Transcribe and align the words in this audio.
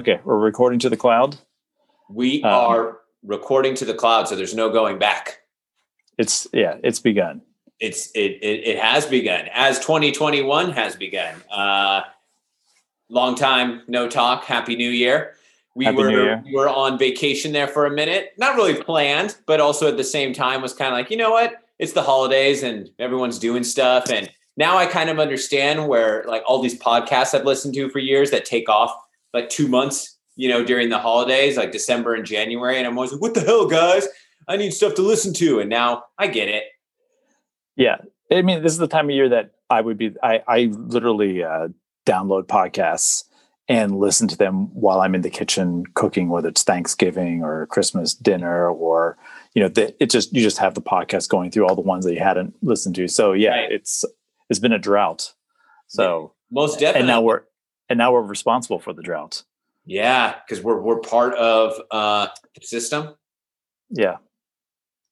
Okay, 0.00 0.18
we're 0.24 0.38
recording 0.38 0.78
to 0.78 0.88
the 0.88 0.96
cloud. 0.96 1.36
We 2.08 2.42
Um, 2.42 2.50
are 2.54 3.00
recording 3.22 3.74
to 3.74 3.84
the 3.84 3.92
cloud, 3.92 4.28
so 4.28 4.34
there's 4.34 4.54
no 4.54 4.70
going 4.70 4.98
back. 4.98 5.40
It's 6.16 6.46
yeah, 6.54 6.78
it's 6.82 6.98
begun. 6.98 7.42
It's 7.80 8.10
it 8.12 8.38
it, 8.40 8.66
it 8.66 8.78
has 8.78 9.04
begun 9.04 9.50
as 9.52 9.78
2021 9.80 10.72
has 10.72 10.96
begun. 10.96 11.34
Uh, 11.52 12.00
long 13.10 13.34
time 13.34 13.82
no 13.88 14.08
talk. 14.08 14.44
Happy 14.44 14.74
New 14.74 14.88
Year. 14.88 15.34
We 15.74 15.84
Happy 15.84 15.98
were 15.98 16.08
New 16.10 16.22
Year. 16.22 16.42
we 16.46 16.54
were 16.54 16.70
on 16.70 16.98
vacation 16.98 17.52
there 17.52 17.68
for 17.68 17.84
a 17.84 17.90
minute. 17.90 18.32
Not 18.38 18.56
really 18.56 18.82
planned, 18.82 19.36
but 19.44 19.60
also 19.60 19.86
at 19.86 19.98
the 19.98 20.04
same 20.04 20.32
time 20.32 20.62
was 20.62 20.72
kind 20.72 20.94
of 20.94 20.98
like 20.98 21.10
you 21.10 21.18
know 21.18 21.30
what? 21.30 21.56
It's 21.78 21.92
the 21.92 22.02
holidays 22.02 22.62
and 22.62 22.88
everyone's 22.98 23.38
doing 23.38 23.64
stuff 23.64 24.08
and. 24.10 24.30
Now 24.56 24.76
I 24.76 24.84
kind 24.84 25.08
of 25.08 25.18
understand 25.18 25.88
where 25.88 26.22
like 26.26 26.42
all 26.44 26.60
these 26.60 26.78
podcasts 26.78 27.32
I've 27.34 27.46
listened 27.46 27.72
to 27.74 27.88
for 27.88 27.98
years 27.98 28.30
that 28.32 28.44
take 28.44 28.68
off 28.68 28.92
like 29.34 29.48
two 29.48 29.68
months, 29.68 30.18
you 30.36 30.48
know, 30.48 30.64
during 30.64 30.88
the 30.88 30.98
holidays, 30.98 31.56
like 31.56 31.72
December 31.72 32.14
and 32.14 32.24
January. 32.24 32.78
And 32.78 32.86
I'm 32.86 32.96
always 32.96 33.12
like, 33.12 33.20
what 33.20 33.34
the 33.34 33.40
hell, 33.40 33.66
guys? 33.66 34.06
I 34.48 34.56
need 34.56 34.72
stuff 34.72 34.94
to 34.94 35.02
listen 35.02 35.32
to. 35.34 35.60
And 35.60 35.68
now 35.70 36.04
I 36.18 36.26
get 36.26 36.48
it. 36.48 36.64
Yeah, 37.76 37.96
I 38.30 38.42
mean, 38.42 38.62
this 38.62 38.72
is 38.72 38.78
the 38.78 38.88
time 38.88 39.06
of 39.08 39.14
year 39.14 39.28
that 39.30 39.52
I 39.70 39.80
would 39.80 39.96
be. 39.96 40.14
I 40.22 40.42
I 40.46 40.58
literally 40.72 41.42
uh, 41.42 41.68
download 42.06 42.44
podcasts 42.46 43.24
and 43.68 43.98
listen 43.98 44.26
to 44.28 44.36
them 44.36 44.74
while 44.74 45.00
I'm 45.00 45.14
in 45.14 45.20
the 45.22 45.30
kitchen 45.30 45.84
cooking, 45.94 46.28
whether 46.28 46.48
it's 46.48 46.64
Thanksgiving 46.64 47.42
or 47.44 47.66
Christmas 47.66 48.14
dinner 48.14 48.68
or 48.68 49.16
you 49.54 49.62
know, 49.62 49.68
the, 49.68 49.94
it 50.02 50.10
just 50.10 50.34
you 50.34 50.42
just 50.42 50.58
have 50.58 50.74
the 50.74 50.82
podcast 50.82 51.28
going 51.28 51.50
through 51.50 51.66
all 51.68 51.74
the 51.74 51.80
ones 51.80 52.04
that 52.04 52.14
you 52.14 52.20
hadn't 52.20 52.54
listened 52.62 52.96
to. 52.96 53.08
So 53.08 53.32
yeah, 53.32 53.50
Right. 53.50 53.72
it's 53.72 54.04
it's 54.48 54.58
been 54.58 54.72
a 54.72 54.78
drought. 54.78 55.32
So 55.86 56.34
Most 56.50 56.80
definitely. 56.80 57.00
and 57.00 57.06
now 57.08 57.22
we're 57.22 57.42
and 57.90 57.98
now 57.98 58.12
we're 58.12 58.22
responsible 58.22 58.78
for 58.78 58.92
the 58.94 59.02
drought. 59.02 59.42
yeah, 59.84 60.36
because 60.46 60.62
we're 60.64 60.80
we're 60.80 61.00
part 61.00 61.34
of 61.34 61.74
uh 61.90 62.28
the 62.54 62.64
system. 62.66 63.14
Yeah, 63.90 64.16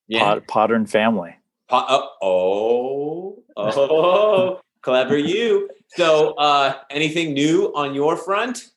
Yeah. 0.07 0.21
Pod, 0.21 0.47
Podern 0.71 0.89
family. 0.89 1.35
Po- 1.69 1.85
oh, 2.23 3.43
oh, 3.57 3.75
oh, 3.91 4.61
clever 4.83 5.19
you. 5.19 5.69
So 5.97 6.35
uh 6.35 6.75
anything 6.91 7.35
new 7.35 7.73
on 7.75 7.95
your 7.95 8.17
front? 8.17 8.71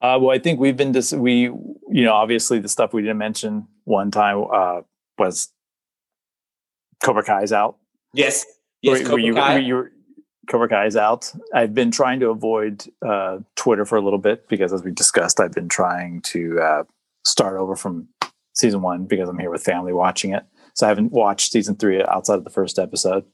Uh, 0.00 0.18
well, 0.20 0.30
I 0.36 0.38
think 0.38 0.60
we've 0.60 0.76
been 0.76 0.92
dis- 0.92 1.12
we 1.12 1.42
you 1.42 2.04
know 2.04 2.12
obviously 2.12 2.58
the 2.60 2.68
stuff 2.68 2.92
we 2.92 3.02
didn't 3.02 3.18
mention 3.18 3.66
one 3.84 4.10
time 4.10 4.44
uh, 4.54 4.80
was 5.18 5.50
Cobra 7.02 7.24
Kai's 7.24 7.52
out. 7.52 7.76
Yes. 8.12 8.44
Yes, 8.82 8.98
Were- 8.98 9.04
Cobra 9.04 9.12
were 9.14 9.18
you, 9.20 9.34
Kai. 9.34 9.54
were 9.54 9.60
you- 9.60 9.90
Cobra 10.48 10.68
Kai's 10.68 10.96
out. 10.96 11.32
I've 11.54 11.74
been 11.74 11.90
trying 11.90 12.20
to 12.20 12.30
avoid 12.30 12.86
uh, 13.06 13.38
Twitter 13.56 13.84
for 13.84 13.96
a 13.96 14.00
little 14.00 14.18
bit 14.18 14.48
because, 14.48 14.72
as 14.72 14.82
we 14.82 14.90
discussed, 14.90 15.40
I've 15.40 15.52
been 15.52 15.68
trying 15.68 16.20
to 16.22 16.60
uh, 16.60 16.84
start 17.24 17.56
over 17.56 17.76
from 17.76 18.08
season 18.54 18.82
one 18.82 19.06
because 19.06 19.28
I'm 19.28 19.38
here 19.38 19.50
with 19.50 19.62
family 19.62 19.92
watching 19.92 20.32
it. 20.32 20.44
So 20.74 20.86
I 20.86 20.88
haven't 20.88 21.12
watched 21.12 21.52
season 21.52 21.76
three 21.76 22.02
outside 22.02 22.36
of 22.36 22.44
the 22.44 22.50
first 22.50 22.78
episode. 22.78 23.24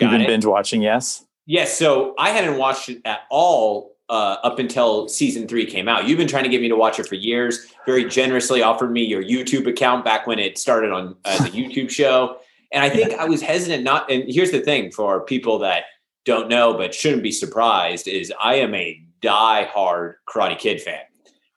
You've 0.00 0.10
been 0.10 0.22
it. 0.22 0.26
binge 0.26 0.44
watching, 0.44 0.82
yes? 0.82 1.24
Yes, 1.46 1.76
so 1.78 2.14
I 2.18 2.30
hadn't 2.30 2.58
watched 2.58 2.88
it 2.88 3.00
at 3.04 3.20
all 3.30 3.96
uh, 4.08 4.36
up 4.42 4.58
until 4.58 5.08
season 5.08 5.48
three 5.48 5.64
came 5.66 5.88
out. 5.88 6.06
You've 6.06 6.18
been 6.18 6.28
trying 6.28 6.44
to 6.44 6.50
get 6.50 6.60
me 6.60 6.68
to 6.68 6.76
watch 6.76 6.98
it 6.98 7.06
for 7.06 7.14
years. 7.14 7.66
Very 7.86 8.04
generously 8.04 8.62
offered 8.62 8.90
me 8.90 9.04
your 9.04 9.22
YouTube 9.22 9.66
account 9.66 10.04
back 10.04 10.26
when 10.26 10.38
it 10.38 10.58
started 10.58 10.92
on 10.92 11.16
as 11.24 11.40
a 11.46 11.50
YouTube 11.50 11.90
show, 11.90 12.38
and 12.72 12.82
I 12.84 12.90
think 12.90 13.14
I 13.14 13.24
was 13.24 13.40
hesitant 13.42 13.84
not. 13.84 14.10
And 14.10 14.24
here's 14.26 14.50
the 14.50 14.60
thing 14.60 14.90
for 14.90 15.20
people 15.20 15.58
that 15.60 15.84
don't 16.26 16.48
know 16.48 16.74
but 16.74 16.94
shouldn't 16.94 17.22
be 17.22 17.32
surprised 17.32 18.06
is 18.08 18.32
I 18.42 18.56
am 18.56 18.74
a 18.74 19.00
die-hard 19.22 20.16
Karate 20.28 20.58
Kid 20.58 20.82
fan. 20.82 21.00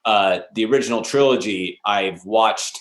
Uh, 0.05 0.39
the 0.55 0.63
original 0.65 1.01
trilogy 1.01 1.79
I've 1.85 2.23
watched 2.23 2.79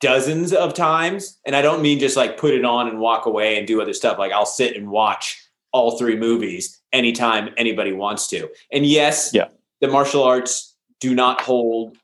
dozens 0.00 0.52
of 0.52 0.74
times, 0.74 1.38
and 1.46 1.56
I 1.56 1.62
don't 1.62 1.82
mean 1.82 1.98
just 1.98 2.16
like 2.16 2.36
put 2.36 2.54
it 2.54 2.64
on 2.64 2.88
and 2.88 3.00
walk 3.00 3.26
away 3.26 3.58
and 3.58 3.66
do 3.66 3.80
other 3.80 3.92
stuff. 3.94 4.18
Like 4.18 4.32
I'll 4.32 4.46
sit 4.46 4.76
and 4.76 4.90
watch 4.90 5.42
all 5.72 5.98
three 5.98 6.16
movies 6.16 6.80
anytime 6.92 7.50
anybody 7.56 7.92
wants 7.92 8.26
to. 8.28 8.48
And 8.72 8.84
yes, 8.84 9.30
Yeah. 9.32 9.48
the 9.80 9.88
martial 9.88 10.22
arts 10.22 10.76
do 11.00 11.14
not 11.14 11.40
hold 11.40 11.96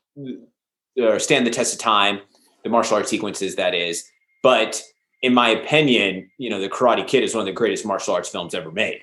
or 0.99 1.19
stand 1.19 1.45
the 1.45 1.51
test 1.51 1.73
of 1.73 1.79
time. 1.79 2.21
The 2.63 2.69
martial 2.69 2.95
arts 2.97 3.09
sequences, 3.09 3.55
that 3.55 3.73
is, 3.75 4.03
but 4.41 4.81
in 5.21 5.33
my 5.33 5.49
opinion, 5.49 6.29
you 6.37 6.49
know, 6.49 6.59
the 6.59 6.69
Karate 6.69 7.07
Kid 7.07 7.23
is 7.23 7.33
one 7.33 7.41
of 7.41 7.45
the 7.45 7.51
greatest 7.53 7.85
martial 7.85 8.13
arts 8.13 8.29
films 8.29 8.53
ever 8.53 8.71
made, 8.71 9.01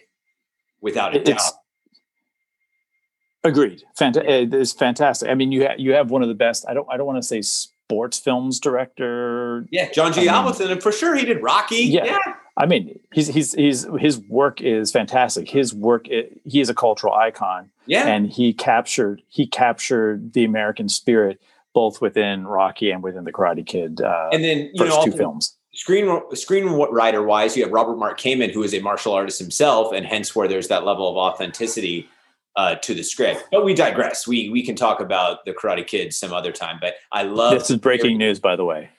without 0.81 1.15
a 1.17 1.23
doubt. 1.23 1.41
Agreed. 3.43 3.83
Fanta- 3.99 4.25
it's 4.55 4.73
fantastic. 4.73 5.29
I 5.29 5.35
mean, 5.35 5.53
you 5.53 5.67
ha- 5.67 5.75
you 5.77 5.93
have 5.93 6.11
one 6.11 6.23
of 6.23 6.29
the 6.29 6.35
best. 6.35 6.65
I 6.69 6.73
don't 6.73 6.89
I 6.91 6.97
don't 6.97 7.07
want 7.07 7.19
to 7.19 7.27
say 7.27 7.43
sports 7.43 8.19
films 8.19 8.59
director 8.59 9.67
Yeah, 9.71 9.91
John 9.91 10.13
G. 10.13 10.29
I 10.29 10.43
mean- 10.43 10.71
and 10.71 10.83
for 10.83 10.93
sure 10.93 11.15
he 11.15 11.25
did 11.27 11.43
Rocky. 11.43 11.85
Yeah. 11.85 12.05
yeah. 12.07 12.19
I 12.57 12.67
mean, 12.67 12.99
he's 13.13 13.27
he's 13.27 13.53
he's 13.53 13.87
his 13.99 14.19
work 14.21 14.61
is 14.61 14.93
fantastic. 14.93 15.51
His 15.51 15.75
work, 15.75 16.07
he 16.07 16.61
is 16.61 16.69
a 16.71 16.75
cultural 16.75 17.13
icon, 17.13 17.71
yeah. 17.87 18.07
and 18.07 18.31
he 18.31 18.53
captured 18.53 19.23
he 19.29 19.47
captured 19.47 20.33
the 20.33 20.45
American 20.45 20.89
spirit 20.89 21.41
both 21.75 22.01
within 22.01 22.47
Rocky 22.47 22.93
and 22.93 23.03
within 23.03 23.25
the 23.25 23.33
Karate 23.33 23.67
Kid 23.67 24.01
uh, 24.01 24.29
And 24.33 24.45
then 24.45 24.71
you 24.73 24.73
first 24.79 24.97
know, 24.97 25.05
two 25.05 25.11
films. 25.13 25.57
Screen 25.75 26.07
screenwriter 26.33 27.25
wise, 27.25 27.57
you 27.57 27.63
have 27.65 27.73
Robert 27.73 27.97
Mark 27.97 28.19
Kamen, 28.19 28.53
who 28.53 28.63
is 28.63 28.75
a 28.75 28.81
martial 28.81 29.13
artist 29.13 29.39
himself, 29.39 29.93
and 29.93 30.07
hence 30.07 30.35
where 30.35 30.49
there's 30.49 30.69
that 30.69 30.85
level 30.85 31.09
of 31.11 31.17
authenticity 31.17 32.09
uh, 32.57 32.77
to 32.77 32.95
the 32.95 33.03
script. 33.03 33.45
But 33.51 33.65
we 33.65 33.75
digress. 33.75 34.27
We 34.27 34.49
we 34.51 34.65
can 34.65 34.77
talk 34.77 35.01
about 35.01 35.45
the 35.45 35.53
Karate 35.53 35.87
Kid 35.87 36.13
some 36.15 36.33
other 36.33 36.53
time. 36.53 36.79
But 36.81 36.95
I 37.13 37.23
love 37.25 37.59
This 37.59 37.71
is 37.71 37.77
breaking 37.79 38.19
news, 38.19 38.39
by 38.41 38.57
the 38.57 38.65
way. 38.65 38.91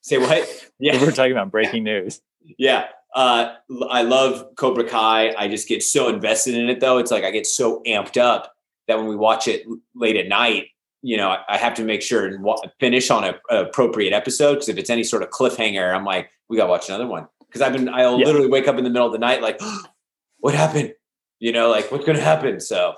Say 0.00 0.18
what? 0.18 0.48
Yeah, 0.78 1.00
We're 1.00 1.12
talking 1.12 1.32
about 1.32 1.52
breaking 1.52 1.84
news. 1.84 2.20
yeah. 2.58 2.86
Uh, 3.14 3.54
I 3.90 4.02
love 4.02 4.56
Cobra 4.56 4.82
Kai. 4.84 5.32
I 5.36 5.46
just 5.46 5.68
get 5.68 5.82
so 5.82 6.08
invested 6.08 6.54
in 6.56 6.68
it, 6.70 6.80
though. 6.80 6.98
It's 6.98 7.10
like 7.10 7.24
I 7.24 7.30
get 7.30 7.46
so 7.46 7.82
amped 7.86 8.20
up 8.20 8.52
that 8.88 8.96
when 8.98 9.06
we 9.06 9.14
watch 9.14 9.46
it 9.46 9.64
late 9.94 10.16
at 10.16 10.26
night, 10.28 10.68
you 11.02 11.16
know, 11.16 11.36
I, 11.48 11.56
have 11.58 11.74
to 11.74 11.84
make 11.84 12.00
sure 12.02 12.26
and 12.26 12.44
finish 12.80 13.10
on 13.10 13.24
a, 13.24 13.34
a 13.50 13.64
appropriate 13.64 14.12
episode. 14.12 14.54
Because 14.54 14.68
if 14.68 14.78
it's 14.78 14.90
any 14.90 15.04
sort 15.04 15.22
of 15.22 15.30
cliffhanger, 15.30 15.94
I'm 15.94 16.04
like, 16.04 16.30
we 16.48 16.56
got 16.56 16.64
to 16.64 16.70
watch 16.70 16.88
another 16.88 17.06
one. 17.06 17.26
Because 17.46 17.60
I've 17.60 17.72
been, 17.72 17.88
I'll 17.88 18.18
Yeah. 18.18 18.26
literally 18.26 18.48
wake 18.48 18.68
up 18.68 18.78
in 18.78 18.84
the 18.84 18.90
middle 18.90 19.06
of 19.06 19.12
the 19.12 19.18
night, 19.18 19.42
like, 19.42 19.60
what 20.38 20.54
happened? 20.54 20.94
You 21.40 21.52
know, 21.52 21.70
like 21.70 21.90
what's 21.90 22.04
going 22.04 22.16
to 22.18 22.24
happen? 22.24 22.60
So, 22.60 22.94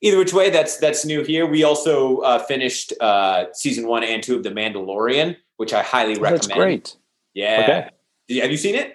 either 0.00 0.16
which 0.18 0.32
way, 0.32 0.48
that's 0.50 0.78
that's 0.78 1.04
new 1.04 1.22
here. 1.22 1.46
We 1.46 1.64
also 1.64 2.18
uh, 2.18 2.38
finished 2.38 2.92
uh, 3.00 3.46
season 3.52 3.86
one 3.86 4.02
and 4.04 4.22
two 4.22 4.36
of 4.36 4.42
The 4.42 4.50
Mandalorian, 4.50 5.36
which 5.58 5.72
I 5.74 5.82
highly 5.82 6.14
recommend. 6.14 6.42
That's 6.42 6.46
great. 6.48 6.96
Yeah. 7.34 7.88
Okay. 8.26 8.40
Have 8.40 8.50
you 8.50 8.56
seen 8.56 8.74
it? 8.74 8.94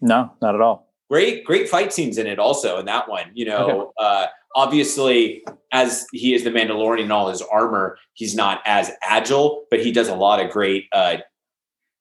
No, 0.00 0.32
not 0.40 0.54
at 0.54 0.60
all. 0.62 0.92
great 1.10 1.44
great 1.44 1.68
fight 1.68 1.92
scenes 1.92 2.16
in 2.16 2.26
it 2.26 2.38
also 2.38 2.78
in 2.78 2.86
that 2.86 3.06
one 3.06 3.26
you 3.34 3.44
know 3.44 3.92
uh 3.98 4.26
obviously 4.54 5.42
as 5.72 6.06
he 6.12 6.34
is 6.34 6.44
the 6.44 6.50
mandalorian 6.50 7.04
in 7.04 7.10
all 7.10 7.28
his 7.28 7.42
armor 7.42 7.96
he's 8.14 8.34
not 8.34 8.60
as 8.66 8.90
agile 9.02 9.64
but 9.70 9.80
he 9.80 9.90
does 9.92 10.08
a 10.08 10.14
lot 10.14 10.44
of 10.44 10.50
great 10.50 10.86
uh 10.92 11.16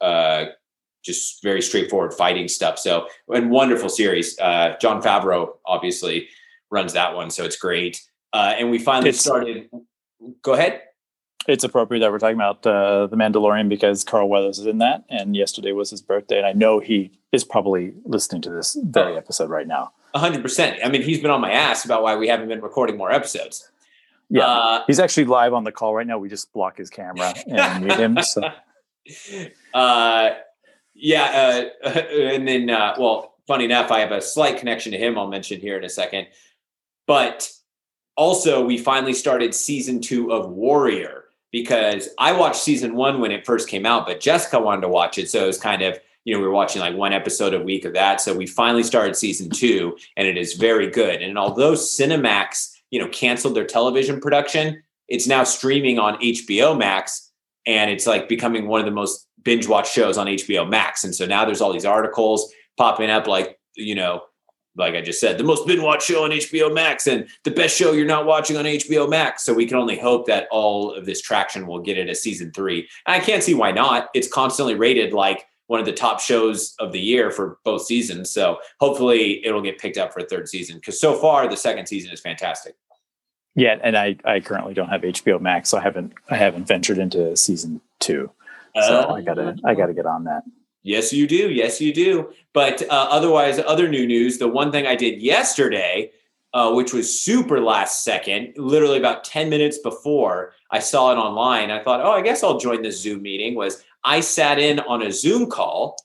uh 0.02 0.46
just 1.04 1.42
very 1.42 1.64
straightforward 1.64 2.14
fighting 2.14 2.48
stuff. 2.48 2.78
So 2.78 3.08
and 3.30 3.50
wonderful 3.50 3.90
series. 3.90 4.38
Uh 4.40 4.76
Jon 4.80 5.02
Favreau 5.02 5.54
obviously 5.66 6.28
runs 6.70 6.94
that 6.94 7.16
one 7.16 7.32
so 7.32 7.44
it's 7.44 7.58
great. 7.58 8.02
Uh 8.34 8.54
and 8.58 8.70
we 8.70 8.78
finally 8.78 9.09
It's- 9.09 9.24
started 9.24 9.70
go 10.44 10.54
ahead. 10.54 10.82
It's 11.47 11.64
appropriate 11.64 12.02
that 12.02 12.12
we're 12.12 12.20
talking 12.20 12.36
about 12.36 12.68
uh, 12.68 13.08
the 13.08 13.18
Mandalorian 13.18 13.68
because 13.68 14.04
Carl 14.04 14.30
Weathers 14.30 14.59
is 14.59 14.68
in 14.68 14.78
that, 14.78 15.04
and 15.09 15.36
yesterday 15.36 15.72
was 15.72 15.90
his 15.90 16.00
birthday, 16.00 16.38
and 16.38 16.46
I 16.46 16.54
know 16.54 16.80
he 16.80 17.18
is 17.32 17.44
probably 17.44 17.94
listening 18.06 18.44
to 18.44 18.52
this 18.52 18.78
very 18.84 19.18
episode 19.18 19.50
right 19.50 19.66
now. 19.66 19.92
100% 20.16 20.79
i 20.84 20.90
mean 20.90 21.02
he's 21.02 21.22
been 21.22 21.31
on 21.31 21.41
my 21.41 21.52
ass 21.52 21.85
about 21.85 22.03
why 22.03 22.16
we 22.16 22.28
haven't 22.28 22.47
been 22.47 22.61
recording 22.61 22.97
more 22.97 23.11
episodes 23.11 23.69
Yeah, 24.29 24.46
uh 24.46 24.84
he's 24.87 24.99
actually 24.99 25.25
live 25.25 25.53
on 25.53 25.63
the 25.63 25.72
call 25.72 25.93
right 25.93 26.08
now. 26.08 26.17
We 26.17 26.29
just 26.29 26.52
block 26.53 26.78
his 26.78 26.90
camera 26.90 27.34
and 27.47 27.85
mute 27.85 27.99
him. 27.99 28.17
So 28.23 28.43
uh, 29.73 30.29
yeah, 30.93 31.69
uh, 31.84 31.90
and 31.99 32.47
then 32.47 32.69
uh, 32.69 32.96
well, 32.97 33.35
funny 33.47 33.66
enough, 33.66 33.91
I 33.91 33.99
have 33.99 34.11
a 34.11 34.22
slight 34.22 34.58
connection 34.58 34.91
to 34.91 34.97
him. 34.97 35.17
I'll 35.17 35.28
mention 35.28 35.59
here 35.59 35.78
in 35.78 35.84
a 35.84 35.90
second, 35.90 36.28
but 37.08 37.52
also 38.16 38.63
we 38.63 38.78
finally 38.78 39.13
started 39.13 39.55
season 39.55 40.02
two 40.02 40.31
of 40.31 40.49
Warrior 40.49 41.25
because 41.52 42.09
I 42.17 42.31
watched 42.34 42.61
season 42.61 42.96
one 42.96 43.19
when 43.19 43.31
it 43.31 43.46
first 43.46 43.67
came 43.67 43.85
out, 43.85 44.05
but 44.05 44.19
Jessica 44.19 44.59
wanted 44.59 44.81
to 44.81 44.87
watch 44.87 45.17
it, 45.17 45.29
so 45.29 45.43
it 45.43 45.47
was 45.47 45.58
kind 45.58 45.81
of 45.81 45.99
you 46.23 46.34
know 46.34 46.40
we 46.40 46.46
were 46.46 46.53
watching 46.53 46.82
like 46.82 46.96
one 46.96 47.14
episode 47.14 47.53
a 47.53 47.59
week 47.59 47.85
of 47.85 47.94
that. 47.94 48.22
So 48.22 48.34
we 48.35 48.46
finally 48.46 48.84
started 48.84 49.16
season 49.16 49.50
two, 49.50 49.97
and 50.18 50.28
it 50.28 50.38
is 50.38 50.53
very 50.53 50.90
good. 50.90 51.22
And 51.22 51.38
although 51.38 51.73
Cinemax 51.73 52.72
you 52.90 53.00
know 53.00 53.08
canceled 53.09 53.56
their 53.56 53.66
television 53.66 54.20
production, 54.20 54.84
it's 55.08 55.28
now 55.28 55.44
streaming 55.44 56.00
on 56.00 56.20
HBO 56.20 56.78
Max 56.78 57.32
and 57.66 57.91
it's 57.91 58.08
like 58.08 58.28
becoming 58.28 58.68
one 58.68 58.79
of 58.79 58.85
the 58.85 58.91
most 58.91 59.28
binge 59.44 59.68
watch 59.68 59.91
shows 59.91 60.18
on 60.18 60.28
HBO 60.28 60.68
Max. 60.68 61.03
And 61.03 61.14
so 61.14 61.26
now 61.26 61.46
there's 61.46 61.62
all 61.62 61.73
these 61.73 61.85
articles 61.85 62.52
popping 62.78 63.09
up, 63.09 63.28
like 63.28 63.59
you 63.76 63.96
know, 63.96 64.23
like 64.76 64.96
I 64.96 65.02
just 65.02 65.20
said, 65.20 65.38
the 65.38 65.44
most 65.44 65.68
binge 65.68 65.82
watched 65.82 66.08
show 66.08 66.23
on 66.23 66.32
HBO 66.32 66.73
Max 66.73 67.08
and 67.08 67.28
the 67.44 67.52
best 67.52 67.76
show 67.76 67.91
you're 67.91 68.06
not 68.06 68.26
watching 68.26 68.56
on 68.56 68.66
HBO 68.66 69.09
Max. 69.09 69.44
So 69.44 69.53
we 69.53 69.66
can 69.66 69.78
only 69.78 69.97
hope 69.97 70.28
that 70.28 70.47
all 70.50 70.94
of 70.94 71.06
this 71.06 71.22
traction 71.22 71.68
will 71.68 71.79
get 71.79 71.97
it 71.97 72.09
a 72.09 72.16
season 72.16 72.52
three. 72.52 72.88
And 73.06 73.16
I 73.16 73.20
can't 73.20 73.44
see 73.44 73.53
why 73.53 73.72
not. 73.72 74.09
It's 74.14 74.29
constantly 74.29 74.76
rated 74.76 75.14
like 75.14 75.46
one 75.72 75.79
of 75.79 75.85
the 75.85 75.94
top 75.94 76.20
shows 76.20 76.76
of 76.79 76.91
the 76.91 77.00
year 77.00 77.32
for 77.32 77.58
both 77.64 77.85
seasons. 77.85 78.29
So 78.29 78.58
hopefully 78.82 79.44
it'll 79.46 79.62
get 79.62 79.79
picked 79.79 79.97
up 79.97 80.12
for 80.12 80.20
a 80.20 80.26
third 80.26 80.50
season 80.50 80.76
because 80.76 81.00
so 81.00 81.16
far 81.16 81.47
the 81.47 81.56
second 81.56 81.85
season 81.85 82.12
is 82.12 82.20
fantastic. 82.20 82.76
Yeah, 83.56 83.78
and 83.82 83.97
I, 83.97 84.18
I 84.26 84.41
currently 84.41 84.73
don't 84.73 84.90
have 84.90 85.00
HBO 85.00 85.40
Max, 85.40 85.70
so 85.70 85.78
I 85.78 85.82
haven't 85.82 86.12
I 86.29 86.35
haven't 86.35 86.68
ventured 86.68 86.97
into 86.97 87.38
season 87.38 87.79
two. 88.00 88.29
So 88.76 89.00
uh, 89.00 89.14
I 89.14 89.22
gotta 89.22 89.56
I 89.64 89.73
gotta 89.73 89.94
get 89.94 90.06
on 90.06 90.26
that. 90.26 90.44
Yes, 90.84 91.14
you 91.14 91.26
do. 91.26 91.50
Yes, 91.50 91.79
you 91.79 91.94
do. 91.94 92.34
But 92.52 92.82
uh, 92.90 93.08
otherwise, 93.09 93.58
other 93.59 93.88
new 93.88 94.06
news. 94.06 94.40
The 94.40 94.50
one 94.50 94.73
thing 94.73 94.88
I 94.88 94.96
did 94.96 95.22
yesterday, 95.22 96.12
uh, 96.53 96.74
which 96.74 96.94
was 96.94 97.20
super 97.22 97.59
last 97.62 98.03
second, 98.03 98.53
literally 98.58 98.98
about 98.98 99.24
10 99.24 99.50
minutes 99.50 99.78
before 99.78 100.53
I 100.70 100.80
saw 100.80 101.12
it 101.12 101.16
online, 101.16 101.72
I 101.72 101.84
thought, 101.84 102.02
oh, 102.02 102.12
I 102.12 102.22
guess 102.22 102.44
I'll 102.44 102.59
join 102.59 102.82
this 102.82 103.02
Zoom 103.02 103.22
meeting. 103.22 103.56
Was 103.56 103.84
I 104.03 104.20
sat 104.20 104.59
in 104.59 104.80
on 104.80 105.02
a 105.02 105.12
Zoom 105.12 105.50
call 105.50 105.96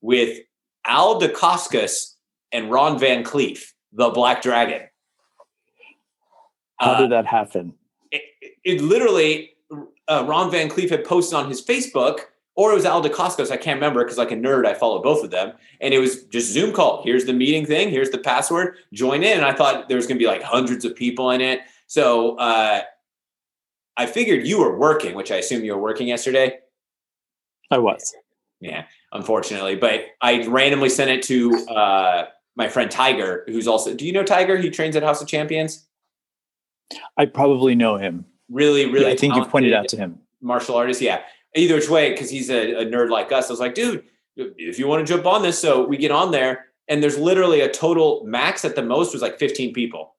with 0.00 0.38
Al 0.86 1.20
Dacascos 1.20 2.14
and 2.52 2.70
Ron 2.70 2.98
Van 2.98 3.22
Clief, 3.22 3.74
the 3.92 4.10
Black 4.10 4.42
Dragon. 4.42 4.82
How 6.78 6.98
did 6.98 7.12
uh, 7.12 7.16
that 7.16 7.26
happen? 7.26 7.74
It, 8.10 8.22
it 8.64 8.80
literally, 8.80 9.50
uh, 10.08 10.24
Ron 10.26 10.50
Van 10.50 10.68
Clief 10.68 10.90
had 10.90 11.04
posted 11.04 11.34
on 11.38 11.48
his 11.48 11.64
Facebook 11.64 12.20
or 12.60 12.72
it 12.72 12.74
was 12.74 12.84
Al 12.84 13.02
Dacascos. 13.02 13.50
I 13.50 13.56
can't 13.56 13.78
remember 13.78 14.04
because, 14.04 14.18
like 14.18 14.32
a 14.32 14.36
nerd, 14.36 14.66
I 14.66 14.74
follow 14.74 15.00
both 15.00 15.24
of 15.24 15.30
them. 15.30 15.54
And 15.80 15.94
it 15.94 15.98
was 15.98 16.24
just 16.24 16.52
Zoom 16.52 16.74
call. 16.74 17.02
Here's 17.02 17.24
the 17.24 17.32
meeting 17.32 17.64
thing. 17.64 17.88
Here's 17.88 18.10
the 18.10 18.18
password. 18.18 18.76
Join 18.92 19.22
in. 19.22 19.38
And 19.38 19.46
I 19.46 19.54
thought 19.54 19.88
there 19.88 19.96
was 19.96 20.06
going 20.06 20.18
to 20.18 20.22
be 20.22 20.26
like 20.26 20.42
hundreds 20.42 20.84
of 20.84 20.94
people 20.94 21.30
in 21.30 21.40
it. 21.40 21.62
So 21.86 22.36
uh, 22.36 22.82
I 23.96 24.04
figured 24.04 24.46
you 24.46 24.60
were 24.60 24.76
working, 24.76 25.14
which 25.14 25.30
I 25.30 25.36
assume 25.36 25.64
you 25.64 25.74
were 25.74 25.80
working 25.80 26.06
yesterday. 26.06 26.58
I 27.70 27.78
was. 27.78 28.14
Yeah, 28.60 28.84
unfortunately. 29.10 29.76
But 29.76 30.08
I 30.20 30.46
randomly 30.46 30.90
sent 30.90 31.10
it 31.10 31.22
to 31.22 31.66
uh, 31.66 32.26
my 32.56 32.68
friend 32.68 32.90
Tiger, 32.90 33.44
who's 33.46 33.68
also. 33.68 33.94
Do 33.94 34.04
you 34.04 34.12
know 34.12 34.22
Tiger? 34.22 34.58
He 34.58 34.68
trains 34.68 34.96
at 34.96 35.02
House 35.02 35.22
of 35.22 35.28
Champions. 35.28 35.86
I 37.16 37.24
probably 37.24 37.74
know 37.74 37.96
him. 37.96 38.26
Really, 38.50 38.84
really. 38.84 39.06
Yeah, 39.06 39.12
I 39.12 39.16
think 39.16 39.34
you 39.34 39.46
pointed 39.46 39.72
out 39.72 39.88
to 39.88 39.96
him. 39.96 40.18
Martial 40.42 40.76
artist. 40.76 41.00
Yeah 41.00 41.22
either 41.54 41.74
which 41.74 41.88
way, 41.88 42.10
because 42.10 42.30
he's 42.30 42.50
a, 42.50 42.74
a, 42.74 42.86
nerd 42.86 43.10
like 43.10 43.32
us. 43.32 43.48
I 43.48 43.52
was 43.52 43.60
like, 43.60 43.74
dude, 43.74 44.04
if 44.36 44.78
you 44.78 44.86
want 44.86 45.06
to 45.06 45.12
jump 45.12 45.26
on 45.26 45.42
this, 45.42 45.58
so 45.58 45.84
we 45.86 45.96
get 45.96 46.10
on 46.10 46.30
there, 46.30 46.66
and 46.88 47.02
there's 47.02 47.18
literally 47.18 47.60
a 47.60 47.70
total 47.70 48.22
max 48.24 48.64
at 48.64 48.76
the 48.76 48.82
most 48.82 49.12
was 49.12 49.22
like 49.22 49.38
15 49.38 49.72
people. 49.72 50.14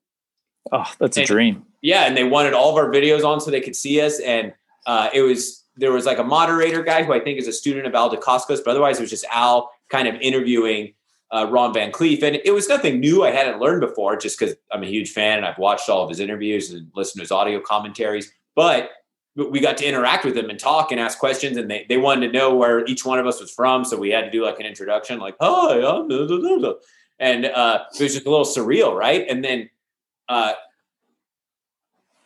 Oh, 0.71 0.91
that's 0.99 1.17
and, 1.17 1.23
a 1.23 1.27
dream. 1.27 1.65
Yeah, 1.81 2.05
and 2.05 2.15
they 2.15 2.23
wanted 2.23 2.53
all 2.53 2.71
of 2.71 2.77
our 2.77 2.91
videos 2.91 3.25
on 3.25 3.41
so 3.41 3.51
they 3.51 3.61
could 3.61 3.75
see 3.75 4.01
us, 4.01 4.19
and 4.19 4.53
uh, 4.85 5.09
it 5.13 5.21
was 5.21 5.65
there 5.77 5.91
was 5.91 6.05
like 6.05 6.17
a 6.17 6.23
moderator 6.23 6.83
guy 6.83 7.03
who 7.03 7.13
I 7.13 7.19
think 7.19 7.39
is 7.39 7.47
a 7.47 7.53
student 7.53 7.87
of 7.87 7.95
Al 7.95 8.13
Dacascos, 8.13 8.63
but 8.63 8.67
otherwise 8.67 8.99
it 8.99 9.01
was 9.01 9.09
just 9.09 9.25
Al 9.31 9.71
kind 9.89 10.07
of 10.07 10.15
interviewing 10.15 10.93
uh, 11.31 11.47
Ron 11.49 11.73
Van 11.73 11.91
Clief, 11.91 12.23
and 12.23 12.39
it 12.43 12.51
was 12.51 12.67
nothing 12.67 12.99
new 12.99 13.23
I 13.23 13.31
hadn't 13.31 13.59
learned 13.59 13.81
before, 13.81 14.17
just 14.17 14.37
because 14.37 14.55
I'm 14.71 14.83
a 14.83 14.87
huge 14.87 15.11
fan 15.11 15.37
and 15.37 15.45
I've 15.45 15.57
watched 15.57 15.89
all 15.89 16.03
of 16.03 16.09
his 16.09 16.19
interviews 16.19 16.71
and 16.71 16.91
listened 16.93 17.19
to 17.19 17.23
his 17.23 17.31
audio 17.31 17.59
commentaries. 17.59 18.31
But 18.53 18.91
we 19.35 19.61
got 19.61 19.77
to 19.77 19.85
interact 19.85 20.25
with 20.25 20.35
them 20.35 20.49
and 20.49 20.59
talk 20.59 20.91
and 20.91 20.99
ask 20.99 21.17
questions 21.17 21.57
and 21.57 21.71
they, 21.71 21.85
they 21.87 21.97
wanted 21.97 22.27
to 22.27 22.33
know 22.33 22.53
where 22.55 22.85
each 22.85 23.05
one 23.05 23.17
of 23.17 23.25
us 23.25 23.39
was 23.39 23.51
from 23.51 23.85
so 23.85 23.97
we 23.97 24.09
had 24.09 24.25
to 24.25 24.31
do 24.31 24.43
like 24.43 24.59
an 24.59 24.65
introduction 24.65 25.19
like 25.19 25.35
hi 25.39 25.75
I'm 25.75 26.07
blah, 26.07 26.27
blah, 26.27 26.57
blah. 26.57 26.73
and 27.19 27.45
uh, 27.45 27.85
it 27.93 28.03
was 28.03 28.13
just 28.13 28.25
a 28.25 28.29
little 28.29 28.45
surreal 28.45 28.95
right? 28.95 29.25
And 29.27 29.43
then 29.43 29.69
uh, 30.27 30.53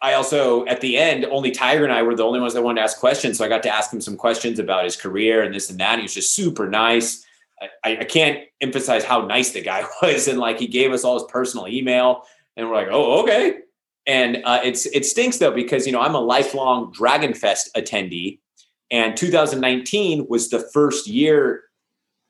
i 0.01 0.13
also 0.13 0.65
at 0.65 0.81
the 0.81 0.97
end 0.97 1.25
only 1.25 1.51
tiger 1.51 1.83
and 1.83 1.93
i 1.93 2.01
were 2.03 2.15
the 2.15 2.23
only 2.23 2.39
ones 2.39 2.53
that 2.53 2.61
wanted 2.61 2.79
to 2.79 2.83
ask 2.83 2.99
questions 2.99 3.37
so 3.37 3.45
i 3.45 3.47
got 3.47 3.63
to 3.63 3.73
ask 3.73 3.91
him 3.91 4.01
some 4.01 4.17
questions 4.17 4.59
about 4.59 4.83
his 4.83 4.95
career 4.95 5.41
and 5.41 5.55
this 5.55 5.69
and 5.69 5.79
that 5.79 5.93
and 5.93 6.01
he 6.01 6.03
was 6.03 6.13
just 6.13 6.35
super 6.35 6.67
nice. 6.69 7.25
I, 7.83 7.97
I 8.01 8.03
can't 8.03 8.43
emphasize 8.59 9.05
how 9.05 9.21
nice 9.25 9.51
the 9.51 9.61
guy 9.61 9.85
was 10.01 10.27
and 10.27 10.37
like 10.39 10.59
he 10.59 10.67
gave 10.67 10.91
us 10.91 11.03
all 11.03 11.13
his 11.13 11.23
personal 11.31 11.67
email 11.67 12.23
and 12.57 12.67
we're 12.67 12.75
like 12.75 12.89
oh 12.91 13.23
okay 13.23 13.59
and 14.07 14.41
uh, 14.45 14.59
it's 14.63 14.85
it 14.87 15.05
stinks 15.05 15.37
though 15.37 15.51
because 15.51 15.85
you 15.85 15.91
know 15.91 16.01
I'm 16.01 16.15
a 16.15 16.19
lifelong 16.19 16.91
Dragon 16.91 17.33
Fest 17.33 17.69
attendee, 17.75 18.39
and 18.91 19.17
2019 19.17 20.27
was 20.29 20.49
the 20.49 20.59
first 20.73 21.07
year 21.07 21.63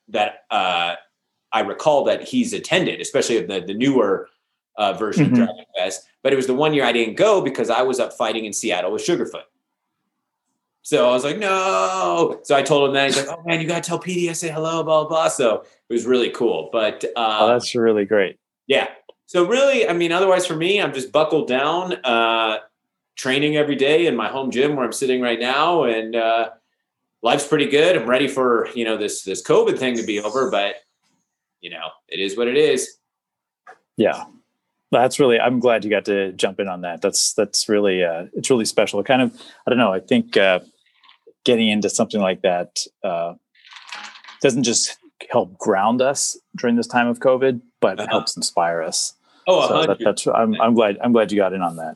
that 0.10 0.46
uh, 0.52 0.96
I 1.52 1.60
recall 1.62 2.06
that 2.06 2.24
he's 2.24 2.54
attended, 2.54 3.02
especially 3.02 3.42
the 3.42 3.62
the 3.62 3.74
newer 3.74 4.30
uh, 4.78 4.94
version 4.94 5.26
mm-hmm. 5.26 5.42
of 5.42 5.48
Dragon 5.48 5.66
Fest. 5.78 6.08
But 6.24 6.34
it 6.34 6.38
was 6.38 6.48
the 6.48 6.56
one 6.56 6.74
year 6.74 6.86
I 6.86 6.92
didn't 6.92 7.18
go 7.18 7.42
because 7.42 7.70
I 7.70 7.82
was 7.82 8.00
up 8.00 8.14
fighting 8.14 8.46
in 8.46 8.54
Seattle 8.54 8.92
with 8.92 9.04
Sugarfoot. 9.04 9.44
So 10.82 11.10
I 11.10 11.12
was 11.12 11.24
like, 11.24 11.40
no. 11.40 12.40
So 12.44 12.56
I 12.56 12.62
told 12.62 12.90
him 12.90 12.94
that 12.94 13.08
he's 13.08 13.18
like, 13.18 13.28
oh 13.28 13.42
man, 13.46 13.60
you 13.60 13.68
gotta 13.68 13.82
tell 13.82 14.00
PD 14.00 14.30
I 14.30 14.34
say 14.34 14.50
hello, 14.50 14.84
blah 14.84 15.02
blah. 15.04 15.10
blah. 15.10 15.28
So 15.28 15.66
it 15.90 15.94
was 15.94 16.06
really 16.06 16.30
cool. 16.30 16.70
But 16.72 17.04
uh, 17.16 17.38
oh, 17.42 17.48
that's 17.48 17.76
really 17.76 18.06
great. 18.06 18.38
Yeah, 18.68 18.88
so 19.26 19.46
really, 19.46 19.88
I 19.88 19.94
mean, 19.94 20.12
otherwise 20.12 20.46
for 20.46 20.56
me, 20.56 20.82
I'm 20.82 20.94
just 20.94 21.12
buckled 21.12 21.48
down, 21.48 21.94
uh, 22.04 22.60
training 23.16 23.56
every 23.56 23.76
day 23.76 24.06
in 24.06 24.16
my 24.16 24.28
home 24.28 24.52
gym 24.52 24.76
where 24.76 24.86
I'm 24.86 24.92
sitting 24.92 25.22
right 25.22 25.40
now, 25.40 25.84
and 25.84 26.16
uh, 26.16 26.50
life's 27.22 27.48
pretty 27.48 27.68
good. 27.68 27.98
I'm 27.98 28.08
ready 28.08 28.28
for 28.28 28.70
you 28.76 28.86
know 28.86 28.98
this 28.98 29.24
this 29.24 29.42
COVID 29.42 29.80
thing 29.80 29.96
to 29.98 30.04
be 30.04 30.20
over, 30.20 30.52
but 30.52 30.76
you 31.62 31.70
know 31.70 31.90
it 32.08 32.20
is 32.20 32.38
what 32.38 32.48
it 32.48 32.58
is. 32.58 32.98
Yeah, 33.98 34.26
that's 34.92 35.20
really. 35.20 35.40
I'm 35.40 35.60
glad 35.60 35.84
you 35.84 35.90
got 35.90 36.06
to 36.06 36.34
jump 36.34 36.60
in 36.60 36.68
on 36.68 36.82
that. 36.82 37.02
That's 37.02 37.34
that's 37.34 37.68
really 37.68 38.04
uh, 38.04 38.28
it's 38.34 38.50
really 38.50 38.66
special. 38.66 39.04
Kind 39.04 39.22
of 39.22 39.34
I 39.66 39.70
don't 39.70 39.80
know. 39.80 39.94
I 39.94 40.02
think 40.02 40.38
uh, 40.38 40.60
getting 41.46 41.70
into 41.70 41.90
something 41.90 42.22
like 42.22 42.42
that 42.44 42.80
uh, 43.04 43.34
doesn't 44.42 44.64
just 44.64 44.98
help 45.32 45.58
ground 45.58 46.02
us 46.02 46.38
during 46.58 46.76
this 46.76 46.88
time 46.88 47.08
of 47.08 47.20
COVID, 47.20 47.62
but 47.86 48.00
uh-huh. 48.00 48.10
helps 48.12 48.36
inspire 48.36 48.82
us. 48.82 49.14
Oh, 49.48 49.68
so 49.68 49.86
that, 49.86 50.00
that's 50.00 50.26
I'm 50.28 50.60
I'm 50.60 50.74
glad 50.74 50.98
I'm 51.04 51.12
glad 51.12 51.32
you 51.32 51.38
got 51.38 51.54
in 51.54 51.62
on 51.62 51.76
that. 51.76 51.96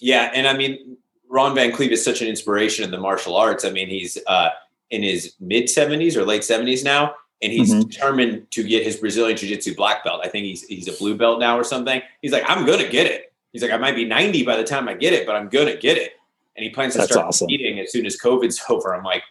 Yeah, 0.00 0.30
and 0.34 0.46
I 0.46 0.56
mean 0.56 0.98
Ron 1.30 1.54
Van 1.54 1.72
Clief 1.72 1.92
is 1.92 2.04
such 2.04 2.20
an 2.20 2.28
inspiration 2.28 2.84
in 2.84 2.90
the 2.90 2.98
martial 2.98 3.36
arts. 3.36 3.64
I 3.64 3.70
mean, 3.70 3.88
he's 3.88 4.18
uh, 4.26 4.50
in 4.90 5.02
his 5.02 5.34
mid 5.38 5.64
70s 5.64 6.16
or 6.16 6.24
late 6.24 6.42
70s 6.42 6.84
now, 6.84 7.14
and 7.40 7.52
he's 7.52 7.72
mm-hmm. 7.72 7.88
determined 7.88 8.50
to 8.50 8.64
get 8.64 8.82
his 8.82 8.96
Brazilian 8.96 9.36
Jiu 9.36 9.48
Jitsu 9.48 9.76
black 9.76 10.04
belt. 10.04 10.20
I 10.24 10.28
think 10.28 10.44
he's 10.44 10.64
he's 10.64 10.88
a 10.88 10.92
blue 10.92 11.16
belt 11.16 11.38
now 11.38 11.56
or 11.56 11.64
something. 11.64 12.02
He's 12.20 12.32
like, 12.32 12.44
I'm 12.48 12.66
gonna 12.66 12.88
get 12.88 13.06
it. 13.06 13.32
He's 13.52 13.62
like, 13.62 13.70
I 13.70 13.78
might 13.78 13.94
be 13.94 14.04
90 14.04 14.44
by 14.44 14.56
the 14.56 14.64
time 14.64 14.88
I 14.88 14.94
get 14.94 15.12
it, 15.12 15.26
but 15.26 15.36
I'm 15.36 15.48
gonna 15.48 15.76
get 15.76 15.96
it. 15.96 16.12
And 16.56 16.64
he 16.64 16.70
plans 16.70 16.94
to 16.94 16.98
that's 16.98 17.12
start 17.12 17.28
awesome. 17.28 17.48
eating 17.48 17.78
as 17.78 17.92
soon 17.92 18.04
as 18.04 18.18
COVID's 18.20 18.60
over. 18.68 18.94
I'm 18.94 19.04
like, 19.04 19.22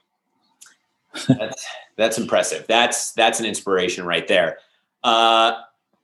that's 1.27 1.65
that's 1.97 2.17
impressive. 2.17 2.65
That's 2.67 3.11
that's 3.11 3.41
an 3.41 3.45
inspiration 3.45 4.05
right 4.05 4.27
there. 4.27 4.59
Uh, 5.03 5.53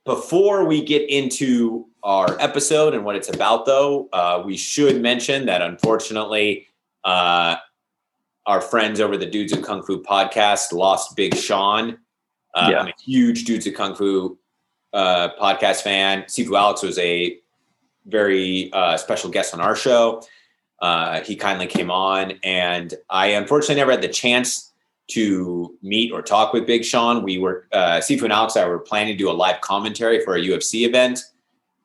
before 0.06 0.64
we 0.64 0.82
get 0.82 1.08
into 1.10 1.86
our 2.02 2.40
episode 2.40 2.94
and 2.94 3.04
what 3.04 3.16
it's 3.16 3.28
about, 3.28 3.66
though, 3.66 4.08
uh, 4.12 4.42
we 4.46 4.56
should 4.56 5.02
mention 5.02 5.46
that 5.46 5.60
unfortunately, 5.60 6.68
uh, 7.04 7.56
our 8.46 8.60
friends 8.60 9.00
over 9.00 9.16
the 9.16 9.26
Dudes 9.26 9.52
of 9.52 9.62
Kung 9.62 9.82
Fu 9.82 10.00
podcast 10.02 10.72
lost 10.72 11.16
Big 11.16 11.36
Sean. 11.36 11.98
Uh, 12.54 12.68
yeah. 12.70 12.78
I'm 12.78 12.86
a 12.86 12.94
huge 13.04 13.44
Dudes 13.44 13.66
of 13.66 13.74
Kung 13.74 13.96
Fu 13.96 14.38
uh, 14.92 15.30
podcast 15.40 15.82
fan. 15.82 16.22
Sifu 16.22 16.56
Alex 16.56 16.82
was 16.82 16.96
a 16.98 17.38
very 18.06 18.72
uh, 18.72 18.96
special 18.96 19.28
guest 19.28 19.52
on 19.52 19.60
our 19.60 19.74
show. 19.74 20.22
Uh, 20.80 21.20
he 21.22 21.34
kindly 21.34 21.66
came 21.66 21.90
on, 21.90 22.34
and 22.44 22.94
I 23.10 23.28
unfortunately 23.28 23.76
never 23.76 23.90
had 23.90 24.02
the 24.02 24.08
chance 24.08 24.65
to 25.08 25.76
meet 25.82 26.12
or 26.12 26.22
talk 26.22 26.52
with 26.52 26.66
Big 26.66 26.84
Sean. 26.84 27.22
We 27.22 27.38
were 27.38 27.66
uh, 27.72 27.98
Sifu 27.98 28.22
and 28.22 28.32
Alex. 28.32 28.56
I 28.56 28.66
were 28.66 28.78
planning 28.78 29.14
to 29.14 29.18
do 29.18 29.30
a 29.30 29.32
live 29.32 29.60
commentary 29.60 30.24
for 30.24 30.36
a 30.36 30.40
UFC 30.40 30.86
event, 30.86 31.20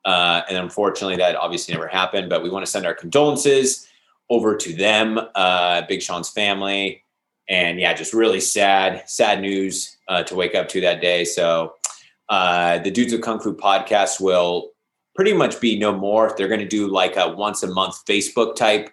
uh, 0.05 0.41
and 0.49 0.57
unfortunately, 0.57 1.17
that 1.17 1.35
obviously 1.35 1.73
never 1.73 1.87
happened. 1.87 2.29
But 2.29 2.43
we 2.43 2.49
want 2.49 2.65
to 2.65 2.71
send 2.71 2.85
our 2.85 2.93
condolences 2.93 3.87
over 4.29 4.55
to 4.55 4.73
them, 4.73 5.19
uh, 5.35 5.83
Big 5.87 6.01
Sean's 6.01 6.29
family, 6.29 7.03
and 7.47 7.79
yeah, 7.79 7.93
just 7.93 8.13
really 8.13 8.39
sad, 8.39 9.03
sad 9.07 9.41
news 9.41 9.97
uh, 10.07 10.23
to 10.23 10.35
wake 10.35 10.55
up 10.55 10.67
to 10.69 10.81
that 10.81 11.01
day. 11.01 11.25
So, 11.25 11.75
uh, 12.29 12.79
the 12.79 12.89
Dudes 12.89 13.13
of 13.13 13.21
Kung 13.21 13.39
Fu 13.39 13.55
podcast 13.55 14.21
will 14.21 14.71
pretty 15.15 15.33
much 15.33 15.59
be 15.59 15.77
no 15.77 15.95
more. 15.95 16.33
They're 16.35 16.47
going 16.47 16.61
to 16.61 16.67
do 16.67 16.87
like 16.87 17.17
a 17.17 17.29
once 17.29 17.61
a 17.61 17.67
month 17.67 18.05
Facebook 18.07 18.55
type 18.55 18.89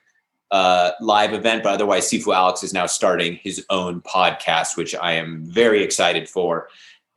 uh, 0.50 0.92
live 1.00 1.32
event, 1.32 1.62
but 1.62 1.74
otherwise, 1.74 2.10
Sifu 2.10 2.34
Alex 2.34 2.62
is 2.62 2.72
now 2.72 2.86
starting 2.86 3.38
his 3.42 3.64
own 3.70 4.00
podcast, 4.00 4.76
which 4.76 4.94
I 4.94 5.12
am 5.12 5.44
very 5.44 5.82
excited 5.82 6.28
for 6.28 6.68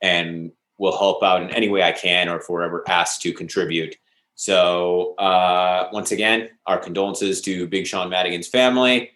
and 0.01 0.51
will 0.77 0.97
help 0.97 1.23
out 1.23 1.43
in 1.43 1.49
any 1.51 1.69
way 1.69 1.83
I 1.83 1.91
can 1.91 2.27
or 2.27 2.37
if 2.37 2.49
we're 2.49 2.63
ever 2.63 2.83
asked 2.87 3.21
to 3.21 3.33
contribute. 3.33 3.95
So, 4.35 5.13
uh, 5.15 5.89
once 5.93 6.11
again, 6.11 6.49
our 6.65 6.79
condolences 6.79 7.41
to 7.41 7.67
Big 7.67 7.85
Sean 7.85 8.09
Madigan's 8.09 8.47
family. 8.47 9.11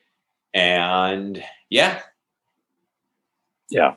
And 0.53 1.43
yeah. 1.69 2.01
Yeah. 3.69 3.95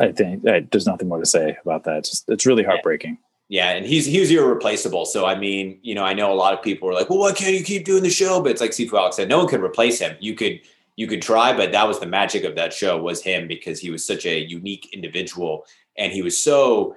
I 0.00 0.12
think 0.12 0.48
I, 0.48 0.66
there's 0.70 0.86
nothing 0.86 1.08
more 1.08 1.18
to 1.18 1.26
say 1.26 1.58
about 1.60 1.84
that. 1.84 1.98
It's, 1.98 2.10
just, 2.10 2.30
it's 2.30 2.46
really 2.46 2.62
heartbreaking. 2.62 3.18
Yeah, 3.20 3.31
and 3.60 3.84
he's 3.84 4.06
he's 4.06 4.30
irreplaceable. 4.30 5.04
So 5.04 5.26
I 5.26 5.38
mean, 5.38 5.78
you 5.82 5.94
know, 5.94 6.04
I 6.04 6.14
know 6.14 6.32
a 6.32 6.34
lot 6.34 6.54
of 6.54 6.62
people 6.62 6.88
were 6.88 6.94
like, 6.94 7.10
"Well, 7.10 7.18
why 7.18 7.32
can't 7.32 7.54
you 7.54 7.62
keep 7.62 7.84
doing 7.84 8.02
the 8.02 8.08
show?" 8.08 8.40
But 8.40 8.52
it's 8.52 8.62
like 8.62 8.70
Sifu 8.70 8.98
Alex 8.98 9.16
said, 9.16 9.28
no 9.28 9.36
one 9.36 9.46
could 9.46 9.62
replace 9.62 9.98
him. 9.98 10.16
You 10.20 10.34
could 10.34 10.60
you 10.96 11.06
could 11.06 11.20
try, 11.20 11.54
but 11.54 11.70
that 11.72 11.86
was 11.86 12.00
the 12.00 12.06
magic 12.06 12.44
of 12.44 12.54
that 12.56 12.72
show 12.72 12.96
was 12.96 13.22
him 13.22 13.46
because 13.46 13.78
he 13.78 13.90
was 13.90 14.06
such 14.06 14.24
a 14.24 14.38
unique 14.38 14.88
individual 14.94 15.66
and 15.98 16.14
he 16.14 16.22
was 16.22 16.40
so 16.40 16.96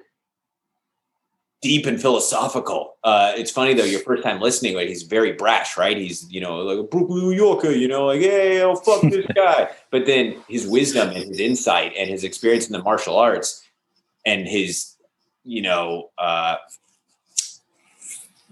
deep 1.60 1.84
and 1.84 2.00
philosophical. 2.00 2.96
Uh, 3.04 3.32
it's 3.36 3.50
funny 3.50 3.74
though, 3.74 3.84
your 3.84 4.00
first 4.00 4.22
time 4.22 4.40
listening, 4.40 4.76
like 4.76 4.88
he's 4.88 5.02
very 5.02 5.32
brash, 5.32 5.76
right? 5.76 5.98
He's 5.98 6.26
you 6.30 6.40
know 6.40 6.60
like 6.60 6.78
a 6.78 6.84
Brooklyn, 6.84 7.20
New 7.20 7.32
Yorker, 7.32 7.70
you 7.70 7.86
know, 7.86 8.06
like 8.06 8.22
hey, 8.22 8.62
oh 8.62 8.76
fuck 8.76 9.02
this 9.02 9.26
guy. 9.34 9.68
But 9.90 10.06
then 10.06 10.36
his 10.48 10.66
wisdom 10.66 11.08
and 11.08 11.28
his 11.28 11.38
insight 11.38 11.92
and 11.98 12.08
his 12.08 12.24
experience 12.24 12.66
in 12.66 12.72
the 12.72 12.82
martial 12.82 13.18
arts 13.18 13.62
and 14.24 14.48
his 14.48 14.95
you 15.46 15.62
know 15.62 16.10
uh, 16.18 16.56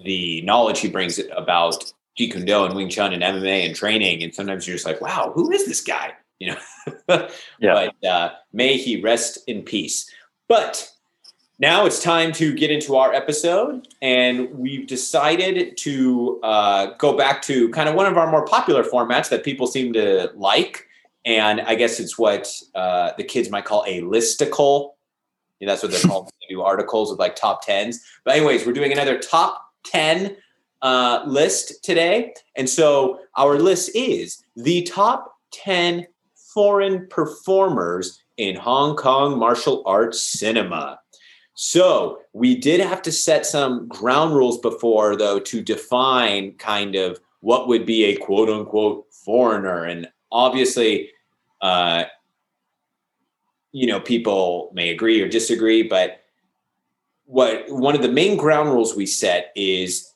the 0.02 0.42
knowledge 0.42 0.80
he 0.80 0.88
brings 0.88 1.20
about 1.36 1.92
Jeet 2.18 2.32
Kune 2.32 2.44
Do 2.44 2.64
and 2.64 2.74
Wing 2.74 2.88
Chun 2.88 3.12
and 3.12 3.22
MMA 3.22 3.66
and 3.66 3.74
training, 3.74 4.22
and 4.22 4.34
sometimes 4.34 4.66
you're 4.66 4.76
just 4.76 4.86
like, 4.86 5.00
wow, 5.00 5.32
who 5.34 5.50
is 5.50 5.66
this 5.66 5.80
guy? 5.80 6.12
You 6.40 6.50
know. 6.50 7.28
yeah. 7.60 7.88
But 8.00 8.06
uh, 8.06 8.32
may 8.52 8.76
he 8.76 9.00
rest 9.00 9.38
in 9.46 9.62
peace. 9.62 10.10
But 10.48 10.90
now 11.60 11.86
it's 11.86 12.02
time 12.02 12.32
to 12.32 12.52
get 12.52 12.72
into 12.72 12.96
our 12.96 13.14
episode, 13.14 13.86
and 14.02 14.50
we've 14.50 14.86
decided 14.86 15.76
to 15.78 16.40
uh, 16.42 16.86
go 16.98 17.16
back 17.16 17.40
to 17.42 17.68
kind 17.70 17.88
of 17.88 17.94
one 17.94 18.06
of 18.06 18.18
our 18.18 18.28
more 18.30 18.44
popular 18.44 18.82
formats 18.82 19.28
that 19.30 19.44
people 19.44 19.68
seem 19.68 19.92
to 19.92 20.32
like. 20.34 20.88
And 21.24 21.60
I 21.60 21.76
guess 21.76 22.00
it's 22.00 22.18
what 22.18 22.52
uh, 22.74 23.12
the 23.16 23.24
kids 23.24 23.48
might 23.48 23.64
call 23.64 23.84
a 23.86 24.02
listicle. 24.02 24.93
Yeah, 25.64 25.72
that's 25.72 25.82
what 25.82 25.92
they're 25.92 26.02
called. 26.02 26.26
they 26.26 26.54
do 26.54 26.60
articles 26.60 27.10
with 27.10 27.18
like 27.18 27.36
top 27.36 27.64
tens. 27.64 28.04
But 28.24 28.36
anyways, 28.36 28.66
we're 28.66 28.74
doing 28.74 28.92
another 28.92 29.18
top 29.18 29.64
ten 29.82 30.36
uh, 30.82 31.22
list 31.26 31.82
today, 31.82 32.34
and 32.54 32.68
so 32.68 33.18
our 33.38 33.58
list 33.58 33.90
is 33.94 34.44
the 34.56 34.82
top 34.82 35.34
ten 35.52 36.06
foreign 36.52 37.08
performers 37.08 38.22
in 38.36 38.56
Hong 38.56 38.94
Kong 38.94 39.38
martial 39.38 39.82
arts 39.86 40.20
cinema. 40.20 41.00
So 41.54 42.18
we 42.34 42.56
did 42.56 42.80
have 42.80 43.00
to 43.02 43.12
set 43.12 43.46
some 43.46 43.88
ground 43.88 44.34
rules 44.34 44.58
before, 44.58 45.16
though, 45.16 45.38
to 45.40 45.62
define 45.62 46.52
kind 46.58 46.94
of 46.94 47.18
what 47.40 47.68
would 47.68 47.86
be 47.86 48.04
a 48.04 48.16
quote 48.16 48.50
unquote 48.50 49.06
foreigner. 49.24 49.84
And 49.84 50.08
obviously, 50.30 51.10
uh, 51.62 52.04
you 53.74 53.86
know, 53.86 54.00
people 54.00 54.70
may 54.72 54.90
agree 54.90 55.20
or 55.20 55.28
disagree, 55.28 55.82
but 55.82 56.22
what 57.24 57.64
one 57.68 57.94
of 57.94 58.02
the 58.02 58.08
main 58.08 58.36
ground 58.36 58.70
rules 58.70 58.94
we 58.94 59.04
set 59.04 59.50
is 59.56 60.10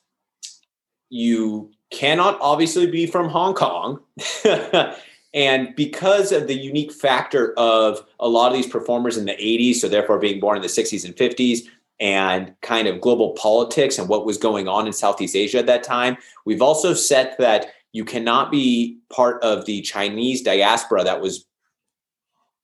you 1.09 1.71
cannot 1.91 2.37
obviously 2.39 2.87
be 2.87 3.05
from 3.05 3.29
Hong 3.29 3.53
Kong. 3.53 3.99
And 5.33 5.75
because 5.75 6.31
of 6.31 6.47
the 6.47 6.55
unique 6.55 6.91
factor 6.91 7.53
of 7.57 8.03
a 8.19 8.27
lot 8.27 8.51
of 8.51 8.55
these 8.55 8.67
performers 8.67 9.17
in 9.17 9.25
the 9.25 9.33
80s, 9.33 9.75
so 9.75 9.87
therefore 9.87 10.17
being 10.17 10.39
born 10.39 10.57
in 10.57 10.61
the 10.61 10.67
60s 10.67 11.05
and 11.05 11.15
50s, 11.15 11.67
and 11.99 12.53
kind 12.61 12.87
of 12.87 13.01
global 13.01 13.31
politics 13.33 13.99
and 13.99 14.07
what 14.07 14.25
was 14.25 14.37
going 14.37 14.69
on 14.69 14.87
in 14.87 14.93
Southeast 14.93 15.35
Asia 15.35 15.59
at 15.59 15.65
that 15.65 15.83
time, 15.83 16.17
we've 16.45 16.61
also 16.61 16.93
set 16.93 17.37
that 17.37 17.67
you 17.91 18.05
cannot 18.05 18.51
be 18.51 18.97
part 19.09 19.43
of 19.43 19.65
the 19.65 19.81
Chinese 19.81 20.41
diaspora 20.41 21.03
that 21.03 21.19
was 21.19 21.45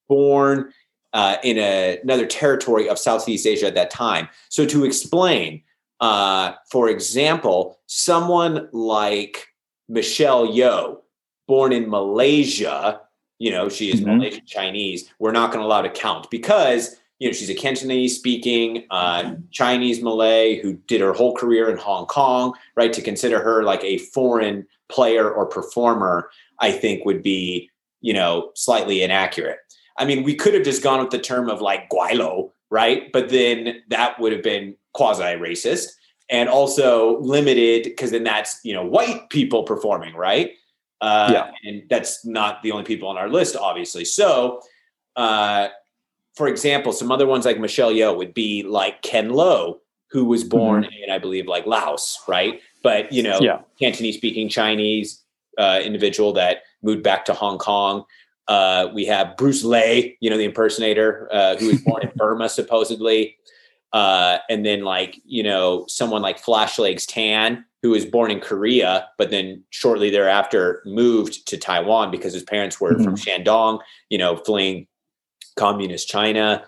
born 0.08 0.72
uh, 1.16 1.38
in 1.42 1.56
a, 1.56 1.98
another 2.02 2.26
territory 2.26 2.90
of 2.90 2.98
Southeast 2.98 3.46
Asia 3.46 3.66
at 3.66 3.74
that 3.74 3.90
time. 3.90 4.28
So, 4.50 4.66
to 4.66 4.84
explain, 4.84 5.62
uh, 5.98 6.52
for 6.70 6.90
example, 6.90 7.80
someone 7.86 8.68
like 8.70 9.48
Michelle 9.88 10.46
Yeoh, 10.46 10.98
born 11.48 11.72
in 11.72 11.88
Malaysia, 11.88 13.00
you 13.38 13.50
know, 13.50 13.70
she 13.70 13.90
is 13.90 14.02
mm-hmm. 14.02 14.18
Malaysian 14.18 14.44
Chinese, 14.44 15.10
we're 15.18 15.32
not 15.32 15.52
going 15.52 15.60
to 15.60 15.66
allow 15.66 15.80
to 15.80 15.88
count 15.88 16.30
because, 16.30 16.96
you 17.18 17.28
know, 17.28 17.32
she's 17.32 17.48
a 17.48 17.54
Cantonese 17.54 18.14
speaking 18.14 18.84
uh, 18.90 19.36
Chinese 19.50 20.02
Malay 20.02 20.60
who 20.60 20.74
did 20.86 21.00
her 21.00 21.14
whole 21.14 21.34
career 21.34 21.70
in 21.70 21.78
Hong 21.78 22.04
Kong, 22.04 22.52
right? 22.74 22.92
To 22.92 23.00
consider 23.00 23.42
her 23.42 23.62
like 23.62 23.82
a 23.82 23.96
foreign 23.98 24.66
player 24.90 25.30
or 25.30 25.46
performer, 25.46 26.28
I 26.60 26.72
think 26.72 27.06
would 27.06 27.22
be, 27.22 27.70
you 28.02 28.12
know, 28.12 28.50
slightly 28.54 29.02
inaccurate. 29.02 29.60
I 29.98 30.04
mean, 30.04 30.22
we 30.22 30.34
could 30.34 30.54
have 30.54 30.64
just 30.64 30.82
gone 30.82 31.00
with 31.00 31.10
the 31.10 31.18
term 31.18 31.48
of 31.48 31.60
like 31.60 31.88
gweilo, 31.90 32.50
right? 32.70 33.10
But 33.12 33.30
then 33.30 33.82
that 33.88 34.18
would 34.20 34.32
have 34.32 34.42
been 34.42 34.76
quasi 34.92 35.22
racist 35.22 35.88
and 36.28 36.48
also 36.48 37.20
limited 37.20 37.84
because 37.84 38.10
then 38.10 38.24
that's, 38.24 38.60
you 38.64 38.74
know, 38.74 38.84
white 38.84 39.28
people 39.30 39.62
performing, 39.62 40.14
right? 40.14 40.52
Uh, 41.00 41.30
yeah. 41.32 41.50
And 41.64 41.82
that's 41.88 42.24
not 42.24 42.62
the 42.62 42.72
only 42.72 42.84
people 42.84 43.08
on 43.08 43.16
our 43.16 43.28
list, 43.28 43.56
obviously. 43.56 44.04
So, 44.04 44.60
uh, 45.14 45.68
for 46.34 46.48
example, 46.48 46.92
some 46.92 47.12
other 47.12 47.26
ones 47.26 47.44
like 47.44 47.58
Michelle 47.58 47.92
Yeoh 47.92 48.16
would 48.16 48.34
be 48.34 48.62
like 48.62 49.02
Ken 49.02 49.30
Lo, 49.30 49.80
who 50.10 50.24
was 50.24 50.44
born 50.44 50.84
mm-hmm. 50.84 51.04
in, 51.04 51.10
I 51.10 51.18
believe, 51.18 51.46
like 51.46 51.66
Laos, 51.66 52.18
right? 52.28 52.60
But, 52.82 53.12
you 53.12 53.22
know, 53.22 53.38
yeah. 53.40 53.60
Cantonese 53.80 54.16
speaking 54.16 54.48
Chinese 54.48 55.22
uh, 55.58 55.80
individual 55.82 56.32
that 56.34 56.62
moved 56.82 57.02
back 57.02 57.24
to 57.26 57.34
Hong 57.34 57.58
Kong. 57.58 58.04
Uh, 58.48 58.88
we 58.94 59.04
have 59.06 59.36
Bruce 59.36 59.64
Lee, 59.64 60.16
you 60.20 60.30
know, 60.30 60.36
the 60.36 60.44
impersonator 60.44 61.28
uh, 61.32 61.56
who 61.56 61.68
was 61.68 61.80
born 61.80 62.02
in 62.02 62.12
Burma, 62.16 62.48
supposedly. 62.48 63.36
Uh, 63.92 64.38
and 64.48 64.64
then, 64.64 64.82
like, 64.82 65.20
you 65.24 65.42
know, 65.42 65.84
someone 65.88 66.22
like 66.22 66.38
Flash 66.38 66.78
Legs 66.78 67.06
Tan, 67.06 67.64
who 67.82 67.90
was 67.90 68.04
born 68.04 68.30
in 68.30 68.40
Korea, 68.40 69.08
but 69.18 69.30
then 69.30 69.62
shortly 69.70 70.10
thereafter 70.10 70.82
moved 70.84 71.46
to 71.48 71.56
Taiwan 71.56 72.10
because 72.10 72.32
his 72.32 72.42
parents 72.42 72.80
were 72.80 72.92
mm-hmm. 72.92 73.04
from 73.04 73.16
Shandong, 73.16 73.80
you 74.10 74.18
know, 74.18 74.36
fleeing 74.36 74.86
communist 75.56 76.08
China. 76.08 76.64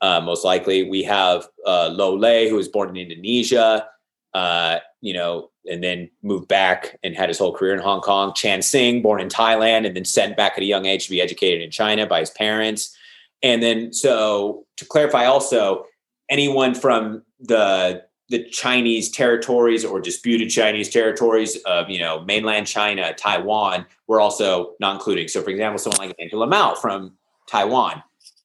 Uh, 0.00 0.20
most 0.20 0.44
likely, 0.44 0.88
we 0.88 1.02
have 1.02 1.46
uh, 1.66 1.90
Lo 1.92 2.14
Lieh, 2.14 2.48
who 2.48 2.56
was 2.56 2.68
born 2.68 2.90
in 2.90 2.96
Indonesia, 2.96 3.86
uh, 4.32 4.78
you 5.00 5.14
know, 5.14 5.50
and 5.70 5.82
then 5.82 6.10
moved 6.22 6.48
back 6.48 6.98
and 7.02 7.16
had 7.16 7.28
his 7.28 7.38
whole 7.38 7.54
career 7.54 7.74
in 7.74 7.80
Hong 7.80 8.00
Kong. 8.00 8.32
Chan 8.34 8.62
Sing, 8.62 9.02
born 9.02 9.20
in 9.20 9.28
Thailand, 9.28 9.86
and 9.86 9.96
then 9.96 10.04
sent 10.04 10.36
back 10.36 10.52
at 10.56 10.62
a 10.62 10.66
young 10.66 10.86
age 10.86 11.04
to 11.04 11.10
be 11.10 11.22
educated 11.22 11.62
in 11.62 11.70
China 11.70 12.06
by 12.06 12.20
his 12.20 12.30
parents. 12.30 12.96
And 13.42 13.62
then, 13.62 13.92
so 13.92 14.66
to 14.76 14.84
clarify, 14.84 15.24
also 15.24 15.86
anyone 16.28 16.74
from 16.74 17.22
the 17.40 18.04
the 18.30 18.44
Chinese 18.44 19.10
territories 19.10 19.84
or 19.84 20.00
disputed 20.00 20.48
Chinese 20.50 20.88
territories 20.88 21.56
of, 21.66 21.90
you 21.90 21.98
know, 21.98 22.20
mainland 22.20 22.64
China, 22.64 23.12
Taiwan, 23.12 23.84
we're 24.06 24.20
also 24.20 24.74
not 24.78 24.94
including. 24.94 25.26
So, 25.26 25.42
for 25.42 25.50
example, 25.50 25.78
someone 25.78 26.08
like 26.08 26.16
Angela 26.20 26.46
Mao 26.46 26.76
from 26.76 27.16
Taiwan, 27.48 28.04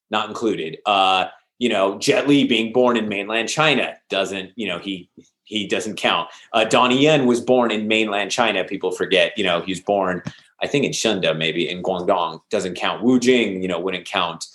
not 0.10 0.28
included. 0.28 0.80
Uh, 0.88 1.28
you 1.58 1.70
know, 1.70 1.98
Jet 2.00 2.28
Li 2.28 2.46
being 2.46 2.74
born 2.74 2.98
in 2.98 3.08
mainland 3.08 3.50
China 3.50 3.96
doesn't, 4.10 4.52
you 4.56 4.68
know, 4.68 4.80
he 4.80 5.10
he 5.44 5.68
doesn't 5.68 5.96
count. 5.96 6.30
Uh, 6.54 6.66
Donnie 6.66 7.04
Yen 7.04 7.28
was 7.28 7.40
born 7.40 7.72
in 7.72 7.88
mainland 7.88 8.32
China. 8.32 8.64
People 8.64 8.92
forget, 8.92 9.38
you 9.38 9.44
know, 9.44 9.62
he 9.62 9.72
was 9.72 9.80
born, 9.80 10.24
I 10.62 10.68
think 10.68 10.86
in 10.86 10.92
Shenda, 10.92 11.38
maybe 11.38 11.70
in 11.70 11.84
Guangdong, 11.84 12.42
doesn't 12.50 12.76
count. 12.76 13.04
Wu 13.04 13.20
Jing, 13.20 13.62
you 13.62 13.68
know, 13.68 13.80
wouldn't 13.80 14.06
count. 14.06 14.48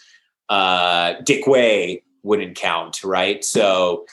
Uh, 0.48 1.14
Dick 1.22 1.46
Wei 1.46 2.02
wouldn't 2.24 2.56
count, 2.56 3.04
right? 3.04 3.44
So 3.44 4.04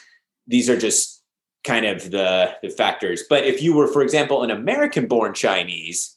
these 0.45 0.69
are 0.69 0.77
just 0.77 1.23
kind 1.63 1.85
of 1.85 2.11
the, 2.11 2.55
the 2.61 2.69
factors. 2.69 3.23
But 3.27 3.43
if 3.43 3.61
you 3.61 3.75
were, 3.75 3.87
for 3.87 4.03
example, 4.03 4.43
an 4.43 4.51
American 4.51 5.07
born 5.07 5.33
Chinese, 5.33 6.15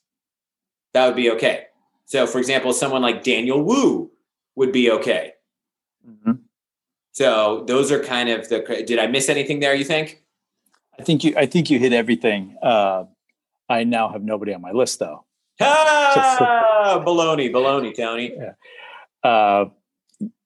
that 0.93 1.07
would 1.07 1.17
be 1.17 1.31
okay. 1.31 1.67
So, 2.05 2.27
for 2.27 2.39
example, 2.39 2.73
someone 2.75 3.03
like 3.03 3.25
Daniel 3.25 3.63
Wu 3.63 4.11
would 4.57 4.73
be 4.73 4.91
okay. 4.91 5.33
Mm-hmm. 6.07 6.40
So 7.13 7.65
those 7.67 7.91
are 7.91 8.03
kind 8.03 8.29
of 8.29 8.49
the. 8.49 8.61
Did 8.87 8.99
I 8.99 9.07
miss 9.07 9.29
anything 9.29 9.61
there? 9.61 9.75
You 9.75 9.85
think? 9.85 10.23
I 10.99 11.03
think 11.03 11.25
you. 11.25 11.35
I 11.37 11.47
think 11.47 11.71
you 11.71 11.79
hit 11.79 11.93
everything. 11.93 12.57
Uh, 12.63 13.05
I 13.69 13.85
now 13.85 14.09
have 14.09 14.23
nobody 14.23 14.55
on 14.55 14.61
my 14.61 14.73
list, 14.73 14.99
though. 14.99 15.25
Ah, 15.61 17.03
baloney, 17.07 17.51
baloney, 17.53 17.95
Tony. 17.97 18.35
Yeah. 18.37 18.53
Uh, 19.29 19.67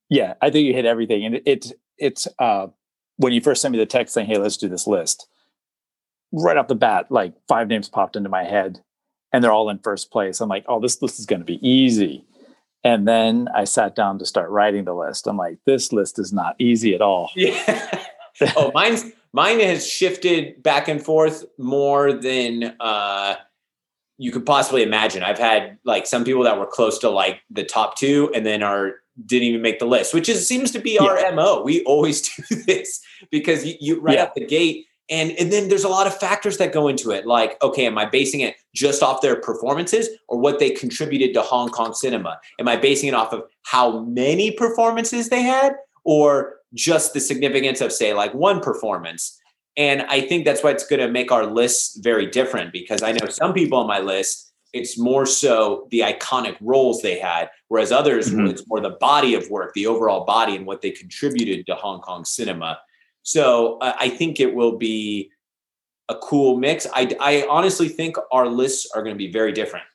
yeah, 0.09 0.35
I 0.41 0.49
think 0.49 0.67
you 0.67 0.73
hit 0.73 0.85
everything, 0.85 1.25
and 1.25 1.35
it, 1.35 1.43
it's 1.45 1.73
it's 1.97 2.27
uh, 2.39 2.67
when 3.17 3.33
you 3.33 3.41
first 3.41 3.61
sent 3.61 3.71
me 3.71 3.77
the 3.77 3.85
text 3.85 4.13
saying, 4.13 4.27
"Hey, 4.27 4.37
let's 4.37 4.57
do 4.57 4.67
this 4.67 4.87
list," 4.87 5.27
right 6.31 6.57
off 6.57 6.67
the 6.67 6.75
bat, 6.75 7.11
like 7.11 7.33
five 7.47 7.67
names 7.67 7.89
popped 7.89 8.15
into 8.15 8.29
my 8.29 8.43
head, 8.43 8.81
and 9.31 9.43
they're 9.43 9.51
all 9.51 9.69
in 9.69 9.79
first 9.79 10.11
place. 10.11 10.41
I'm 10.41 10.49
like, 10.49 10.65
"Oh, 10.67 10.79
this 10.79 11.01
list 11.01 11.19
is 11.19 11.25
going 11.25 11.41
to 11.41 11.45
be 11.45 11.65
easy." 11.67 12.25
And 12.85 13.07
then 13.07 13.49
I 13.53 13.63
sat 13.63 13.95
down 13.95 14.19
to 14.19 14.25
start 14.27 14.51
writing 14.51 14.85
the 14.85 14.93
list. 14.93 15.25
I'm 15.25 15.37
like, 15.37 15.57
"This 15.65 15.91
list 15.91 16.19
is 16.19 16.31
not 16.31 16.55
easy 16.59 16.93
at 16.93 17.01
all." 17.01 17.31
Yeah. 17.35 18.03
oh, 18.55 18.71
mine's 18.75 19.05
mine 19.33 19.59
has 19.59 19.85
shifted 19.85 20.61
back 20.61 20.87
and 20.87 21.03
forth 21.03 21.43
more 21.57 22.13
than 22.13 22.75
uh, 22.79 23.35
you 24.19 24.31
could 24.31 24.45
possibly 24.45 24.83
imagine. 24.83 25.23
I've 25.23 25.39
had 25.39 25.79
like 25.83 26.05
some 26.05 26.23
people 26.23 26.43
that 26.43 26.59
were 26.59 26.67
close 26.67 26.99
to 26.99 27.09
like 27.09 27.41
the 27.49 27.63
top 27.63 27.97
two, 27.97 28.31
and 28.35 28.45
then 28.45 28.61
are 28.61 28.97
didn't 29.25 29.47
even 29.47 29.63
make 29.63 29.79
the 29.79 29.85
list, 29.85 30.13
which 30.13 30.29
is 30.29 30.47
seems 30.47 30.69
to 30.71 30.79
be 30.79 30.99
our 30.99 31.31
mo. 31.31 31.63
We 31.63 31.83
always 31.85 32.21
do 32.49 32.55
this 32.67 33.01
because 33.31 33.65
you, 33.65 33.73
you 33.79 33.99
right 33.99 34.17
yeah. 34.17 34.23
out 34.23 34.35
the 34.35 34.45
gate, 34.45 34.85
and 35.09 35.31
and 35.31 35.51
then 35.51 35.69
there's 35.69 35.83
a 35.83 35.89
lot 35.89 36.07
of 36.07 36.17
factors 36.17 36.57
that 36.57 36.73
go 36.73 36.87
into 36.87 37.11
it. 37.11 37.25
Like, 37.25 37.61
okay, 37.61 37.85
am 37.85 37.97
I 37.97 38.05
basing 38.05 38.39
it 38.39 38.55
just 38.73 39.03
off 39.03 39.21
their 39.21 39.35
performances 39.35 40.09
or 40.27 40.39
what 40.39 40.59
they 40.59 40.71
contributed 40.71 41.33
to 41.35 41.41
Hong 41.41 41.69
Kong 41.69 41.93
cinema? 41.93 42.39
Am 42.59 42.67
I 42.67 42.75
basing 42.75 43.09
it 43.09 43.15
off 43.15 43.33
of 43.33 43.43
how 43.63 43.99
many 43.99 44.51
performances 44.51 45.29
they 45.29 45.41
had, 45.41 45.73
or 46.03 46.55
just 46.73 47.13
the 47.13 47.19
significance 47.19 47.81
of 47.81 47.91
say 47.91 48.13
like 48.13 48.33
one 48.33 48.59
performance? 48.59 49.39
And 49.77 50.03
I 50.03 50.21
think 50.21 50.45
that's 50.45 50.63
why 50.63 50.71
it's 50.71 50.87
going 50.87 51.01
to 51.01 51.09
make 51.09 51.31
our 51.31 51.45
lists 51.45 51.97
very 51.99 52.27
different 52.27 52.71
because 52.71 53.03
I 53.03 53.11
know 53.11 53.27
some 53.27 53.53
people 53.53 53.77
on 53.77 53.87
my 53.87 53.99
list, 53.99 54.53
it's 54.71 54.97
more 54.97 55.25
so 55.25 55.87
the 55.91 55.99
iconic 55.99 56.55
roles 56.61 57.01
they 57.01 57.19
had, 57.19 57.49
whereas 57.67 57.91
others, 57.91 58.29
mm-hmm. 58.29 58.47
it's 58.47 58.63
more 58.67 58.79
the 58.79 58.97
body 59.01 59.35
of 59.35 59.49
work, 59.49 59.73
the 59.73 59.87
overall 59.87 60.25
body, 60.25 60.55
and 60.55 60.65
what 60.65 60.81
they 60.81 60.91
contributed 60.91 61.65
to 61.65 61.75
Hong 61.75 62.01
Kong 62.01 62.23
cinema. 62.25 62.79
So 63.25 63.79
uh, 63.79 63.93
I 63.99 64.09
think 64.09 64.39
it 64.39 64.53
will 64.53 64.77
be 64.77 65.31
a 66.07 66.15
cool 66.15 66.57
mix. 66.57 66.85
I, 66.93 67.15
I 67.19 67.47
honestly 67.49 67.89
think 67.89 68.17
our 68.31 68.47
lists 68.47 68.87
are 68.93 69.01
going 69.01 69.15
to 69.15 69.17
be 69.17 69.31
very 69.31 69.51
different. 69.51 69.85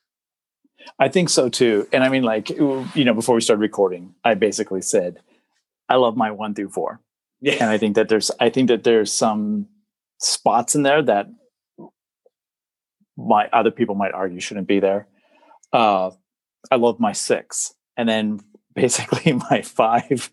I 0.99 1.09
think 1.09 1.29
so 1.29 1.49
too. 1.49 1.87
And 1.93 2.03
I 2.03 2.09
mean, 2.09 2.25
like, 2.25 2.51
you 2.51 3.05
know, 3.05 3.15
before 3.15 3.37
we 3.37 3.41
started 3.41 3.61
recording, 3.61 4.15
I 4.25 4.35
basically 4.35 4.83
said, 4.83 5.21
I 5.89 5.95
love 5.95 6.17
my 6.17 6.33
one 6.33 6.55
through 6.55 6.71
four. 6.71 7.01
Yeah. 7.41 7.55
And 7.61 7.71
I 7.71 7.79
think 7.79 7.95
that 7.95 8.09
there's 8.09 8.31
I 8.41 8.51
think 8.51 8.69
that 8.69 8.83
there's 8.83 9.13
some 9.13 9.67
spots 10.19 10.75
in 10.75 10.83
there 10.83 11.03
that 11.03 11.27
my 13.17 13.49
other 13.53 13.71
people 13.71 13.95
might 13.95 14.13
argue 14.13 14.41
shouldn't 14.41 14.67
be 14.67 14.81
there. 14.81 15.07
Uh, 15.73 16.11
I 16.71 16.77
love 16.77 16.99
my 16.99 17.13
six. 17.13 17.75
And 17.97 18.09
then 18.09 18.41
basically 18.75 19.33
my 19.51 19.63
five, 19.63 20.31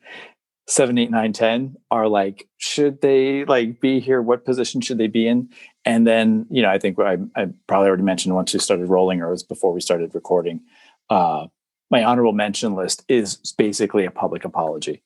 seven, 0.68 0.98
eight, 0.98 1.10
nine, 1.10 1.34
ten 1.34 1.76
are 1.90 2.08
like, 2.08 2.48
should 2.58 3.02
they 3.02 3.46
like 3.46 3.80
be 3.80 4.00
here? 4.00 4.22
What 4.22 4.46
position 4.46 4.82
should 4.82 4.98
they 4.98 5.08
be 5.08 5.28
in? 5.28 5.50
And 5.86 6.06
then, 6.06 6.46
you 6.50 6.62
know, 6.62 6.70
I 6.70 6.78
think 6.78 7.00
I, 7.00 7.18
I 7.36 7.48
probably 7.68 7.88
already 7.88 8.04
mentioned 8.04 8.36
once 8.36 8.54
we 8.54 8.60
started 8.60 8.88
rolling 8.88 9.22
or 9.22 9.30
it 9.30 9.32
was 9.32 9.44
before 9.44 9.72
we 9.72 9.82
started 9.82 10.14
recording. 10.14 10.62
Uh, 11.10 11.48
my 11.90 12.04
honorable 12.04 12.34
mention 12.34 12.76
list 12.76 13.04
is 13.08 13.38
basically 13.58 14.06
a 14.06 14.12
public 14.12 14.44
apology. 14.44 15.02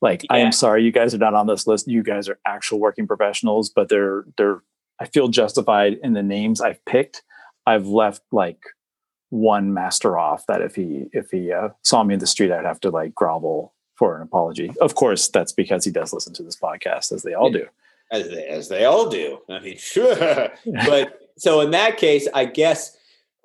Like, 0.00 0.24
yeah. 0.24 0.32
I 0.32 0.38
am 0.38 0.52
sorry, 0.52 0.82
you 0.82 0.92
guys 0.92 1.14
are 1.14 1.18
not 1.18 1.34
on 1.34 1.46
this 1.46 1.66
list. 1.66 1.86
You 1.86 2.02
guys 2.02 2.28
are 2.28 2.38
actual 2.46 2.80
working 2.80 3.06
professionals, 3.06 3.68
but 3.70 3.88
they're 3.88 4.24
they're. 4.36 4.62
I 4.98 5.06
feel 5.06 5.28
justified 5.28 5.98
in 6.02 6.12
the 6.12 6.22
names 6.22 6.60
I've 6.60 6.84
picked. 6.84 7.22
I've 7.66 7.86
left 7.86 8.22
like 8.32 8.60
one 9.30 9.72
master 9.72 10.18
off 10.18 10.46
that 10.46 10.60
if 10.62 10.74
he 10.74 11.06
if 11.12 11.30
he 11.30 11.52
uh, 11.52 11.68
saw 11.82 12.02
me 12.02 12.14
in 12.14 12.20
the 12.20 12.26
street, 12.26 12.50
I'd 12.50 12.64
have 12.64 12.80
to 12.80 12.90
like 12.90 13.14
grovel 13.14 13.74
for 14.02 14.16
an 14.16 14.22
apology. 14.22 14.68
Of 14.80 14.96
course, 14.96 15.28
that's 15.28 15.52
because 15.52 15.84
he 15.84 15.92
does 15.92 16.12
listen 16.12 16.34
to 16.34 16.42
this 16.42 16.56
podcast, 16.56 17.12
as 17.12 17.22
they 17.22 17.34
all 17.34 17.52
do. 17.52 17.68
As 18.10 18.28
they, 18.28 18.48
as 18.48 18.68
they 18.68 18.84
all 18.84 19.08
do. 19.08 19.38
I 19.48 19.60
mean, 19.60 19.78
sure. 19.78 20.16
but 20.86 21.30
so 21.38 21.60
in 21.60 21.70
that 21.70 21.98
case, 21.98 22.26
I 22.34 22.46
guess 22.46 22.96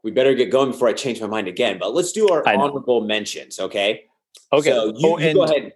we 0.04 0.10
better 0.10 0.34
get 0.34 0.50
going 0.50 0.72
before 0.72 0.88
I 0.88 0.94
change 0.94 1.22
my 1.22 1.28
mind 1.28 1.48
again. 1.48 1.78
But 1.78 1.94
let's 1.94 2.12
do 2.12 2.30
our 2.30 2.42
honorable 2.48 3.02
mentions, 3.02 3.60
okay? 3.60 4.06
Okay. 4.52 4.72
So 4.72 4.96
you, 4.98 5.08
oh, 5.08 5.20
you 5.20 5.34
go 5.36 5.44
ahead. 5.44 5.74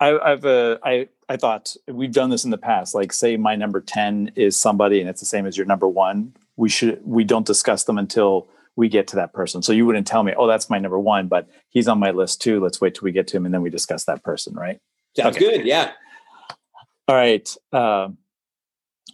I, 0.00 0.18
I've 0.18 0.46
uh, 0.46 0.78
I 0.82 1.08
I 1.28 1.36
thought 1.36 1.76
we've 1.86 2.12
done 2.12 2.30
this 2.30 2.46
in 2.46 2.50
the 2.50 2.56
past. 2.56 2.94
Like, 2.94 3.12
say 3.12 3.36
my 3.36 3.56
number 3.56 3.82
ten 3.82 4.32
is 4.36 4.58
somebody, 4.58 5.00
and 5.00 5.10
it's 5.10 5.20
the 5.20 5.26
same 5.26 5.44
as 5.44 5.54
your 5.54 5.66
number 5.66 5.86
one. 5.86 6.32
We 6.56 6.70
should 6.70 7.06
we 7.06 7.24
don't 7.24 7.46
discuss 7.46 7.84
them 7.84 7.98
until 7.98 8.48
we 8.76 8.88
get 8.88 9.06
to 9.08 9.16
that 9.16 9.32
person. 9.32 9.62
So 9.62 9.72
you 9.72 9.86
wouldn't 9.86 10.06
tell 10.06 10.22
me, 10.22 10.34
oh, 10.36 10.46
that's 10.46 10.68
my 10.68 10.78
number 10.78 10.98
one, 10.98 11.28
but 11.28 11.48
he's 11.68 11.88
on 11.88 11.98
my 11.98 12.10
list 12.10 12.42
too. 12.42 12.60
Let's 12.60 12.80
wait 12.80 12.94
till 12.94 13.04
we 13.04 13.12
get 13.12 13.26
to 13.28 13.36
him, 13.36 13.44
and 13.44 13.54
then 13.54 13.62
we 13.62 13.70
discuss 13.70 14.04
that 14.04 14.22
person, 14.22 14.54
right? 14.54 14.80
Sounds 15.16 15.36
okay. 15.36 15.58
good. 15.58 15.66
Yeah. 15.66 15.92
All 17.06 17.14
right. 17.14 17.56
Uh, 17.72 18.08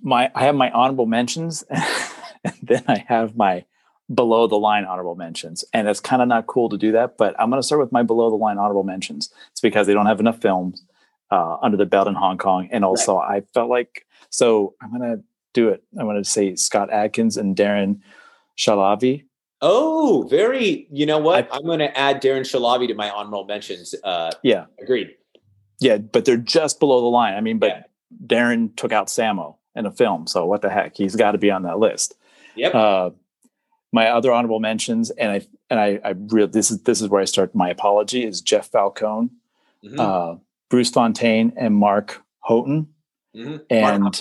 my 0.03 0.31
I 0.35 0.45
have 0.45 0.55
my 0.55 0.71
honorable 0.71 1.07
mentions, 1.07 1.63
and 1.71 2.55
then 2.63 2.85
I 2.89 3.05
have 3.09 3.37
my 3.37 3.65
below 4.13 4.47
the 4.47 4.57
line 4.57 4.85
honorable 4.85 5.15
mentions. 5.15 5.65
And 5.73 5.89
it's 5.89 6.01
kind 6.01 6.21
of 6.21 6.29
not 6.29 6.47
cool 6.47 6.69
to 6.69 6.77
do 6.77 6.93
that, 6.93 7.17
but 7.17 7.35
I'm 7.39 7.51
going 7.51 7.61
to 7.61 7.67
start 7.67 7.81
with 7.81 7.93
my 7.93 8.03
below 8.03 8.31
the 8.31 8.37
line 8.37 8.59
honorable 8.59 8.83
mentions. 8.83 9.33
It's 9.53 9.61
because 9.61 9.87
they 9.87 9.95
don't 9.95 10.07
have 10.07 10.21
enough 10.21 10.41
films 10.41 10.85
uh, 11.31 11.57
under 11.63 11.77
the 11.77 11.87
belt 11.87 12.09
in 12.09 12.15
Hong 12.15 12.39
Kong. 12.39 12.69
And 12.73 12.85
also, 12.85 13.19
right. 13.19 13.43
I 13.43 13.47
felt 13.55 13.71
like, 13.71 14.07
so 14.31 14.75
I'm 14.83 14.91
going 14.91 15.17
to 15.17 15.23
do 15.55 15.69
it. 15.69 15.83
I'm 15.99 16.07
going 16.07 16.23
to 16.23 16.29
say 16.29 16.57
Scott 16.57 16.91
Adkins 16.91 17.37
and 17.37 17.57
Darren 17.57 18.01
Shahlavi. 18.59 19.25
Oh, 19.63 20.27
very, 20.31 20.87
you 20.91 21.05
know 21.07 21.19
what? 21.19 21.53
I, 21.53 21.57
am 21.57 21.65
going 21.65 21.81
to 21.81 21.97
add 21.97 22.23
Darren 22.23 22.41
Shahlavi 22.41 22.89
to 22.89 22.95
my 22.95 23.11
honorable 23.11 23.45
mentions. 23.45 23.95
Uh, 24.03 24.31
yeah. 24.43 24.67
Agreed. 24.81 25.11
Yeah, 25.81 25.99
but 25.99 26.25
they're 26.25 26.37
just 26.37 26.81
below 26.81 27.01
the 27.01 27.07
line. 27.07 27.35
I 27.35 27.41
mean, 27.41 27.59
but 27.59 27.69
yeah. 27.69 27.83
Darren 28.27 28.75
took 28.77 28.93
out 28.93 29.09
Sammo 29.09 29.57
in 29.75 29.87
a 29.87 29.91
film. 29.91 30.27
So 30.27 30.47
what 30.47 30.63
the 30.63 30.71
heck? 30.71 30.97
He's 30.97 31.17
got 31.17 31.33
to 31.33 31.39
be 31.39 31.51
on 31.51 31.63
that 31.63 31.79
list. 31.79 32.15
Yep. 32.57 32.75
Uh, 32.75 33.11
my 33.93 34.09
other 34.09 34.33
honorable 34.33 34.61
mentions, 34.61 35.11
and 35.11 35.33
I 35.33 35.47
and 35.69 35.81
I, 35.81 36.01
I 36.05 36.15
really 36.17 36.51
this 36.51 36.71
is 36.71 36.83
this 36.83 37.01
is 37.01 37.09
where 37.09 37.21
I 37.21 37.25
start 37.25 37.55
my 37.55 37.71
apology 37.71 38.25
is 38.25 38.41
Jeff 38.41 38.71
Falcon, 38.71 39.31
mm-hmm. 39.85 39.99
uh, 39.99 40.37
Bruce 40.69 40.91
Fontaine, 40.91 41.53
and 41.57 41.75
Mark 41.75 42.23
Houghton, 42.41 42.89
mm-hmm. 43.35 43.57
and 43.69 44.05
Mark 44.05 44.15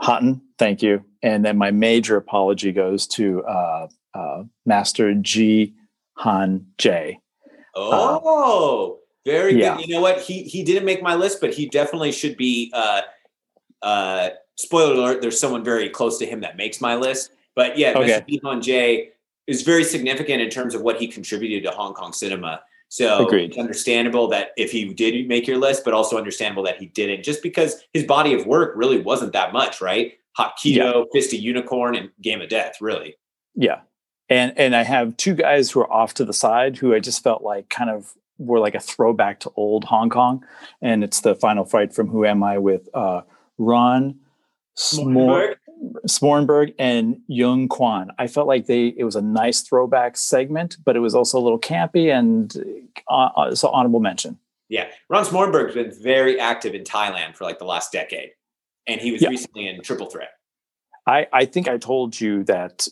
Houghton. 0.00 0.42
Thank 0.58 0.82
you. 0.82 1.04
And 1.22 1.44
then 1.44 1.56
my 1.56 1.70
major 1.70 2.16
apology 2.16 2.72
goes 2.72 3.06
to 3.08 3.44
uh, 3.44 3.88
uh, 4.16 4.44
Master 4.64 5.14
Ji 5.14 5.74
Han 6.14 6.66
Jae 6.78 7.18
Oh, 7.76 9.00
very 9.24 9.58
yeah. 9.60 9.76
good. 9.76 9.86
You 9.86 9.94
know 9.94 10.00
what? 10.00 10.20
He 10.20 10.42
he 10.44 10.62
didn't 10.62 10.84
make 10.84 11.02
my 11.02 11.14
list, 11.14 11.40
but 11.40 11.52
he 11.52 11.68
definitely 11.68 12.12
should 12.12 12.36
be. 12.36 12.70
Uh, 12.74 13.02
uh, 13.82 14.30
spoiler 14.56 14.94
alert: 14.94 15.20
There's 15.20 15.38
someone 15.38 15.62
very 15.62 15.90
close 15.90 16.18
to 16.18 16.26
him 16.26 16.40
that 16.40 16.56
makes 16.56 16.80
my 16.80 16.96
list. 16.96 17.32
But 17.54 17.76
yeah, 17.78 17.92
okay. 17.96 18.20
Mr. 18.20 18.26
Ji 18.28 18.40
Han 18.44 18.62
Jae 18.62 19.08
is 19.46 19.62
very 19.62 19.84
significant 19.84 20.42
in 20.42 20.50
terms 20.50 20.74
of 20.74 20.82
what 20.82 20.96
he 20.96 21.06
contributed 21.06 21.64
to 21.64 21.70
Hong 21.70 21.94
Kong 21.94 22.12
cinema. 22.12 22.62
So 22.88 23.26
Agreed. 23.26 23.50
it's 23.50 23.58
understandable 23.58 24.28
that 24.28 24.50
if 24.56 24.70
he 24.70 24.92
did 24.94 25.26
make 25.28 25.46
your 25.46 25.58
list, 25.58 25.84
but 25.84 25.92
also 25.92 26.16
understandable 26.16 26.62
that 26.64 26.78
he 26.78 26.86
didn't, 26.86 27.24
just 27.24 27.42
because 27.42 27.82
his 27.92 28.04
body 28.04 28.32
of 28.32 28.46
work 28.46 28.74
really 28.76 29.00
wasn't 29.00 29.32
that 29.32 29.52
much, 29.52 29.80
right? 29.80 30.14
Hapkido, 30.38 30.76
yeah. 30.76 31.02
Fist 31.12 31.32
of 31.34 31.40
Unicorn, 31.40 31.96
and 31.96 32.10
Game 32.20 32.40
of 32.40 32.48
Death, 32.48 32.76
really. 32.80 33.16
Yeah. 33.54 33.80
And 34.28 34.52
and 34.56 34.74
I 34.74 34.82
have 34.82 35.16
two 35.16 35.34
guys 35.34 35.70
who 35.70 35.80
are 35.80 35.92
off 35.92 36.14
to 36.14 36.24
the 36.24 36.32
side 36.32 36.76
who 36.76 36.94
I 36.94 37.00
just 37.00 37.22
felt 37.22 37.42
like 37.42 37.68
kind 37.68 37.90
of 37.90 38.14
were 38.38 38.58
like 38.58 38.74
a 38.74 38.80
throwback 38.80 39.40
to 39.40 39.52
old 39.56 39.84
Hong 39.84 40.10
Kong. 40.10 40.44
And 40.82 41.04
it's 41.04 41.20
the 41.20 41.34
final 41.34 41.64
fight 41.64 41.94
from 41.94 42.08
Who 42.08 42.24
Am 42.24 42.42
I 42.42 42.58
with 42.58 42.88
uh 42.94 43.22
Ron 43.58 44.16
Smor- 44.76 45.56
Smoorenburg 46.06 46.74
and 46.78 47.20
Jung 47.28 47.68
Kwan. 47.68 48.10
I 48.18 48.26
felt 48.26 48.46
like 48.46 48.66
they 48.66 48.88
it 48.96 49.04
was 49.04 49.16
a 49.16 49.22
nice 49.22 49.62
throwback 49.62 50.16
segment, 50.16 50.76
but 50.84 50.96
it 50.96 51.00
was 51.00 51.14
also 51.14 51.38
a 51.38 51.42
little 51.42 51.58
campy 51.58 52.12
and 52.12 52.54
uh, 53.08 53.28
uh 53.36 53.54
so 53.54 53.68
honorable 53.68 54.00
mention. 54.00 54.38
Yeah, 54.68 54.88
Ron 55.08 55.24
Smoorenburg's 55.24 55.74
been 55.74 55.92
very 55.92 56.40
active 56.40 56.74
in 56.74 56.82
Thailand 56.82 57.36
for 57.36 57.44
like 57.44 57.58
the 57.58 57.64
last 57.64 57.92
decade, 57.92 58.30
and 58.86 59.00
he 59.00 59.12
was 59.12 59.22
yeah. 59.22 59.28
recently 59.28 59.68
in 59.68 59.80
Triple 59.82 60.06
Threat. 60.06 60.30
I 61.06 61.28
I 61.32 61.44
think 61.44 61.68
I 61.68 61.78
told 61.78 62.20
you 62.20 62.42
that 62.44 62.88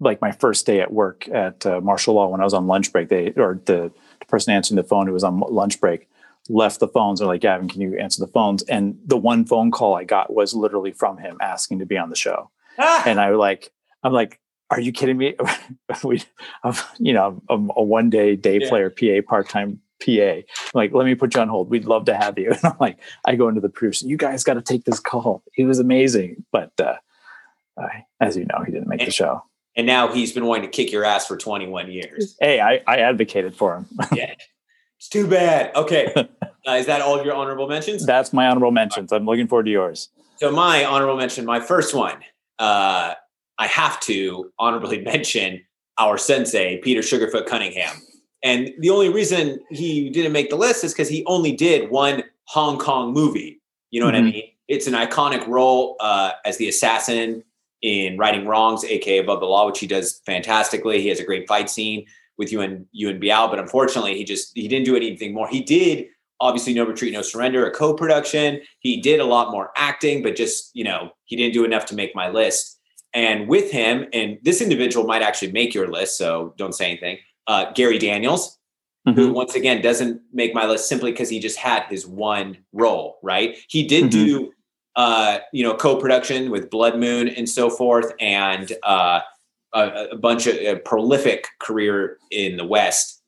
like 0.00 0.20
my 0.20 0.32
first 0.32 0.66
day 0.66 0.80
at 0.80 0.92
work 0.92 1.28
at 1.28 1.64
uh, 1.66 1.80
martial 1.80 2.14
law 2.14 2.28
when 2.28 2.40
I 2.40 2.44
was 2.44 2.54
on 2.54 2.66
lunch 2.66 2.92
break, 2.92 3.08
they 3.08 3.32
or 3.36 3.60
the, 3.64 3.92
the 4.20 4.26
person 4.26 4.52
answering 4.52 4.76
the 4.76 4.84
phone 4.84 5.06
who 5.06 5.12
was 5.12 5.24
on 5.24 5.40
lunch 5.40 5.80
break 5.80 6.08
left 6.48 6.80
the 6.80 6.88
phones. 6.88 7.20
They're 7.20 7.28
like, 7.28 7.40
Gavin, 7.40 7.68
can 7.68 7.80
you 7.80 7.96
answer 7.98 8.24
the 8.24 8.30
phones? 8.30 8.62
And 8.64 8.98
the 9.04 9.16
one 9.16 9.44
phone 9.44 9.70
call 9.70 9.94
I 9.94 10.04
got 10.04 10.32
was 10.32 10.54
literally 10.54 10.92
from 10.92 11.18
him 11.18 11.38
asking 11.40 11.78
to 11.78 11.86
be 11.86 11.96
on 11.96 12.10
the 12.10 12.16
show. 12.16 12.50
Ah! 12.78 13.02
And 13.06 13.20
I 13.20 13.30
like, 13.30 13.72
I'm 14.02 14.12
like, 14.12 14.40
are 14.70 14.80
you 14.80 14.92
kidding 14.92 15.16
me? 15.16 15.36
we, 16.04 16.22
I'm, 16.62 16.74
you 16.98 17.12
know, 17.12 17.42
I'm 17.48 17.70
a 17.76 17.82
one 17.82 18.10
day 18.10 18.36
day 18.36 18.58
yeah. 18.60 18.68
player, 18.68 18.90
PA, 18.90 19.26
part 19.26 19.48
time 19.48 19.80
PA. 20.04 20.10
I'm 20.10 20.44
like, 20.74 20.92
let 20.92 21.06
me 21.06 21.14
put 21.14 21.34
you 21.34 21.40
on 21.40 21.48
hold. 21.48 21.70
We'd 21.70 21.84
love 21.84 22.06
to 22.06 22.16
have 22.16 22.38
you. 22.38 22.50
And 22.62 22.64
I'm 22.64 22.76
like, 22.80 22.98
I 23.24 23.36
go 23.36 23.48
into 23.48 23.60
the 23.60 23.68
producer, 23.68 24.06
you 24.06 24.16
guys 24.16 24.44
got 24.44 24.54
to 24.54 24.62
take 24.62 24.84
this 24.84 25.00
call. 25.00 25.42
He 25.52 25.64
was 25.64 25.78
amazing. 25.78 26.44
But 26.52 26.72
uh, 26.80 26.96
as 28.20 28.36
you 28.36 28.46
know, 28.46 28.62
he 28.64 28.72
didn't 28.72 28.88
make 28.88 29.04
the 29.04 29.10
show. 29.10 29.42
And 29.76 29.86
now 29.86 30.12
he's 30.12 30.32
been 30.32 30.46
wanting 30.46 30.70
to 30.70 30.76
kick 30.76 30.92
your 30.92 31.04
ass 31.04 31.26
for 31.26 31.36
21 31.36 31.90
years. 31.90 32.36
Hey, 32.40 32.60
I, 32.60 32.80
I 32.86 32.98
advocated 32.98 33.56
for 33.56 33.76
him. 33.76 33.86
yeah. 34.12 34.34
It's 34.98 35.08
too 35.08 35.26
bad. 35.26 35.74
Okay. 35.76 36.12
Uh, 36.66 36.76
is 36.76 36.86
that 36.86 37.02
all 37.02 37.14
of 37.14 37.26
your 37.26 37.34
honorable 37.34 37.68
mentions? 37.68 38.06
That's 38.06 38.32
my 38.32 38.48
honorable 38.48 38.70
mentions. 38.70 39.12
I'm 39.12 39.26
looking 39.26 39.46
forward 39.46 39.64
to 39.64 39.70
yours. 39.70 40.08
So 40.36 40.50
my 40.50 40.82
honorable 40.82 41.18
mention, 41.18 41.44
my 41.44 41.60
first 41.60 41.94
one, 41.94 42.16
uh, 42.58 43.12
I 43.58 43.66
have 43.66 44.00
to 44.00 44.50
honorably 44.58 45.02
mention 45.02 45.60
our 45.98 46.16
sensei, 46.16 46.78
Peter 46.78 47.02
Sugarfoot 47.02 47.44
Cunningham. 47.44 48.00
And 48.42 48.72
the 48.78 48.88
only 48.88 49.10
reason 49.10 49.60
he 49.70 50.08
didn't 50.08 50.32
make 50.32 50.48
the 50.48 50.56
list 50.56 50.84
is 50.84 50.94
because 50.94 51.10
he 51.10 51.22
only 51.26 51.52
did 51.52 51.90
one 51.90 52.24
Hong 52.44 52.78
Kong 52.78 53.12
movie. 53.12 53.60
You 53.90 54.00
know 54.00 54.06
mm-hmm. 54.06 54.14
what 54.14 54.18
I 54.18 54.22
mm-hmm. 54.22 54.36
mean? 54.36 54.48
It's 54.68 54.86
an 54.86 54.94
iconic 54.94 55.46
role 55.46 55.96
uh, 56.00 56.32
as 56.44 56.56
the 56.56 56.68
assassin 56.68 57.44
in 57.84 58.16
Righting 58.16 58.46
Wrongs, 58.46 58.82
aka 58.82 59.18
Above 59.18 59.40
the 59.40 59.46
Law, 59.46 59.66
which 59.66 59.78
he 59.78 59.86
does 59.86 60.22
fantastically. 60.24 61.02
He 61.02 61.08
has 61.08 61.20
a 61.20 61.24
great 61.24 61.46
fight 61.46 61.68
scene. 61.68 62.06
with 62.38 62.50
you 62.50 62.62
and 62.62 62.86
you 62.90 63.10
and 63.10 63.22
Biao, 63.22 63.48
but 63.48 63.60
unfortunately, 63.60 64.16
he 64.16 64.24
just 64.24 64.52
he 64.56 64.66
didn't 64.66 64.86
do 64.86 64.96
anything 64.96 65.34
more. 65.34 65.46
He 65.46 65.60
did 65.60 66.06
obviously 66.40 66.74
No 66.74 66.84
Retreat, 66.84 67.12
No 67.12 67.22
Surrender, 67.22 67.64
a 67.66 67.70
co-production. 67.70 68.60
He 68.80 69.00
did 69.00 69.20
a 69.20 69.24
lot 69.24 69.52
more 69.52 69.70
acting, 69.76 70.22
but 70.22 70.34
just 70.34 70.70
you 70.74 70.82
know 70.82 71.10
he 71.26 71.36
didn't 71.36 71.52
do 71.52 71.64
enough 71.64 71.84
to 71.86 71.94
make 71.94 72.16
my 72.16 72.30
list. 72.30 72.80
And 73.12 73.46
with 73.48 73.70
him, 73.70 74.06
and 74.12 74.38
this 74.42 74.60
individual 74.60 75.06
might 75.06 75.22
actually 75.22 75.52
make 75.52 75.74
your 75.74 75.88
list, 75.88 76.16
so 76.16 76.54
don't 76.56 76.74
say 76.74 76.90
anything. 76.90 77.18
Uh, 77.46 77.70
Gary 77.72 77.98
Daniels, 77.98 78.58
mm-hmm. 79.06 79.16
who 79.16 79.32
once 79.32 79.54
again 79.54 79.82
doesn't 79.82 80.22
make 80.32 80.54
my 80.54 80.66
list 80.66 80.88
simply 80.88 81.12
because 81.12 81.28
he 81.28 81.38
just 81.38 81.58
had 81.58 81.84
his 81.84 82.06
one 82.06 82.56
role, 82.72 83.18
right? 83.22 83.56
He 83.68 83.86
did 83.86 84.04
mm-hmm. 84.04 84.24
do 84.26 84.52
uh, 84.96 85.38
you 85.52 85.62
know, 85.62 85.74
co-production 85.74 86.50
with 86.50 86.70
Blood 86.70 86.98
Moon 86.98 87.28
and 87.28 87.48
so 87.48 87.68
forth, 87.68 88.12
and 88.20 88.72
uh, 88.82 89.20
a, 89.72 90.08
a, 90.12 90.16
bunch 90.16 90.46
of 90.46 90.56
a 90.56 90.76
prolific 90.76 91.48
career 91.58 92.18
in 92.30 92.56
the 92.56 92.64
West. 92.64 93.22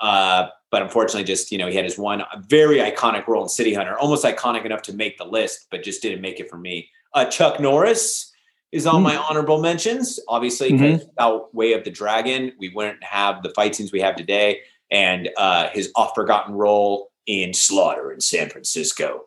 Uh, 0.00 0.48
but 0.70 0.82
unfortunately, 0.82 1.24
just 1.24 1.52
you 1.52 1.58
know, 1.58 1.68
he 1.68 1.76
had 1.76 1.84
his 1.84 1.96
one 1.96 2.24
very 2.48 2.78
iconic 2.78 3.26
role 3.28 3.42
in 3.42 3.48
City 3.48 3.72
Hunter, 3.72 3.96
almost 3.98 4.24
iconic 4.24 4.64
enough 4.64 4.82
to 4.82 4.92
make 4.92 5.16
the 5.16 5.24
list, 5.24 5.68
but 5.70 5.82
just 5.82 6.02
didn't 6.02 6.20
make 6.20 6.40
it 6.40 6.50
for 6.50 6.58
me. 6.58 6.88
Uh, 7.14 7.24
Chuck 7.24 7.60
Norris 7.60 8.32
is 8.72 8.86
on 8.86 9.00
mm. 9.00 9.04
my 9.04 9.16
honorable 9.16 9.60
mentions, 9.60 10.18
obviously, 10.28 10.72
because 10.72 11.00
mm-hmm. 11.00 11.08
without 11.08 11.54
Way 11.54 11.72
of 11.72 11.84
the 11.84 11.90
Dragon, 11.90 12.52
we 12.58 12.68
wouldn't 12.70 13.02
have 13.04 13.42
the 13.42 13.50
fight 13.50 13.76
scenes 13.76 13.92
we 13.92 14.00
have 14.00 14.16
today, 14.16 14.60
and 14.90 15.30
uh, 15.36 15.68
his 15.70 15.90
oft-forgotten 15.94 16.54
role 16.54 17.10
in 17.26 17.54
Slaughter 17.54 18.12
in 18.12 18.20
San 18.20 18.50
Francisco. 18.50 19.26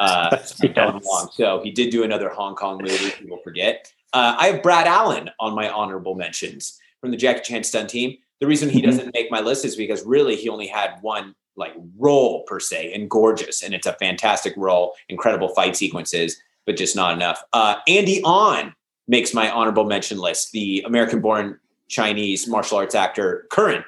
Uh, 0.00 0.28
yes. 0.62 1.36
So 1.36 1.60
he 1.62 1.70
did 1.70 1.90
do 1.90 2.02
another 2.02 2.30
Hong 2.30 2.56
Kong 2.56 2.80
movie. 2.82 3.10
People 3.10 3.38
forget. 3.44 3.92
Uh, 4.12 4.34
I 4.38 4.48
have 4.48 4.62
Brad 4.62 4.86
Allan 4.86 5.30
on 5.38 5.54
my 5.54 5.68
honorable 5.68 6.14
mentions 6.14 6.80
from 7.00 7.10
the 7.10 7.16
Jackie 7.16 7.42
Chan 7.42 7.64
stunt 7.64 7.90
team. 7.90 8.16
The 8.40 8.46
reason 8.46 8.70
he 8.70 8.80
mm-hmm. 8.80 8.90
doesn't 8.90 9.14
make 9.14 9.30
my 9.30 9.40
list 9.40 9.64
is 9.64 9.76
because 9.76 10.04
really 10.04 10.34
he 10.34 10.48
only 10.48 10.66
had 10.66 10.96
one 11.02 11.34
like 11.56 11.74
role 11.98 12.42
per 12.44 12.58
se 12.58 12.92
and 12.94 13.08
gorgeous, 13.08 13.62
and 13.62 13.74
it's 13.74 13.86
a 13.86 13.92
fantastic 13.94 14.54
role, 14.56 14.94
incredible 15.10 15.50
fight 15.50 15.76
sequences, 15.76 16.40
but 16.64 16.76
just 16.76 16.96
not 16.96 17.12
enough. 17.12 17.42
Uh, 17.52 17.76
Andy 17.86 18.22
On 18.24 18.74
makes 19.06 19.34
my 19.34 19.50
honorable 19.50 19.84
mention 19.84 20.18
list. 20.18 20.52
The 20.52 20.82
American-born 20.86 21.58
Chinese 21.88 22.48
martial 22.48 22.78
arts 22.78 22.94
actor, 22.94 23.46
current 23.50 23.84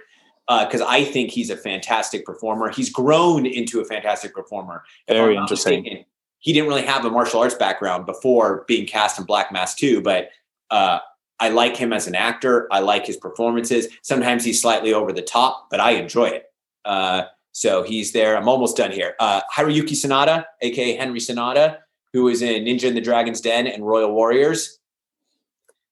because 0.48 0.80
uh, 0.80 0.86
I 0.88 1.04
think 1.04 1.30
he's 1.30 1.50
a 1.50 1.56
fantastic 1.56 2.24
performer. 2.26 2.70
He's 2.70 2.90
grown 2.90 3.46
into 3.46 3.80
a 3.80 3.84
fantastic 3.84 4.34
performer. 4.34 4.82
Very 5.08 5.36
interesting. 5.36 5.82
Mistaken. 5.82 6.04
He 6.40 6.52
didn't 6.52 6.68
really 6.68 6.82
have 6.82 7.04
a 7.04 7.10
martial 7.10 7.40
arts 7.40 7.54
background 7.54 8.04
before 8.04 8.64
being 8.66 8.84
cast 8.84 9.18
in 9.18 9.24
Black 9.24 9.52
Mask 9.52 9.78
2, 9.78 10.02
but 10.02 10.30
uh, 10.70 10.98
I 11.38 11.48
like 11.50 11.76
him 11.76 11.92
as 11.92 12.08
an 12.08 12.16
actor. 12.16 12.66
I 12.72 12.80
like 12.80 13.06
his 13.06 13.16
performances. 13.16 13.88
Sometimes 14.02 14.44
he's 14.44 14.60
slightly 14.60 14.92
over 14.92 15.12
the 15.12 15.22
top, 15.22 15.68
but 15.70 15.78
I 15.80 15.92
enjoy 15.92 16.26
it. 16.26 16.52
Uh, 16.84 17.24
so 17.52 17.82
he's 17.82 18.12
there. 18.12 18.36
I'm 18.36 18.48
almost 18.48 18.76
done 18.76 18.90
here. 18.90 19.14
Uh, 19.20 19.40
Hiroyuki 19.54 19.92
Sanada, 19.92 20.44
aka 20.60 20.96
Henry 20.96 21.20
Sanada, 21.20 21.78
who 22.12 22.28
is 22.28 22.42
in 22.42 22.64
Ninja 22.64 22.84
in 22.84 22.94
the 22.94 23.00
Dragon's 23.00 23.40
Den 23.40 23.66
and 23.66 23.86
Royal 23.86 24.12
Warriors. 24.12 24.78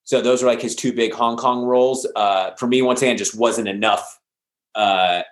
So 0.04 0.20
those 0.20 0.42
are 0.42 0.46
like 0.46 0.60
his 0.60 0.74
two 0.74 0.92
big 0.92 1.12
Hong 1.12 1.36
Kong 1.36 1.64
roles. 1.64 2.06
Uh, 2.16 2.52
for 2.56 2.66
me, 2.66 2.82
once 2.82 3.02
again, 3.02 3.16
just 3.16 3.36
wasn't 3.36 3.68
enough 3.68 4.19
uh, 4.74 5.22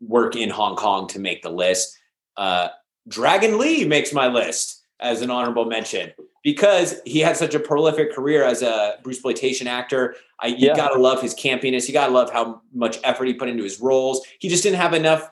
work 0.00 0.36
in 0.36 0.50
Hong 0.50 0.76
Kong 0.76 1.08
to 1.08 1.18
make 1.18 1.42
the 1.42 1.50
list. 1.50 1.98
Uh, 2.36 2.68
Dragon 3.08 3.58
Lee 3.58 3.84
makes 3.84 4.12
my 4.12 4.26
list 4.26 4.82
as 5.00 5.22
an 5.22 5.30
honorable 5.30 5.66
mention 5.66 6.12
because 6.42 7.00
he 7.04 7.20
had 7.20 7.36
such 7.36 7.54
a 7.54 7.60
prolific 7.60 8.12
career 8.12 8.44
as 8.44 8.62
a 8.62 8.98
Bruce 9.02 9.16
exploitation 9.16 9.66
actor. 9.66 10.14
I, 10.40 10.48
you 10.48 10.68
yeah. 10.68 10.76
gotta 10.76 11.00
love 11.00 11.20
his 11.20 11.34
campiness. 11.34 11.86
You 11.88 11.92
gotta 11.92 12.12
love 12.12 12.32
how 12.32 12.62
much 12.72 12.98
effort 13.04 13.26
he 13.26 13.34
put 13.34 13.48
into 13.48 13.64
his 13.64 13.80
roles. 13.80 14.24
He 14.38 14.48
just 14.48 14.62
didn't 14.62 14.78
have 14.78 14.94
enough, 14.94 15.30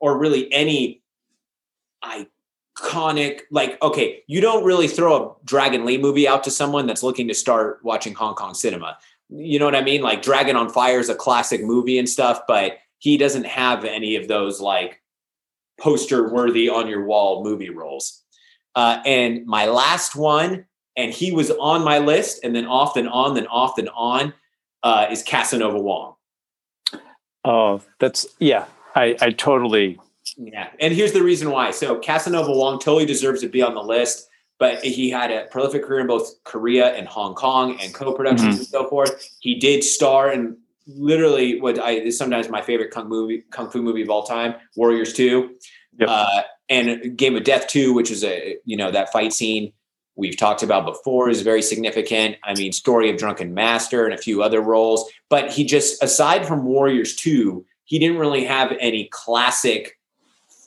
or 0.00 0.18
really 0.18 0.52
any 0.52 1.02
iconic. 2.02 3.40
Like, 3.50 3.80
okay, 3.82 4.22
you 4.26 4.40
don't 4.40 4.64
really 4.64 4.88
throw 4.88 5.16
a 5.16 5.34
Dragon 5.44 5.84
Lee 5.84 5.98
movie 5.98 6.26
out 6.26 6.44
to 6.44 6.50
someone 6.50 6.86
that's 6.86 7.02
looking 7.02 7.28
to 7.28 7.34
start 7.34 7.80
watching 7.82 8.14
Hong 8.14 8.34
Kong 8.34 8.54
cinema. 8.54 8.98
You 9.28 9.58
know 9.58 9.64
what 9.64 9.74
I 9.74 9.82
mean? 9.82 10.02
Like 10.02 10.22
Dragon 10.22 10.56
on 10.56 10.68
Fire 10.68 11.00
is 11.00 11.08
a 11.08 11.14
classic 11.14 11.62
movie 11.62 11.98
and 11.98 12.08
stuff, 12.08 12.40
but 12.46 12.78
he 12.98 13.16
doesn't 13.16 13.46
have 13.46 13.84
any 13.84 14.16
of 14.16 14.28
those 14.28 14.60
like 14.60 15.02
poster 15.80 16.32
worthy 16.32 16.68
on 16.68 16.88
your 16.88 17.04
wall 17.04 17.42
movie 17.42 17.70
roles. 17.70 18.22
Uh, 18.74 19.00
and 19.04 19.44
my 19.46 19.66
last 19.66 20.14
one, 20.14 20.66
and 20.96 21.12
he 21.12 21.32
was 21.32 21.50
on 21.50 21.82
my 21.84 21.98
list, 21.98 22.40
and 22.44 22.54
then 22.54 22.66
off 22.66 22.96
and 22.96 23.08
on, 23.08 23.34
then 23.34 23.46
off 23.48 23.78
and 23.78 23.88
on, 23.94 24.32
uh, 24.82 25.06
is 25.10 25.22
Casanova 25.22 25.78
Wong. 25.78 26.14
Oh, 27.44 27.82
that's 27.98 28.26
yeah. 28.38 28.66
I 28.94 29.16
I 29.20 29.30
totally 29.30 29.98
yeah. 30.36 30.68
And 30.80 30.94
here's 30.94 31.12
the 31.12 31.22
reason 31.22 31.50
why. 31.50 31.70
So 31.70 31.98
Casanova 31.98 32.52
Wong 32.52 32.78
totally 32.78 33.06
deserves 33.06 33.40
to 33.42 33.48
be 33.48 33.62
on 33.62 33.74
the 33.74 33.82
list 33.82 34.28
but 34.58 34.82
he 34.82 35.10
had 35.10 35.30
a 35.30 35.46
prolific 35.50 35.84
career 35.84 36.00
in 36.00 36.06
both 36.06 36.42
Korea 36.44 36.94
and 36.94 37.06
Hong 37.06 37.34
Kong 37.34 37.78
and 37.80 37.92
co-productions 37.92 38.54
mm-hmm. 38.54 38.58
and 38.58 38.66
so 38.66 38.88
forth. 38.88 39.28
He 39.40 39.56
did 39.56 39.84
star 39.84 40.32
in 40.32 40.56
literally 40.86 41.60
what 41.60 41.78
I 41.78 41.92
is 41.92 42.16
sometimes 42.16 42.48
my 42.48 42.62
favorite 42.62 42.90
kung 42.90 43.08
movie, 43.08 43.44
kung 43.50 43.70
fu 43.70 43.82
movie 43.82 44.02
of 44.02 44.10
all 44.10 44.22
time, 44.22 44.54
Warriors 44.76 45.12
Two, 45.12 45.56
yep. 45.98 46.08
uh, 46.08 46.42
and 46.68 47.16
Game 47.16 47.36
of 47.36 47.44
Death 47.44 47.66
Two, 47.66 47.92
which 47.92 48.10
is 48.10 48.24
a 48.24 48.56
you 48.64 48.76
know 48.76 48.90
that 48.90 49.12
fight 49.12 49.32
scene 49.32 49.72
we've 50.14 50.36
talked 50.36 50.62
about 50.62 50.86
before 50.86 51.28
is 51.28 51.42
very 51.42 51.60
significant. 51.60 52.36
I 52.42 52.54
mean, 52.54 52.72
Story 52.72 53.10
of 53.10 53.18
Drunken 53.18 53.52
Master 53.52 54.06
and 54.06 54.14
a 54.14 54.18
few 54.18 54.42
other 54.42 54.62
roles, 54.62 55.10
but 55.28 55.52
he 55.52 55.64
just 55.64 56.02
aside 56.02 56.46
from 56.46 56.64
Warriors 56.64 57.14
Two, 57.16 57.66
he 57.84 57.98
didn't 57.98 58.18
really 58.18 58.44
have 58.44 58.72
any 58.80 59.08
classic 59.12 59.95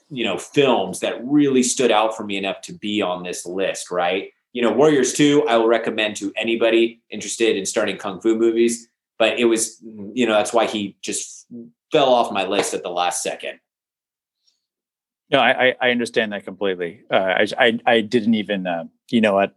you 0.09 0.23
know 0.23 0.37
films 0.37 0.99
that 0.99 1.23
really 1.23 1.63
stood 1.63 1.91
out 1.91 2.15
for 2.15 2.23
me 2.23 2.37
enough 2.37 2.61
to 2.61 2.73
be 2.73 3.01
on 3.01 3.23
this 3.23 3.45
list 3.45 3.91
right? 3.91 4.31
You 4.53 4.63
know 4.63 4.71
warriors 4.71 5.13
2 5.13 5.47
i 5.47 5.55
will 5.57 5.67
recommend 5.67 6.15
to 6.17 6.33
anybody 6.35 7.01
interested 7.11 7.55
in 7.55 7.65
starting 7.65 7.97
kung 7.97 8.19
fu 8.19 8.35
movies 8.35 8.89
but 9.19 9.37
it 9.37 9.45
was 9.45 9.77
you 10.13 10.25
know 10.25 10.33
that's 10.33 10.53
why 10.53 10.65
he 10.65 10.97
just 11.01 11.45
fell 11.91 12.11
off 12.11 12.31
my 12.31 12.45
list 12.45 12.73
at 12.73 12.81
the 12.81 12.89
last 12.89 13.21
second. 13.21 13.59
No 15.29 15.39
i 15.39 15.75
i 15.79 15.91
understand 15.91 16.31
that 16.31 16.45
completely. 16.45 17.03
Uh, 17.11 17.15
I, 17.41 17.47
I 17.57 17.79
i 17.85 18.01
didn't 18.01 18.33
even 18.33 18.65
uh, 18.65 18.85
you 19.11 19.21
know 19.21 19.33
what 19.33 19.55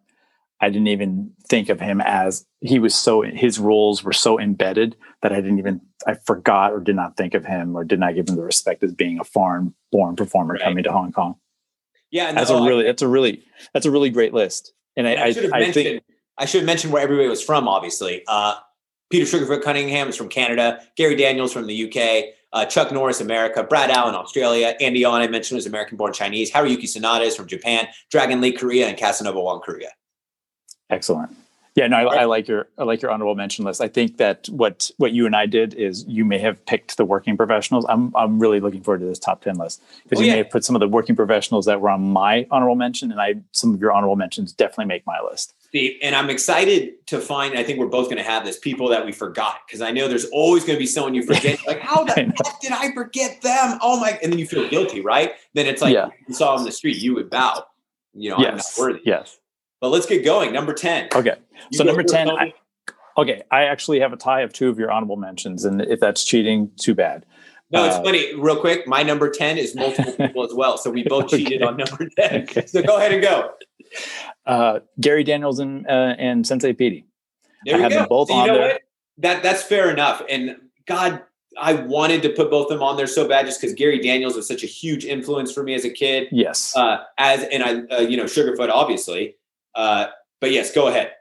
I 0.63 0.71
didn't 0.71 0.87
even 0.87 1.33
think 1.49 1.69
of 1.69 1.81
him 1.81 2.01
as 2.01 2.47
he 2.61 2.79
was 2.79 2.95
so 2.95 3.23
his 3.23 3.59
roles 3.59 4.05
were 4.05 4.13
so 4.13 4.39
embedded 4.39 4.97
that 5.21 5.33
I 5.33 5.37
didn't 5.37 5.59
even 5.59 5.81
I 6.07 6.15
forgot 6.15 6.73
or 6.73 6.79
did 6.79 6.95
not 6.95 7.17
think 7.17 7.35
of 7.35 7.45
him 7.45 7.77
or 7.77 7.83
did 7.83 7.99
not 7.99 8.15
give 8.15 8.29
him 8.29 8.37
the 8.37 8.45
respect 8.45 8.83
as 8.85 8.93
being 8.93 9.19
a 9.19 9.25
foreign 9.25 9.75
born 9.91 10.15
performer 10.15 10.55
right. 10.55 10.63
coming 10.63 10.85
to 10.85 10.93
Hong 10.93 11.11
Kong. 11.11 11.35
Yeah, 12.13 12.31
that's 12.31 12.51
a 12.51 12.63
really 12.63 12.85
that's 12.85 13.03
a 13.03 13.09
really 13.09 13.43
that's 13.75 13.87
a 13.87 13.91
really 13.91 14.11
great 14.11 14.33
list. 14.33 14.73
And, 14.97 15.07
and 15.07 15.19
I, 15.19 15.25
I, 15.25 15.33
should 15.33 15.45
have 15.45 15.53
I, 15.53 15.61
mentioned 15.61 15.85
think, 15.85 16.05
I 16.39 16.45
should 16.45 16.61
have 16.61 16.67
mentioned 16.67 16.93
where 16.93 17.03
everybody 17.03 17.29
was 17.29 17.43
from. 17.43 17.67
Obviously, 17.67 18.23
uh, 18.29 18.55
Peter 19.11 19.25
Sugarfoot 19.25 19.63
Cunningham 19.63 20.09
is 20.09 20.17
from 20.17 20.29
Canada. 20.29 20.81
Gary 20.97 21.17
Daniels 21.17 21.53
from 21.53 21.67
the 21.67 21.89
UK. 21.89 22.35
Uh, 22.53 22.67
Chuck 22.67 22.93
Norris, 22.93 23.21
America. 23.21 23.65
Brad 23.65 23.91
Allan, 23.91 24.15
Australia. 24.15 24.77
Andy 24.81 25.05
On, 25.05 25.21
I 25.21 25.27
mentioned, 25.27 25.57
was 25.57 25.67
American-born 25.67 26.13
Chinese. 26.13 26.53
Haruki 26.53 26.85
Sanada 26.85 27.27
is 27.27 27.35
from 27.35 27.47
Japan. 27.47 27.89
Dragon 28.11 28.43
Lee, 28.43 28.53
Korea, 28.53 28.89
and 28.89 28.97
Casanova 28.97 29.41
Wong, 29.41 29.61
Korea. 29.61 29.89
Excellent. 30.93 31.37
Yeah, 31.75 31.87
no, 31.87 31.97
I, 31.97 32.17
I, 32.17 32.25
like 32.27 32.49
your 32.49 32.69
I 32.77 32.85
like 32.85 33.01
your 33.01 33.11
honorable 33.11 33.35
mention 33.35 33.65
list. 33.65 33.81
I 33.81 33.89
think 33.89 34.19
that 34.19 34.47
what 34.51 34.91
what 34.99 35.13
you 35.13 35.25
and 35.25 35.35
I 35.35 35.47
did 35.47 35.73
is 35.73 36.05
you 36.07 36.23
may 36.23 36.39
have 36.39 36.65
picked 36.67 36.99
the 36.99 37.05
working 37.07 37.35
professionals. 37.35 37.87
I'm 37.89 38.15
I'm 38.15 38.39
really 38.39 38.61
looking 38.61 38.83
forward 38.83 39.01
to 39.01 39.07
this 39.07 39.19
top 39.19 39.41
ten 39.43 39.57
list 39.57 39.83
because 40.03 40.19
oh, 40.19 40.21
you 40.23 40.27
yeah. 40.27 40.35
may 40.35 40.39
have 40.39 40.51
put 40.51 40.65
some 40.67 40.77
of 40.77 40.81
the 40.81 40.89
working 40.89 41.17
professionals 41.17 41.65
that 41.65 41.81
were 41.81 41.89
on 41.89 42.03
my 42.03 42.47
honorable 42.51 42.77
mention, 42.77 43.11
and 43.11 43.19
I 43.19 43.37
some 43.53 43.73
of 43.73 43.81
your 43.81 43.91
honorable 43.91 44.17
mentions 44.17 44.53
definitely 44.53 44.85
make 44.85 45.07
my 45.07 45.19
list. 45.21 45.55
And 46.03 46.15
I'm 46.15 46.29
excited 46.29 47.07
to 47.07 47.19
find. 47.19 47.59
I 47.59 47.63
think 47.63 47.79
we're 47.79 47.87
both 47.87 48.05
going 48.05 48.19
to 48.19 48.23
have 48.23 48.45
this 48.45 48.59
people 48.59 48.89
that 48.89 49.07
we 49.07 49.13
forgot 49.13 49.61
because 49.67 49.81
I 49.81 49.93
know 49.93 50.09
there's 50.09 50.27
always 50.27 50.67
going 50.67 50.77
to 50.77 50.81
be 50.81 50.87
someone 50.87 51.15
you 51.15 51.23
forget. 51.23 51.59
like, 51.67 51.81
how 51.81 52.05
the 52.05 52.13
heck 52.13 52.61
did 52.61 52.73
I 52.73 52.93
forget 52.93 53.41
them? 53.41 53.79
Oh 53.81 53.99
my! 53.99 54.19
And 54.23 54.31
then 54.31 54.39
you 54.39 54.47
feel 54.47 54.69
guilty, 54.69 55.01
right? 55.01 55.33
Then 55.55 55.65
it's 55.67 55.81
like 55.81 55.95
yeah. 55.95 56.11
you 56.29 56.35
saw 56.35 56.53
them 56.53 56.61
on 56.61 56.65
the 56.67 56.73
street, 56.73 56.99
you 56.99 57.15
would 57.15 57.31
bow. 57.31 57.65
You 58.13 58.29
know, 58.29 58.37
yes. 58.41 58.51
I'm 58.51 58.57
not 58.57 58.93
worthy. 58.93 59.03
Yes. 59.07 59.39
But 59.83 59.91
let's 59.91 60.07
get 60.07 60.25
going. 60.25 60.53
Number 60.53 60.73
10. 60.73 61.09
Okay. 61.13 61.35
You 61.73 61.79
so 61.79 61.83
number 61.83 62.05
10, 62.05 62.31
I, 62.31 62.55
okay. 63.19 63.43
I 63.51 63.65
actually 63.65 63.99
have 63.99 64.13
a 64.13 64.17
tie 64.17 64.43
of 64.43 64.53
two 64.53 64.69
of 64.69 64.79
your 64.79 64.93
honorable 64.93 65.17
mentions. 65.17 65.65
And 65.65 65.83
if 65.83 65.99
that's 65.99 66.23
cheating, 66.23 66.71
too 66.79 66.95
bad. 66.95 67.27
No, 67.73 67.85
it's 67.85 67.97
uh, 67.97 68.03
funny. 68.05 68.33
Real 68.37 68.61
quick, 68.61 68.87
my 68.87 69.03
number 69.03 69.29
10 69.29 69.59
is 69.59 69.75
multiple 69.75 70.13
people 70.17 70.45
as 70.45 70.55
well. 70.55 70.79
So 70.79 70.89
we 70.89 71.03
both 71.03 71.25
okay. 71.25 71.39
cheated 71.39 71.63
on 71.65 71.77
number 71.79 72.09
10. 72.17 72.43
Okay. 72.43 72.67
So 72.67 72.81
go 72.81 72.97
ahead 72.97 73.11
and 73.11 73.21
go. 73.21 73.51
Uh, 74.47 74.81
Gary 75.01 75.25
Daniels 75.25 75.59
and, 75.59 75.85
uh, 75.89 76.15
and 76.17 76.47
Sensei 76.47 76.75
Petey. 76.75 77.05
There 77.65 77.75
I 77.75 77.81
have 77.81 77.91
go. 77.91 77.99
them 77.99 78.07
both 78.09 78.29
so 78.29 78.35
on 78.35 78.47
there. 78.47 78.61
What? 78.61 78.83
That, 79.19 79.43
that's 79.43 79.65
fair 79.65 79.91
enough. 79.91 80.23
And 80.29 80.59
God, 80.87 81.23
I 81.59 81.73
wanted 81.75 82.23
to 82.23 82.29
put 82.29 82.53
both 82.53 82.71
of 82.71 82.79
them 82.79 82.85
on 82.85 82.97
there 82.97 83.09
so 83.09 83.27
bad 83.27 83.47
just 83.47 83.61
because 83.61 83.75
Gary 83.75 83.99
Daniels 83.99 84.37
was 84.37 84.47
such 84.47 84.63
a 84.63 84.67
huge 84.67 85.05
influence 85.05 85.51
for 85.51 85.65
me 85.65 85.75
as 85.75 85.85
a 85.85 85.91
kid. 85.91 86.29
Yes. 86.31 86.73
Uh, 86.77 86.99
as 87.19 87.43
and 87.51 87.65
I, 87.65 87.97
uh, 87.97 88.01
you 88.01 88.17
know, 88.17 88.25
Sugarfoot 88.25 88.69
obviously, 88.69 89.35
uh, 89.75 90.07
but 90.41 90.53
yes, 90.53 90.73
go 90.73 90.89
ahead. 90.89 91.13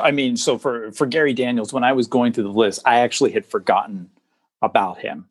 I 0.00 0.10
mean, 0.10 0.36
so 0.36 0.58
for 0.58 0.92
for 0.92 1.06
Gary 1.06 1.34
Daniels, 1.34 1.72
when 1.72 1.84
I 1.84 1.92
was 1.92 2.06
going 2.06 2.32
through 2.32 2.44
the 2.44 2.50
list, 2.50 2.80
I 2.84 3.00
actually 3.00 3.32
had 3.32 3.44
forgotten 3.44 4.10
about 4.62 4.98
him. 4.98 5.26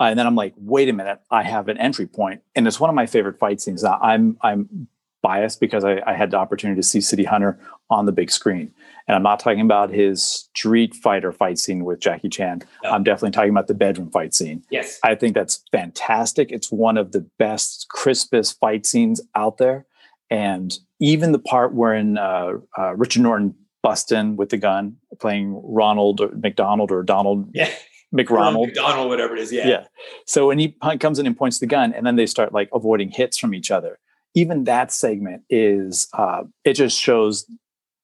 Uh, 0.00 0.04
and 0.04 0.18
then 0.18 0.26
I'm 0.26 0.36
like, 0.36 0.54
wait 0.56 0.88
a 0.88 0.92
minute, 0.92 1.20
I 1.30 1.42
have 1.42 1.68
an 1.68 1.78
entry 1.78 2.06
point, 2.06 2.42
and 2.54 2.66
it's 2.66 2.80
one 2.80 2.90
of 2.90 2.94
my 2.94 3.06
favorite 3.06 3.38
fight 3.38 3.60
scenes. 3.60 3.82
Now, 3.82 3.98
I'm 4.00 4.36
I'm 4.42 4.88
biased 5.22 5.60
because 5.60 5.84
I, 5.84 6.02
I, 6.04 6.14
had 6.14 6.32
the 6.32 6.36
opportunity 6.36 6.80
to 6.80 6.86
see 6.86 7.00
City 7.00 7.24
Hunter 7.24 7.58
on 7.88 8.06
the 8.06 8.12
big 8.12 8.30
screen. 8.30 8.72
And 9.06 9.14
I'm 9.14 9.22
not 9.22 9.38
talking 9.38 9.60
about 9.60 9.90
his 9.90 10.48
street 10.54 10.94
fighter 10.94 11.32
fight 11.32 11.58
scene 11.58 11.84
with 11.84 12.00
Jackie 12.00 12.28
Chan. 12.28 12.62
No. 12.82 12.90
I'm 12.90 13.04
definitely 13.04 13.30
talking 13.30 13.50
about 13.50 13.68
the 13.68 13.74
bedroom 13.74 14.10
fight 14.10 14.34
scene. 14.34 14.64
Yes. 14.70 14.98
I 15.02 15.14
think 15.14 15.34
that's 15.34 15.62
fantastic. 15.70 16.50
It's 16.50 16.70
one 16.70 16.98
of 16.98 17.12
the 17.12 17.20
best, 17.38 17.86
crispest 17.88 18.58
fight 18.58 18.84
scenes 18.84 19.20
out 19.34 19.58
there. 19.58 19.86
And 20.32 20.72
even 21.00 21.32
the 21.32 21.38
part 21.38 21.74
wherein 21.74 22.18
uh, 22.18 22.52
uh, 22.78 22.94
Richard 22.96 23.22
Norton 23.22 23.54
busts 23.82 24.12
in 24.12 24.36
with 24.36 24.50
the 24.50 24.56
gun, 24.56 24.96
playing 25.20 25.60
Ronald 25.64 26.20
or 26.20 26.30
McDonald 26.30 26.90
or 26.90 27.02
Donald 27.02 27.50
yeah. 27.54 27.70
McRonald. 28.14 28.66
McDonald, 28.66 29.08
whatever 29.08 29.34
it 29.34 29.40
is. 29.40 29.52
Yeah. 29.52 29.66
Yeah. 29.66 29.84
So 30.26 30.48
when 30.48 30.58
he 30.58 30.74
comes 31.00 31.18
in 31.18 31.26
and 31.26 31.36
points 31.36 31.58
the 31.58 31.66
gun, 31.66 31.92
and 31.92 32.06
then 32.06 32.16
they 32.16 32.26
start 32.26 32.52
like 32.52 32.68
avoiding 32.72 33.10
hits 33.10 33.38
from 33.38 33.54
each 33.54 33.70
other 33.70 33.98
even 34.34 34.64
that 34.64 34.92
segment 34.92 35.42
is 35.50 36.08
uh, 36.14 36.44
it 36.64 36.74
just 36.74 37.00
shows 37.00 37.46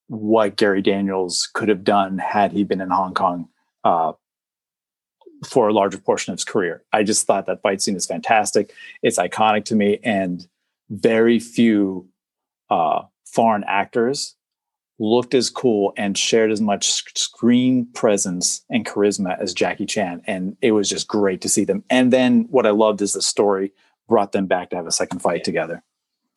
what 0.09 0.57
Gary 0.57 0.83
Daniels 0.83 1.49
could 1.53 1.69
have 1.69 1.85
done 1.85 2.19
had 2.19 2.53
he 2.53 2.65
been 2.65 2.81
in 2.81 2.91
Hong 2.91 3.15
Kong 3.15 3.49
uh, 3.85 4.13
for 5.47 5.69
a 5.69 5.73
larger 5.73 5.99
portion 5.99 6.33
of 6.33 6.39
his 6.39 6.45
career. 6.45 6.83
I 6.93 7.03
just 7.03 7.27
thought 7.27 7.47
that 7.47 7.63
fight 7.63 7.81
scene 7.81 7.97
is 7.97 8.07
fantastic. 8.07 8.73
It's 9.03 9.19
iconic 9.19 9.65
to 9.67 9.75
me, 9.75 9.99
and 10.03 10.47
very 10.91 11.39
few 11.39 12.09
uh, 12.71 13.03
foreign 13.25 13.65
actors 13.67 14.35
looked 15.01 15.35
as 15.35 15.49
cool 15.49 15.93
and 15.97 16.19
shared 16.19 16.51
as 16.51 16.61
much 16.61 17.05
screen 17.17 17.87
presence 17.95 18.65
and 18.69 18.85
charisma 18.85 19.39
as 19.41 19.55
Jackie 19.55 19.87
Chan. 19.87 20.23
And 20.27 20.57
it 20.61 20.73
was 20.73 20.89
just 20.89 21.07
great 21.07 21.41
to 21.43 21.49
see 21.49 21.65
them. 21.65 21.85
And 21.89 22.13
then 22.13 22.47
what 22.51 22.67
I 22.67 22.71
loved 22.71 23.01
is 23.01 23.13
the 23.13 23.23
story 23.23 23.73
brought 24.09 24.33
them 24.33 24.47
back 24.47 24.71
to 24.71 24.77
have 24.77 24.87
a 24.87 24.93
second 24.93 25.21
fight 25.21 25.45
together 25.45 25.85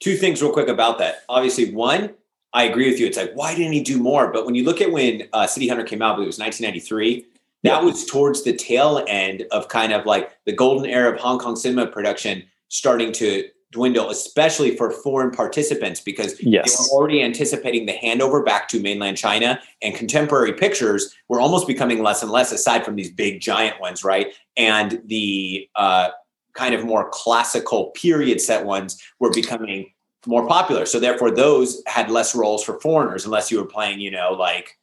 two 0.01 0.17
things 0.17 0.41
real 0.41 0.51
quick 0.51 0.67
about 0.67 0.97
that. 0.97 1.23
Obviously, 1.29 1.73
one, 1.73 2.09
I 2.51 2.63
agree 2.63 2.89
with 2.89 2.99
you. 2.99 3.05
It's 3.05 3.17
like, 3.17 3.31
why 3.33 3.55
didn't 3.55 3.71
he 3.71 3.81
do 3.81 3.97
more? 3.97 4.31
But 4.33 4.45
when 4.45 4.55
you 4.55 4.65
look 4.65 4.81
at 4.81 4.91
when 4.91 5.29
uh, 5.31 5.47
City 5.47 5.69
Hunter 5.69 5.85
came 5.85 6.01
out, 6.01 6.15
believe 6.15 6.25
it 6.25 6.27
was 6.27 6.39
1993. 6.39 7.25
That 7.63 7.69
yeah. 7.69 7.81
was 7.81 8.05
towards 8.05 8.43
the 8.43 8.53
tail 8.53 9.05
end 9.07 9.45
of 9.51 9.69
kind 9.69 9.93
of 9.93 10.05
like 10.05 10.31
the 10.45 10.51
golden 10.51 10.89
era 10.89 11.13
of 11.13 11.19
Hong 11.19 11.39
Kong 11.39 11.55
cinema 11.55 11.87
production 11.87 12.43
starting 12.67 13.11
to 13.13 13.47
dwindle, 13.71 14.09
especially 14.09 14.75
for 14.75 14.91
foreign 14.91 15.31
participants, 15.31 15.99
because 15.99 16.41
yes. 16.43 16.77
they 16.77 16.83
were 16.83 16.97
already 16.97 17.23
anticipating 17.23 17.85
the 17.85 17.93
handover 17.93 18.45
back 18.45 18.67
to 18.69 18.79
mainland 18.79 19.17
China 19.17 19.59
and 19.81 19.95
contemporary 19.95 20.53
pictures 20.53 21.15
were 21.29 21.39
almost 21.39 21.67
becoming 21.67 22.03
less 22.03 22.21
and 22.21 22.31
less 22.31 22.51
aside 22.51 22.85
from 22.85 22.95
these 22.95 23.11
big 23.11 23.39
giant 23.39 23.79
ones, 23.79 24.03
right? 24.03 24.33
And 24.57 25.01
the 25.05 25.69
uh, 25.75 26.09
kind 26.53 26.75
of 26.75 26.85
more 26.85 27.09
classical 27.11 27.87
period 27.91 28.41
set 28.41 28.65
ones 28.65 29.01
were 29.19 29.31
becoming 29.31 29.91
more 30.27 30.47
popular. 30.47 30.85
So 30.85 30.99
therefore, 30.99 31.31
those 31.31 31.81
had 31.87 32.11
less 32.11 32.35
roles 32.35 32.63
for 32.63 32.79
foreigners, 32.79 33.25
unless 33.25 33.51
you 33.51 33.57
were 33.57 33.65
playing, 33.65 33.99
you 33.99 34.11
know, 34.11 34.33
like 34.33 34.77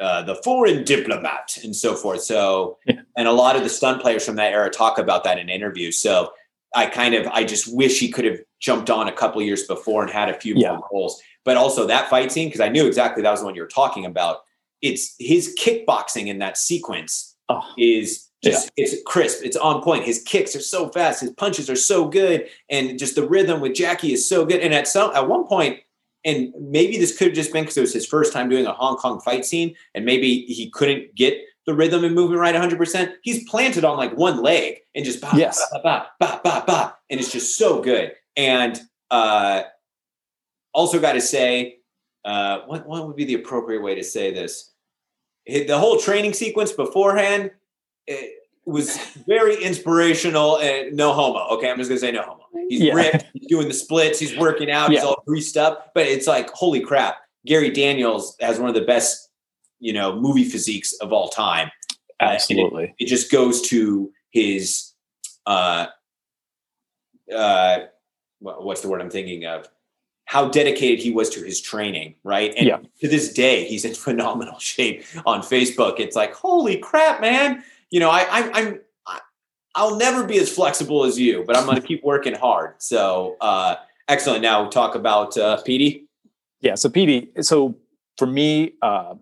uh, 0.00 0.22
the 0.22 0.34
foreign 0.36 0.84
diplomat 0.84 1.58
and 1.62 1.74
so 1.74 1.94
forth. 1.94 2.22
So, 2.22 2.78
yeah. 2.86 3.00
and 3.16 3.28
a 3.28 3.32
lot 3.32 3.56
of 3.56 3.62
the 3.62 3.68
stunt 3.68 4.02
players 4.02 4.24
from 4.24 4.36
that 4.36 4.52
era 4.52 4.70
talk 4.70 4.98
about 4.98 5.24
that 5.24 5.38
in 5.38 5.48
interviews. 5.48 5.98
So, 5.98 6.32
I 6.76 6.86
kind 6.86 7.14
of, 7.14 7.26
I 7.28 7.42
just 7.42 7.74
wish 7.74 7.98
he 7.98 8.10
could 8.10 8.24
have 8.24 8.38
jumped 8.60 8.90
on 8.90 9.08
a 9.08 9.12
couple 9.12 9.42
years 9.42 9.66
before 9.66 10.02
and 10.02 10.10
had 10.10 10.28
a 10.28 10.38
few 10.38 10.54
yeah. 10.56 10.76
more 10.76 10.88
roles. 10.92 11.20
But 11.44 11.56
also 11.56 11.86
that 11.86 12.10
fight 12.10 12.30
scene, 12.30 12.48
because 12.48 12.60
I 12.60 12.68
knew 12.68 12.86
exactly 12.86 13.22
that 13.22 13.30
was 13.30 13.40
the 13.40 13.46
one 13.46 13.54
you 13.54 13.62
were 13.62 13.68
talking 13.68 14.04
about. 14.04 14.40
It's 14.82 15.14
his 15.18 15.56
kickboxing 15.58 16.26
in 16.26 16.38
that 16.40 16.58
sequence 16.58 17.36
oh. 17.48 17.62
is 17.78 18.28
just 18.44 18.70
yeah. 18.76 18.84
it's 18.84 19.02
crisp. 19.06 19.44
It's 19.44 19.56
on 19.56 19.82
point. 19.82 20.04
His 20.04 20.22
kicks 20.22 20.54
are 20.54 20.60
so 20.60 20.90
fast. 20.90 21.22
His 21.22 21.30
punches 21.30 21.70
are 21.70 21.76
so 21.76 22.06
good, 22.06 22.48
and 22.68 22.98
just 22.98 23.14
the 23.14 23.26
rhythm 23.26 23.60
with 23.60 23.74
Jackie 23.74 24.12
is 24.12 24.28
so 24.28 24.44
good. 24.44 24.60
And 24.60 24.74
at 24.74 24.86
some 24.86 25.14
at 25.14 25.28
one 25.28 25.46
point, 25.46 25.80
and 26.24 26.52
maybe 26.60 26.98
this 26.98 27.16
could 27.16 27.28
have 27.28 27.36
just 27.36 27.52
been 27.52 27.62
because 27.62 27.78
it 27.78 27.82
was 27.82 27.94
his 27.94 28.06
first 28.06 28.32
time 28.32 28.50
doing 28.50 28.66
a 28.66 28.72
Hong 28.72 28.96
Kong 28.96 29.20
fight 29.20 29.46
scene, 29.46 29.74
and 29.94 30.04
maybe 30.04 30.42
he 30.46 30.68
couldn't 30.70 31.14
get 31.14 31.38
the 31.66 31.74
rhythm 31.74 32.04
and 32.04 32.14
movement 32.14 32.40
right 32.40 32.54
100. 32.54 32.78
percent 32.78 33.14
He's 33.22 33.48
planted 33.48 33.84
on 33.84 33.96
like 33.96 34.16
one 34.16 34.42
leg 34.42 34.78
and 34.94 35.04
just 35.04 35.20
bah, 35.20 35.32
yes. 35.34 35.62
bah, 35.72 35.80
bah, 35.82 36.06
bah, 36.20 36.40
bah, 36.42 36.64
bah, 36.66 36.92
and 37.10 37.20
it's 37.20 37.32
just 37.32 37.58
so 37.58 37.82
good. 37.82 38.12
And 38.36 38.80
uh, 39.10 39.62
also 40.72 41.00
got 41.00 41.12
to 41.12 41.20
say, 41.20 41.78
uh, 42.24 42.60
what 42.66 42.86
what 42.86 43.06
would 43.06 43.16
be 43.16 43.24
the 43.24 43.34
appropriate 43.34 43.82
way 43.82 43.94
to 43.94 44.04
say 44.04 44.32
this? 44.32 44.72
The 45.46 45.78
whole 45.78 45.98
training 45.98 46.32
sequence 46.32 46.72
beforehand 46.72 47.52
it 48.06 48.32
was 48.64 48.98
very 49.26 49.62
inspirational 49.62 50.58
and 50.58 50.96
no 50.96 51.12
homo. 51.12 51.46
Okay, 51.56 51.70
I'm 51.70 51.78
just 51.78 51.88
gonna 51.88 52.00
say 52.00 52.12
no 52.12 52.22
homo. 52.22 52.44
He's 52.68 52.80
yeah. 52.80 52.94
ripped, 52.94 53.26
he's 53.32 53.46
doing 53.46 53.68
the 53.68 53.74
splits, 53.74 54.18
he's 54.18 54.36
working 54.36 54.70
out, 54.70 54.90
yeah. 54.90 54.98
he's 54.98 55.06
all 55.06 55.22
greased 55.26 55.56
up. 55.56 55.92
But 55.94 56.06
it's 56.06 56.26
like, 56.26 56.50
holy 56.50 56.80
crap, 56.80 57.18
Gary 57.46 57.70
Daniels 57.70 58.36
has 58.40 58.58
one 58.58 58.68
of 58.68 58.74
the 58.74 58.82
best, 58.82 59.25
you 59.78 59.92
know, 59.92 60.18
movie 60.18 60.44
physiques 60.44 60.92
of 60.94 61.12
all 61.12 61.28
time. 61.28 61.70
Absolutely. 62.20 62.84
Uh, 62.84 62.86
it, 62.98 63.04
it, 63.04 63.06
just 63.06 63.30
goes 63.30 63.60
to 63.68 64.10
his 64.30 64.92
uh 65.44 65.86
uh 67.34 67.78
what's 68.40 68.80
the 68.80 68.88
word 68.88 69.00
I'm 69.00 69.10
thinking 69.10 69.44
of? 69.44 69.68
How 70.24 70.48
dedicated 70.48 70.98
he 70.98 71.10
was 71.10 71.30
to 71.30 71.40
his 71.44 71.60
training, 71.60 72.16
right? 72.24 72.52
And 72.56 72.66
yeah. 72.66 72.78
to 73.00 73.08
this 73.08 73.32
day, 73.32 73.64
he's 73.64 73.84
in 73.84 73.94
phenomenal 74.06 74.58
shape 74.58 75.04
on 75.24 75.40
Facebook. 75.40 76.00
It's 76.00 76.16
like, 76.16 76.32
holy 76.34 76.78
crap, 76.78 77.20
man 77.20 77.62
you 77.90 78.00
know, 78.00 78.10
I, 78.10 78.26
I 78.28 78.50
I'm 78.52 78.80
I'll 79.74 79.96
never 79.96 80.24
be 80.24 80.38
as 80.38 80.50
flexible 80.50 81.04
as 81.04 81.18
you, 81.18 81.44
but 81.46 81.54
I'm 81.54 81.66
going 81.66 81.80
to 81.80 81.86
keep 81.86 82.02
working 82.02 82.34
hard. 82.34 82.74
So 82.78 83.36
uh, 83.40 83.76
excellent. 84.08 84.40
Now 84.42 84.62
we'll 84.62 84.70
talk 84.70 84.94
about 84.94 85.36
uh, 85.36 85.58
PD. 85.66 86.04
Yeah. 86.60 86.76
So 86.76 86.88
PD. 86.88 87.44
So 87.44 87.76
for 88.16 88.26
me, 88.26 88.72
uh, 88.80 89.14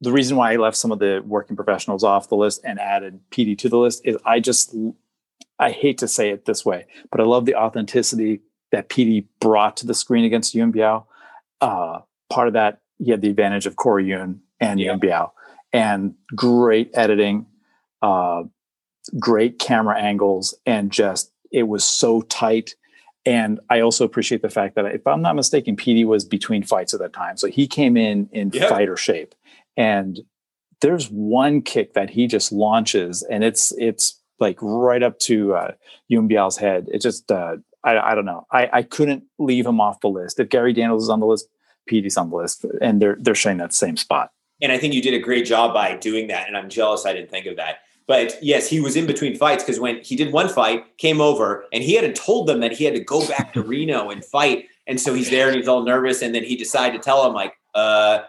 the 0.00 0.12
reason 0.12 0.36
why 0.36 0.52
I 0.52 0.56
left 0.56 0.76
some 0.76 0.92
of 0.92 0.98
the 0.98 1.22
working 1.24 1.56
professionals 1.56 2.04
off 2.04 2.28
the 2.28 2.36
list 2.36 2.60
and 2.64 2.80
added 2.80 3.20
PD 3.30 3.56
to 3.58 3.68
the 3.68 3.78
list 3.78 4.00
is 4.04 4.16
I 4.24 4.40
just 4.40 4.74
I 5.58 5.70
hate 5.70 5.98
to 5.98 6.08
say 6.08 6.30
it 6.30 6.46
this 6.46 6.64
way, 6.64 6.86
but 7.10 7.20
I 7.20 7.24
love 7.24 7.44
the 7.44 7.54
authenticity 7.54 8.40
that 8.72 8.88
PD 8.88 9.26
brought 9.40 9.76
to 9.78 9.86
the 9.86 9.94
screen 9.94 10.24
against 10.24 10.54
Yuen 10.54 10.72
Biao. 10.72 11.04
Uh, 11.60 12.00
part 12.30 12.48
of 12.48 12.54
that, 12.54 12.80
he 12.98 13.10
had 13.10 13.20
the 13.20 13.28
advantage 13.28 13.66
of 13.66 13.76
Corey 13.76 14.06
Yuen 14.06 14.40
and 14.58 14.80
yeah. 14.80 14.86
Yuen 14.86 15.00
Biao, 15.00 15.30
and 15.72 16.14
great 16.34 16.90
editing, 16.94 17.46
uh, 18.00 18.44
great 19.18 19.58
camera 19.58 19.98
angles, 20.00 20.56
and 20.64 20.90
just 20.90 21.30
it 21.52 21.64
was 21.64 21.84
so 21.84 22.22
tight. 22.22 22.74
And 23.26 23.60
I 23.68 23.80
also 23.80 24.06
appreciate 24.06 24.40
the 24.40 24.48
fact 24.48 24.76
that, 24.76 24.86
if 24.86 25.06
I'm 25.06 25.20
not 25.20 25.36
mistaken, 25.36 25.76
PD 25.76 26.06
was 26.06 26.24
between 26.24 26.62
fights 26.62 26.94
at 26.94 27.00
that 27.00 27.12
time, 27.12 27.36
so 27.36 27.48
he 27.48 27.66
came 27.66 27.98
in 27.98 28.30
in 28.32 28.50
yep. 28.54 28.70
fighter 28.70 28.96
shape. 28.96 29.34
And 29.76 30.20
there's 30.80 31.08
one 31.08 31.62
kick 31.62 31.94
that 31.94 32.10
he 32.10 32.26
just 32.26 32.52
launches, 32.52 33.22
and 33.22 33.44
it's 33.44 33.72
it's 33.78 34.20
like 34.38 34.58
right 34.60 35.02
up 35.02 35.18
to 35.20 35.54
uh, 35.54 35.72
head. 36.58 36.88
It 36.92 37.00
just 37.00 37.30
uh, 37.30 37.56
I, 37.84 37.98
I 37.98 38.14
don't 38.14 38.24
know. 38.24 38.46
I, 38.50 38.68
I 38.72 38.82
couldn't 38.82 39.24
leave 39.38 39.66
him 39.66 39.80
off 39.80 40.00
the 40.00 40.08
list. 40.08 40.40
If 40.40 40.48
Gary 40.48 40.72
Daniels 40.72 41.04
is 41.04 41.10
on 41.10 41.20
the 41.20 41.26
list, 41.26 41.48
PD's 41.90 42.16
on 42.16 42.30
the 42.30 42.36
list, 42.36 42.64
and 42.80 43.00
they're 43.00 43.16
they're 43.20 43.34
sharing 43.34 43.58
that 43.58 43.72
same 43.72 43.96
spot. 43.96 44.30
And 44.62 44.72
I 44.72 44.78
think 44.78 44.94
you 44.94 45.02
did 45.02 45.14
a 45.14 45.18
great 45.18 45.46
job 45.46 45.72
by 45.72 45.96
doing 45.96 46.28
that. 46.28 46.46
And 46.46 46.56
I'm 46.56 46.68
jealous 46.68 47.06
I 47.06 47.12
didn't 47.12 47.30
think 47.30 47.46
of 47.46 47.56
that. 47.56 47.80
But 48.06 48.38
yes, 48.42 48.68
he 48.68 48.80
was 48.80 48.96
in 48.96 49.06
between 49.06 49.36
fights 49.36 49.62
because 49.62 49.78
when 49.78 50.00
he 50.02 50.16
did 50.16 50.32
one 50.32 50.48
fight, 50.48 50.98
came 50.98 51.20
over, 51.20 51.64
and 51.72 51.82
he 51.82 51.94
hadn't 51.94 52.16
told 52.16 52.48
them 52.48 52.60
that 52.60 52.72
he 52.72 52.84
had 52.84 52.94
to 52.94 53.04
go 53.04 53.26
back 53.28 53.52
to 53.54 53.62
Reno 53.62 54.10
and 54.10 54.24
fight. 54.24 54.66
And 54.86 55.00
so 55.00 55.14
he's 55.14 55.30
there 55.30 55.48
and 55.48 55.56
he's 55.56 55.68
all 55.68 55.84
nervous. 55.84 56.20
And 56.20 56.34
then 56.34 56.42
he 56.42 56.56
decided 56.56 57.00
to 57.00 57.02
tell 57.02 57.24
him, 57.26 57.34
like, 57.34 57.54
uh, 57.74 58.22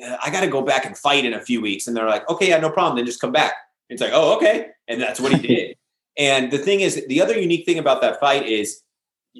I 0.00 0.30
got 0.30 0.40
to 0.40 0.48
go 0.48 0.62
back 0.62 0.86
and 0.86 0.96
fight 0.96 1.24
in 1.24 1.34
a 1.34 1.40
few 1.40 1.60
weeks. 1.60 1.86
And 1.86 1.96
they're 1.96 2.08
like, 2.08 2.28
okay, 2.28 2.48
yeah, 2.48 2.58
no 2.58 2.70
problem. 2.70 2.96
Then 2.96 3.06
just 3.06 3.20
come 3.20 3.32
back. 3.32 3.54
And 3.88 3.94
it's 3.94 4.02
like, 4.02 4.12
oh, 4.14 4.36
okay. 4.36 4.68
And 4.88 5.00
that's 5.00 5.20
what 5.20 5.32
he 5.32 5.46
did. 5.46 5.76
and 6.18 6.50
the 6.50 6.58
thing 6.58 6.80
is, 6.80 7.04
the 7.06 7.22
other 7.22 7.38
unique 7.38 7.64
thing 7.64 7.78
about 7.78 8.00
that 8.00 8.20
fight 8.20 8.46
is 8.46 8.82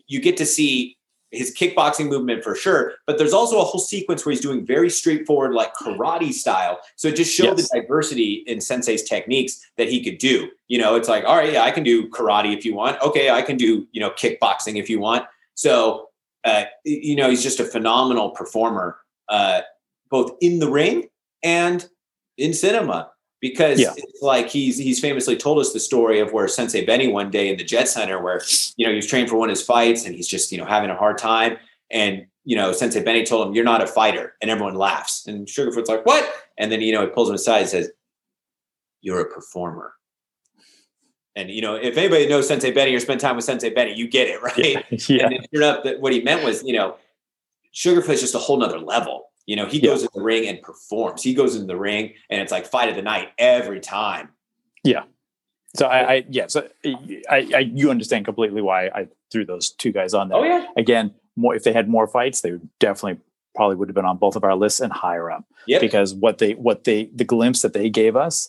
you 0.07 0.21
get 0.21 0.37
to 0.39 0.47
see 0.47 0.97
his 1.35 1.55
kickboxing 1.55 2.09
movement 2.09 2.45
for 2.45 2.55
sure, 2.55 2.93
but 3.07 3.19
there's 3.19 3.33
also 3.33 3.61
a 3.61 3.65
whole 3.65 3.81
sequence 3.81 4.25
where 4.25 4.31
he's 4.31 4.41
doing 4.41 4.65
very 4.65 4.89
straightforward, 4.89 5.53
like 5.53 5.75
karate 5.75 6.33
style. 6.33 6.79
So 6.97 7.09
it 7.09 7.17
just 7.17 7.35
showed 7.35 7.59
yes. 7.59 7.69
the 7.69 7.81
diversity 7.81 8.45
in 8.47 8.61
Sensei's 8.61 9.03
techniques 9.03 9.61
that 9.77 9.89
he 9.89 10.03
could 10.03 10.19
do. 10.19 10.49
You 10.69 10.79
know, 10.79 10.95
it's 10.95 11.09
like, 11.09 11.25
all 11.25 11.37
right, 11.37 11.53
yeah, 11.53 11.63
I 11.63 11.71
can 11.71 11.83
do 11.83 12.09
karate 12.09 12.57
if 12.57 12.65
you 12.65 12.75
want. 12.75 13.01
Okay, 13.03 13.31
I 13.31 13.43
can 13.43 13.57
do, 13.57 13.87
you 13.93 14.01
know, 14.01 14.11
kickboxing 14.11 14.79
if 14.79 14.89
you 14.89 15.01
want. 15.01 15.27
So, 15.55 16.11
uh, 16.45 16.65
you 16.85 17.17
know, 17.17 17.29
he's 17.31 17.43
just 17.43 17.61
a 17.61 17.65
phenomenal 17.65 18.31
performer, 18.31 18.99
uh, 19.29 19.63
both 20.15 20.31
in 20.41 20.61
the 20.61 20.71
ring 20.71 21.09
and 21.43 21.89
in 22.39 22.55
cinema 22.55 23.11
because 23.41 23.81
yeah. 23.81 23.93
it's 23.97 24.23
like 24.23 24.49
he's 24.49 24.79
he's 24.79 25.01
famously 25.01 25.37
told 25.37 25.59
us 25.59 25.73
the 25.73 25.81
story 25.81 26.21
of 26.21 26.33
where 26.33 26.47
Sensei 26.47 26.87
Benny 26.87 27.09
one 27.09 27.33
day 27.33 27.49
in 27.49 27.57
the 27.57 27.65
Jet 27.65 27.89
Center 27.89 28.23
where 28.23 28.41
you 28.77 28.87
know 28.87 28.93
he 28.93 28.97
was 28.97 29.09
trained 29.09 29.29
for 29.29 29.37
one 29.37 29.49
of 29.49 29.57
his 29.57 29.67
fights 29.67 30.07
and 30.07 30.15
he's 30.15 30.29
just 30.29 30.53
you 30.53 30.59
know 30.59 30.67
having 30.67 30.89
a 30.89 30.95
hard 30.95 31.19
time 31.19 31.57
and 31.91 32.27
you 32.45 32.55
know 32.55 32.71
Sensei 32.71 33.03
Benny 33.03 33.25
told 33.25 33.49
him 33.49 33.55
you're 33.55 33.65
not 33.65 33.83
a 33.83 33.89
fighter 33.89 34.35
and 34.41 34.53
everyone 34.53 34.77
laughs 34.77 35.27
and 35.27 35.49
Sugarfoot's 35.49 35.89
like 35.89 36.07
what 36.07 36.33
and 36.59 36.71
then 36.71 36.81
you 36.81 36.93
know 36.93 37.01
he 37.01 37.09
pulls 37.09 37.29
him 37.29 37.35
aside 37.35 37.63
and 37.63 37.69
says 37.71 37.91
you're 39.01 39.21
a 39.21 39.29
performer. 39.29 39.95
And 41.35 41.51
you 41.51 41.61
know, 41.61 41.75
if 41.75 41.97
anybody 41.97 42.29
knows 42.29 42.47
Sensei 42.47 42.71
Benny 42.71 42.95
or 42.95 43.01
spent 43.01 43.21
time 43.21 43.35
with 43.35 43.45
Sensei 43.45 43.71
Benny, 43.71 43.95
you 43.95 44.07
get 44.07 44.29
it, 44.29 44.41
right? 44.49 44.57
Yeah. 44.57 44.81
yeah. 45.09 45.25
And 45.25 45.33
it 45.35 45.49
turned 45.53 45.65
up 45.65 45.83
that 45.83 46.01
what 46.01 46.13
he 46.13 46.23
meant 46.23 46.45
was, 46.45 46.63
you 46.63 46.73
know, 46.73 46.99
Sugarfoot 47.75 48.11
is 48.11 48.21
just 48.21 48.37
a 48.37 48.39
whole 48.39 48.57
nother 48.57 48.79
level. 48.79 49.27
You 49.47 49.57
know, 49.57 49.67
he 49.67 49.81
goes 49.81 50.03
in 50.03 50.09
the 50.15 50.23
ring 50.23 50.49
and 50.49 50.61
performs. 50.63 51.23
He 51.23 51.35
goes 51.35 51.57
in 51.57 51.67
the 51.67 51.77
ring 51.77 52.15
and 52.31 52.41
it's 52.41 52.53
like 52.53 52.67
fight 52.67 52.89
of 52.89 52.97
the 52.97 53.03
night 53.03 53.29
every 53.39 53.81
time. 53.81 54.31
Yeah. 54.83 55.05
So 55.77 55.87
I, 55.87 56.13
I 56.13 56.25
yeah, 56.31 56.47
so 56.47 56.69
I, 56.85 57.51
I, 57.55 57.59
you 57.59 57.91
understand 57.91 58.25
completely 58.25 58.63
why 58.63 58.87
I 58.87 59.09
threw 59.33 59.45
those 59.45 59.71
two 59.71 59.93
guys 59.93 60.15
on 60.15 60.29
there. 60.29 60.39
Oh 60.39 60.45
yeah. 60.45 60.67
Again, 60.77 61.13
more 61.37 61.55
if 61.55 61.65
they 61.65 61.73
had 61.73 61.89
more 61.89 62.07
fights, 62.07 62.41
they 62.41 62.53
would 62.53 62.69
definitely 62.79 63.21
probably 63.55 63.77
would 63.77 63.89
have 63.89 63.95
been 63.95 64.05
on 64.05 64.17
both 64.17 64.37
of 64.37 64.45
our 64.45 64.55
lists 64.55 64.81
and 64.81 64.93
higher 64.93 65.31
up. 65.31 65.45
Yep. 65.67 65.81
Because 65.81 66.15
what 66.15 66.39
they 66.39 66.53
what 66.55 66.85
they 66.85 67.11
the 67.15 67.25
glimpse 67.25 67.63
that 67.63 67.73
they 67.73 67.91
gave 67.91 68.15
us, 68.15 68.49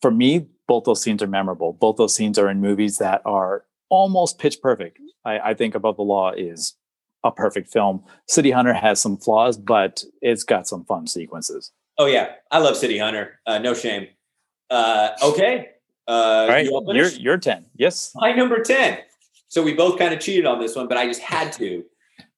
for 0.00 0.10
me, 0.10 0.46
both 0.66 0.84
those 0.84 1.02
scenes 1.02 1.22
are 1.22 1.26
memorable. 1.26 1.74
Both 1.74 1.96
those 1.96 2.14
scenes 2.14 2.38
are 2.38 2.48
in 2.48 2.60
movies 2.60 2.98
that 2.98 3.20
are 3.26 3.64
almost 3.90 4.38
pitch 4.38 4.62
perfect. 4.62 4.98
I, 5.24 5.38
I 5.50 5.54
think 5.54 5.74
Above 5.74 5.96
the 5.96 6.02
Law 6.02 6.32
is 6.32 6.74
a 7.24 7.30
perfect 7.30 7.72
film. 7.72 8.02
City 8.26 8.50
Hunter 8.50 8.74
has 8.74 9.00
some 9.00 9.16
flaws, 9.16 9.56
but 9.56 10.04
it's 10.20 10.42
got 10.42 10.66
some 10.66 10.84
fun 10.84 11.06
sequences. 11.06 11.72
Oh 11.98 12.06
yeah, 12.06 12.32
I 12.50 12.58
love 12.58 12.76
City 12.76 12.98
Hunter. 12.98 13.38
Uh, 13.46 13.58
no 13.58 13.74
shame. 13.74 14.08
Uh, 14.70 15.10
okay. 15.22 15.68
Uh, 16.08 16.10
All 16.10 16.48
right, 16.48 16.64
you 16.64 16.72
all 16.72 16.96
you're 16.96 17.08
you're 17.10 17.38
ten. 17.38 17.66
Yes. 17.76 18.12
My 18.14 18.32
number 18.32 18.60
10. 18.60 18.98
So 19.48 19.62
we 19.62 19.74
both 19.74 19.98
kind 19.98 20.14
of 20.14 20.20
cheated 20.20 20.46
on 20.46 20.60
this 20.60 20.74
one, 20.74 20.88
but 20.88 20.96
I 20.96 21.06
just 21.06 21.20
had 21.20 21.52
to. 21.54 21.84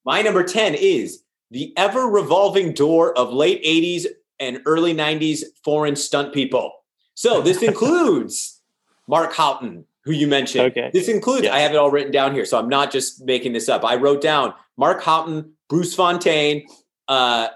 My 0.05 0.21
number 0.21 0.43
10 0.43 0.75
is 0.75 1.23
the 1.51 1.73
ever 1.77 2.09
revolving 2.09 2.73
door 2.73 3.17
of 3.17 3.33
late 3.33 3.63
80s 3.63 4.07
and 4.41 4.61
early 4.67 4.93
90s 4.93 5.45
foreign 5.65 5.95
stunt 5.95 6.35
people. 6.35 6.73
So 7.15 7.41
this 7.41 7.63
includes 7.63 8.61
Mark 9.07 9.33
Houghton, 9.33 9.87
who 10.05 10.13
you 10.13 10.27
mentioned. 10.27 10.67
Okay. 10.73 10.91
This 10.93 11.09
includes, 11.09 11.45
Yes. 11.45 11.53
I 11.55 11.59
have 11.61 11.73
it 11.73 11.77
all 11.77 11.91
written 11.91 12.13
down 12.13 12.35
here. 12.35 12.45
So 12.45 12.59
I'm 12.59 12.69
not 12.69 12.91
just 12.93 13.25
making 13.25 13.53
this 13.53 13.69
up. 13.69 13.85
I 13.85 13.97
wrote 13.97 14.21
down 14.21 14.55
Mark 14.77 15.03
Houghton, 15.03 15.53
Bruce 15.69 15.95
Fontaine, 15.95 16.67
uh, 17.09 17.49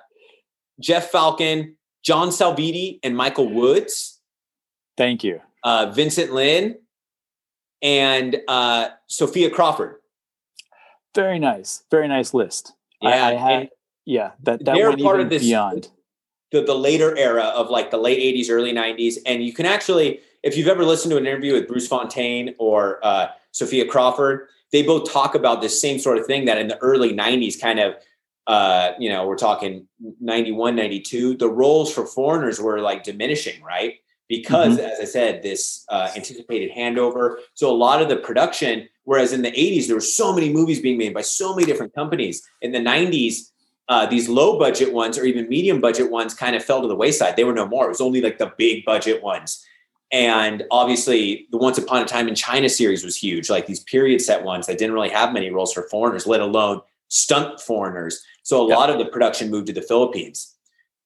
Jeff 0.81 1.11
Falcon, 1.11 1.77
John 2.03 2.29
Salvitti, 2.29 3.01
and 3.03 3.17
Michael 3.17 3.49
Woods 3.53 4.21
Thank 4.97 5.25
you. 5.25 5.41
uh, 5.65 5.91
Vincent 5.95 6.33
Lyn, 6.33 6.79
and 7.83 8.37
uh, 8.49 8.89
Sophia 9.07 9.51
Crawford. 9.51 9.97
Very 11.15 11.39
nice. 11.39 11.85
Very 11.91 12.09
nice 12.09 12.35
list. 12.35 12.73
Yeah, 13.01 13.27
I, 13.27 13.33
had, 13.35 13.71
yeah. 14.05 14.33
That 14.43 14.65
that 14.65 14.75
they're 14.75 14.89
went 14.91 15.03
part 15.03 15.17
even 15.17 15.27
of 15.27 15.31
this- 15.31 15.43
beyond. 15.43 15.89
the, 16.53 16.63
the 16.63 16.75
later 16.75 17.17
era 17.17 17.45
of 17.45 17.71
like 17.71 17.91
the 17.91 17.99
late 17.99 18.19
80s, 18.19 18.51
early 18.51 18.73
90s. 18.73 19.17
And 19.27 19.45
you 19.45 19.53
can 19.53 19.67
actually, 19.67 20.21
if 20.43 20.57
you've 20.57 20.69
ever 20.69 20.85
listened 20.85 21.11
to 21.11 21.17
an 21.17 21.27
interview 21.27 21.55
with 21.55 21.67
Bruce 21.67 21.89
Fontaine 21.89 22.55
or 22.59 23.05
uh, 23.05 23.29
Sophia 23.53 23.87
Crawford, 23.87 24.49
they 24.73 24.83
both 24.83 25.11
talk 25.11 25.35
about 25.35 25.61
this 25.61 25.81
same 25.81 25.99
sort 25.99 26.19
of 26.19 26.27
thing 26.27 26.45
that 26.45 26.59
in 26.59 26.69
the 26.69 26.79
early 26.79 27.13
90s, 27.13 27.61
kind 27.61 27.81
of, 27.81 27.95
uh, 28.47 28.93
you 28.99 29.09
know, 29.09 29.27
we're 29.27 29.37
talking 29.37 29.87
91, 30.21 30.77
92, 30.77 31.37
the 31.37 31.49
roles 31.49 31.93
for 31.93 32.07
foreigners 32.07 32.61
were 32.61 32.81
like 32.81 33.03
diminishing, 33.03 33.63
right? 33.63 33.95
Because, 34.29 34.79
as 34.79 35.01
I 35.01 35.05
said, 35.05 35.43
this 35.43 35.87
uh, 35.89 36.11
anticipated 36.15 36.71
handover. 36.77 37.37
So 37.55 37.71
a 37.71 37.73
lot 37.73 38.03
of 38.03 38.11
the 38.11 38.17
production, 38.17 38.87
whereas 39.05 39.33
in 39.33 39.41
the 39.41 39.51
80s, 39.51 39.87
there 39.87 39.97
were 39.97 40.03
so 40.03 40.35
many 40.35 40.53
movies 40.53 40.81
being 40.81 40.99
made 40.99 41.15
by 41.15 41.23
so 41.23 41.55
many 41.55 41.67
different 41.67 41.95
companies. 41.95 42.47
In 42.61 42.73
the 42.73 42.79
90s, 42.79 43.51
uh, 43.89 44.05
these 44.05 44.29
low 44.29 44.59
budget 44.59 44.93
ones 44.93 45.17
or 45.17 45.25
even 45.25 45.49
medium 45.49 45.81
budget 45.81 46.11
ones 46.11 46.35
kind 46.35 46.55
of 46.55 46.63
fell 46.63 46.83
to 46.83 46.89
the 46.89 46.95
wayside. 46.95 47.37
They 47.37 47.45
were 47.45 47.55
no 47.55 47.67
more. 47.67 47.87
It 47.87 47.89
was 47.89 48.03
only 48.03 48.21
like 48.21 48.37
the 48.37 48.53
big 48.59 48.85
budget 48.85 49.23
ones. 49.23 49.65
And 50.11 50.65
obviously, 50.71 51.47
the 51.51 51.59
Once 51.59 51.77
Upon 51.77 52.03
a 52.03 52.07
Time 52.07 52.29
in 52.29 52.35
China 52.35 52.69
series 52.69 53.05
was 53.05 53.17
huge, 53.17 53.51
like 53.51 53.67
these 53.67 53.81
period 53.81 54.23
set 54.23 54.43
ones 54.43 54.67
that 54.67 54.79
didn't 54.79 54.95
really 54.95 55.11
have 55.11 55.33
many 55.33 55.51
roles 55.51 55.73
for 55.73 55.83
foreigners, 55.91 56.27
let 56.27 56.41
alone 56.41 56.81
stunt 57.09 57.61
foreigners. 57.61 58.23
So 58.43 58.65
a 58.65 58.69
Yep. 58.69 58.79
lot 58.79 58.91
of 58.91 58.99
the 58.99 59.05
production 59.07 59.51
moved 59.51 59.67
to 59.67 59.73
the 59.73 59.83
Philippines. 59.83 60.55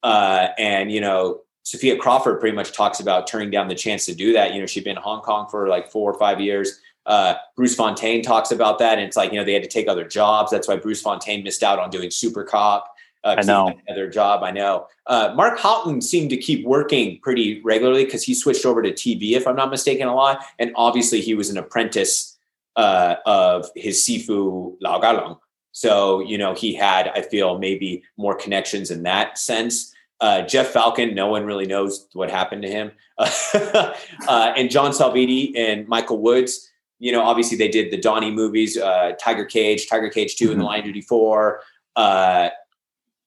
Uh, 0.03 0.49
and, 0.59 0.91
you 0.93 1.01
know, 1.01 1.41
Sophia 1.65 1.97
Crawford 1.97 2.41
pretty 2.41 2.57
much 2.57 2.73
talks 2.73 3.01
about 3.01 3.27
turning 3.27 3.51
down 3.51 3.69
the 3.69 3.75
chance 3.75 4.05
to 4.07 4.15
do 4.15 4.33
that. 4.33 4.53
You 4.53 4.61
know, 4.61 4.67
she'd 4.67 4.85
been 4.85 4.97
in 4.97 5.03
Hong 5.03 5.21
Kong 5.21 5.49
for 5.49 5.69
like 5.69 5.91
four 5.91 6.13
or 6.13 6.19
five 6.19 6.41
years. 6.41 6.81
Uh, 7.07 7.35
Bruce 7.57 7.75
Fontaine 7.75 8.23
talks 8.23 8.51
about 8.51 8.79
that. 8.79 8.99
And 8.99 9.07
it's 9.07 9.17
like, 9.17 9.33
you 9.33 9.39
know, 9.39 9.45
they 9.45 9.53
had 9.53 9.63
to 9.63 9.69
take 9.69 9.89
other 9.89 10.05
jobs. 10.05 10.51
That's 10.51 10.69
why 10.69 10.77
Bruce 10.77 11.01
Fontaine 11.01 11.43
missed 11.43 11.63
out 11.63 11.79
on 11.79 11.91
doing 11.91 12.11
Super 12.11 12.45
Cop. 12.45 12.92
Uh, 13.25 13.37
he 13.41 13.47
know. 13.47 13.73
Another 13.87 14.09
job, 14.09 14.43
I 14.43 14.51
know. 14.51 14.87
Uh, 15.07 15.33
Mark 15.37 15.59
Houghton 15.59 16.01
seemed 16.01 16.31
to 16.31 16.37
keep 16.37 16.65
working 16.67 17.21
pretty 17.23 17.61
regularly 17.63 18.05
because 18.05 18.23
he 18.23 18.35
switched 18.35 18.67
over 18.67 18.83
to 18.83 18.93
TV, 18.93 19.33
if 19.33 19.47
I'm 19.47 19.57
not 19.57 19.71
mistaken, 19.71 20.09
a 20.09 20.15
lot. 20.15 20.45
And 20.59 20.73
obviously, 20.77 21.21
he 21.21 21.35
was 21.35 21.51
an 21.51 21.57
apprentice 21.57 22.37
uh, 22.77 23.17
of 23.27 23.69
his 23.77 24.03
Sifu 24.03 24.77
Lau 24.81 25.01
Kar-leung. 25.01 25.39
So, 25.73 26.21
you 26.21 26.37
know, 26.37 26.55
he 26.55 26.75
had, 26.75 27.09
I 27.09 27.23
feel, 27.23 27.59
maybe 27.59 28.03
more 28.17 28.35
connections 28.35 28.91
in 28.91 29.03
that 29.05 29.39
sense. 29.39 29.93
Uh, 30.21 30.43
Jeff 30.43 30.69
Falcon, 30.69 31.15
no 31.15 31.27
one 31.27 31.45
really 31.45 31.67
knows 31.67 32.07
what 32.13 32.31
happened 32.31 32.63
to 32.63 32.71
him. 32.71 32.93
uh, 33.19 33.95
and 34.29 34.71
John 34.71 34.93
Salvitti 34.93 35.57
and 35.57 35.89
Michael 35.89 36.19
Woods, 36.19 36.71
you 37.01 37.11
know, 37.11 37.23
obviously 37.23 37.57
they 37.57 37.69
did 37.69 37.91
the 37.91 37.97
Donnie 37.97 38.31
movies, 38.31 38.77
uh, 38.79 39.13
Tiger 39.19 39.45
Cage, 39.45 39.89
Tiger 39.89 40.09
Cage 40.09 40.37
2 40.37 40.53
and 40.53 40.61
The 40.61 40.65
Line 40.65 40.81
of 40.81 40.85
Duty 40.85 41.01
4, 41.01 41.61
uh, 41.97 42.51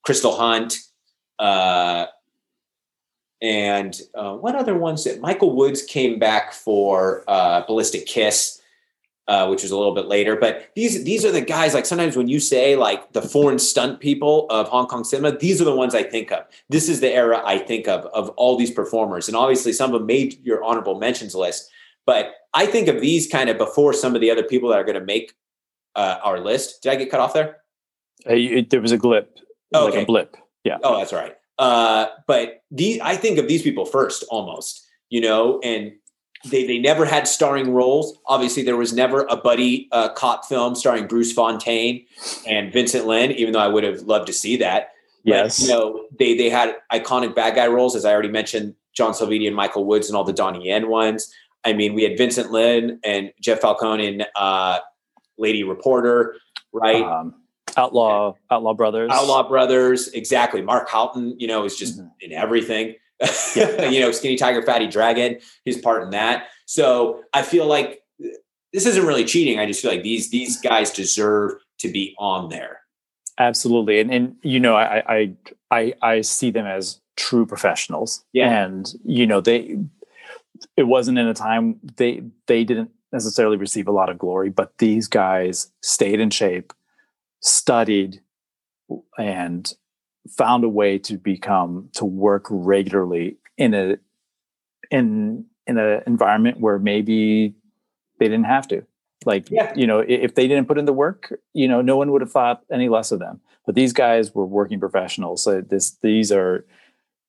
Crystal 0.06 0.36
Hunt, 0.36 0.78
uh, 1.40 2.06
and 3.42 4.00
uh, 4.14 4.36
what 4.36 4.56
other 4.56 4.78
ones 4.78 5.04
that 5.04 5.20
Michael 5.20 5.56
Woods 5.56 5.82
came 5.84 6.20
back 6.20 6.54
for 6.54 7.24
uh, 7.28 7.62
Ballistic 7.68 8.06
Kiss, 8.06 8.62
uh, 9.28 9.48
which 9.48 9.64
was 9.64 9.72
a 9.72 9.78
little 9.78 9.94
bit 9.94 10.06
later. 10.06 10.36
But 10.36 10.70
these 10.76 11.04
these 11.04 11.26
are 11.26 11.32
the 11.32 11.42
guys. 11.42 11.74
Like 11.74 11.86
sometimes 11.86 12.16
when 12.16 12.28
you 12.28 12.40
say 12.40 12.76
like 12.76 13.12
the 13.14 13.22
foreign 13.22 13.60
stunt 13.60 14.00
people 14.00 14.46
of 14.50 14.68
Hong 14.70 14.88
Kong 14.88 15.04
cinema, 15.04 15.38
these 15.38 15.62
are 15.62 15.66
the 15.66 15.76
ones 15.76 15.94
I 15.94 16.04
think 16.04 16.32
of. 16.32 16.46
This 16.70 16.88
is 16.88 17.02
the 17.02 17.12
era 17.12 17.42
I 17.46 17.58
think 17.58 17.88
of 17.88 18.06
of 18.08 18.30
all 18.32 18.58
these 18.58 18.72
performers, 18.72 19.28
and 19.28 19.36
obviously 19.36 19.74
some 19.74 19.94
of 19.94 20.00
them 20.00 20.06
made 20.08 20.44
your 20.46 20.64
honorable 20.64 20.98
mentions 21.00 21.36
list. 21.36 21.70
But 22.06 22.34
I 22.54 22.68
think 22.68 22.88
of 22.88 23.02
these 23.02 23.28
kind 23.28 23.50
of 23.50 23.58
before 23.58 23.92
some 23.94 24.16
of 24.16 24.22
the 24.22 24.30
other 24.32 24.44
people 24.44 24.70
that 24.70 24.78
are 24.80 24.84
going 24.84 25.00
to 25.00 25.06
make 25.06 25.34
uh, 25.96 26.20
our 26.24 26.40
list. 26.40 26.84
Did 26.84 26.92
I 26.92 26.96
get 26.96 27.10
cut 27.10 27.20
off 27.20 27.34
there? 27.34 27.58
You- 28.30 28.62
there 28.64 28.82
was 28.82 28.92
a 28.92 28.98
glip, 28.98 29.28
like 29.72 29.94
Okay. 29.94 30.04
a 30.04 30.06
blip. 30.06 30.38
Yeah. 30.64 30.78
Oh, 30.84 30.98
that's 30.98 31.14
right. 31.14 31.36
Uh, 31.58 32.08
but 32.28 32.64
these, 32.72 33.00
I 33.02 33.16
think 33.16 33.38
of 33.38 33.48
these 33.48 33.62
people 33.62 33.86
first, 33.86 34.24
almost, 34.30 34.86
you 35.10 35.22
know, 35.22 35.60
and 35.64 35.94
they 36.50 36.66
they 36.68 36.78
never 36.80 37.06
had 37.06 37.28
starring 37.28 37.74
roles. 37.74 38.18
Obviously, 38.28 38.62
there 38.64 38.76
was 38.78 38.94
never 38.94 39.26
a 39.30 39.36
buddy 39.38 39.88
uh, 39.92 40.10
cop 40.10 40.46
film 40.46 40.76
starring 40.76 41.08
Bruce 41.08 41.32
Fontaine 41.32 42.06
and 42.46 42.72
Vincent 42.74 43.08
Lyn, 43.08 43.32
even 43.32 43.54
though 43.54 43.60
I 43.60 43.68
would 43.68 43.84
have 43.84 44.02
loved 44.02 44.28
to 44.28 44.34
see 44.34 44.58
that. 44.58 44.90
But, 45.24 45.32
Yes. 45.32 45.62
you 45.62 45.70
know, 45.70 46.06
they 46.20 46.36
they 46.38 46.50
had 46.50 46.76
iconic 46.92 47.34
bad 47.36 47.56
guy 47.56 47.68
roles, 47.68 47.96
as 47.96 48.06
I 48.06 48.12
already 48.12 48.30
mentioned, 48.30 48.76
John 48.94 49.14
Salvitti 49.14 49.48
and 49.48 49.56
Michael 49.56 49.86
Woods 49.86 50.08
and 50.08 50.16
all 50.16 50.24
the 50.24 50.34
Donnie 50.34 50.68
Yen 50.68 50.88
ones. 50.90 51.34
I 51.64 51.74
mean, 51.74 51.96
we 51.96 52.04
had 52.04 52.16
Vincent 52.18 52.52
Lyn 52.52 53.00
and 53.04 53.32
Jeff 53.42 53.62
Falcon 53.62 54.00
in 54.00 54.24
uh, 54.36 54.80
Lady 55.40 55.64
Reporter, 55.64 56.36
right? 56.74 57.02
Um, 57.02 57.34
Outlaw, 57.78 58.34
Outlaw 58.52 58.74
Brothers. 58.74 59.12
Outlaw 59.14 59.48
Brothers, 59.48 60.08
exactly. 60.10 60.62
Mark 60.62 60.90
Houghton, 60.90 61.36
you 61.40 61.48
know, 61.48 61.66
is 61.66 61.76
just 61.78 62.00
Mhm. 62.00 62.12
in 62.22 62.32
everything. 62.32 62.96
you 63.56 64.00
know, 64.02 64.12
Skinny 64.12 64.36
Tiger, 64.36 64.62
Fatty 64.62 64.88
Dragon, 64.88 65.40
his 65.64 65.78
part 65.78 66.04
in 66.04 66.10
that. 66.12 66.48
So 66.66 67.22
I 67.34 67.42
feel 67.44 67.66
like 67.66 68.02
this 68.74 68.86
isn't 68.86 69.06
really 69.06 69.24
cheating. 69.24 69.58
I 69.60 69.66
just 69.66 69.82
feel 69.82 69.92
like 69.92 70.04
these 70.04 70.30
these 70.32 70.60
guys 70.60 70.92
deserve 70.92 71.54
to 71.80 71.88
be 71.90 72.14
on 72.20 72.50
there. 72.50 72.82
Absolutely, 73.38 74.00
and 74.00 74.14
and 74.14 74.36
you 74.44 74.60
know, 74.60 74.76
I 74.76 75.04
I 75.08 75.34
I 75.72 75.94
I 76.02 76.22
see 76.22 76.52
them 76.52 76.66
as 76.66 77.00
true 77.16 77.46
professionals. 77.46 78.26
Yeah. 78.34 78.64
and 78.66 78.94
you 79.06 79.26
know, 79.26 79.40
they 79.42 79.78
it 80.78 80.84
wasn't 80.84 81.18
in 81.18 81.28
a 81.28 81.34
time 81.34 81.80
they 81.98 82.24
they 82.48 82.64
didn't 82.66 82.92
necessarily 83.14 83.56
receive 83.56 83.88
a 83.88 83.92
lot 83.94 84.10
of 84.10 84.18
glory, 84.18 84.50
but 84.50 84.78
these 84.80 85.08
guys 85.08 85.72
stayed 85.82 86.20
in 86.20 86.30
shape, 86.30 86.74
studied, 87.46 88.22
and 89.18 89.72
found 90.30 90.64
a 90.64 90.70
way 90.70 90.98
to 90.98 91.18
become 91.18 91.90
to 91.94 92.04
work 92.06 92.46
regularly 92.50 93.38
in 93.58 93.74
a 93.74 93.98
in 94.92 95.46
in 95.68 95.78
an 95.78 96.02
environment 96.08 96.60
where 96.60 96.80
maybe 96.80 97.54
they 98.20 98.26
didn't 98.26 98.46
have 98.46 98.68
to. 98.70 98.84
Like 99.26 99.50
Yeah. 99.50 99.74
you 99.76 99.88
know 99.88 100.00
if 100.00 100.36
they 100.36 100.48
didn't 100.48 100.68
put 100.68 100.78
in 100.78 100.86
the 100.86 100.94
work 100.94 101.34
you 101.54 101.68
know 101.68 101.82
no 101.82 101.98
one 101.98 102.12
would 102.12 102.22
have 102.22 102.32
thought 102.32 102.64
any 102.72 102.90
less 102.90 103.12
of 103.12 103.20
them. 103.20 103.40
But 103.66 103.76
these 103.76 103.94
guys 103.94 104.34
were 104.36 104.46
working 104.46 104.80
professionals. 104.80 105.44
So 105.44 105.62
this 105.62 105.98
these 106.02 106.32
are 106.32 106.66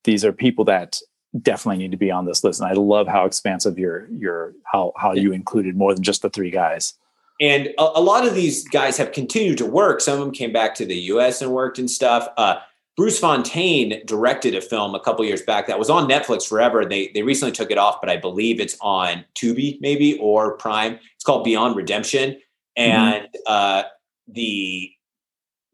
these 0.04 0.24
are 0.24 0.32
people 0.32 0.64
that 0.66 1.00
definitely 1.42 1.78
need 1.78 1.90
to 1.90 1.96
be 1.98 2.10
on 2.10 2.24
this 2.24 2.42
list. 2.44 2.60
And 2.60 2.68
i 2.70 2.72
love 2.74 3.06
how 3.08 3.24
expansive 3.26 3.78
your 3.78 4.08
your 4.10 4.54
how 4.72 4.92
how 4.96 5.12
you 5.12 5.32
included 5.32 5.76
more 5.76 5.94
than 5.94 6.02
just 6.02 6.22
the 6.22 6.30
three 6.30 6.50
guys 6.50 6.94
And 7.40 7.68
a, 7.78 7.82
a 7.82 8.00
lot 8.00 8.26
of 8.26 8.34
these 8.34 8.66
guys 8.68 8.96
have 8.96 9.12
continued 9.12 9.58
to 9.58 9.66
work. 9.66 10.00
Some 10.00 10.14
of 10.14 10.20
them 10.20 10.32
came 10.32 10.52
back 10.52 10.74
to 10.76 10.86
the 10.86 10.96
U.S. 10.96 11.42
and 11.42 11.52
worked 11.52 11.78
and 11.78 11.90
stuff. 11.90 12.28
Uh, 12.36 12.60
Bruce 12.96 13.18
Fontaine 13.18 14.02
directed 14.06 14.54
a 14.54 14.60
film 14.60 14.94
a 14.94 15.00
couple 15.00 15.22
years 15.24 15.42
back 15.42 15.66
that 15.66 15.78
was 15.78 15.90
on 15.90 16.08
Netflix 16.08 16.48
forever. 16.48 16.86
They 16.86 17.08
they 17.08 17.22
recently 17.22 17.52
took 17.52 17.70
it 17.70 17.76
off, 17.76 18.00
but 18.00 18.08
I 18.08 18.16
believe 18.16 18.58
it's 18.58 18.76
on 18.80 19.24
Tubi 19.34 19.78
maybe 19.80 20.18
or 20.18 20.56
Prime. 20.56 20.98
It's 21.14 21.24
called 21.24 21.44
Beyond 21.44 21.76
Redemption, 21.76 22.30
mm-hmm. 22.30 22.80
and 22.80 23.24
mm-hmm. 23.24 23.38
uh, 23.46 23.82
the 24.28 24.90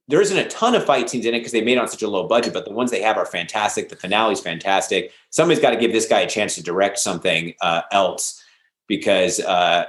there 0.09 0.21
isn't 0.21 0.37
a 0.37 0.49
ton 0.49 0.75
of 0.75 0.85
fight 0.85 1.09
scenes 1.09 1.25
in 1.25 1.33
it 1.33 1.39
because 1.39 1.53
they 1.53 1.63
made 1.63 1.79
it 1.79 1.81
on 1.81 1.89
such 1.89 2.03
a 2.03 2.09
low 2.09 2.27
budget, 2.27 2.53
but 2.53 2.65
the 2.65 2.73
ones 2.73 2.91
they 2.91 3.01
have 3.03 3.17
are 3.17 3.25
fantastic. 3.25 3.89
The 3.89 3.97
finale 3.97 4.33
is 4.33 4.41
fantastic. 4.41 5.13
Somebody's 5.31 5.63
got 5.63 5.71
to 5.71 5.77
give 5.77 5.93
this 5.93 6.09
guy 6.09 6.21
a 6.21 6.29
chance 6.29 6.57
to 6.57 6.63
direct 6.63 6.99
something 6.99 7.55
uh, 7.63 7.83
else 7.93 8.43
because 8.89 9.39
uh, 9.41 9.87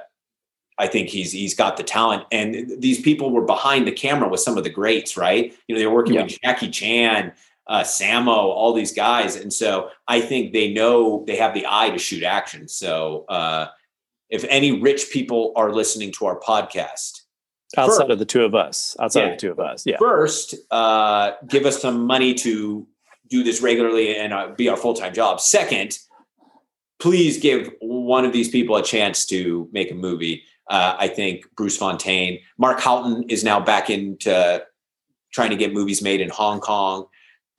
I 0.78 0.88
think 0.88 1.10
he's 1.10 1.32
he's 1.32 1.56
got 1.56 1.78
the 1.78 1.84
talent. 1.84 2.24
And 2.32 2.82
these 2.82 3.02
people 3.02 3.32
were 3.32 3.46
behind 3.46 3.88
the 3.88 3.92
camera 3.92 4.30
with 4.30 4.40
some 4.40 4.58
of 4.58 4.64
the 4.64 4.70
greats, 4.70 5.16
right? 5.18 5.54
You 5.68 5.76
know, 5.76 5.80
they 5.80 5.88
were 5.88 5.94
working 5.94 6.16
yeah. 6.16 6.24
with 6.24 6.42
Jackie 6.42 6.70
Chan, 6.70 7.34
uh, 7.68 7.82
Sammo, 7.82 8.28
all 8.28 8.74
these 8.74 8.94
guys, 8.94 9.36
and 9.36 9.54
so 9.54 9.90
I 10.08 10.22
think 10.22 10.54
they 10.54 10.74
know 10.74 11.24
they 11.26 11.36
have 11.38 11.54
the 11.54 11.66
eye 11.70 11.90
to 11.90 11.98
shoot 11.98 12.24
action. 12.24 12.68
So 12.68 13.26
uh, 13.30 13.68
if 14.30 14.44
any 14.50 14.82
rich 14.82 15.10
people 15.12 15.54
are 15.56 15.72
listening 15.72 16.12
to 16.14 16.26
our 16.26 16.40
podcast, 16.40 17.22
outside 17.78 18.04
first, 18.04 18.12
of 18.12 18.20
the 18.20 18.26
two 18.26 18.44
of 18.44 18.56
us, 18.56 18.96
outside 19.00 19.22
yeah, 19.22 19.26
of 19.28 19.32
the 19.34 19.38
two 19.38 19.52
of 19.52 19.60
us, 19.60 19.84
yeah. 19.86 19.98
First, 19.98 20.56
uh, 20.72 21.34
give 21.48 21.66
us 21.66 21.82
some 21.82 22.06
money 22.06 22.34
to 22.36 22.88
do 23.30 23.44
this 23.44 23.62
regularly 23.62 24.16
and 24.16 24.34
uh, 24.34 24.50
be 24.58 24.70
our 24.70 24.78
full 24.78 24.94
time 24.94 25.14
job. 25.14 25.40
Second, 25.40 25.98
please 27.00 27.38
give 27.38 27.72
one 27.82 28.26
of 28.26 28.34
these 28.34 28.50
people 28.50 28.76
a 28.76 28.84
chance 28.84 29.26
to 29.26 29.68
make 29.72 29.92
a 29.92 29.96
movie. 29.96 30.44
Uh, 30.70 30.95
I 30.97 31.07
think 31.07 31.43
Bruce 31.55 31.78
Fontaine, 31.78 32.39
Mark 32.57 32.80
Houghton 32.80 33.24
is 33.30 33.43
now 33.43 33.59
back 33.59 33.89
into 33.89 34.64
trying 35.34 35.49
to 35.49 35.55
get 35.55 35.74
movies 35.74 36.01
made 36.01 36.22
in 36.22 36.30
Hong 36.30 36.59
Kong. 36.59 37.07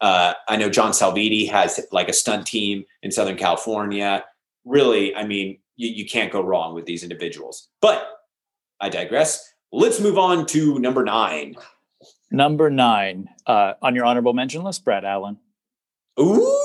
Uh, 0.01 0.35
I 0.49 0.57
know 0.57 0.71
John 0.71 0.93
Salvitti 0.93 1.49
has 1.51 1.81
like 1.93 2.09
a 2.09 2.13
stunt 2.13 2.47
team 2.47 2.85
in 3.03 3.11
Southern 3.11 3.37
California. 3.37 4.25
Really, 4.65 5.15
I 5.15 5.27
mean, 5.27 5.59
you, 5.77 5.89
you 5.89 6.07
can't 6.07 6.33
go 6.33 6.43
wrong 6.43 6.75
with 6.75 6.87
these 6.87 7.03
individuals. 7.03 7.69
But 7.81 8.09
I 8.81 8.89
digress. 8.89 9.55
Let's 9.73 10.01
move 10.01 10.19
on 10.19 10.47
to 10.47 10.79
number 10.79 11.05
nine. 11.05 11.57
Number 12.31 12.71
nine 12.71 13.29
uh, 13.47 13.75
on 13.83 13.95
your 13.95 14.05
honorable 14.05 14.33
mention 14.33 14.63
list, 14.63 14.85
Brad 14.85 15.05
Allan. 15.05 15.39
Ooh, 16.21 16.63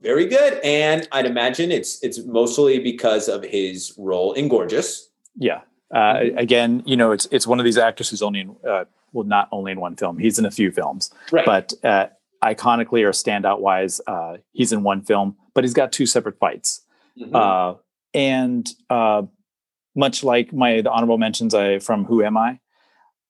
very 0.00 0.26
good. 0.26 0.60
And 0.64 1.08
I'd 1.12 1.26
imagine 1.26 1.70
it's 1.70 2.02
it's 2.02 2.18
mostly 2.24 2.78
because 2.78 3.28
of 3.28 3.44
his 3.44 3.94
role 3.96 4.32
in 4.32 4.48
Gorgeous. 4.48 5.10
Yeah. 5.36 5.62
Uh, 5.92 6.14
mm-hmm. 6.14 6.38
Again, 6.38 6.82
you 6.86 6.96
know, 6.96 7.12
it's 7.12 7.28
it's 7.30 7.46
one 7.46 7.58
of 7.60 7.64
these 7.64 7.78
actors 7.78 8.10
who's 8.10 8.22
only 8.22 8.40
in, 8.40 8.56
uh, 8.68 8.84
well, 9.12 9.26
not 9.26 9.48
only 9.52 9.72
in 9.72 9.80
one 9.80 9.96
film. 9.96 10.18
He's 10.18 10.38
in 10.38 10.46
a 10.46 10.50
few 10.50 10.72
films, 10.72 11.12
right. 11.30 11.44
but 11.44 11.72
uh, 11.84 12.06
iconically 12.42 13.04
or 13.04 13.10
standout 13.10 13.60
wise, 13.60 14.00
uh, 14.06 14.38
he's 14.52 14.72
in 14.72 14.82
one 14.82 15.02
film, 15.02 15.36
but 15.54 15.64
he's 15.64 15.74
got 15.74 15.92
two 15.92 16.06
separate 16.06 16.38
fights. 16.38 16.82
Mm-hmm. 17.20 17.36
Uh, 17.36 17.74
and 18.14 18.70
uh, 18.88 19.22
much 19.94 20.24
like 20.24 20.52
my 20.52 20.80
the 20.80 20.90
honorable 20.90 21.18
mentions 21.18 21.54
I 21.54 21.78
from 21.78 22.06
Who 22.06 22.24
Am 22.24 22.38
I, 22.38 22.60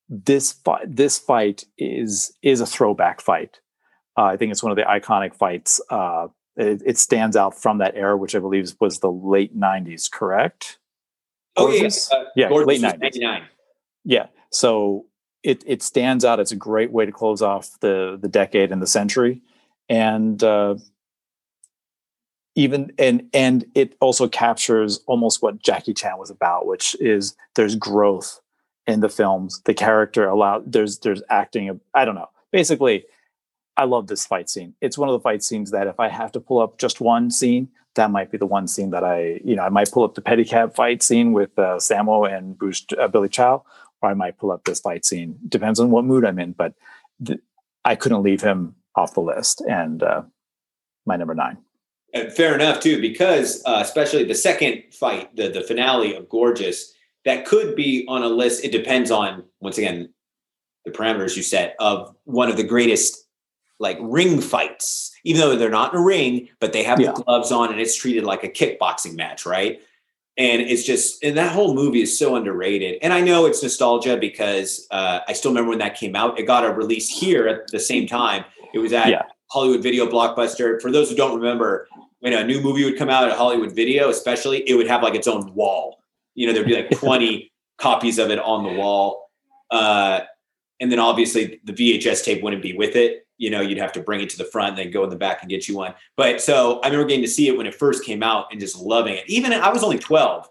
this 0.08 0.52
fight 0.52 0.84
this 0.96 1.18
fight 1.18 1.64
is 1.78 2.32
is 2.42 2.60
a 2.60 2.66
throwback 2.66 3.20
fight. 3.20 3.58
I 4.16 4.36
think 4.36 4.52
it's 4.52 4.62
one 4.62 4.70
of 4.70 4.76
the 4.76 4.82
iconic 4.82 5.34
fights. 5.34 5.80
It, 6.54 6.82
it 6.84 6.98
stands 6.98 7.34
out 7.34 7.58
from 7.58 7.78
that 7.78 7.96
era, 7.96 8.14
which 8.14 8.34
I 8.34 8.38
believe 8.38 8.70
was 8.78 9.00
the 9.00 9.10
late 9.10 9.58
'90s. 9.58 10.10
Correct? 10.10 10.78
Oh 11.56 11.70
yes, 11.70 12.10
uh, 12.10 12.24
yeah, 12.34 12.48
late 12.48 12.80
nineties. 12.80 13.18
Yeah, 14.04 14.26
so 14.50 15.06
it 15.42 15.62
it 15.66 15.82
stands 15.82 16.24
out. 16.24 16.40
It's 16.40 16.52
a 16.52 16.56
great 16.56 16.92
way 16.92 17.06
to 17.06 17.12
close 17.12 17.42
off 17.42 17.70
the 17.80 18.18
the 18.20 18.28
decade 18.28 18.72
and 18.72 18.80
the 18.80 18.86
century, 18.86 19.42
and 19.88 20.42
uh, 20.42 20.76
even 22.54 22.92
and 22.98 23.28
and 23.34 23.64
it 23.74 23.96
also 24.00 24.28
captures 24.28 25.00
almost 25.06 25.42
what 25.42 25.62
Jackie 25.62 25.94
Chan 25.94 26.18
was 26.18 26.30
about, 26.30 26.66
which 26.66 26.96
is 27.00 27.36
there's 27.54 27.76
growth 27.76 28.40
in 28.86 29.00
the 29.00 29.08
films. 29.08 29.60
The 29.64 29.74
character 29.74 30.26
allowed 30.26 30.72
there's 30.72 30.98
there's 30.98 31.22
acting. 31.28 31.80
I 31.94 32.04
don't 32.04 32.14
know. 32.14 32.30
Basically, 32.50 33.04
I 33.76 33.84
love 33.84 34.06
this 34.06 34.26
fight 34.26 34.50
scene. 34.50 34.74
It's 34.80 34.98
one 34.98 35.08
of 35.08 35.14
the 35.14 35.20
fight 35.20 35.42
scenes 35.42 35.70
that 35.70 35.86
if 35.86 35.98
I 35.98 36.08
have 36.08 36.32
to 36.32 36.40
pull 36.40 36.60
up 36.60 36.78
just 36.78 37.00
one 37.00 37.30
scene, 37.30 37.68
that 37.94 38.10
might 38.10 38.30
be 38.30 38.38
the 38.38 38.46
one 38.46 38.66
scene 38.66 38.90
that 38.90 39.04
I, 39.04 39.40
you 39.44 39.54
know, 39.56 39.62
I 39.62 39.68
might 39.68 39.90
pull 39.90 40.04
up 40.04 40.14
the 40.14 40.22
pedicab 40.22 40.74
fight 40.74 41.02
scene 41.02 41.32
with 41.32 41.58
uh, 41.58 41.76
Sammo 41.76 42.30
and 42.30 42.56
Bruce 42.56 42.84
uh, 42.98 43.08
Billy 43.08 43.28
Chow, 43.28 43.64
or 44.00 44.10
I 44.10 44.14
might 44.14 44.38
pull 44.38 44.50
up 44.50 44.64
this 44.64 44.80
fight 44.80 45.04
scene. 45.04 45.38
Depends 45.48 45.78
on 45.78 45.90
what 45.90 46.04
mood 46.04 46.24
I'm 46.24 46.38
in, 46.38 46.52
but 46.52 46.74
th- 47.24 47.40
I 47.84 47.96
couldn't 47.96 48.22
leave 48.22 48.40
him 48.40 48.74
off 48.96 49.14
the 49.14 49.20
list. 49.20 49.62
And 49.68 50.02
uh, 50.02 50.22
my 51.06 51.16
number 51.16 51.34
nine. 51.34 51.58
And 52.14 52.32
fair 52.32 52.54
enough 52.54 52.80
too, 52.80 53.00
because 53.00 53.62
uh, 53.64 53.78
especially 53.82 54.24
the 54.24 54.34
second 54.34 54.82
fight, 54.92 55.34
the 55.34 55.48
the 55.48 55.62
finale 55.62 56.14
of 56.14 56.28
Gorgeous, 56.28 56.92
that 57.24 57.46
could 57.46 57.74
be 57.74 58.04
on 58.08 58.22
a 58.22 58.28
list. 58.28 58.64
It 58.64 58.72
depends 58.72 59.10
on 59.10 59.44
once 59.60 59.78
again 59.78 60.12
the 60.84 60.90
parameters 60.90 61.36
you 61.36 61.42
set 61.42 61.74
of 61.78 62.14
one 62.24 62.50
of 62.50 62.56
the 62.56 62.64
greatest 62.64 63.26
like 63.82 63.98
ring 64.00 64.40
fights, 64.40 65.12
even 65.24 65.40
though 65.40 65.56
they're 65.56 65.68
not 65.68 65.92
in 65.92 65.98
a 65.98 66.02
ring, 66.02 66.48
but 66.60 66.72
they 66.72 66.84
have 66.84 67.00
yeah. 67.00 67.12
the 67.12 67.22
gloves 67.22 67.50
on 67.50 67.70
and 67.70 67.80
it's 67.80 67.96
treated 67.96 68.24
like 68.24 68.44
a 68.44 68.48
kickboxing 68.48 69.16
match, 69.16 69.44
right? 69.44 69.80
And 70.38 70.62
it's 70.62 70.84
just, 70.84 71.22
and 71.22 71.36
that 71.36 71.52
whole 71.52 71.74
movie 71.74 72.00
is 72.00 72.16
so 72.18 72.36
underrated. 72.36 72.98
And 73.02 73.12
I 73.12 73.20
know 73.20 73.44
it's 73.44 73.62
nostalgia 73.62 74.16
because 74.16 74.86
uh, 74.90 75.18
I 75.28 75.34
still 75.34 75.50
remember 75.50 75.70
when 75.70 75.80
that 75.80 75.96
came 75.96 76.16
out. 76.16 76.38
It 76.38 76.44
got 76.44 76.64
a 76.64 76.72
release 76.72 77.08
here 77.08 77.48
at 77.48 77.66
the 77.70 77.80
same 77.80 78.06
time. 78.06 78.44
It 78.72 78.78
was 78.78 78.94
at 78.94 79.08
yeah. 79.08 79.22
Hollywood 79.50 79.82
Video 79.82 80.06
Blockbuster. 80.06 80.80
For 80.80 80.90
those 80.90 81.10
who 81.10 81.16
don't 81.16 81.36
remember, 81.36 81.86
when 82.20 82.32
a 82.32 82.44
new 82.44 82.62
movie 82.62 82.84
would 82.84 82.96
come 82.96 83.10
out 83.10 83.28
at 83.28 83.36
Hollywood 83.36 83.72
Video, 83.72 84.08
especially, 84.08 84.66
it 84.66 84.74
would 84.74 84.86
have 84.86 85.02
like 85.02 85.14
its 85.14 85.28
own 85.28 85.52
wall. 85.54 85.98
You 86.34 86.46
know, 86.46 86.54
there'd 86.54 86.66
be 86.66 86.76
like 86.76 86.90
20 86.98 87.52
copies 87.76 88.18
of 88.18 88.30
it 88.30 88.38
on 88.38 88.62
the 88.62 88.72
wall. 88.72 89.28
Uh, 89.70 90.20
and 90.80 90.90
then 90.90 90.98
obviously 90.98 91.60
the 91.64 91.72
VHS 91.72 92.24
tape 92.24 92.42
wouldn't 92.42 92.62
be 92.62 92.72
with 92.72 92.96
it 92.96 93.26
you 93.42 93.50
know, 93.50 93.60
you'd 93.60 93.78
have 93.78 93.90
to 93.90 94.00
bring 94.00 94.20
it 94.20 94.30
to 94.30 94.38
the 94.38 94.44
front, 94.44 94.70
and 94.70 94.78
then 94.78 94.92
go 94.92 95.02
in 95.02 95.10
the 95.10 95.16
back 95.16 95.42
and 95.42 95.50
get 95.50 95.66
you 95.66 95.76
one. 95.76 95.94
But 96.16 96.40
so 96.40 96.78
I 96.80 96.86
remember 96.86 97.08
getting 97.08 97.24
to 97.24 97.30
see 97.30 97.48
it 97.48 97.56
when 97.56 97.66
it 97.66 97.74
first 97.74 98.04
came 98.04 98.22
out 98.22 98.46
and 98.52 98.60
just 98.60 98.76
loving 98.76 99.14
it. 99.14 99.24
Even 99.26 99.52
I 99.52 99.68
was 99.70 99.82
only 99.82 99.98
12. 99.98 100.48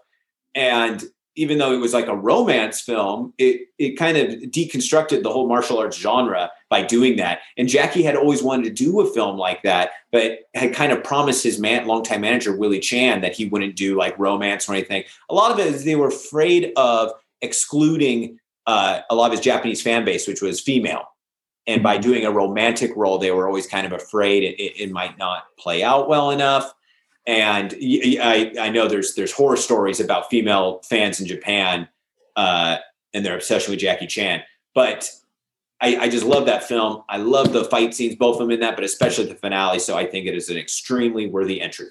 And 0.54 1.02
even 1.34 1.56
though 1.56 1.72
it 1.72 1.78
was 1.78 1.94
like 1.94 2.08
a 2.08 2.14
romance 2.14 2.82
film, 2.82 3.32
it 3.38 3.62
it 3.78 3.96
kind 3.96 4.18
of 4.18 4.28
deconstructed 4.50 5.22
the 5.22 5.30
whole 5.30 5.48
martial 5.48 5.78
arts 5.78 5.96
genre 5.96 6.50
by 6.68 6.82
doing 6.82 7.16
that. 7.16 7.40
And 7.56 7.66
Jackie 7.66 8.02
had 8.02 8.14
always 8.14 8.42
wanted 8.42 8.64
to 8.64 8.84
do 8.84 9.00
a 9.00 9.10
film 9.10 9.38
like 9.38 9.62
that, 9.62 9.92
but 10.10 10.40
had 10.52 10.74
kind 10.74 10.92
of 10.92 11.02
promised 11.02 11.42
his 11.42 11.58
man, 11.58 11.86
longtime 11.86 12.20
manager 12.20 12.54
Willie 12.54 12.78
Chan 12.78 13.22
that 13.22 13.32
he 13.32 13.46
wouldn't 13.46 13.74
do 13.74 13.96
like 13.96 14.18
romance 14.18 14.68
or 14.68 14.74
anything. 14.74 15.04
A 15.30 15.34
lot 15.34 15.50
of 15.50 15.58
it 15.58 15.68
is 15.68 15.84
they 15.84 15.96
were 15.96 16.08
afraid 16.08 16.72
of 16.76 17.12
excluding 17.40 18.38
uh, 18.66 19.00
a 19.08 19.14
lot 19.14 19.26
of 19.26 19.32
his 19.32 19.40
Japanese 19.40 19.80
fan 19.80 20.04
base, 20.04 20.28
which 20.28 20.42
was 20.42 20.60
female. 20.60 21.11
And 21.66 21.82
by 21.82 21.98
doing 21.98 22.24
a 22.24 22.30
romantic 22.30 22.92
role, 22.96 23.18
they 23.18 23.30
were 23.30 23.46
always 23.46 23.66
kind 23.66 23.86
of 23.86 23.92
afraid 23.92 24.42
it, 24.42 24.60
it, 24.60 24.84
it 24.84 24.90
might 24.90 25.16
not 25.18 25.44
play 25.56 25.82
out 25.82 26.08
well 26.08 26.30
enough. 26.30 26.74
And 27.26 27.72
I, 27.80 28.52
I 28.58 28.68
know 28.70 28.88
there's 28.88 29.14
there's 29.14 29.32
horror 29.32 29.56
stories 29.56 30.00
about 30.00 30.28
female 30.28 30.80
fans 30.88 31.20
in 31.20 31.26
Japan 31.26 31.88
uh, 32.34 32.78
and 33.14 33.24
their 33.24 33.36
obsession 33.36 33.70
with 33.70 33.80
Jackie 33.80 34.08
Chan. 34.08 34.42
But 34.74 35.08
I, 35.80 35.96
I, 35.96 36.08
just 36.08 36.24
love 36.24 36.46
that 36.46 36.64
film. 36.64 37.02
I 37.08 37.18
love 37.18 37.52
the 37.52 37.64
fight 37.64 37.94
scenes, 37.94 38.14
both 38.14 38.36
of 38.36 38.40
them 38.40 38.50
in 38.52 38.60
that, 38.60 38.76
but 38.76 38.84
especially 38.84 39.26
the 39.26 39.34
finale. 39.34 39.78
So 39.80 39.96
I 39.96 40.06
think 40.06 40.26
it 40.26 40.34
is 40.34 40.48
an 40.48 40.56
extremely 40.56 41.26
worthy 41.26 41.60
entry. 41.60 41.88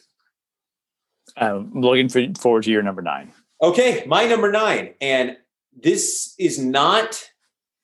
I'm 1.38 1.72
looking 1.80 2.10
for, 2.10 2.26
forward 2.40 2.64
to 2.64 2.72
your 2.72 2.84
number 2.84 3.02
nine. 3.02 3.32
Okay, 3.62 4.04
my 4.08 4.26
number 4.26 4.52
nine, 4.52 4.96
and 5.02 5.38
this 5.80 6.34
is 6.40 6.58
not 6.58 7.31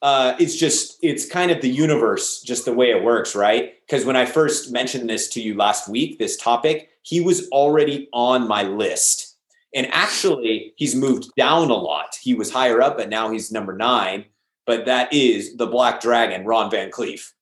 uh, 0.02 0.36
it's 0.40 0.56
just 0.56 0.98
it's 1.02 1.28
kind 1.28 1.52
of 1.52 1.62
the 1.62 1.70
universe 1.70 2.42
just 2.42 2.66
the 2.66 2.74
way 2.74 2.92
it 2.92 3.04
works 3.04 3.36
right? 3.36 3.74
Because 3.86 4.06
when 4.06 4.16
i 4.16 4.26
first 4.26 4.72
mentioned 4.72 5.10
this 5.10 5.28
to 5.30 5.42
you 5.42 5.56
last 5.56 5.88
week 5.90 6.20
this 6.20 6.38
topic 6.38 6.90
he 7.02 7.22
was 7.22 7.48
already 7.50 8.10
on 8.12 8.48
my 8.48 8.64
list. 8.64 9.36
And 9.74 9.88
actually 9.92 10.74
he's 10.76 10.96
moved 10.96 11.30
down 11.38 11.70
a 11.70 11.76
lot. 11.76 12.18
He 12.22 12.34
was 12.34 12.52
higher 12.52 12.82
up 12.82 12.98
but 12.98 13.10
now 13.10 13.32
he's 13.32 13.52
number 13.52 13.76
nine. 13.76 14.26
But 14.66 14.86
that 14.86 15.14
is 15.14 15.56
the 15.56 15.68
black 15.68 16.02
dragon 16.02 16.46
ron 16.46 16.70
van 16.70 16.92
clief. 16.92 17.34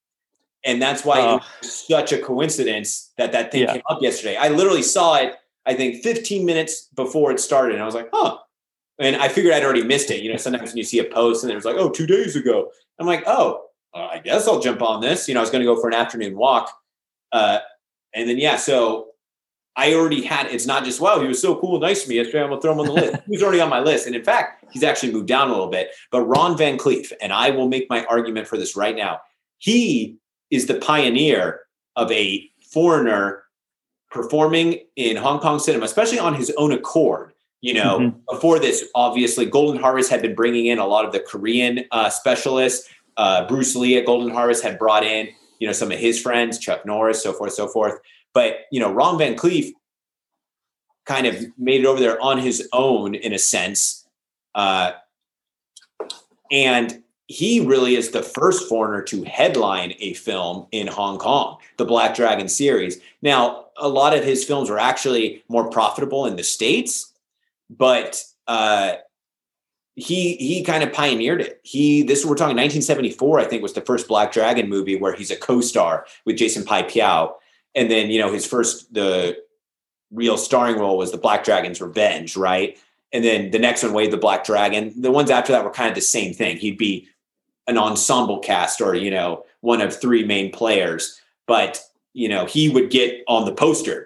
And 0.63 0.81
that's 0.81 1.03
why 1.03 1.19
uh, 1.19 1.39
it's 1.59 1.87
such 1.87 2.11
a 2.11 2.19
coincidence 2.19 3.11
that 3.17 3.31
that 3.31 3.51
thing 3.51 3.63
yeah. 3.63 3.73
came 3.73 3.83
up 3.89 4.01
yesterday. 4.01 4.35
I 4.35 4.49
literally 4.49 4.81
saw 4.81 5.15
it 5.15 5.35
i 5.65 5.73
think 5.73 6.03
15 6.03 6.45
minutes 6.45 6.89
before 6.95 7.31
it 7.31 7.39
started 7.39 7.73
and 7.73 7.83
i 7.83 7.85
was 7.85 7.95
like 7.95 8.09
huh 8.13 8.37
and 8.99 9.15
I 9.15 9.27
figured 9.27 9.53
I'd 9.53 9.63
already 9.63 9.83
missed 9.83 10.11
it. 10.11 10.21
You 10.21 10.31
know, 10.31 10.37
sometimes 10.37 10.71
when 10.71 10.77
you 10.77 10.83
see 10.83 10.99
a 10.99 11.03
post 11.03 11.43
and 11.43 11.51
it 11.51 11.55
was 11.55 11.65
like, 11.65 11.75
oh, 11.77 11.89
two 11.89 12.07
days 12.07 12.35
ago, 12.35 12.71
I'm 12.99 13.07
like, 13.07 13.23
oh, 13.27 13.63
I 13.93 14.19
guess 14.19 14.47
I'll 14.47 14.59
jump 14.59 14.81
on 14.81 15.01
this. 15.01 15.27
You 15.27 15.33
know, 15.33 15.39
I 15.39 15.43
was 15.43 15.49
going 15.49 15.61
to 15.61 15.65
go 15.65 15.79
for 15.79 15.87
an 15.87 15.93
afternoon 15.93 16.35
walk. 16.35 16.69
Uh, 17.31 17.59
and 18.13 18.29
then, 18.29 18.37
yeah, 18.37 18.55
so 18.55 19.07
I 19.75 19.93
already 19.93 20.21
had, 20.21 20.47
it's 20.47 20.65
not 20.65 20.85
just, 20.85 21.01
wow, 21.01 21.19
he 21.19 21.27
was 21.27 21.41
so 21.41 21.55
cool, 21.59 21.79
nice 21.79 22.03
to 22.03 22.09
me 22.09 22.15
yesterday. 22.15 22.41
I'm 22.41 22.49
going 22.49 22.59
to 22.59 22.61
throw 22.61 22.73
him 22.73 22.79
on 22.79 22.85
the 22.87 22.93
list. 22.93 23.23
He's 23.27 23.43
already 23.43 23.59
on 23.61 23.69
my 23.69 23.79
list. 23.79 24.07
And 24.07 24.15
in 24.15 24.23
fact, 24.23 24.65
he's 24.71 24.83
actually 24.83 25.11
moved 25.11 25.27
down 25.27 25.49
a 25.49 25.51
little 25.51 25.69
bit. 25.69 25.89
But 26.11 26.21
Ron 26.21 26.57
Van 26.57 26.77
Clief, 26.77 27.11
and 27.21 27.33
I 27.33 27.49
will 27.49 27.67
make 27.67 27.89
my 27.89 28.05
argument 28.05 28.47
for 28.47 28.57
this 28.57 28.75
right 28.75 28.95
now. 28.95 29.19
He 29.57 30.17
is 30.51 30.67
the 30.67 30.75
pioneer 30.75 31.61
of 31.97 32.11
a 32.11 32.49
foreigner 32.71 33.43
performing 34.11 34.79
in 34.95 35.17
Hong 35.17 35.39
Kong 35.39 35.59
cinema, 35.59 35.85
especially 35.85 36.19
on 36.19 36.33
his 36.33 36.53
own 36.57 36.71
accord. 36.71 37.33
You 37.65 37.73
know, 37.73 37.97
mm-hmm. 37.97 38.19
before 38.29 38.59
this, 38.59 38.87
obviously, 38.93 39.47
Golden 39.47 39.81
Harvest 39.81 40.11
had 40.11 40.21
been 40.21 40.35
bringing 40.35 40.67
in 40.67 40.77
a 40.77 40.85
lot 40.85 41.03
of 41.03 41.11
the 41.11 41.19
Korean 41.19 41.83
uh, 41.89 42.11
specialists. 42.11 42.87
Uh, 43.17 43.47
Bruce 43.47 43.75
Lee 43.75 43.97
at 43.97 44.05
Golden 44.05 44.29
Harvest 44.29 44.61
had 44.61 44.77
brought 44.77 45.03
in, 45.03 45.29
you 45.57 45.65
know, 45.65 45.73
some 45.73 45.91
of 45.91 45.97
his 45.97 46.21
friends, 46.21 46.59
Chuck 46.59 46.85
Norris, 46.85 47.23
so 47.23 47.33
forth, 47.33 47.53
so 47.53 47.67
forth. 47.67 47.99
But 48.35 48.67
you 48.71 48.79
know, 48.79 48.93
Ron 48.93 49.17
Van 49.17 49.35
Clief 49.35 49.73
kind 51.07 51.25
of 51.25 51.43
made 51.57 51.81
it 51.81 51.87
over 51.87 51.99
there 51.99 52.21
on 52.21 52.37
his 52.37 52.69
own, 52.71 53.15
in 53.15 53.33
a 53.33 53.39
sense, 53.39 54.07
uh, 54.53 54.91
and 56.51 57.01
he 57.25 57.61
really 57.61 57.95
is 57.95 58.11
the 58.11 58.21
first 58.21 58.69
foreigner 58.69 59.01
to 59.05 59.23
headline 59.23 59.95
a 59.97 60.13
film 60.13 60.67
in 60.71 60.85
Hong 60.85 61.17
Kong, 61.17 61.57
the 61.77 61.85
Black 61.85 62.15
Dragon 62.15 62.47
series. 62.47 62.99
Now, 63.23 63.65
a 63.75 63.89
lot 63.89 64.15
of 64.15 64.23
his 64.23 64.45
films 64.45 64.69
were 64.69 64.77
actually 64.77 65.43
more 65.49 65.67
profitable 65.71 66.27
in 66.27 66.35
the 66.35 66.43
states, 66.43 67.11
but 67.77 68.23
uh, 68.47 68.93
he 69.95 70.35
he 70.35 70.63
kind 70.63 70.83
of 70.83 70.93
pioneered 70.93 71.41
it. 71.41 71.59
He 71.63 72.03
this 72.03 72.25
we're 72.25 72.35
talking 72.35 72.57
1974, 72.57 73.39
I 73.39 73.45
think, 73.45 73.63
was 73.63 73.73
the 73.73 73.81
first 73.81 74.07
Black 74.07 74.31
Dragon 74.31 74.69
movie 74.69 74.97
where 74.97 75.13
he's 75.13 75.31
a 75.31 75.35
co-star 75.35 76.05
with 76.25 76.37
Jason 76.37 76.63
Pai 76.63 76.83
Piao, 76.83 77.33
and 77.73 77.89
then 77.89 78.09
you 78.09 78.19
know 78.19 78.31
his 78.31 78.45
first 78.45 78.93
the 78.93 79.37
real 80.11 80.37
starring 80.37 80.77
role 80.77 80.97
was 80.97 81.11
the 81.11 81.17
Black 81.17 81.43
Dragon's 81.43 81.81
Revenge, 81.81 82.37
right? 82.37 82.77
And 83.11 83.23
then 83.23 83.51
the 83.51 83.59
next 83.59 83.83
one, 83.83 83.93
Wave 83.93 84.11
the 84.11 84.17
Black 84.17 84.43
Dragon. 84.43 84.93
The 85.01 85.11
ones 85.11 85.29
after 85.29 85.53
that 85.53 85.63
were 85.63 85.71
kind 85.71 85.89
of 85.89 85.95
the 85.95 86.01
same 86.01 86.33
thing. 86.33 86.57
He'd 86.57 86.77
be 86.77 87.07
an 87.67 87.77
ensemble 87.77 88.39
cast 88.39 88.81
or 88.81 88.95
you 88.95 89.11
know 89.11 89.43
one 89.61 89.81
of 89.81 89.99
three 89.99 90.23
main 90.23 90.51
players 90.51 91.19
but 91.47 91.81
you 92.13 92.29
know 92.29 92.45
he 92.45 92.69
would 92.69 92.89
get 92.89 93.23
on 93.27 93.45
the 93.45 93.53
poster 93.53 94.04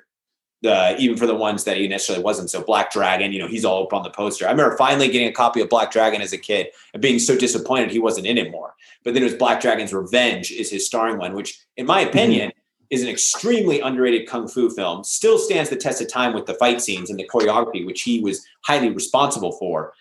uh, 0.66 0.94
even 0.98 1.16
for 1.16 1.26
the 1.26 1.36
ones 1.36 1.64
that 1.64 1.78
he 1.78 1.88
necessarily 1.88 2.24
wasn't 2.24 2.50
so 2.50 2.62
black 2.62 2.92
dragon 2.92 3.32
you 3.32 3.40
know 3.40 3.48
he's 3.48 3.64
all 3.64 3.84
up 3.84 3.94
on 3.94 4.04
the 4.04 4.10
poster 4.10 4.48
i 4.48 4.52
remember 4.52 4.76
finally 4.78 5.08
getting 5.08 5.28
a 5.28 5.32
copy 5.32 5.62
of 5.62 5.70
black 5.70 5.92
dragon 5.92 6.22
as 6.22 6.34
a 6.34 6.38
kid 6.38 6.68
and 6.94 7.02
being 7.02 7.20
so 7.20 7.38
disappointed 7.38 7.92
he 7.92 8.00
wasn't 8.00 8.26
in 8.26 8.38
it 8.38 8.52
more 8.52 8.76
but 9.04 9.14
then 9.14 9.24
it 9.24 9.26
was 9.26 9.36
black 9.36 9.62
dragon's 9.62 9.94
revenge 9.94 10.52
is 10.52 10.70
his 10.70 10.86
starring 10.86 11.18
one 11.18 11.34
which 11.34 11.60
in 11.78 11.86
my 11.86 12.02
mm-hmm. 12.02 12.10
opinion 12.10 12.50
mm-hmm. 12.50 12.86
is 12.90 13.02
an 13.02 13.08
extremely 13.08 13.80
underrated 13.80 14.28
kung 14.28 14.48
fu 14.48 14.70
film 14.70 15.04
still 15.04 15.38
stands 15.38 15.70
the 15.70 15.76
test 15.76 16.02
of 16.02 16.12
time 16.12 16.34
with 16.34 16.46
the 16.46 16.56
fight 16.56 16.82
scenes 16.82 17.10
and 17.10 17.20
the 17.20 17.30
choreography 17.34 17.86
which 17.86 18.02
he 18.02 18.20
was 18.20 18.46
highly 18.64 18.90
responsible 18.90 19.54
for 19.54 19.94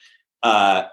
uh, 0.42 0.84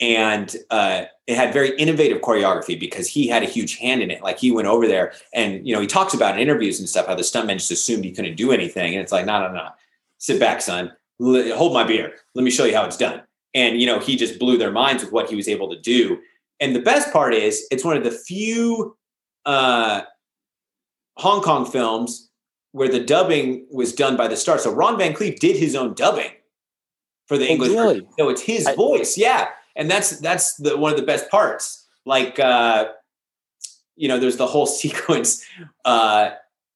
and 0.00 0.56
uh, 0.70 1.04
it 1.26 1.36
had 1.36 1.52
very 1.52 1.76
innovative 1.76 2.20
choreography 2.20 2.78
because 2.78 3.08
he 3.08 3.28
had 3.28 3.42
a 3.42 3.46
huge 3.46 3.78
hand 3.78 4.02
in 4.02 4.10
it. 4.10 4.22
Like 4.22 4.38
he 4.38 4.50
went 4.50 4.68
over 4.68 4.86
there, 4.86 5.12
and 5.32 5.66
you 5.66 5.74
know 5.74 5.80
he 5.80 5.86
talks 5.86 6.14
about 6.14 6.34
in 6.34 6.40
interviews 6.40 6.78
and 6.78 6.88
stuff 6.88 7.06
how 7.06 7.14
the 7.14 7.22
stuntmen 7.22 7.54
just 7.54 7.70
assumed 7.70 8.04
he 8.04 8.12
couldn't 8.12 8.36
do 8.36 8.52
anything, 8.52 8.94
and 8.94 9.02
it's 9.02 9.12
like, 9.12 9.26
no, 9.26 9.40
no, 9.40 9.52
no, 9.52 9.68
sit 10.18 10.40
back, 10.40 10.60
son, 10.60 10.92
L- 11.20 11.56
hold 11.56 11.72
my 11.72 11.84
beer, 11.84 12.14
let 12.34 12.42
me 12.42 12.50
show 12.50 12.64
you 12.64 12.74
how 12.74 12.84
it's 12.84 12.96
done. 12.96 13.22
And 13.54 13.80
you 13.80 13.86
know 13.86 13.98
he 13.98 14.16
just 14.16 14.38
blew 14.38 14.58
their 14.58 14.72
minds 14.72 15.02
with 15.02 15.12
what 15.12 15.30
he 15.30 15.36
was 15.36 15.48
able 15.48 15.70
to 15.70 15.80
do. 15.80 16.18
And 16.60 16.74
the 16.74 16.80
best 16.80 17.12
part 17.12 17.34
is, 17.34 17.66
it's 17.70 17.84
one 17.84 17.96
of 17.96 18.04
the 18.04 18.10
few 18.10 18.96
uh, 19.44 20.02
Hong 21.16 21.42
Kong 21.42 21.66
films 21.66 22.30
where 22.72 22.88
the 22.88 23.00
dubbing 23.00 23.66
was 23.70 23.92
done 23.92 24.16
by 24.16 24.26
the 24.26 24.36
star. 24.36 24.58
So 24.58 24.72
Ron 24.72 24.98
Van 24.98 25.14
Clief 25.14 25.38
did 25.38 25.56
his 25.56 25.76
own 25.76 25.94
dubbing 25.94 26.32
for 27.26 27.38
the 27.38 27.46
oh, 27.46 27.50
English. 27.50 27.70
Really? 27.70 28.06
So 28.18 28.28
it's 28.28 28.42
his 28.42 28.66
I, 28.66 28.74
voice, 28.74 29.16
yeah 29.16 29.48
and 29.76 29.90
that's 29.90 30.18
that's 30.20 30.54
the 30.56 30.76
one 30.76 30.92
of 30.92 30.98
the 30.98 31.06
best 31.06 31.30
parts. 31.30 31.86
Like 32.06 32.38
uh, 32.38 32.88
you 33.96 34.08
know, 34.08 34.18
there's 34.18 34.36
the 34.36 34.46
whole 34.46 34.66
sequence 34.82 35.44
uh, 35.84 36.30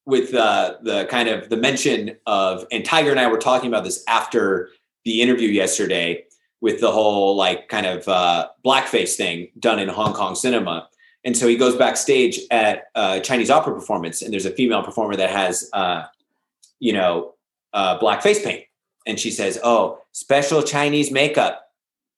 with 0.07 0.35
uh, 0.35 0.77
the 0.83 1.07
kind 1.07 1.29
of 1.29 1.49
the 1.49 1.57
mention 1.57 2.17
of, 2.27 2.67
and 2.73 2.85
Tiger 2.85 3.11
and 3.11 3.21
I 3.21 3.27
were 3.27 3.39
talking 3.39 3.69
about 3.69 3.85
this 3.85 4.03
after 4.09 4.71
the 5.05 5.21
interview 5.21 5.49
yesterday 5.49 6.25
with 6.61 6.81
the 6.81 6.91
whole 6.91 7.37
like 7.37 7.69
kind 7.69 7.87
of 7.87 8.09
uh, 8.09 8.49
blackface 8.65 9.15
thing 9.15 9.49
done 9.59 9.79
in 9.79 9.89
Hong 9.89 10.13
Kong 10.13 10.35
cinema. 10.35 10.89
And 11.25 11.37
so 11.37 11.47
he 11.47 11.57
goes 11.57 11.77
backstage 11.77 12.41
at 12.51 12.85
a 12.95 13.21
Chinese 13.21 13.51
opera 13.51 13.75
performance, 13.75 14.23
and 14.23 14.33
there's 14.33 14.47
a 14.47 14.51
female 14.51 14.83
performer 14.83 15.17
that 15.17 15.31
has, 15.31 15.69
uh, 15.73 16.05
you 16.79 16.93
know, 16.93 17.35
uh, 17.73 17.99
black 17.99 18.23
face 18.23 18.43
paint. 18.43 18.65
And 19.07 19.19
she 19.19 19.31
says, 19.31 19.59
Oh, 19.63 20.01
special 20.13 20.63
Chinese 20.63 21.11
makeup. 21.11 21.68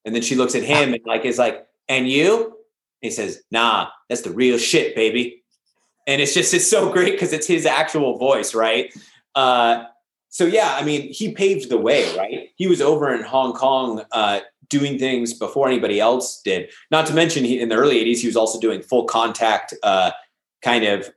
And 0.04 0.14
then 0.14 0.22
she 0.22 0.34
looks 0.34 0.54
at 0.54 0.62
him 0.62 0.94
and 0.94 1.02
like 1.04 1.24
is 1.24 1.38
like, 1.38 1.66
and 1.88 2.08
you? 2.08 2.56
he 3.00 3.10
says, 3.10 3.42
nah, 3.50 3.88
that's 4.08 4.22
the 4.22 4.30
real 4.30 4.58
shit, 4.58 4.94
baby. 4.94 5.42
And 6.06 6.20
it's 6.20 6.34
just 6.34 6.52
it's 6.54 6.66
so 6.66 6.92
great 6.92 7.12
because 7.12 7.32
it's 7.32 7.46
his 7.46 7.66
actual 7.66 8.18
voice, 8.18 8.54
right? 8.54 8.92
Uh, 9.34 9.84
so 10.28 10.46
yeah, 10.46 10.76
I 10.78 10.84
mean, 10.84 11.12
he 11.12 11.32
paved 11.32 11.70
the 11.70 11.78
way, 11.78 12.16
right? 12.16 12.50
He 12.56 12.66
was 12.66 12.80
over 12.80 13.12
in 13.14 13.22
Hong 13.22 13.52
Kong 13.52 14.04
uh, 14.12 14.40
doing 14.68 14.98
things 14.98 15.34
before 15.34 15.66
anybody 15.66 15.98
else 15.98 16.40
did. 16.42 16.70
Not 16.90 17.06
to 17.06 17.14
mention, 17.14 17.44
he, 17.44 17.60
in 17.60 17.68
the 17.68 17.74
early 17.74 17.96
'80s, 18.04 18.18
he 18.18 18.28
was 18.28 18.36
also 18.36 18.60
doing 18.60 18.80
full 18.80 19.04
contact, 19.04 19.74
uh, 19.82 20.12
kind 20.62 20.84
of 20.84 21.10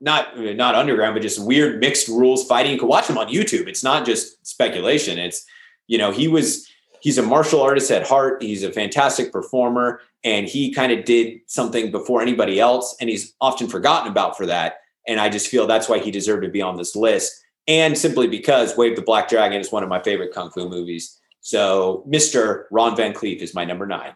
not 0.00 0.38
not 0.38 0.74
underground, 0.74 1.14
but 1.14 1.22
just 1.22 1.44
weird 1.44 1.80
mixed 1.80 2.08
rules 2.08 2.46
fighting. 2.46 2.72
You 2.72 2.78
can 2.78 2.88
watch 2.88 3.08
him 3.08 3.18
on 3.18 3.28
YouTube. 3.28 3.66
It's 3.66 3.84
not 3.84 4.06
just 4.06 4.46
speculation. 4.46 5.18
It's 5.18 5.44
you 5.86 5.98
know 5.98 6.10
he 6.10 6.28
was 6.28 6.66
he's 7.00 7.18
a 7.18 7.22
martial 7.22 7.60
artist 7.60 7.90
at 7.90 8.06
heart. 8.06 8.42
He's 8.42 8.62
a 8.62 8.72
fantastic 8.72 9.32
performer, 9.32 10.00
and 10.24 10.46
he 10.46 10.72
kind 10.72 10.92
of 10.92 11.04
did 11.04 11.40
something 11.46 11.90
before 11.90 12.22
anybody 12.22 12.60
else, 12.60 12.96
and 13.00 13.08
he's 13.08 13.34
often 13.40 13.68
forgotten 13.68 14.10
about 14.10 14.36
for 14.36 14.46
that. 14.46 14.78
And 15.06 15.20
I 15.20 15.28
just 15.28 15.48
feel 15.48 15.66
that's 15.66 15.88
why 15.88 15.98
he 15.98 16.10
deserved 16.10 16.42
to 16.42 16.48
be 16.48 16.62
on 16.62 16.76
this 16.76 16.94
list, 16.94 17.32
and 17.66 17.96
simply 17.96 18.26
because 18.26 18.76
Wave 18.76 18.96
the 18.96 19.02
Black 19.02 19.28
Dragon 19.28 19.60
is 19.60 19.72
one 19.72 19.82
of 19.82 19.88
my 19.88 20.02
favorite 20.02 20.32
kung 20.34 20.50
fu 20.50 20.68
movies. 20.68 21.18
So, 21.40 22.04
Mr. 22.08 22.64
Ron 22.70 22.96
Van 22.96 23.14
Clief 23.14 23.40
is 23.40 23.54
my 23.54 23.64
number 23.64 23.86
nine. 23.86 24.14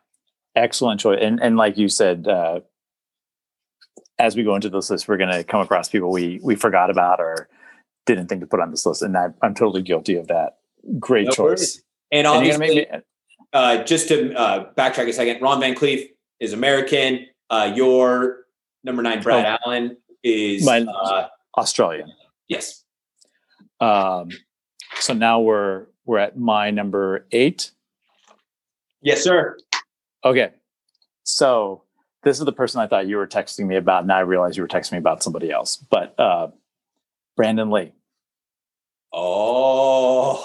Excellent 0.55 1.01
choice, 1.01 1.19
and 1.23 1.41
and 1.41 1.57
like 1.57 1.79
you 1.79 1.89
said, 1.89 2.29
uh, 2.29 2.61
as 4.19 4.37
we 4.37 4.45
go 4.45 4.55
into 4.55 4.69
this 4.69 4.91
list, 4.91 5.09
we're 5.09 5.17
going 5.17 5.33
to 5.33 5.45
come 5.45 5.61
across 5.61 5.89
people 5.89 6.11
we 6.11 6.41
we 6.43 6.55
forgot 6.55 6.91
about 6.91 7.21
or 7.21 7.49
didn't 8.07 8.29
think 8.29 8.41
to 8.41 8.47
put 8.47 8.61
on 8.61 8.71
this 8.71 8.85
list, 8.85 9.03
and 9.03 9.17
I, 9.17 9.29
I'm 9.43 9.55
totally 9.55 9.83
guilty 9.83 10.17
of 10.17 10.29
that. 10.29 10.59
Great 10.99 11.27
no 11.27 11.33
choice. 11.33 11.59
Worries. 11.59 11.83
And 12.13 12.27
obviously, 12.27 12.87
uh, 13.53 13.83
just 13.85 14.09
to 14.09 14.35
uh, 14.35 14.73
backtrack 14.75 15.09
a 15.09 15.13
second, 15.13 15.41
Ron 15.41 15.61
Van 15.61 15.75
Clief 15.75 16.09
is 16.39 16.53
American. 16.53 17.27
Uh, 17.51 17.73
your 17.75 18.45
number 18.85 19.03
nine, 19.03 19.23
Brad 19.23 19.47
oh, 19.47 19.59
Allan, 19.67 19.97
is 20.23 20.69
uh, 20.69 21.29
Australian. 21.57 22.13
Yes. 22.49 22.85
Um, 23.81 24.29
so 25.01 25.15
now 25.15 25.41
we're 25.41 25.87
we're 26.05 26.19
at 26.19 26.39
my 26.39 26.71
number 26.71 27.27
eight. 27.33 27.73
Yes, 29.01 29.23
sir. 29.25 29.57
Okay. 30.25 30.51
So 31.25 31.83
this 32.23 32.39
is 32.39 32.45
the 32.45 32.53
person 32.53 32.81
I 32.81 32.87
thought 32.87 33.07
you 33.07 33.17
were 33.17 33.27
texting 33.27 33.67
me 33.67 33.77
about. 33.77 34.03
and 34.03 34.13
I 34.13 34.21
realized 34.21 34.57
you 34.57 34.63
were 34.63 34.69
texting 34.69 34.93
me 34.93 34.99
about 34.99 35.23
somebody 35.23 35.51
else. 35.51 35.77
But 35.77 36.15
uh, 36.19 36.49
Brandon 37.37 37.71
Lee. 37.71 37.93
Oh, 39.13 40.43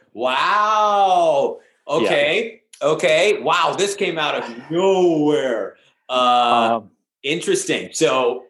wow. 0.14 1.60
Okay. 1.86 2.62
Yeah. 2.80 2.88
Okay. 2.88 3.42
Wow. 3.42 3.74
This 3.76 3.94
came 3.94 4.18
out 4.18 4.42
of 4.42 4.70
nowhere. 4.70 5.76
Uh, 6.08 6.78
um, 6.78 6.90
interesting. 7.22 7.90
So, 7.92 8.44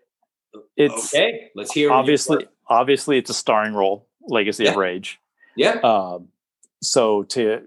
it's 0.76 1.14
okay. 1.14 1.50
Let's 1.54 1.72
hear. 1.72 1.90
Obviously, 1.90 2.46
obviously, 2.68 3.18
it's 3.18 3.30
a 3.30 3.34
starring 3.34 3.74
role. 3.74 4.06
Legacy 4.26 4.64
yeah. 4.64 4.70
of 4.70 4.76
Rage. 4.76 5.20
Yeah. 5.56 5.80
Um, 5.80 6.28
so 6.82 7.24
to 7.24 7.66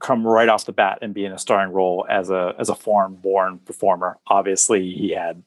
come 0.00 0.26
right 0.26 0.48
off 0.48 0.64
the 0.64 0.72
bat 0.72 0.98
and 1.02 1.14
be 1.14 1.24
in 1.24 1.32
a 1.32 1.38
starring 1.38 1.72
role 1.72 2.06
as 2.08 2.30
a 2.30 2.54
as 2.58 2.68
a 2.68 2.74
foreign 2.74 3.14
born 3.14 3.58
performer, 3.58 4.18
obviously 4.26 4.92
he 4.92 5.10
had 5.10 5.42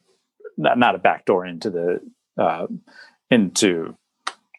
not, 0.56 0.78
not 0.78 0.94
a 0.94 0.98
backdoor 0.98 1.44
into 1.44 1.70
the 1.70 2.00
uh, 2.38 2.66
into 3.30 3.96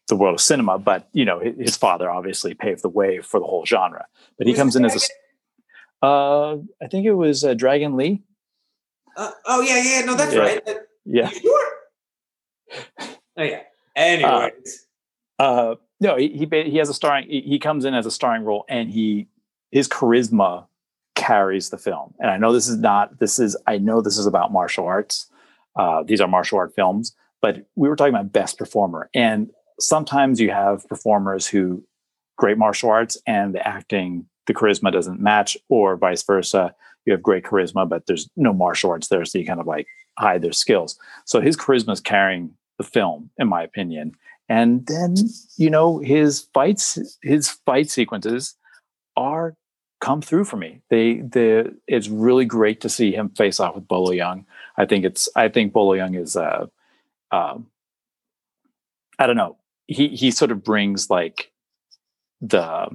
the 0.07 0.15
world 0.15 0.35
of 0.35 0.41
cinema, 0.41 0.77
but 0.77 1.09
you 1.13 1.25
know, 1.25 1.39
his 1.39 1.77
father 1.77 2.09
obviously 2.09 2.53
paved 2.53 2.81
the 2.81 2.89
way 2.89 3.19
for 3.19 3.39
the 3.39 3.45
whole 3.45 3.65
genre. 3.65 4.05
But 4.37 4.47
he 4.47 4.53
comes 4.53 4.75
in 4.75 4.85
as 4.85 5.09
a, 6.01 6.05
uh, 6.05 6.57
I 6.81 6.87
think 6.87 7.05
it 7.05 7.13
was 7.13 7.43
uh, 7.43 7.53
Dragon 7.53 7.97
Lee. 7.97 8.23
Uh, 9.15 9.31
oh 9.45 9.61
yeah, 9.61 9.81
yeah, 9.83 10.05
no, 10.05 10.15
that's 10.15 10.33
yeah. 10.33 10.39
right. 10.39 10.69
Yeah. 11.05 11.29
Sure. 11.29 11.71
Oh 13.37 13.43
yeah. 13.43 13.61
Anyways. 13.95 14.87
Uh, 15.39 15.43
uh, 15.43 15.75
no, 15.99 16.15
he, 16.15 16.29
he 16.29 16.47
he 16.69 16.77
has 16.77 16.89
a 16.89 16.93
starring. 16.93 17.27
He, 17.27 17.41
he 17.41 17.59
comes 17.59 17.85
in 17.85 17.93
as 17.93 18.05
a 18.05 18.11
starring 18.11 18.43
role, 18.43 18.65
and 18.69 18.89
he 18.89 19.27
his 19.71 19.87
charisma 19.87 20.67
carries 21.15 21.69
the 21.69 21.77
film. 21.77 22.13
And 22.19 22.29
I 22.29 22.37
know 22.37 22.53
this 22.53 22.67
is 22.67 22.77
not. 22.77 23.19
This 23.19 23.39
is. 23.39 23.57
I 23.65 23.77
know 23.77 24.01
this 24.01 24.17
is 24.17 24.25
about 24.25 24.51
martial 24.51 24.85
arts. 24.85 25.29
Uh, 25.75 26.03
these 26.03 26.21
are 26.21 26.27
martial 26.27 26.57
art 26.59 26.73
films, 26.75 27.15
but 27.41 27.65
we 27.75 27.89
were 27.89 27.95
talking 27.95 28.13
about 28.13 28.31
best 28.31 28.57
performer, 28.57 29.09
and 29.13 29.49
sometimes 29.79 30.39
you 30.39 30.51
have 30.51 30.87
performers 30.87 31.47
who 31.47 31.83
great 32.37 32.57
martial 32.57 32.89
arts 32.89 33.17
and 33.25 33.53
the 33.55 33.67
acting 33.67 34.25
the 34.45 34.53
charisma 34.53 34.91
doesn't 34.91 35.19
match 35.19 35.57
or 35.69 35.97
vice 35.97 36.23
versa 36.23 36.73
you 37.05 37.11
have 37.11 37.21
great 37.21 37.43
charisma 37.43 37.87
but 37.87 38.05
there's 38.05 38.29
no 38.35 38.53
martial 38.53 38.91
arts 38.91 39.07
there 39.07 39.25
so 39.25 39.37
you 39.37 39.45
kind 39.45 39.59
of 39.59 39.67
like 39.67 39.87
hide 40.17 40.41
their 40.41 40.51
skills. 40.51 40.97
So 41.25 41.41
his 41.41 41.55
charisma 41.55 41.93
is 41.93 42.01
carrying 42.01 42.51
the 42.77 42.83
film, 42.83 43.29
in 43.37 43.47
my 43.47 43.63
opinion. 43.63 44.13
And 44.49 44.85
then, 44.87 45.15
you 45.57 45.69
know, 45.69 45.99
his 45.99 46.47
fights, 46.53 47.17
his 47.21 47.49
fight 47.49 47.89
sequences 47.89 48.55
are 49.15 49.55
come 49.99 50.21
through 50.21 50.45
for 50.45 50.57
me. 50.57 50.81
They, 50.89 51.15
the 51.15 51.75
it's 51.87 52.07
really 52.07 52.45
great 52.45 52.81
to 52.81 52.89
see 52.89 53.11
him 53.11 53.29
face 53.29 53.59
off 53.59 53.75
with 53.75 53.87
Bolo 53.87 54.11
Yeung. 54.11 54.45
I 54.77 54.85
think 54.85 55.05
it's, 55.05 55.27
I 55.35 55.49
think 55.49 55.73
Bolo 55.73 55.95
Yeung 55.95 56.19
is, 56.19 56.35
uh, 56.35 56.67
um, 57.31 57.67
I 59.19 59.27
don't 59.27 59.35
know. 59.35 59.57
He 59.87 60.09
he 60.09 60.31
sort 60.31 60.51
of 60.51 60.63
brings 60.63 61.09
like 61.09 61.51
the 62.41 62.89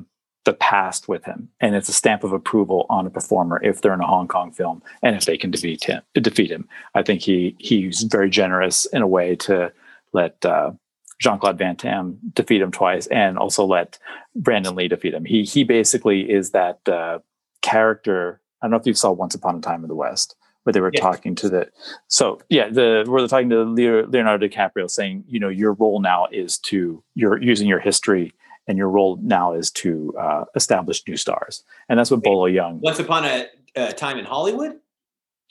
the 0.45 0.53
past 0.53 1.09
with 1.09 1.25
him, 1.25 1.49
and 1.61 1.75
it's 1.75 1.89
a 1.89 1.93
stamp 1.93 2.25
of 2.25 2.33
approval 2.33 2.87
on 2.91 3.07
a 3.07 3.11
performer 3.11 3.61
if 3.63 3.81
they're 3.81 3.95
in 3.95 4.01
a 4.01 4.07
Hong 4.07 4.29
Kong 4.29 4.51
film 4.51 4.83
and 5.03 5.15
if 5.15 5.25
they 5.25 5.37
can 5.37 5.51
defeat 5.51 5.85
him. 5.85 6.03
Defeat 6.15 6.51
him, 6.51 6.69
I 6.95 7.03
think 7.03 7.23
he 7.23 7.57
he's 7.59 8.03
very 8.03 8.31
generous 8.31 8.85
in 8.87 9.03
a 9.03 9.07
way 9.07 9.37
to 9.37 9.73
let 10.13 10.45
uh, 10.45 10.73
Jean 11.21 11.39
Claude 11.39 11.59
Van 11.59 11.77
Damme 11.77 12.19
defeat 12.35 12.61
him 12.61 12.73
twice, 12.73 13.07
and 13.07 13.39
also 13.39 13.65
let 13.65 13.99
Brandon 14.35 14.75
Lee 14.75 14.89
defeat 14.89 15.15
him. 15.15 15.25
He 15.25 15.45
he 15.45 15.65
basically 15.65 16.31
is 16.31 16.51
that 16.51 16.87
uh, 16.89 17.21
character. 17.63 18.41
I 18.61 18.67
don't 18.67 18.73
know 18.73 18.77
if 18.79 18.87
you 18.87 18.95
saw 18.95 19.11
Once 19.11 19.35
Upon 19.35 19.57
a 19.57 19.61
Time 19.61 19.83
in 19.83 19.89
the 19.89 19.95
West, 19.95 20.37
where 20.63 20.73
they 20.73 20.81
were 20.81 20.91
talking 20.91 21.35
to 21.37 21.49
the. 21.49 21.69
So 22.09 22.39
yeah, 22.49 22.69
the 22.69 23.05
where 23.07 23.21
they're 23.21 23.29
talking 23.29 23.51
to 23.51 23.65
Leonardo 23.65 24.47
DiCaprio, 24.47 24.91
saying, 24.91 25.25
you 25.27 25.41
know, 25.41 25.49
your 25.49 25.73
role 25.75 26.01
now 26.01 26.27
is 26.31 26.59
to 26.59 27.03
you're 27.15 27.43
using 27.43 27.69
your 27.69 27.81
history 27.81 28.33
and 28.69 28.79
your 28.79 28.89
role 28.89 29.19
now 29.23 29.53
is 29.53 29.71
to 29.71 30.15
uh, 30.19 30.45
establish 30.55 31.07
new 31.07 31.17
stars, 31.17 31.65
and 31.89 31.99
that's 31.99 32.11
what 32.11 32.19
Wait, 32.19 32.25
Bolo 32.25 32.49
Yeung 32.49 32.81
Once 32.81 32.99
upon 32.99 33.25
a 33.25 33.47
uh, 33.77 33.93
time 33.93 34.19
in 34.19 34.25
Hollywood. 34.25 34.79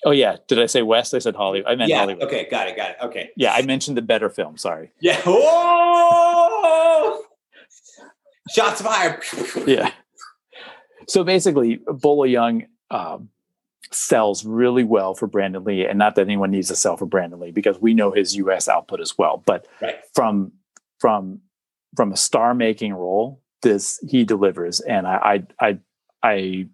Oh 0.04 0.12
yeah, 0.12 0.38
did 0.48 0.60
I 0.60 0.66
say 0.66 0.82
West? 0.82 1.14
I 1.14 1.20
said 1.20 1.36
Hollywood. 1.36 1.72
I 1.72 1.76
meant 1.76 1.90
yeah, 1.90 2.00
Hollywood. 2.00 2.24
Okay, 2.24 2.48
got 2.50 2.68
it, 2.68 2.76
got 2.76 2.92
it. 2.92 2.98
Okay. 3.04 3.30
Yeah, 3.36 3.54
I 3.54 3.62
mentioned 3.62 3.98
the 3.98 4.02
better 4.02 4.30
film. 4.30 4.58
Sorry. 4.58 4.92
Yeah. 5.00 5.18
Shots 8.56 8.82
fired. 8.82 9.24
yeah. 9.68 9.92
So 11.08 11.24
basically, 11.24 11.80
Bolo 11.88 12.26
Yeung 12.26 12.66
um, 12.90 13.30
sells 13.92 14.46
really 14.46 14.84
well 14.84 15.14
for 15.14 15.28
Brandon 15.28 15.64
Lee, 15.64 15.86
and 15.86 16.00
not 16.00 16.16
that 16.16 16.22
anyone 16.22 16.52
needs 16.52 16.68
to 16.70 16.76
sell 16.76 16.98
for 16.98 17.06
Brandon 17.06 17.40
Lee 17.40 17.52
because 17.52 17.80
we 17.80 17.94
know 17.94 18.12
his 18.12 18.36
U.S. 18.38 18.68
output 18.68 19.02
as 19.02 19.18
well. 19.18 19.44
But 19.46 19.68
right. 19.82 20.00
from 20.14 20.54
from 21.00 21.42
from 21.96 22.12
a 22.12 22.18
star 22.18 22.54
making 22.54 22.94
role, 22.94 23.42
this 23.62 24.00
he 24.08 24.24
delivers, 24.24 24.80
and 24.82 25.08
I 25.08 25.44
I 25.60 25.68
I 25.68 25.80
I, 26.24 26.68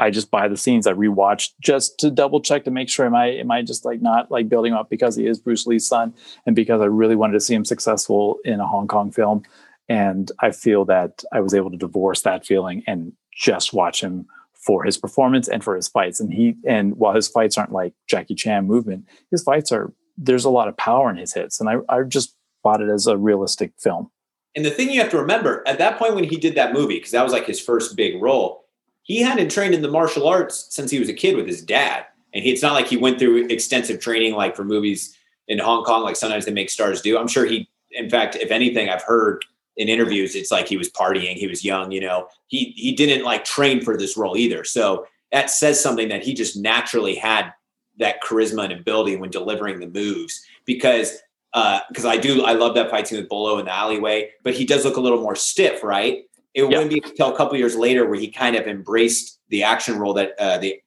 I 0.00 0.10
just 0.10 0.30
buy 0.30 0.48
the 0.48 0.56
scenes. 0.56 0.86
I 0.86 0.92
rewatched 0.92 1.52
just 1.60 1.98
to 2.00 2.10
double 2.10 2.40
check 2.40 2.64
to 2.64 2.70
make 2.70 2.88
sure 2.88 3.06
am 3.06 3.14
I 3.14 3.26
am 3.28 3.50
I 3.50 3.62
just 3.62 3.84
like 3.84 4.02
not 4.02 4.30
like 4.30 4.48
building 4.48 4.72
up 4.72 4.90
because 4.90 5.16
he 5.16 5.26
is 5.26 5.38
Bruce 5.38 5.66
Lee's 5.66 5.86
son, 5.86 6.14
and 6.46 6.54
because 6.54 6.80
I 6.80 6.86
really 6.86 7.16
wanted 7.16 7.34
to 7.34 7.40
see 7.40 7.54
him 7.54 7.64
successful 7.64 8.38
in 8.44 8.60
a 8.60 8.66
Hong 8.66 8.88
Kong 8.88 9.10
film, 9.10 9.44
and 9.88 10.30
I 10.40 10.50
feel 10.50 10.84
that 10.86 11.24
I 11.32 11.40
was 11.40 11.54
able 11.54 11.70
to 11.70 11.76
divorce 11.76 12.22
that 12.22 12.44
feeling 12.44 12.82
and 12.86 13.12
just 13.32 13.72
watch 13.72 14.02
him 14.02 14.26
for 14.68 14.84
his 14.84 14.98
performance 14.98 15.48
and 15.48 15.64
for 15.64 15.74
his 15.74 15.88
fights. 15.88 16.20
And 16.20 16.30
he 16.30 16.54
and 16.66 16.94
while 16.96 17.14
his 17.14 17.26
fights 17.26 17.56
aren't 17.56 17.72
like 17.72 17.94
Jackie 18.06 18.34
Chan 18.34 18.66
movement, 18.66 19.08
his 19.30 19.42
fights 19.42 19.72
are 19.72 19.94
there's 20.18 20.44
a 20.44 20.50
lot 20.50 20.68
of 20.68 20.76
power 20.76 21.08
in 21.08 21.16
his 21.16 21.32
hits, 21.32 21.58
and 21.58 21.70
I 21.70 21.76
I 21.88 22.02
just 22.02 22.36
bought 22.62 22.82
it 22.82 22.90
as 22.90 23.06
a 23.06 23.16
realistic 23.16 23.72
film. 23.78 24.10
And 24.54 24.66
the 24.66 24.70
thing 24.70 24.90
you 24.90 25.00
have 25.00 25.10
to 25.12 25.16
remember 25.16 25.62
at 25.66 25.78
that 25.78 25.98
point 25.98 26.14
when 26.14 26.24
he 26.24 26.36
did 26.36 26.54
that 26.56 26.74
movie, 26.74 26.96
because 26.96 27.12
that 27.12 27.22
was 27.22 27.32
like 27.32 27.46
his 27.46 27.58
first 27.58 27.96
big 27.96 28.20
role, 28.20 28.66
he 29.04 29.22
hadn't 29.22 29.50
trained 29.50 29.74
in 29.74 29.80
the 29.80 29.90
martial 29.90 30.28
arts 30.28 30.66
since 30.68 30.90
he 30.90 30.98
was 30.98 31.08
a 31.08 31.14
kid 31.14 31.34
with 31.34 31.46
his 31.46 31.62
dad. 31.62 32.04
And 32.34 32.44
he, 32.44 32.52
it's 32.52 32.60
not 32.60 32.74
like 32.74 32.88
he 32.88 32.98
went 32.98 33.18
through 33.18 33.46
extensive 33.46 34.00
training 34.00 34.34
like 34.34 34.54
for 34.54 34.64
movies 34.64 35.16
in 35.46 35.58
Hong 35.58 35.82
Kong, 35.82 36.02
like 36.02 36.16
sometimes 36.16 36.44
they 36.44 36.52
make 36.52 36.68
stars 36.68 37.00
do. 37.00 37.16
I'm 37.16 37.28
sure 37.28 37.46
he, 37.46 37.70
in 37.90 38.10
fact, 38.10 38.36
if 38.36 38.50
anything, 38.50 38.90
I've 38.90 39.02
heard 39.02 39.42
in 39.78 39.88
interviews, 39.88 40.34
it's 40.34 40.50
like 40.50 40.68
he 40.68 40.76
was 40.76 40.90
partying, 40.90 41.34
he 41.34 41.46
was 41.46 41.64
young, 41.64 41.90
you 41.90 42.00
know. 42.00 42.28
He 42.48 42.74
he 42.76 42.94
didn't 42.94 43.24
like 43.24 43.44
train 43.44 43.80
for 43.80 43.96
this 43.96 44.16
role 44.16 44.36
either. 44.36 44.64
So 44.64 45.06
that 45.32 45.50
says 45.50 45.80
something 45.80 46.08
that 46.08 46.22
he 46.22 46.34
just 46.34 46.56
naturally 46.56 47.14
had 47.14 47.52
that 47.98 48.22
charisma 48.22 48.64
and 48.64 48.72
ability 48.72 49.16
when 49.16 49.30
delivering 49.30 49.80
the 49.80 49.88
moves 49.88 50.44
because 50.64 51.18
because 51.52 52.04
uh, 52.04 52.08
I 52.08 52.16
do 52.16 52.44
I 52.44 52.52
love 52.52 52.74
that 52.74 52.90
fight 52.90 53.08
scene 53.08 53.18
with 53.18 53.28
Bolo 53.28 53.58
in 53.58 53.64
the 53.64 53.74
alleyway, 53.74 54.30
but 54.42 54.54
he 54.54 54.64
does 54.64 54.84
look 54.84 54.96
a 54.96 55.00
little 55.00 55.20
more 55.20 55.36
stiff, 55.36 55.82
right? 55.82 56.24
It 56.54 56.62
yeah. 56.62 56.66
wouldn't 56.66 56.90
be 56.90 57.02
until 57.04 57.32
a 57.32 57.36
couple 57.36 57.56
years 57.56 57.76
later 57.76 58.06
where 58.06 58.18
he 58.18 58.28
kind 58.28 58.56
of 58.56 58.66
embraced 58.66 59.38
the 59.48 59.62
action 59.62 59.98
role 59.98 60.14
that 60.14 60.32
uh, 60.38 60.58
the 60.58 60.80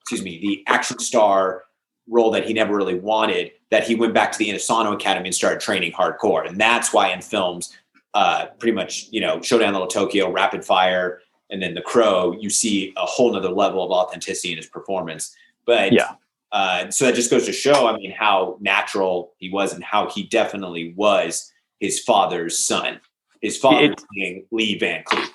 excuse 0.00 0.22
me 0.22 0.40
the 0.40 0.64
action 0.66 0.98
star 0.98 1.64
role 2.08 2.30
that 2.30 2.46
he 2.46 2.52
never 2.52 2.74
really 2.74 2.98
wanted. 2.98 3.52
That 3.70 3.86
he 3.86 3.94
went 3.94 4.14
back 4.14 4.32
to 4.32 4.38
the 4.38 4.48
Inosanto 4.48 4.94
Academy 4.94 5.28
and 5.28 5.34
started 5.34 5.60
training 5.60 5.92
hardcore, 5.92 6.46
and 6.48 6.58
that's 6.58 6.92
why 6.92 7.12
in 7.12 7.20
films 7.20 7.76
uh, 8.14 8.46
pretty 8.58 8.74
much, 8.74 9.06
you 9.10 9.20
know, 9.20 9.40
Showdown 9.42 9.72
Little 9.72 9.88
Tokyo, 9.88 10.30
Rapid 10.30 10.64
Fire, 10.64 11.20
and 11.50 11.62
then 11.62 11.74
The 11.74 11.82
Crow, 11.82 12.36
you 12.38 12.50
see 12.50 12.92
a 12.96 13.06
whole 13.06 13.32
nother 13.32 13.48
level 13.48 13.82
of 13.84 13.90
authenticity 13.90 14.52
in 14.52 14.56
his 14.56 14.66
performance. 14.66 15.34
But 15.66 15.92
yeah, 15.92 16.14
uh, 16.52 16.90
so 16.90 17.06
that 17.06 17.14
just 17.14 17.30
goes 17.30 17.46
to 17.46 17.52
show, 17.52 17.86
I 17.86 17.96
mean, 17.96 18.10
how 18.10 18.56
natural 18.60 19.34
he 19.38 19.50
was 19.50 19.72
and 19.72 19.84
how 19.84 20.08
he 20.08 20.24
definitely 20.24 20.94
was 20.96 21.52
his 21.80 22.00
father's 22.00 22.58
son. 22.58 23.00
His 23.40 23.56
father 23.56 23.92
it, 23.92 24.02
being 24.12 24.46
Lee 24.50 24.78
Van 24.78 25.04
Cleef. 25.04 25.28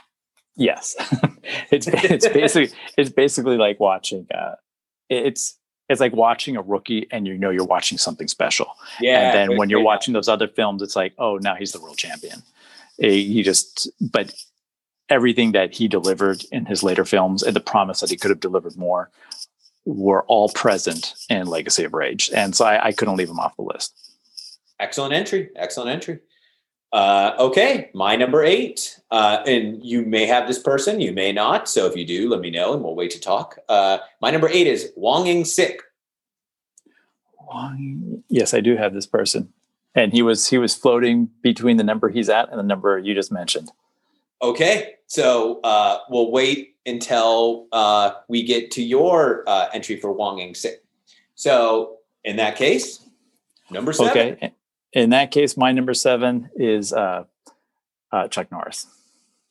Yes, 0.56 0.96
it's 1.72 1.88
it's 1.88 2.28
basically 2.28 2.76
it's 2.98 3.10
basically 3.10 3.58
like 3.58 3.80
watching. 3.80 4.28
Uh, 4.34 4.56
it's 5.10 5.58
it's 5.90 6.02
like 6.02 6.14
watching 6.14 6.58
a 6.58 6.62
rookie 6.62 7.08
and 7.12 7.28
you 7.28 7.38
know 7.38 7.50
you're 7.50 7.66
watching 7.66 7.98
something 7.98 8.28
special. 8.28 8.68
Yeah. 9.00 9.20
And 9.20 9.52
then 9.52 9.58
when 9.58 9.70
you're 9.70 9.84
watching 9.84 10.14
those 10.14 10.28
other 10.30 10.48
films, 10.48 10.82
it's 10.82 10.96
like, 10.96 11.14
oh, 11.18 11.38
now 11.38 11.56
he's 11.56 11.72
the 11.72 11.80
world 11.80 11.98
champion 11.98 12.44
he 12.98 13.44
just 13.44 13.90
but 14.00 14.34
everything 15.10 15.52
that 15.52 15.74
he 15.74 15.88
delivered 15.88 16.44
in 16.52 16.66
his 16.66 16.84
later 16.84 17.06
films 17.06 17.44
and 17.44 17.56
the 17.56 17.60
promise 17.60 18.00
that 18.00 18.10
he 18.10 18.18
could 18.18 18.30
have 18.30 18.40
delivered 18.40 18.76
more 18.78 19.10
were 19.86 20.24
all 20.26 20.50
present 20.50 21.14
in 21.30 21.46
Legacy 21.46 21.84
of 21.84 21.94
Rage, 21.94 22.32
and 22.34 22.56
so 22.56 22.66
I, 22.66 22.88
I 22.88 22.92
couldn't 22.94 23.18
leave 23.18 23.30
him 23.30 23.40
off 23.40 23.56
the 23.58 23.64
list. 23.64 23.94
Excellent 24.80 25.14
entry. 25.14 25.50
Excellent 25.56 25.90
entry. 25.90 26.20
Uh, 26.94 27.34
okay, 27.40 27.90
my 27.96 28.16
number 28.16 28.44
eight, 28.44 29.00
uh, 29.10 29.42
and 29.48 29.84
you 29.84 30.06
may 30.06 30.28
have 30.28 30.48
this 30.48 30.60
person, 30.60 31.02
you 31.02 31.12
may 31.12 31.32
not. 31.32 31.68
So 31.68 31.88
if 31.88 31.96
you 31.96 32.06
do, 32.06 32.30
let 32.30 32.40
me 32.40 32.52
know, 32.52 32.74
and 32.74 32.84
we'll 32.84 32.96
wait 32.96 33.10
to 33.12 33.20
talk. 33.20 33.58
Uh, 33.68 33.98
my 34.22 34.30
number 34.30 34.48
eight 34.48 34.68
is 34.68 34.92
Wong 34.96 35.26
Ing 35.26 35.44
Sik. 35.44 35.82
Yes, 38.30 38.54
I 38.54 38.62
do 38.62 38.78
have 38.78 38.94
this 38.94 39.08
person 39.08 39.52
and 39.96 40.14
he 40.14 40.22
was 40.22 40.50
he 40.50 40.58
was 40.58 40.76
floating 40.76 41.30
between 41.42 41.78
the 41.78 41.84
number 41.84 42.10
he's 42.10 42.30
at 42.30 42.50
and 42.50 42.60
the 42.60 42.64
number 42.64 42.98
you 42.98 43.14
just 43.14 43.32
mentioned. 43.32 43.72
Okay, 44.42 44.96
so 45.08 45.62
uh, 45.64 46.00
we'll 46.10 46.32
wait 46.32 46.76
until 46.86 47.68
uh, 47.72 48.12
we 48.28 48.44
get 48.44 48.72
to 48.72 48.84
your 48.84 49.44
uh, 49.48 49.68
entry 49.74 49.96
for 49.96 50.12
wang 50.12 50.40
Ing 50.40 50.56
Sik. 50.56 50.84
So 51.36 51.98
in 52.24 52.36
that 52.38 52.56
case, 52.56 53.08
number 53.70 53.94
seven. 53.94 54.34
Okay, 54.34 54.54
in 54.92 55.12
that 55.12 55.32
case, 55.32 55.56
my 55.56 55.72
number 55.72 55.94
seven 55.94 56.50
is 56.56 56.92
uh, 56.94 57.24
uh, 58.12 58.28
Chuck 58.28 58.52
Norris. 58.52 58.88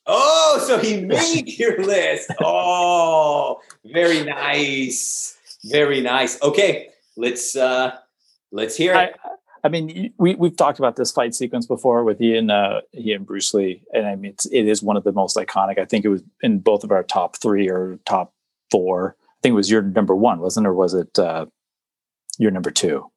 Oh, 0.06 0.62
so 0.66 0.78
he 0.78 1.00
made 1.04 1.48
your 1.58 1.82
list. 1.82 2.30
Oh, 2.40 3.60
very 3.84 4.24
nice, 4.24 5.36
very 5.64 6.00
nice. 6.00 6.40
Okay, 6.42 6.88
let's 7.16 7.56
uh, 7.56 7.96
let's 8.50 8.76
hear 8.76 8.94
it. 8.94 9.14
I, 9.24 9.28
I 9.64 9.68
mean, 9.68 10.12
we 10.18 10.34
we've 10.34 10.56
talked 10.56 10.78
about 10.78 10.96
this 10.96 11.12
fight 11.12 11.34
sequence 11.34 11.66
before 11.66 12.02
with 12.02 12.20
Ian, 12.20 12.50
uh, 12.50 12.80
Ian 12.94 13.22
Bruce 13.22 13.54
Lee, 13.54 13.82
and 13.94 14.06
I 14.06 14.16
mean, 14.16 14.32
it's, 14.32 14.46
it 14.46 14.66
is 14.66 14.82
one 14.82 14.96
of 14.96 15.04
the 15.04 15.12
most 15.12 15.36
iconic. 15.36 15.78
I 15.78 15.84
think 15.84 16.04
it 16.04 16.08
was 16.08 16.22
in 16.42 16.58
both 16.58 16.82
of 16.82 16.90
our 16.90 17.04
top 17.04 17.40
three 17.40 17.68
or 17.68 17.98
top 18.04 18.34
four. 18.70 19.16
I 19.20 19.38
think 19.42 19.52
it 19.52 19.56
was 19.56 19.70
your 19.70 19.82
number 19.82 20.16
one, 20.16 20.40
wasn't, 20.40 20.66
it? 20.66 20.70
or 20.70 20.74
was 20.74 20.94
it 20.94 21.16
uh, 21.18 21.46
your 22.38 22.50
number 22.50 22.70
two? 22.70 23.08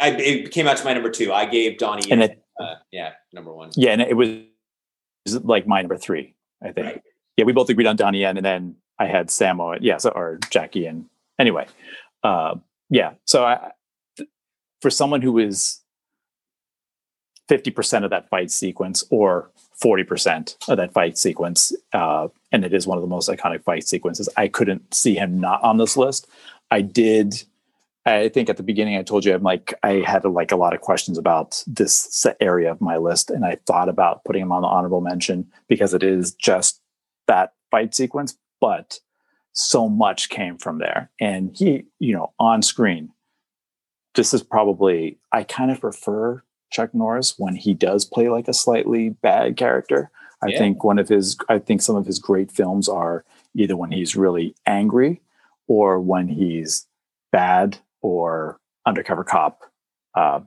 I, 0.00 0.10
it 0.10 0.50
came 0.50 0.66
out 0.66 0.76
to 0.76 0.84
my 0.84 0.92
number 0.92 1.10
two. 1.10 1.32
I 1.32 1.46
gave 1.46 1.78
Donnie, 1.78 2.10
and 2.10 2.22
it, 2.22 2.42
uh, 2.60 2.74
yeah, 2.90 3.12
number 3.32 3.52
one. 3.52 3.70
Yeah, 3.74 3.92
and 3.92 4.02
it 4.02 4.16
was, 4.16 4.28
it 4.28 4.48
was 5.24 5.44
like 5.44 5.66
my 5.66 5.80
number 5.80 5.96
three. 5.96 6.34
I 6.62 6.72
think. 6.72 6.86
Right. 6.86 7.02
Yeah, 7.36 7.44
we 7.46 7.52
both 7.52 7.68
agreed 7.70 7.86
on 7.86 7.96
Donnie 7.96 8.20
Yen, 8.20 8.36
and 8.36 8.44
then 8.44 8.76
I 8.98 9.06
had 9.06 9.28
Sammo, 9.28 9.78
yeah, 9.80 9.96
so, 9.96 10.10
or 10.10 10.38
Jackie, 10.50 10.86
and 10.86 11.06
anyway, 11.38 11.66
uh, 12.22 12.56
yeah. 12.90 13.14
So 13.24 13.44
I, 13.44 13.72
for 14.82 14.90
someone 14.90 15.22
who 15.22 15.38
is 15.38 15.80
50% 17.48 18.04
of 18.04 18.10
that 18.10 18.28
fight 18.28 18.50
sequence 18.50 19.04
or 19.10 19.50
40% 19.82 20.56
of 20.68 20.76
that 20.76 20.92
fight 20.92 21.18
sequence. 21.18 21.74
Uh, 21.92 22.28
and 22.52 22.64
it 22.64 22.72
is 22.72 22.86
one 22.86 22.96
of 22.96 23.02
the 23.02 23.08
most 23.08 23.28
iconic 23.28 23.62
fight 23.64 23.86
sequences. 23.86 24.28
I 24.36 24.48
couldn't 24.48 24.94
see 24.94 25.14
him 25.14 25.40
not 25.40 25.62
on 25.62 25.78
this 25.78 25.96
list. 25.96 26.26
I 26.70 26.80
did. 26.80 27.42
I 28.06 28.28
think 28.28 28.48
at 28.48 28.56
the 28.56 28.62
beginning 28.62 28.96
I 28.96 29.02
told 29.02 29.24
you 29.24 29.34
I'm 29.34 29.42
like 29.42 29.74
I 29.82 30.04
had 30.06 30.24
like 30.24 30.52
a 30.52 30.56
lot 30.56 30.74
of 30.74 30.80
questions 30.80 31.18
about 31.18 31.62
this 31.66 32.26
area 32.40 32.70
of 32.70 32.80
my 32.80 32.98
list, 32.98 33.30
and 33.30 33.44
I 33.44 33.58
thought 33.66 33.88
about 33.88 34.24
putting 34.24 34.42
him 34.42 34.52
on 34.52 34.62
the 34.62 34.68
honorable 34.68 35.00
mention 35.00 35.50
because 35.68 35.94
it 35.94 36.02
is 36.02 36.32
just 36.34 36.80
that 37.26 37.54
fight 37.70 37.94
sequence, 37.94 38.36
but 38.60 39.00
so 39.52 39.88
much 39.88 40.28
came 40.28 40.58
from 40.58 40.78
there. 40.78 41.10
And 41.20 41.56
he, 41.56 41.86
you 41.98 42.12
know, 42.12 42.32
on 42.38 42.62
screen, 42.62 43.10
this 44.14 44.34
is 44.34 44.42
probably 44.42 45.18
I 45.32 45.42
kind 45.42 45.70
of 45.70 45.80
prefer 45.80 46.43
Chuck 46.70 46.94
Norris 46.94 47.34
when 47.38 47.54
he 47.56 47.74
does 47.74 48.04
play 48.04 48.28
like 48.28 48.48
a 48.48 48.54
slightly 48.54 49.10
bad 49.10 49.56
character. 49.56 50.10
I 50.42 50.48
Yeah. 50.48 50.58
think 50.58 50.84
one 50.84 50.98
of 50.98 51.08
his 51.08 51.36
I 51.48 51.58
think 51.58 51.82
some 51.82 51.96
of 51.96 52.06
his 52.06 52.18
great 52.18 52.50
films 52.50 52.88
are 52.88 53.24
either 53.54 53.76
when 53.76 53.92
he's 53.92 54.16
really 54.16 54.54
angry 54.66 55.20
or 55.68 56.00
when 56.00 56.28
he's 56.28 56.86
bad 57.32 57.78
or 58.02 58.58
undercover 58.86 59.24
cop 59.24 59.62
uh, 60.14 60.40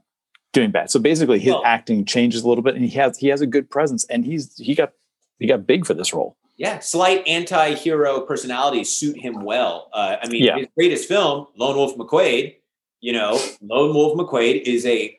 doing 0.54 0.72
bad. 0.72 0.90
So 0.92 1.00
basically 1.00 1.40
his 1.40 1.54
Well- 1.54 1.64
acting 1.66 2.06
changes 2.06 2.44
a 2.44 2.48
little 2.50 2.64
bit 2.64 2.76
and 2.76 2.86
he 2.86 2.92
has 2.98 3.18
he 3.18 3.28
has 3.30 3.42
a 3.42 3.48
good 3.48 3.70
presence 3.70 4.06
and 4.06 4.26
he's 4.26 4.56
he 4.58 4.76
got 4.76 4.92
he 5.40 5.48
got 5.48 5.66
big 5.68 5.86
for 5.86 5.94
this 5.94 6.14
role. 6.14 6.36
Yeah, 6.58 6.80
slight 6.80 7.28
anti-hero 7.28 8.22
personalities 8.22 8.90
suit 8.90 9.20
him 9.22 9.44
well. 9.44 9.90
Uh, 9.94 10.18
I 10.22 10.28
mean, 10.28 10.44
Yeah. 10.44 10.58
his 10.58 10.68
greatest 10.76 11.08
film, 11.08 11.46
Lone 11.56 11.76
Wolf 11.76 11.96
McQuade. 11.96 12.56
You 13.00 13.14
know, 13.14 13.40
Lone 13.62 13.94
Wolf 13.94 14.18
McQuade 14.18 14.64
is 14.64 14.84
a. 14.88 15.16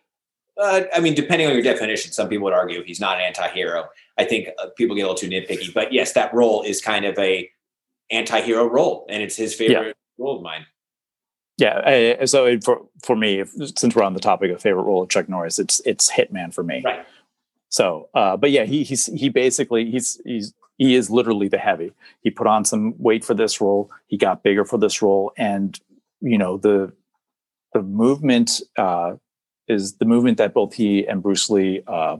Uh, 0.58 0.82
I 0.94 1.00
mean, 1.00 1.14
depending 1.14 1.46
on 1.46 1.54
your 1.54 1.62
definition, 1.62 2.12
some 2.12 2.28
people 2.28 2.44
would 2.44 2.52
argue 2.52 2.82
he's 2.82 3.00
not 3.00 3.16
an 3.16 3.22
anti-hero. 3.22 3.88
I 4.16 4.24
think 4.24 4.48
uh, 4.58 4.66
people 4.76 4.96
get 4.96 5.02
a 5.02 5.10
little 5.10 5.16
too 5.16 5.28
nitpicky, 5.28 5.72
but 5.72 5.92
yes, 5.92 6.12
that 6.12 6.34
role 6.34 6.62
is 6.62 6.80
kind 6.80 7.04
of 7.04 7.16
a 7.18 7.48
anti-hero 8.10 8.66
role, 8.66 9.06
and 9.08 9.22
it's 9.22 9.36
his 9.36 9.54
favorite 9.54 9.96
role 10.18 10.36
of 10.36 10.42
mine. 10.42 10.66
Yeah, 11.58 12.16
uh, 12.20 12.26
so 12.26 12.58
for 12.60 12.86
for 13.02 13.16
me, 13.16 13.40
if, 13.40 13.50
since 13.76 13.94
we're 13.94 14.04
on 14.04 14.14
the 14.14 14.20
topic 14.20 14.50
of 14.50 14.60
favorite 14.60 14.84
role 14.84 15.02
of 15.02 15.08
Chuck 15.08 15.28
Norris, 15.28 15.58
it's 15.58 15.80
it's 15.84 16.10
Hitman 16.10 16.54
for 16.54 16.62
me. 16.62 16.82
Right. 16.84 17.04
So, 17.68 18.08
uh, 18.14 18.36
but 18.36 18.50
yeah, 18.50 18.64
he 18.64 18.84
he's 18.84 19.06
he 19.06 19.28
basically 19.28 19.90
he's 19.90 20.20
he's 20.24 20.54
he 20.76 20.94
is 20.94 21.10
literally 21.10 21.48
the 21.48 21.58
heavy. 21.58 21.92
He 22.20 22.30
put 22.30 22.46
on 22.46 22.64
some 22.64 22.94
weight 22.98 23.24
for 23.24 23.34
this 23.34 23.60
role. 23.60 23.90
He 24.06 24.16
got 24.16 24.42
bigger 24.42 24.64
for 24.64 24.78
this 24.78 25.02
role, 25.02 25.32
and 25.36 25.78
you 26.20 26.38
know 26.38 26.56
the 26.56 26.92
the 27.74 27.82
movement 27.82 28.60
uh, 28.76 29.16
is 29.68 29.96
the 29.98 30.04
movement 30.04 30.38
that 30.38 30.54
both 30.54 30.74
he 30.74 31.06
and 31.06 31.22
Bruce 31.22 31.50
Lee 31.50 31.82
uh, 31.86 32.16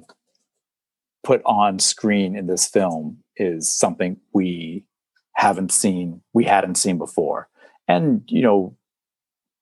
put 1.25 1.43
on 1.45 1.79
screen 1.79 2.37
in 2.37 2.47
this 2.47 2.67
film 2.67 3.19
is 3.37 3.71
something 3.71 4.19
we 4.33 4.85
haven't 5.33 5.73
seen 5.73 6.21
we 6.33 6.45
hadn't 6.45 6.77
seen 6.77 6.99
before, 6.99 7.49
and 7.87 8.23
you 8.27 8.43
know 8.43 8.77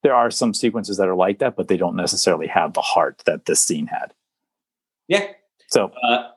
there 0.02 0.14
are 0.14 0.30
some 0.30 0.54
sequences 0.54 0.96
that 0.98 1.08
are 1.08 1.16
like 1.16 1.38
that, 1.40 1.56
but 1.56 1.68
they 1.68 1.76
don't 1.76 1.96
necessarily 1.96 2.46
have 2.46 2.74
the 2.74 2.80
heart 2.80 3.22
that 3.26 3.46
this 3.46 3.60
scene 3.62 3.86
had. 3.86 4.12
Yeah, 5.08 5.26
So 5.68 5.92
Uh, 6.02 6.28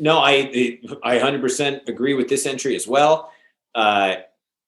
no, 0.00 0.18
I 0.18 0.78
I 1.02 1.18
100% 1.18 1.88
agree 1.88 2.14
with 2.14 2.28
this 2.28 2.46
entry 2.46 2.76
as 2.76 2.86
well. 2.86 3.30
Uh, 3.74 4.16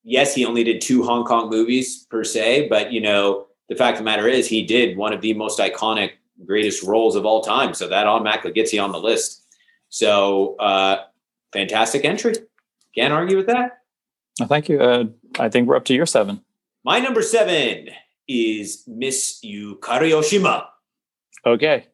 yes, 0.03 0.35
he 0.35 0.45
only 0.45 0.65
did 0.65 0.81
two 0.81 1.03
Hong 1.03 1.25
Kong 1.25 1.51
movies 1.51 2.07
per 2.11 2.25
se, 2.25 2.69
but 2.69 2.93
you 2.93 3.01
know 3.01 3.47
the 3.69 3.77
fact 3.77 3.95
of 3.95 3.99
the 3.99 4.05
matter 4.05 4.29
is 4.29 4.47
he 4.47 4.63
did 4.63 4.97
one 4.97 5.13
of 5.13 5.21
the 5.21 5.35
most 5.35 5.59
iconic, 5.59 6.13
greatest 6.45 6.83
roles 6.83 7.17
of 7.17 7.25
all 7.25 7.43
time. 7.43 7.75
So 7.75 7.89
that 7.89 8.07
automatically 8.07 8.53
gets 8.53 8.73
you 8.73 8.81
on 8.81 8.93
the 8.93 9.01
list. 9.01 9.43
So 9.89 10.57
uh, 10.57 11.05
fantastic 11.53 12.05
entry. 12.05 12.35
Can't 12.95 13.13
argue 13.13 13.37
with 13.37 13.47
that. 13.47 13.79
thank 14.47 14.69
you. 14.69 14.81
Uh, 14.81 15.05
I 15.39 15.49
think 15.49 15.69
we're 15.69 15.77
up 15.77 15.85
to 15.87 15.95
your 15.95 16.07
seven. 16.07 16.43
My 16.85 17.01
number 17.01 17.23
seven 17.23 17.89
is 18.29 18.85
Miss 18.87 19.41
Yukari 19.45 20.11
Oshima. 20.11 20.67
Okay. 21.47 21.87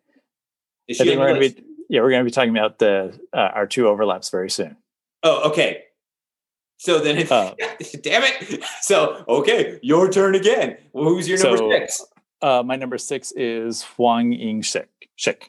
Is 0.89 1.01
I 1.01 1.05
think 1.05 1.21
we're 1.21 1.35
to 1.35 1.41
be 1.41 1.65
yeah 1.89 2.01
we're 2.01 2.11
going 2.11 2.25
to 2.25 2.29
be 2.29 2.33
talking 2.33 2.57
about 2.57 2.79
the 2.79 3.19
uh, 3.33 3.51
our 3.55 3.67
two 3.67 3.87
overlaps 3.87 4.31
very 4.31 4.51
soon. 4.51 4.77
Oh, 5.23 5.51
okay. 5.51 5.85
So 6.81 6.99
then, 6.99 7.19
if, 7.19 7.31
Uh, 7.31 7.55
damn 8.03 8.23
it. 8.25 8.65
So, 8.81 9.23
okay, 9.29 9.79
your 9.83 10.11
turn 10.11 10.35
again. 10.35 10.79
Well, 10.95 11.05
who's 11.05 11.29
your 11.29 11.37
number 11.39 11.59
So- 11.59 11.71
six? 11.71 12.05
Uh, 12.41 12.63
my 12.65 12.75
number 12.75 12.97
six 12.97 13.33
is 13.37 13.83
Huang 13.83 14.33
Ying 14.33 14.63
Shik. 14.63 14.87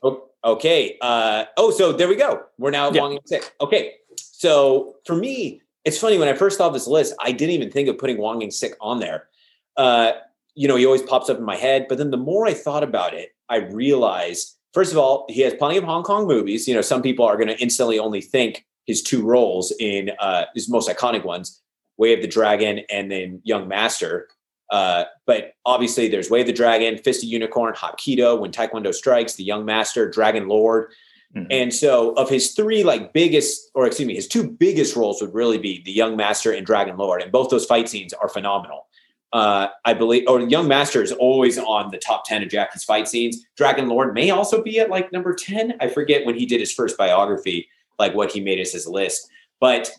Oh, 0.03 0.23
okay. 0.43 0.97
Uh, 0.99 1.45
oh, 1.55 1.71
so 1.71 1.93
there 1.93 2.09
we 2.09 2.17
go. 2.17 2.41
We're 2.57 2.71
now 2.71 2.87
at 2.89 2.95
Yeah. 2.95 3.01
Wong 3.01 3.11
Ying 3.13 3.21
Sik. 3.23 3.49
Okay. 3.61 3.93
So 4.17 4.97
for 5.05 5.15
me, 5.15 5.61
it's 5.85 5.97
funny 5.97 6.17
when 6.17 6.27
I 6.27 6.33
first 6.33 6.57
saw 6.57 6.67
this 6.67 6.87
list, 6.87 7.15
I 7.21 7.31
didn't 7.31 7.53
even 7.53 7.71
think 7.71 7.87
of 7.87 7.97
putting 7.97 8.17
Wong 8.17 8.41
Ying 8.41 8.51
Sik 8.51 8.73
on 8.81 8.99
there. 8.99 9.29
Uh, 9.77 10.11
you 10.53 10.67
know, 10.67 10.75
he 10.75 10.85
always 10.85 11.01
pops 11.01 11.29
up 11.29 11.37
in 11.37 11.45
my 11.45 11.55
head. 11.55 11.85
But 11.87 11.97
then 11.97 12.11
the 12.11 12.17
more 12.17 12.45
I 12.45 12.53
thought 12.53 12.83
about 12.83 13.13
it, 13.13 13.29
I 13.47 13.57
realized, 13.59 14.57
first 14.73 14.91
of 14.91 14.97
all, 14.97 15.25
he 15.29 15.39
has 15.43 15.53
plenty 15.53 15.77
of 15.77 15.85
Hong 15.85 16.03
Kong 16.03 16.27
movies. 16.27 16.67
You 16.67 16.75
know, 16.75 16.81
some 16.81 17.01
people 17.01 17.23
are 17.23 17.37
going 17.37 17.47
to 17.47 17.57
instantly 17.61 17.99
only 17.99 18.19
think 18.19 18.65
his 18.85 19.01
two 19.01 19.23
roles 19.23 19.73
in 19.79 20.11
uh, 20.19 20.45
his 20.55 20.69
most 20.69 20.89
iconic 20.89 21.23
ones, 21.23 21.61
Way 21.97 22.13
of 22.13 22.21
the 22.21 22.27
Dragon 22.27 22.81
and 22.89 23.11
then 23.11 23.41
Young 23.43 23.67
Master. 23.67 24.27
Uh, 24.71 25.03
but 25.25 25.53
obviously, 25.65 26.07
there's 26.07 26.29
Way 26.29 26.41
of 26.41 26.47
the 26.47 26.53
Dragon, 26.53 26.97
Fist 26.97 27.23
of 27.23 27.29
Unicorn, 27.29 27.73
Hapkido, 27.73 28.39
When 28.39 28.51
Taekwondo 28.51 28.93
Strikes, 28.93 29.35
The 29.35 29.43
Young 29.43 29.65
Master, 29.65 30.09
Dragon 30.09 30.47
Lord. 30.47 30.91
Mhm. 31.35 31.47
And 31.49 31.73
so, 31.73 32.11
of 32.13 32.29
his 32.29 32.53
three 32.53 32.83
like 32.83 33.13
biggest, 33.13 33.69
or 33.73 33.85
excuse 33.85 34.07
me, 34.07 34.15
his 34.15 34.27
two 34.27 34.49
biggest 34.49 34.95
roles 34.95 35.21
would 35.21 35.33
really 35.33 35.57
be 35.57 35.81
The 35.83 35.91
Young 35.91 36.15
Master 36.17 36.51
and 36.51 36.65
Dragon 36.65 36.97
Lord, 36.97 37.21
and 37.21 37.31
both 37.31 37.49
those 37.49 37.65
fight 37.65 37.87
scenes 37.87 38.13
are 38.13 38.27
phenomenal. 38.27 38.87
Uh, 39.33 39.67
I 39.85 39.93
believe, 39.93 40.25
or 40.27 40.41
Young 40.41 40.67
Master 40.67 41.01
is 41.01 41.13
always 41.13 41.57
on 41.57 41.89
the 41.91 41.97
top 41.97 42.25
ten 42.25 42.43
of 42.43 42.49
Jackie's 42.49 42.83
fight 42.83 43.07
scenes. 43.07 43.45
Dragon 43.55 43.87
Lord 43.87 44.13
may 44.13 44.29
also 44.29 44.61
be 44.61 44.79
at 44.81 44.89
like 44.89 45.13
number 45.13 45.33
ten. 45.33 45.75
I 45.79 45.87
forget 45.87 46.25
when 46.25 46.35
he 46.35 46.45
did 46.45 46.59
his 46.59 46.73
first 46.73 46.97
biography, 46.97 47.69
like 47.99 48.13
what 48.15 48.31
he 48.31 48.39
made 48.39 48.59
as 48.59 48.71
his 48.71 48.87
list. 48.87 49.29
But 49.59 49.91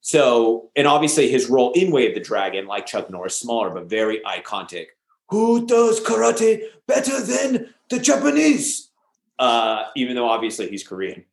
so, 0.00 0.70
and 0.76 0.86
obviously 0.86 1.30
his 1.30 1.50
role 1.50 1.72
in 1.72 1.90
Way 1.90 2.08
of 2.08 2.14
the 2.14 2.20
Dragon, 2.20 2.66
like 2.66 2.86
Chuck 2.86 3.10
Norris, 3.10 3.38
smaller 3.38 3.70
but 3.70 3.86
very 3.86 4.20
iconic. 4.20 4.86
Who 5.28 5.66
does 5.66 6.00
karate 6.00 6.62
better 6.86 7.20
than 7.20 7.74
the 7.88 7.98
Japanese? 7.98 8.90
Uh, 9.38 9.84
even 9.96 10.16
though 10.16 10.28
obviously 10.28 10.68
he's 10.68 10.86
Korean, 10.86 11.24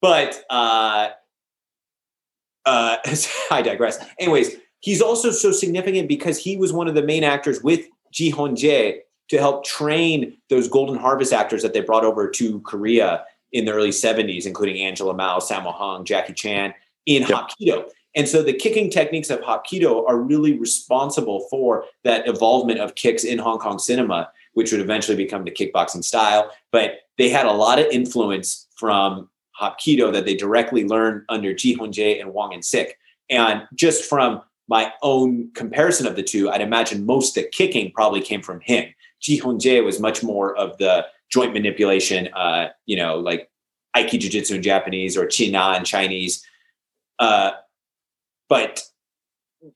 but 0.00 0.42
uh, 0.48 1.10
uh, 2.64 2.96
I 3.50 3.62
digress. 3.62 4.02
Anyways, 4.18 4.56
he's 4.80 5.02
also 5.02 5.30
so 5.30 5.52
significant 5.52 6.08
because 6.08 6.38
he 6.38 6.56
was 6.56 6.72
one 6.72 6.88
of 6.88 6.94
the 6.94 7.02
main 7.02 7.24
actors 7.24 7.62
with 7.62 7.86
Ji 8.12 8.30
Han 8.30 8.56
Jae 8.56 9.00
to 9.28 9.38
help 9.38 9.64
train 9.64 10.36
those 10.48 10.68
Golden 10.68 10.96
Harvest 10.96 11.32
actors 11.32 11.62
that 11.62 11.72
they 11.72 11.80
brought 11.80 12.04
over 12.04 12.28
to 12.30 12.60
Korea 12.60 13.24
in 13.52 13.64
the 13.64 13.72
early 13.72 13.90
70s, 13.90 14.46
including 14.46 14.82
Angela 14.82 15.14
Mao, 15.14 15.38
Sammo 15.38 15.74
Hung, 15.74 16.04
Jackie 16.04 16.34
Chan 16.34 16.74
in 17.06 17.22
Yep. 17.22 17.30
Hapkido. 17.30 17.90
And 18.16 18.28
so 18.28 18.42
the 18.42 18.52
kicking 18.52 18.90
techniques 18.90 19.30
of 19.30 19.40
Hapkido 19.40 20.08
are 20.08 20.18
really 20.18 20.58
responsible 20.58 21.46
for 21.48 21.84
that 22.02 22.26
evolvement 22.28 22.80
of 22.80 22.94
kicks 22.94 23.24
in 23.24 23.38
Hong 23.38 23.58
Kong 23.58 23.78
cinema, 23.78 24.30
which 24.54 24.72
would 24.72 24.80
eventually 24.80 25.16
become 25.16 25.44
the 25.44 25.50
kickboxing 25.50 26.02
style. 26.02 26.50
But 26.72 27.00
they 27.18 27.28
had 27.28 27.46
a 27.46 27.52
lot 27.52 27.78
of 27.78 27.86
influence 27.86 28.66
from 28.76 29.28
Hapkido 29.60 30.12
that 30.12 30.24
they 30.24 30.34
directly 30.34 30.84
learned 30.84 31.24
under 31.28 31.54
Ji 31.54 31.76
Jae 31.76 32.20
and 32.20 32.34
Wang 32.34 32.54
and 32.54 32.64
Sik. 32.64 32.98
And 33.28 33.62
just 33.74 34.04
from 34.04 34.42
my 34.68 34.92
own 35.02 35.50
comparison 35.54 36.06
of 36.06 36.16
the 36.16 36.22
two, 36.22 36.50
I'd 36.50 36.60
imagine 36.60 37.06
most 37.06 37.36
of 37.36 37.44
the 37.44 37.50
kicking 37.50 37.92
probably 37.92 38.22
came 38.22 38.42
from 38.42 38.60
him. 38.60 38.92
Ji 39.20 39.40
Jae 39.40 39.84
was 39.84 40.00
much 40.00 40.22
more 40.22 40.56
of 40.56 40.78
the 40.78 41.06
joint 41.30 41.52
manipulation, 41.52 42.28
uh, 42.34 42.68
you 42.86 42.96
know, 42.96 43.18
like 43.18 43.50
Aiki 43.96 44.18
Jiu 44.18 44.30
Jitsu 44.30 44.56
in 44.56 44.62
Japanese 44.62 45.16
or 45.16 45.26
Chin 45.26 45.52
Na 45.52 45.76
in 45.76 45.84
Chinese. 45.84 46.44
Uh, 47.18 47.52
but 48.48 48.82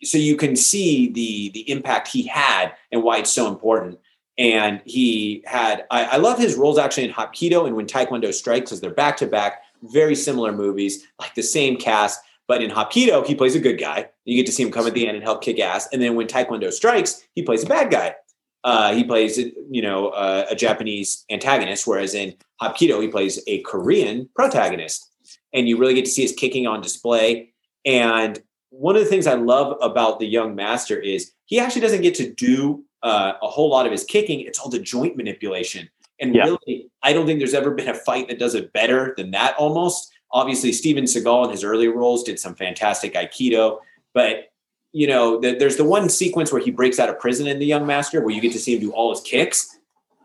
so 0.02 0.18
you 0.18 0.36
can 0.36 0.56
see 0.56 1.08
the 1.10 1.50
the 1.50 1.70
impact 1.70 2.08
he 2.08 2.22
had 2.22 2.72
and 2.90 3.02
why 3.02 3.18
it's 3.18 3.32
so 3.32 3.48
important. 3.48 3.98
And 4.36 4.82
he 4.84 5.44
had, 5.46 5.84
I, 5.90 6.04
I 6.04 6.16
love 6.16 6.38
his 6.38 6.56
roles 6.56 6.76
actually 6.76 7.04
in 7.04 7.12
Hapkido 7.12 7.66
and 7.66 7.76
When 7.76 7.86
Taekwondo 7.86 8.34
Strikes 8.34 8.70
because 8.70 8.80
they're 8.80 8.90
back 8.90 9.16
to 9.18 9.26
back, 9.26 9.62
very 9.82 10.16
similar 10.16 10.50
movies, 10.50 11.06
like 11.20 11.34
the 11.34 11.42
same 11.42 11.76
cast. 11.76 12.20
But 12.48 12.62
in 12.62 12.70
Hapkido, 12.70 13.24
he 13.24 13.34
plays 13.34 13.54
a 13.54 13.60
good 13.60 13.78
guy. 13.78 14.10
You 14.24 14.36
get 14.36 14.46
to 14.46 14.52
see 14.52 14.64
him 14.64 14.72
come 14.72 14.86
at 14.86 14.94
the 14.94 15.06
end 15.06 15.16
and 15.16 15.24
help 15.24 15.42
kick 15.42 15.60
ass. 15.60 15.88
And 15.92 16.02
then 16.02 16.14
when 16.16 16.26
Taekwondo 16.26 16.72
Strikes, 16.72 17.22
he 17.34 17.42
plays 17.42 17.62
a 17.62 17.66
bad 17.66 17.90
guy. 17.90 18.16
Uh, 18.64 18.94
he 18.94 19.04
plays, 19.04 19.38
you 19.70 19.82
know, 19.82 20.08
uh, 20.08 20.46
a 20.50 20.56
Japanese 20.56 21.24
antagonist, 21.30 21.86
whereas 21.86 22.14
in 22.14 22.34
Hapkido, 22.60 23.00
he 23.00 23.08
plays 23.08 23.38
a 23.46 23.60
Korean 23.60 24.28
protagonist. 24.34 25.10
And 25.52 25.68
you 25.68 25.76
really 25.76 25.94
get 25.94 26.06
to 26.06 26.10
see 26.10 26.22
his 26.22 26.32
kicking 26.32 26.66
on 26.66 26.80
display. 26.80 27.52
And 27.84 28.42
one 28.70 28.96
of 28.96 29.02
the 29.02 29.08
things 29.08 29.26
I 29.26 29.34
love 29.34 29.76
about 29.80 30.18
the 30.18 30.26
young 30.26 30.54
master 30.54 30.98
is 30.98 31.32
he 31.44 31.60
actually 31.60 31.82
doesn't 31.82 32.02
get 32.02 32.14
to 32.16 32.32
do 32.32 32.84
uh, 33.02 33.34
a 33.42 33.46
whole 33.46 33.70
lot 33.70 33.86
of 33.86 33.92
his 33.92 34.02
kicking. 34.04 34.40
It's 34.40 34.58
all 34.58 34.70
the 34.70 34.78
joint 34.80 35.16
manipulation. 35.16 35.88
And 36.20 36.34
Yeah. 36.34 36.44
really, 36.44 36.90
I 37.02 37.12
don't 37.12 37.26
think 37.26 37.38
there's 37.38 37.54
ever 37.54 37.72
been 37.72 37.88
a 37.88 37.94
fight 37.94 38.28
that 38.28 38.38
does 38.38 38.54
it 38.54 38.72
better 38.72 39.14
than 39.16 39.30
that 39.32 39.54
almost. 39.56 40.10
Obviously, 40.32 40.72
Steven 40.72 41.04
Seagal 41.04 41.44
in 41.44 41.50
his 41.50 41.62
early 41.62 41.88
roles 41.88 42.24
did 42.24 42.40
some 42.40 42.54
fantastic 42.54 43.14
Aikido, 43.14 43.78
but 44.14 44.48
you 44.94 45.08
know, 45.08 45.40
the, 45.40 45.56
there's 45.56 45.76
the 45.76 45.84
one 45.84 46.08
sequence 46.08 46.52
where 46.52 46.62
he 46.62 46.70
breaks 46.70 47.00
out 47.00 47.08
of 47.08 47.18
prison 47.18 47.48
in 47.48 47.58
The 47.58 47.66
Young 47.66 47.84
Master 47.84 48.20
where 48.20 48.32
you 48.32 48.40
get 48.40 48.52
to 48.52 48.60
see 48.60 48.74
him 48.74 48.80
do 48.80 48.92
all 48.92 49.10
his 49.10 49.20
kicks. 49.20 49.76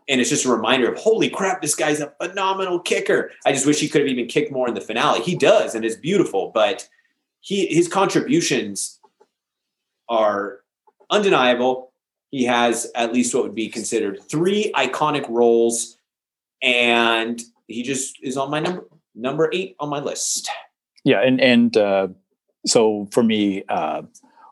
And 0.08 0.20
it's 0.20 0.30
just 0.30 0.44
a 0.44 0.48
reminder 0.48 0.90
of, 0.90 0.96
holy 0.96 1.28
crap, 1.28 1.60
this 1.60 1.74
guy's 1.74 1.98
a 1.98 2.12
phenomenal 2.22 2.78
kicker. 2.78 3.32
I 3.44 3.52
just 3.52 3.66
wish 3.66 3.80
he 3.80 3.88
could 3.88 4.02
have 4.02 4.08
even 4.08 4.28
kicked 4.28 4.52
more 4.52 4.68
in 4.68 4.74
the 4.74 4.80
finale. 4.80 5.22
He 5.22 5.34
does, 5.34 5.74
and 5.74 5.84
it's 5.84 5.96
beautiful, 5.96 6.52
but 6.54 6.88
he 7.40 7.66
his 7.66 7.88
contributions 7.88 9.00
are 10.08 10.60
undeniable. 11.10 11.92
he 12.30 12.44
has 12.44 12.90
at 12.94 13.12
least 13.12 13.34
what 13.34 13.42
would 13.42 13.54
be 13.54 13.68
considered 13.68 14.20
three 14.28 14.72
iconic 14.76 15.28
roles, 15.28 15.96
and 16.62 17.42
he 17.66 17.82
just 17.82 18.18
is 18.22 18.36
on 18.36 18.50
my 18.50 18.60
number 18.60 18.86
number 19.14 19.50
eight 19.52 19.76
on 19.80 19.88
my 19.88 20.00
list. 20.00 20.48
Yeah, 21.04 21.22
and 21.22 21.40
and 21.40 21.76
uh, 21.76 22.08
so 22.66 23.08
for 23.10 23.22
me, 23.22 23.64
uh, 23.68 24.02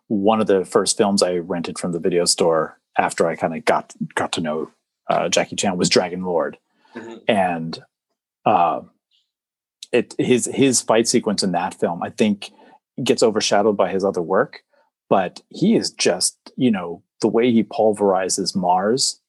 one 0.08 0.40
of 0.40 0.46
the 0.46 0.64
first 0.64 0.96
films 0.96 1.22
I 1.22 1.36
rented 1.36 1.78
from 1.78 1.92
the 1.92 2.00
video 2.00 2.24
store 2.24 2.78
after 2.98 3.26
I 3.26 3.36
kind 3.36 3.54
of 3.54 3.64
got 3.64 3.94
got 4.14 4.32
to 4.32 4.40
know 4.40 4.70
uh, 5.08 5.28
Jackie 5.28 5.56
Chan 5.56 5.76
was 5.76 5.88
Dragon 5.88 6.24
Lord, 6.24 6.58
mm-hmm. 6.94 7.16
and 7.28 7.78
uh, 8.44 8.80
it 9.92 10.14
his 10.18 10.46
his 10.52 10.82
fight 10.82 11.06
sequence 11.06 11.42
in 11.42 11.52
that 11.52 11.74
film 11.74 12.02
I 12.02 12.10
think 12.10 12.50
gets 13.02 13.22
overshadowed 13.22 13.76
by 13.76 13.90
his 13.90 14.04
other 14.04 14.22
work, 14.22 14.62
but 15.08 15.40
he 15.50 15.76
is 15.76 15.90
just 15.90 16.36
you 16.56 16.70
know 16.70 17.02
the 17.20 17.28
way 17.28 17.52
he 17.52 17.62
pulverizes 17.62 18.56
Mars. 18.56 19.20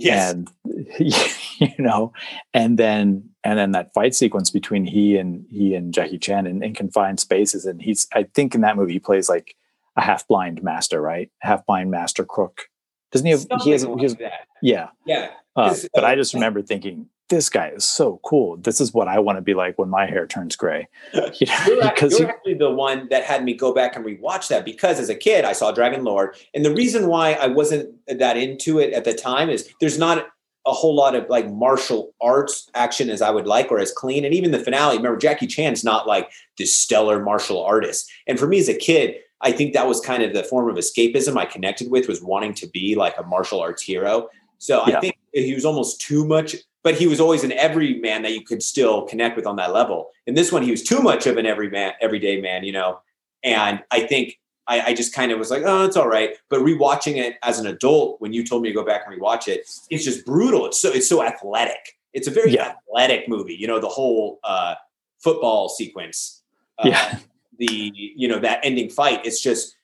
Yes. 0.00 0.32
And 0.32 0.48
you 1.00 1.74
know, 1.78 2.12
and 2.54 2.78
then 2.78 3.28
and 3.42 3.58
then 3.58 3.72
that 3.72 3.92
fight 3.94 4.14
sequence 4.14 4.50
between 4.50 4.84
he 4.84 5.16
and 5.16 5.44
he 5.50 5.74
and 5.74 5.92
Jackie 5.92 6.18
Chan 6.18 6.46
in, 6.46 6.62
in 6.62 6.72
confined 6.72 7.18
spaces. 7.18 7.66
And 7.66 7.82
he's 7.82 8.06
I 8.14 8.22
think 8.22 8.54
in 8.54 8.60
that 8.60 8.76
movie 8.76 8.92
he 8.92 9.00
plays 9.00 9.28
like 9.28 9.56
a 9.98 10.00
half 10.00 10.26
blind 10.26 10.62
master, 10.62 11.02
right? 11.02 11.30
Half 11.40 11.66
blind 11.66 11.90
master 11.90 12.24
crook. 12.24 12.68
Doesn't 13.12 13.26
he 13.26 13.32
have 13.32 13.40
Something 13.40 13.58
he 13.60 13.70
has, 13.72 13.84
like 13.84 13.98
he 13.98 14.02
has 14.04 14.16
yeah. 14.62 14.88
Yeah. 15.04 15.30
Uh, 15.56 15.74
but 15.92 16.04
I 16.04 16.14
just 16.14 16.34
remember 16.34 16.62
thinking, 16.62 17.06
this 17.28 17.50
guy 17.50 17.68
is 17.70 17.84
so 17.84 18.20
cool. 18.24 18.56
This 18.56 18.80
is 18.80 18.94
what 18.94 19.08
I 19.08 19.18
want 19.18 19.36
to 19.36 19.42
be 19.42 19.54
like 19.54 19.78
when 19.78 19.88
my 19.88 20.06
hair 20.06 20.26
turns 20.26 20.56
gray. 20.56 20.88
You 21.14 21.46
know, 21.46 21.64
you're, 21.66 21.82
because 21.82 22.18
you're 22.18 22.28
actually 22.28 22.54
the 22.54 22.70
one 22.70 23.08
that 23.10 23.24
had 23.24 23.44
me 23.44 23.54
go 23.54 23.74
back 23.74 23.96
and 23.96 24.04
rewatch 24.04 24.48
that 24.48 24.64
because 24.64 24.98
as 24.98 25.08
a 25.08 25.14
kid 25.14 25.44
I 25.44 25.52
saw 25.52 25.72
Dragon 25.72 26.04
Lord, 26.04 26.36
and 26.54 26.64
the 26.64 26.74
reason 26.74 27.08
why 27.08 27.32
I 27.32 27.48
wasn't 27.48 27.94
that 28.06 28.36
into 28.36 28.78
it 28.78 28.92
at 28.92 29.04
the 29.04 29.14
time 29.14 29.50
is 29.50 29.68
there's 29.80 29.98
not 29.98 30.28
a 30.66 30.72
whole 30.72 30.94
lot 30.94 31.14
of 31.14 31.28
like 31.28 31.50
martial 31.50 32.14
arts 32.20 32.70
action 32.74 33.10
as 33.10 33.22
I 33.22 33.30
would 33.30 33.46
like 33.46 33.70
or 33.70 33.78
as 33.78 33.92
clean. 33.92 34.24
And 34.24 34.34
even 34.34 34.50
the 34.50 34.58
finale, 34.58 34.96
remember 34.96 35.18
Jackie 35.18 35.46
Chan's 35.46 35.82
not 35.82 36.06
like 36.06 36.30
this 36.56 36.76
stellar 36.76 37.22
martial 37.22 37.62
artist. 37.62 38.10
And 38.26 38.38
for 38.38 38.46
me 38.46 38.58
as 38.58 38.68
a 38.68 38.74
kid, 38.74 39.16
I 39.40 39.52
think 39.52 39.72
that 39.74 39.86
was 39.86 40.00
kind 40.00 40.22
of 40.22 40.32
the 40.32 40.42
form 40.44 40.68
of 40.68 40.76
escapism 40.76 41.36
I 41.36 41.44
connected 41.44 41.90
with 41.90 42.08
was 42.08 42.22
wanting 42.22 42.54
to 42.54 42.66
be 42.68 42.94
like 42.96 43.14
a 43.18 43.22
martial 43.22 43.60
arts 43.60 43.82
hero. 43.82 44.28
So 44.58 44.82
yeah. 44.86 44.96
I 44.96 45.00
think 45.00 45.16
he 45.32 45.54
was 45.54 45.64
almost 45.64 46.00
too 46.00 46.24
much 46.24 46.56
but 46.82 46.94
he 46.94 47.06
was 47.06 47.20
always 47.20 47.44
an 47.44 47.52
everyman 47.52 48.22
that 48.22 48.32
you 48.32 48.42
could 48.42 48.62
still 48.62 49.02
connect 49.02 49.36
with 49.36 49.46
on 49.46 49.56
that 49.56 49.72
level. 49.72 50.10
In 50.26 50.34
this 50.34 50.52
one, 50.52 50.62
he 50.62 50.70
was 50.70 50.82
too 50.82 51.00
much 51.00 51.26
of 51.26 51.36
an 51.36 51.46
everyman, 51.46 51.92
everyday 52.00 52.40
man, 52.40 52.64
you 52.64 52.72
know. 52.72 53.00
And 53.42 53.82
I 53.90 54.00
think 54.00 54.38
I, 54.66 54.80
I 54.80 54.94
just 54.94 55.14
kind 55.14 55.32
of 55.32 55.38
was 55.38 55.50
like, 55.50 55.62
oh, 55.64 55.84
it's 55.84 55.96
all 55.96 56.08
right. 56.08 56.36
But 56.48 56.60
rewatching 56.60 57.16
it 57.16 57.36
as 57.42 57.58
an 57.58 57.66
adult, 57.66 58.20
when 58.20 58.32
you 58.32 58.42
told 58.44 58.62
me 58.62 58.68
to 58.68 58.74
go 58.74 58.84
back 58.84 59.02
and 59.06 59.20
rewatch 59.20 59.48
it, 59.48 59.68
it's 59.90 60.04
just 60.04 60.24
brutal. 60.24 60.66
It's 60.66 60.80
so 60.80 60.90
it's 60.90 61.08
so 61.08 61.22
athletic. 61.22 61.98
It's 62.14 62.28
a 62.28 62.30
very 62.30 62.52
yeah. 62.52 62.74
athletic 62.88 63.28
movie. 63.28 63.54
You 63.54 63.66
know, 63.66 63.80
the 63.80 63.88
whole 63.88 64.38
uh, 64.44 64.74
football 65.18 65.68
sequence. 65.68 66.42
Uh, 66.78 66.88
yeah. 66.88 67.18
The 67.58 67.92
you 67.94 68.28
know 68.28 68.38
that 68.38 68.60
ending 68.62 68.88
fight. 68.88 69.26
It's 69.26 69.40
just 69.40 69.76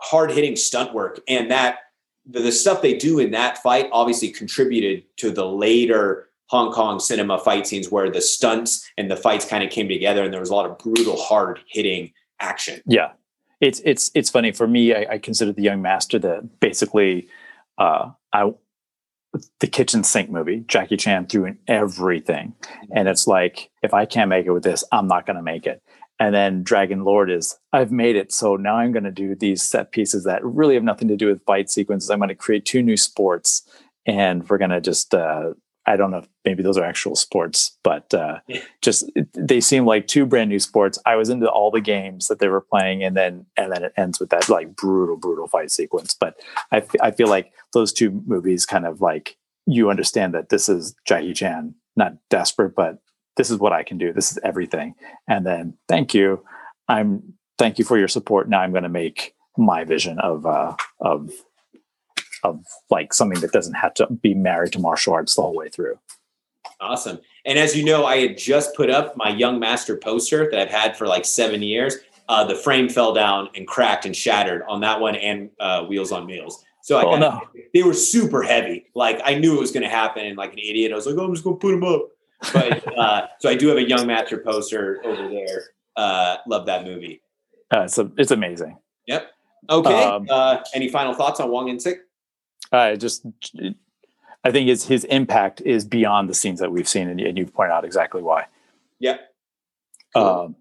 hard 0.00 0.30
hitting 0.30 0.56
stunt 0.56 0.94
work, 0.94 1.20
and 1.28 1.50
that 1.50 1.78
the, 2.26 2.40
the 2.40 2.52
stuff 2.52 2.82
they 2.82 2.94
do 2.94 3.18
in 3.18 3.32
that 3.32 3.58
fight 3.58 3.88
obviously 3.92 4.30
contributed 4.30 5.04
to 5.18 5.30
the 5.30 5.46
later 5.46 6.28
Hong 6.52 6.70
Kong 6.70 7.00
cinema 7.00 7.38
fight 7.38 7.66
scenes 7.66 7.90
where 7.90 8.10
the 8.10 8.20
stunts 8.20 8.88
and 8.98 9.10
the 9.10 9.16
fights 9.16 9.46
kind 9.46 9.64
of 9.64 9.70
came 9.70 9.88
together 9.88 10.22
and 10.22 10.32
there 10.32 10.40
was 10.40 10.50
a 10.50 10.54
lot 10.54 10.70
of 10.70 10.78
brutal, 10.78 11.16
hard 11.16 11.60
hitting 11.66 12.12
action. 12.40 12.82
Yeah. 12.86 13.12
It's 13.60 13.80
it's 13.84 14.10
it's 14.14 14.28
funny 14.28 14.52
for 14.52 14.66
me. 14.66 14.92
I, 14.92 15.06
I 15.12 15.18
consider 15.18 15.52
the 15.52 15.62
Young 15.62 15.80
Master 15.80 16.18
the 16.18 16.46
basically 16.60 17.28
uh, 17.78 18.10
I 18.32 18.52
the 19.60 19.66
kitchen 19.66 20.04
sink 20.04 20.30
movie. 20.30 20.64
Jackie 20.66 20.96
Chan 20.96 21.28
threw 21.28 21.44
in 21.44 21.58
everything, 21.68 22.54
mm-hmm. 22.60 22.92
and 22.96 23.08
it's 23.08 23.28
like 23.28 23.70
if 23.82 23.94
I 23.94 24.04
can't 24.04 24.28
make 24.28 24.46
it 24.46 24.50
with 24.50 24.64
this, 24.64 24.82
I'm 24.90 25.06
not 25.06 25.26
going 25.26 25.36
to 25.36 25.42
make 25.42 25.66
it 25.66 25.80
and 26.22 26.34
then 26.34 26.62
dragon 26.62 27.04
lord 27.04 27.30
is 27.30 27.58
i've 27.72 27.90
made 27.90 28.16
it 28.16 28.32
so 28.32 28.56
now 28.56 28.76
i'm 28.76 28.92
going 28.92 29.04
to 29.04 29.10
do 29.10 29.34
these 29.34 29.62
set 29.62 29.90
pieces 29.90 30.24
that 30.24 30.44
really 30.44 30.74
have 30.74 30.84
nothing 30.84 31.08
to 31.08 31.16
do 31.16 31.26
with 31.26 31.44
fight 31.44 31.70
sequences. 31.70 32.10
I'm 32.10 32.18
going 32.18 32.28
to 32.28 32.34
create 32.34 32.64
two 32.64 32.82
new 32.82 32.96
sports 32.96 33.62
and 34.06 34.48
we're 34.48 34.58
going 34.58 34.70
to 34.70 34.80
just 34.80 35.14
uh, 35.14 35.52
i 35.86 35.96
don't 35.96 36.10
know 36.12 36.18
if 36.18 36.28
maybe 36.44 36.62
those 36.62 36.78
are 36.78 36.84
actual 36.84 37.16
sports 37.16 37.76
but 37.82 38.12
uh, 38.14 38.38
just 38.82 39.10
they 39.34 39.60
seem 39.60 39.84
like 39.84 40.06
two 40.06 40.26
brand 40.26 40.50
new 40.50 40.58
sports. 40.58 40.98
I 41.04 41.16
was 41.16 41.28
into 41.28 41.50
all 41.50 41.70
the 41.70 41.80
games 41.80 42.28
that 42.28 42.38
they 42.38 42.48
were 42.48 42.60
playing 42.60 43.02
and 43.02 43.16
then 43.16 43.46
and 43.56 43.72
then 43.72 43.84
it 43.84 43.92
ends 43.96 44.20
with 44.20 44.30
that 44.30 44.48
like 44.48 44.76
brutal 44.76 45.16
brutal 45.16 45.48
fight 45.48 45.70
sequence. 45.70 46.14
But 46.14 46.38
I, 46.70 46.78
f- 46.78 47.00
I 47.00 47.10
feel 47.10 47.28
like 47.28 47.52
those 47.72 47.92
two 47.92 48.22
movies 48.26 48.66
kind 48.66 48.86
of 48.86 49.00
like 49.00 49.36
you 49.66 49.90
understand 49.90 50.34
that 50.34 50.48
this 50.48 50.68
is 50.68 50.94
jackie 51.06 51.32
chan 51.32 51.74
not 51.96 52.14
desperate 52.30 52.74
but 52.74 52.98
this 53.36 53.50
is 53.50 53.58
what 53.58 53.72
I 53.72 53.82
can 53.82 53.98
do. 53.98 54.12
This 54.12 54.32
is 54.32 54.38
everything. 54.44 54.94
And 55.28 55.46
then 55.46 55.74
thank 55.88 56.14
you. 56.14 56.44
I'm 56.88 57.34
thank 57.58 57.78
you 57.78 57.84
for 57.84 57.98
your 57.98 58.08
support. 58.08 58.48
Now 58.48 58.60
I'm 58.60 58.72
going 58.72 58.82
to 58.82 58.88
make 58.88 59.34
my 59.56 59.84
vision 59.84 60.18
of 60.18 60.46
uh, 60.46 60.74
of 61.00 61.30
of 62.42 62.64
like 62.90 63.14
something 63.14 63.40
that 63.40 63.52
doesn't 63.52 63.74
have 63.74 63.94
to 63.94 64.06
be 64.06 64.34
married 64.34 64.72
to 64.72 64.78
martial 64.78 65.14
arts 65.14 65.34
the 65.34 65.42
whole 65.42 65.54
way 65.54 65.68
through. 65.68 65.98
Awesome. 66.80 67.20
And 67.44 67.58
as 67.58 67.76
you 67.76 67.84
know, 67.84 68.04
I 68.04 68.18
had 68.18 68.36
just 68.36 68.74
put 68.74 68.90
up 68.90 69.16
my 69.16 69.28
Young 69.28 69.60
Master 69.60 69.96
poster 69.96 70.50
that 70.50 70.60
I've 70.60 70.70
had 70.70 70.96
for 70.96 71.06
like 71.06 71.24
seven 71.24 71.62
years. 71.62 71.96
Uh, 72.28 72.44
the 72.44 72.54
frame 72.54 72.88
fell 72.88 73.12
down 73.12 73.48
and 73.54 73.66
cracked 73.66 74.06
and 74.06 74.16
shattered 74.16 74.62
on 74.68 74.80
that 74.80 75.00
one 75.00 75.16
and 75.16 75.50
uh, 75.60 75.84
Wheels 75.84 76.12
on 76.12 76.26
Meals. 76.26 76.64
So 76.82 76.98
I 76.98 77.04
oh, 77.04 77.16
no. 77.16 77.40
they 77.72 77.84
were 77.84 77.94
super 77.94 78.42
heavy. 78.42 78.86
Like 78.94 79.20
I 79.24 79.34
knew 79.34 79.56
it 79.56 79.60
was 79.60 79.70
going 79.70 79.84
to 79.84 79.88
happen, 79.88 80.26
and 80.26 80.36
like 80.36 80.52
an 80.52 80.58
idiot, 80.58 80.92
I 80.92 80.96
was 80.96 81.06
like, 81.06 81.14
"Oh, 81.16 81.24
I'm 81.24 81.32
just 81.32 81.44
going 81.44 81.56
to 81.56 81.60
put 81.60 81.70
them 81.70 81.84
up." 81.84 82.08
But 82.52 82.98
uh, 82.98 83.26
so 83.38 83.48
I 83.48 83.54
do 83.54 83.68
have 83.68 83.76
a 83.76 83.88
Young 83.88 84.06
Master 84.06 84.38
poster 84.38 85.00
over 85.04 85.28
there. 85.28 85.64
Uh, 85.96 86.36
love 86.46 86.66
that 86.66 86.84
movie. 86.84 87.22
Uh, 87.70 87.88
it's 88.18 88.30
amazing. 88.30 88.78
Yep. 89.06 89.30
Okay. 89.70 90.02
Um, 90.04 90.26
uh, 90.28 90.58
any 90.74 90.88
final 90.88 91.14
thoughts 91.14 91.40
on 91.40 91.50
Wong 91.50 91.68
In-sik? 91.68 92.00
I 92.72 92.96
just, 92.96 93.26
I 94.44 94.50
think 94.50 94.68
his 94.68 94.86
his 94.86 95.04
impact 95.04 95.60
is 95.60 95.84
beyond 95.84 96.28
the 96.28 96.34
scenes 96.34 96.60
that 96.60 96.72
we've 96.72 96.88
seen, 96.88 97.08
and, 97.08 97.20
and 97.20 97.38
you've 97.38 97.52
pointed 97.52 97.72
out 97.72 97.84
exactly 97.84 98.22
why. 98.22 98.46
Yep. 98.98 99.20
Cool. 100.14 100.24
Um, 100.24 100.56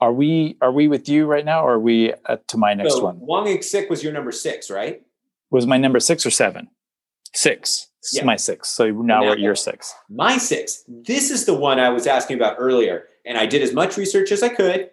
are 0.00 0.12
we 0.12 0.56
are 0.60 0.72
we 0.72 0.88
with 0.88 1.08
you 1.08 1.26
right 1.26 1.44
now, 1.44 1.64
or 1.64 1.74
are 1.74 1.80
we 1.80 2.14
to 2.46 2.56
my 2.56 2.74
next 2.74 2.94
so 2.94 3.04
one? 3.04 3.20
Wong 3.20 3.46
In-sik 3.46 3.90
was 3.90 4.02
your 4.02 4.12
number 4.12 4.32
six, 4.32 4.70
right? 4.70 5.02
Was 5.50 5.66
my 5.66 5.76
number 5.76 6.00
six 6.00 6.24
or 6.24 6.30
seven? 6.30 6.68
Six. 7.32 7.88
Yeah. 8.12 8.24
My 8.24 8.36
six. 8.36 8.68
So 8.68 8.90
now, 8.90 9.02
now 9.02 9.22
we're 9.22 9.32
at 9.32 9.40
your 9.40 9.54
six. 9.54 9.94
My 10.08 10.38
six. 10.38 10.84
This 10.88 11.30
is 11.30 11.44
the 11.44 11.54
one 11.54 11.78
I 11.78 11.90
was 11.90 12.06
asking 12.06 12.36
about 12.36 12.56
earlier. 12.58 13.04
And 13.26 13.36
I 13.36 13.46
did 13.46 13.62
as 13.62 13.72
much 13.72 13.96
research 13.96 14.32
as 14.32 14.42
I 14.42 14.48
could. 14.48 14.90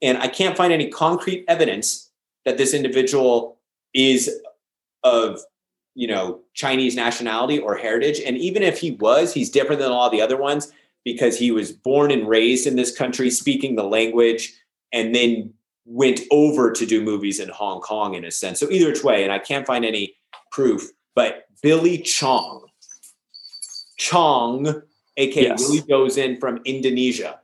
And 0.00 0.18
I 0.18 0.28
can't 0.28 0.56
find 0.56 0.72
any 0.72 0.88
concrete 0.88 1.44
evidence 1.48 2.10
that 2.44 2.58
this 2.58 2.72
individual 2.72 3.58
is 3.94 4.30
of, 5.02 5.40
you 5.94 6.06
know, 6.06 6.40
Chinese 6.54 6.94
nationality 6.94 7.58
or 7.58 7.74
heritage. 7.76 8.20
And 8.20 8.36
even 8.36 8.62
if 8.62 8.78
he 8.78 8.92
was, 8.92 9.34
he's 9.34 9.50
different 9.50 9.80
than 9.80 9.90
all 9.90 10.10
the 10.10 10.22
other 10.22 10.36
ones 10.36 10.70
because 11.04 11.38
he 11.38 11.50
was 11.50 11.72
born 11.72 12.10
and 12.10 12.28
raised 12.28 12.66
in 12.66 12.76
this 12.76 12.96
country, 12.96 13.30
speaking 13.30 13.74
the 13.74 13.84
language, 13.84 14.52
and 14.92 15.14
then 15.14 15.52
went 15.84 16.20
over 16.30 16.72
to 16.72 16.86
do 16.86 17.02
movies 17.02 17.40
in 17.40 17.48
Hong 17.48 17.80
Kong 17.80 18.14
in 18.14 18.24
a 18.24 18.30
sense. 18.30 18.60
So 18.60 18.70
either 18.70 18.88
which 18.88 19.04
way, 19.04 19.24
and 19.24 19.32
I 19.32 19.38
can't 19.38 19.66
find 19.66 19.84
any 19.84 20.14
proof, 20.50 20.90
but 21.16 21.46
Billy 21.62 21.98
Chong. 21.98 22.66
Chong, 23.98 24.82
aka 25.16 25.42
yes. 25.42 25.68
Willy 25.68 25.80
Dozan 25.80 26.38
from 26.38 26.60
Indonesia. 26.64 27.40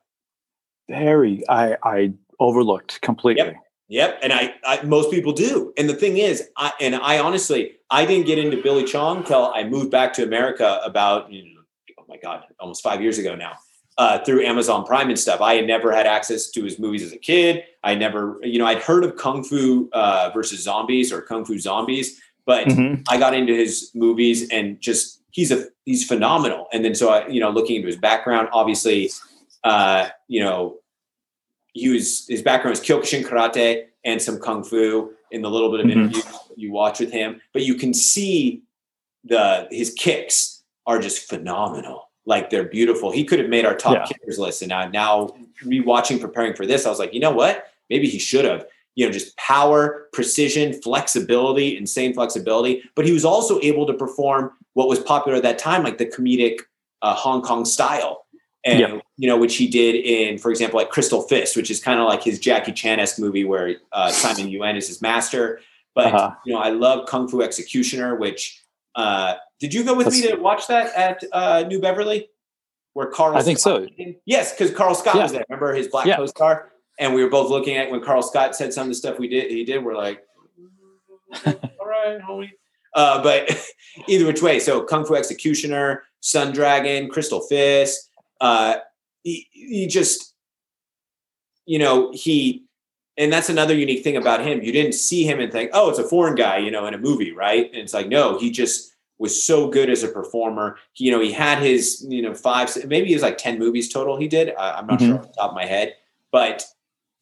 Very, 0.89 1.43
I 1.49 1.77
I 1.83 2.13
overlooked 2.39 3.01
completely. 3.01 3.47
Yep. 3.47 3.57
Yep, 3.89 4.21
and 4.23 4.33
I, 4.33 4.55
I, 4.65 4.83
most 4.85 5.11
people 5.11 5.33
do. 5.33 5.75
And 5.77 5.87
the 5.87 5.95
thing 5.95 6.17
is, 6.17 6.49
I 6.57 6.73
and 6.81 6.95
I 6.95 7.19
honestly 7.19 7.73
I 7.91 8.07
didn't 8.07 8.27
get 8.27 8.39
into 8.39 8.63
Billy 8.63 8.85
Chong 8.85 9.19
until 9.19 9.53
I 9.55 9.65
moved 9.65 9.91
back 9.91 10.15
to 10.15 10.23
America 10.23 10.81
about 10.85 11.31
you 11.31 11.43
know, 11.55 11.61
oh 11.99 12.05
my 12.09 12.17
god, 12.17 12.45
almost 12.61 12.83
five 12.83 13.03
years 13.03 13.19
ago 13.19 13.35
now. 13.35 13.55
Uh, 13.99 14.19
through 14.25 14.43
Amazon 14.43 14.87
Prime 14.87 15.11
and 15.11 15.19
stuff. 15.19 15.43
I 15.43 15.53
had 15.53 15.67
never 15.67 15.93
had 15.93 16.07
access 16.07 16.51
to 16.53 16.65
his 16.65 16.79
movies 16.79 17.03
as 17.03 17.13
a 17.13 17.19
kid. 17.19 17.65
I 17.85 17.95
never, 17.95 18.41
you 18.43 18.59
know, 18.59 18.65
I'd 18.65 18.79
heard 18.79 19.05
of 19.05 19.17
Kung 19.17 19.45
Fu 19.45 19.91
uh, 19.93 20.31
versus 20.33 20.63
Zombies 20.63 21.13
or 21.13 21.21
Kung 21.21 21.45
Fu 21.45 21.59
Zombies, 21.59 22.19
but 22.47 22.67
mm-hmm. 22.67 23.03
I 23.09 23.19
got 23.19 23.35
into 23.35 23.55
his 23.55 23.91
movies 23.95 24.49
and 24.51 24.81
just 24.81 25.23
he's 25.31 25.51
a 25.51 25.67
he's 25.85 26.07
phenomenal. 26.07 26.67
And 26.73 26.85
then 26.85 26.95
so 26.95 27.11
I, 27.11 27.27
you 27.29 27.41
know, 27.41 27.51
looking 27.51 27.77
into 27.77 27.87
his 27.87 27.97
background, 27.97 28.49
obviously, 28.53 29.11
uh, 29.65 30.09
you 30.29 30.41
know, 30.41 30.79
he 31.73 31.89
was 31.89 32.27
his 32.29 32.43
background 32.43 32.77
is 32.77 32.83
Kyokushin 32.83 33.25
karate 33.25 33.87
and 34.05 34.21
some 34.21 34.39
kung 34.39 34.63
fu 34.63 35.13
in 35.31 35.43
the 35.43 35.51
little 35.51 35.71
bit 35.71 35.81
of 35.81 35.87
mm-hmm. 35.87 36.01
interviews 36.01 36.25
you 36.57 36.73
watch 36.73 37.01
with 37.01 37.13
him. 37.13 37.41
But 37.53 37.63
you 37.63 37.75
can 37.75 37.95
see 37.95 38.63
the 39.25 39.69
his 39.71 39.93
kicks 39.93 40.63
are 40.87 40.99
just 40.99 41.29
phenomenal. 41.29 42.11
Like 42.25 42.51
they're 42.51 42.69
beautiful. 42.69 43.11
He 43.11 43.25
could 43.25 43.41
have 43.41 43.49
made 43.49 43.65
our 43.65 43.75
top 43.75 43.95
yeah. 43.95 44.05
kickers 44.05 44.39
list. 44.39 44.63
And 44.63 44.69
now, 44.69 44.89
now 44.89 45.35
rewatching, 45.65 46.21
preparing 46.21 46.55
for 46.55 46.67
this, 46.67 46.87
I 46.87 46.91
was 46.91 46.99
like, 46.99 47.15
you 47.15 47.21
know 47.21 47.33
what? 47.33 47.67
Maybe 47.91 48.09
he 48.09 48.19
should 48.19 48.45
have 48.45 48.67
you 48.95 49.07
know, 49.07 49.13
just 49.13 49.37
power, 49.37 50.09
precision, 50.13 50.73
flexibility, 50.83 51.77
insane 51.77 52.13
flexibility. 52.15 52.83
But 52.95 53.07
he 53.07 53.13
was 53.13 53.25
also 53.25 53.61
able 53.61 53.87
to 53.87 53.95
perform 53.95 54.53
what 54.75 54.89
was 54.89 54.99
popular 54.99 55.37
at 55.37 55.43
that 55.45 55.59
time, 55.59 55.83
like 55.83 55.99
the 55.99 56.07
comedic 56.07 56.61
uh, 57.03 57.15
Hong 57.15 57.43
Kong 57.43 57.65
style. 57.65 58.27
And, 58.65 58.79
yeah. 58.79 59.01
you 59.17 59.27
know, 59.29 59.37
which 59.37 59.57
he 59.57 59.67
did 59.67 59.97
in, 59.97 60.39
for 60.39 60.51
example, 60.51 60.79
like 60.79 60.91
Crystal 60.91 61.23
Fist, 61.23 61.57
which 61.57 61.71
is 61.71 61.83
kind 61.83 61.99
of 61.99 62.07
like 62.07 62.23
his 62.23 62.39
Jackie 62.39 62.73
Chan 62.73 63.01
esque 63.01 63.19
movie 63.19 63.45
where 63.45 63.77
uh, 63.93 64.11
Simon 64.11 64.49
Yuen 64.49 64.77
is 64.77 64.87
his 64.87 65.03
master. 65.03 65.61
But, 65.95 66.15
uh-huh. 66.15 66.35
you 66.47 66.53
know, 66.53 66.61
I 66.61 66.71
love 66.71 67.09
Kung 67.09 67.29
Fu 67.29 67.43
Executioner, 67.43 68.15
which, 68.15 68.63
uh, 68.95 69.35
did 69.59 69.75
you 69.75 69.85
go 69.85 69.95
with 69.95 70.07
That's, 70.07 70.21
me 70.21 70.31
to 70.31 70.37
watch 70.37 70.69
that 70.69 70.95
at 70.95 71.25
uh, 71.33 71.65
New 71.67 71.81
Beverly? 71.81 72.29
Where 72.95 73.07
Carl 73.07 73.37
I 73.37 73.43
think 73.43 73.59
Scott 73.59 73.89
so. 73.97 74.13
Yes, 74.27 74.53
because 74.53 74.71
Carl 74.75 74.95
Scott 74.95 75.15
yeah. 75.15 75.23
was 75.23 75.33
there. 75.33 75.45
Remember 75.49 75.73
his 75.73 75.89
black 75.89 76.07
yeah. 76.07 76.17
postcard? 76.17 76.69
And 76.99 77.15
we 77.15 77.23
were 77.23 77.31
both 77.31 77.51
looking 77.51 77.77
at 77.77 77.91
when 77.91 78.03
Carl 78.03 78.23
Scott 78.23 78.55
said 78.55 78.73
some 78.73 78.83
of 78.83 78.89
the 78.89 78.95
stuff 78.95 79.19
we 79.19 79.29
did. 79.29 79.51
He 79.51 79.65
did. 79.65 79.85
We're 79.85 79.97
like, 79.97 80.23
all 81.47 81.87
right, 81.87 82.21
homie. 82.21 82.51
Uh, 82.95 83.23
but 83.23 83.51
either 84.09 84.27
which 84.27 84.43
way, 84.43 84.59
so 84.61 84.83
Kung 84.83 85.05
Fu 85.05 85.15
Executioner, 85.15 86.05
Sun 86.21 86.53
Dragon, 86.53 87.09
Crystal 87.09 87.41
Fist. 87.41 88.11
Uh, 88.41 88.77
he, 89.23 89.49
he 89.53 89.87
just, 89.87 90.35
you 91.67 91.79
know, 91.79 92.13
he, 92.13 92.65
and 93.17 93.33
that's 93.33 93.49
another 93.49 93.75
unique 93.75 94.03
thing 94.03 94.17
about 94.17 94.45
him. 94.45 94.63
You 94.63 94.73
didn't 94.73 94.95
see 94.95 95.25
him 95.25 95.39
and 95.39 95.53
think, 95.53 95.71
oh, 95.75 95.91
it's 95.91 95.99
a 95.99 96.09
foreign 96.09 96.35
guy, 96.35 96.59
you 96.59 96.71
know, 96.71 96.87
in 96.87 96.95
a 96.95 96.99
movie, 96.99 97.33
right? 97.33 97.67
And 97.67 97.77
it's 97.77 97.95
like, 97.95 98.09
no, 98.09 98.39
he 98.39 98.51
just 98.51 98.93
was 99.19 99.43
so 99.43 99.69
good 99.69 99.91
as 99.91 100.03
a 100.03 100.09
performer. 100.09 100.79
He, 100.93 101.05
you 101.05 101.11
know, 101.11 101.21
he 101.21 101.31
had 101.31 101.59
his, 101.59 102.05
you 102.09 102.23
know, 102.23 102.35
five, 102.35 102.75
maybe 102.87 103.09
he 103.09 103.15
was 103.15 103.23
like 103.23 103.39
10 103.39 103.59
movies 103.59 103.93
total 103.93 104.17
he 104.17 104.29
did. 104.29 104.55
I, 104.57 104.79
I'm 104.79 104.87
not 104.87 104.99
mm-hmm. 104.99 105.11
sure 105.11 105.19
off 105.19 105.29
the 105.29 105.35
top 105.35 105.51
of 105.51 105.55
my 105.55 105.67
head, 105.67 105.95
but 106.33 106.65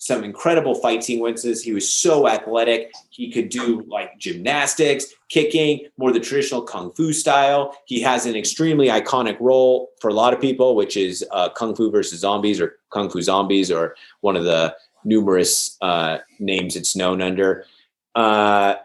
some 0.01 0.25
incredible 0.25 0.75
fight 0.75 1.05
sequences. 1.05 1.63
He 1.63 1.75
was 1.75 1.93
so 1.93 2.27
athletic. 2.27 2.91
He 3.11 3.31
could 3.31 3.51
do 3.51 3.85
like 3.87 4.19
gymnastics, 4.19 5.05
kicking, 5.29 5.89
more 5.99 6.11
the 6.11 6.19
traditional 6.19 6.63
kung 6.63 6.91
fu 6.93 7.13
style. 7.13 7.77
He 7.85 8.01
has 8.01 8.25
an 8.25 8.35
extremely 8.35 8.89
iconic 8.89 9.37
role 9.41 9.91
for 10.01 10.09
a 10.09 10.15
lot 10.15 10.33
of 10.33 10.41
people, 10.41 10.75
which 10.75 10.97
is 10.97 11.23
uh, 11.33 11.51
Kung 11.51 11.77
Fu 11.77 11.91
versus 11.91 12.21
Zombies 12.21 12.63
or 12.63 12.79
Kung 12.89 13.11
Fu 13.11 13.21
Zombies 13.21 13.71
or 13.71 13.95
one 14.23 14.37
of 14.37 14.45
the 14.45 14.75
numerous 15.05 15.77
uh, 15.83 16.19
names 16.39 16.77
it's 16.77 16.97
known 16.97 17.21
under. 17.21 17.67
Uh, 18.15 18.77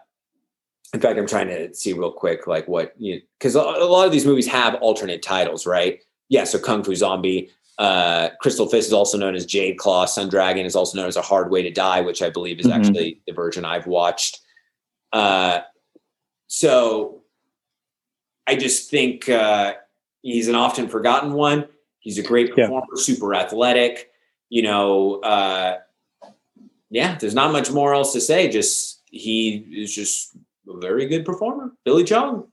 in 0.92 1.00
fact, 1.00 1.18
I'm 1.18 1.26
trying 1.26 1.48
to 1.48 1.74
see 1.74 1.94
real 1.94 2.12
quick, 2.12 2.46
like 2.46 2.68
what, 2.68 2.94
because 2.98 3.54
you 3.54 3.60
know, 3.62 3.82
a 3.82 3.88
lot 3.88 4.04
of 4.04 4.12
these 4.12 4.26
movies 4.26 4.46
have 4.48 4.74
alternate 4.76 5.22
titles, 5.22 5.66
right? 5.66 6.02
Yeah, 6.28 6.44
so 6.44 6.58
Kung 6.58 6.84
Fu 6.84 6.94
Zombie, 6.94 7.50
uh, 7.78 8.30
Crystal 8.40 8.66
Fist 8.68 8.88
is 8.88 8.92
also 8.92 9.18
known 9.18 9.34
as 9.34 9.44
Jade 9.44 9.78
Claw. 9.78 10.06
Sun 10.06 10.28
Dragon 10.28 10.64
is 10.64 10.74
also 10.74 10.98
known 10.98 11.08
as 11.08 11.16
A 11.16 11.22
Hard 11.22 11.50
Way 11.50 11.62
to 11.62 11.70
Die, 11.70 12.00
which 12.00 12.22
I 12.22 12.30
believe 12.30 12.58
is 12.58 12.66
mm-hmm. 12.66 12.80
actually 12.80 13.20
the 13.26 13.32
version 13.32 13.64
I've 13.64 13.86
watched. 13.86 14.40
Uh, 15.12 15.60
so 16.46 17.22
I 18.46 18.56
just 18.56 18.90
think 18.90 19.28
uh, 19.28 19.74
he's 20.22 20.48
an 20.48 20.54
often 20.54 20.88
forgotten 20.88 21.32
one. 21.32 21.68
He's 22.00 22.18
a 22.18 22.22
great 22.22 22.54
performer, 22.54 22.86
yeah. 22.94 23.02
super 23.02 23.34
athletic. 23.34 24.10
You 24.48 24.62
know, 24.62 25.16
uh, 25.20 25.78
yeah, 26.88 27.16
there's 27.18 27.34
not 27.34 27.52
much 27.52 27.70
more 27.70 27.94
else 27.94 28.12
to 28.12 28.20
say. 28.20 28.48
Just 28.48 29.02
he 29.10 29.56
is 29.72 29.94
just 29.94 30.36
a 30.68 30.78
very 30.78 31.06
good 31.06 31.24
performer. 31.24 31.72
Billy 31.84 32.04
Chong. 32.04 32.46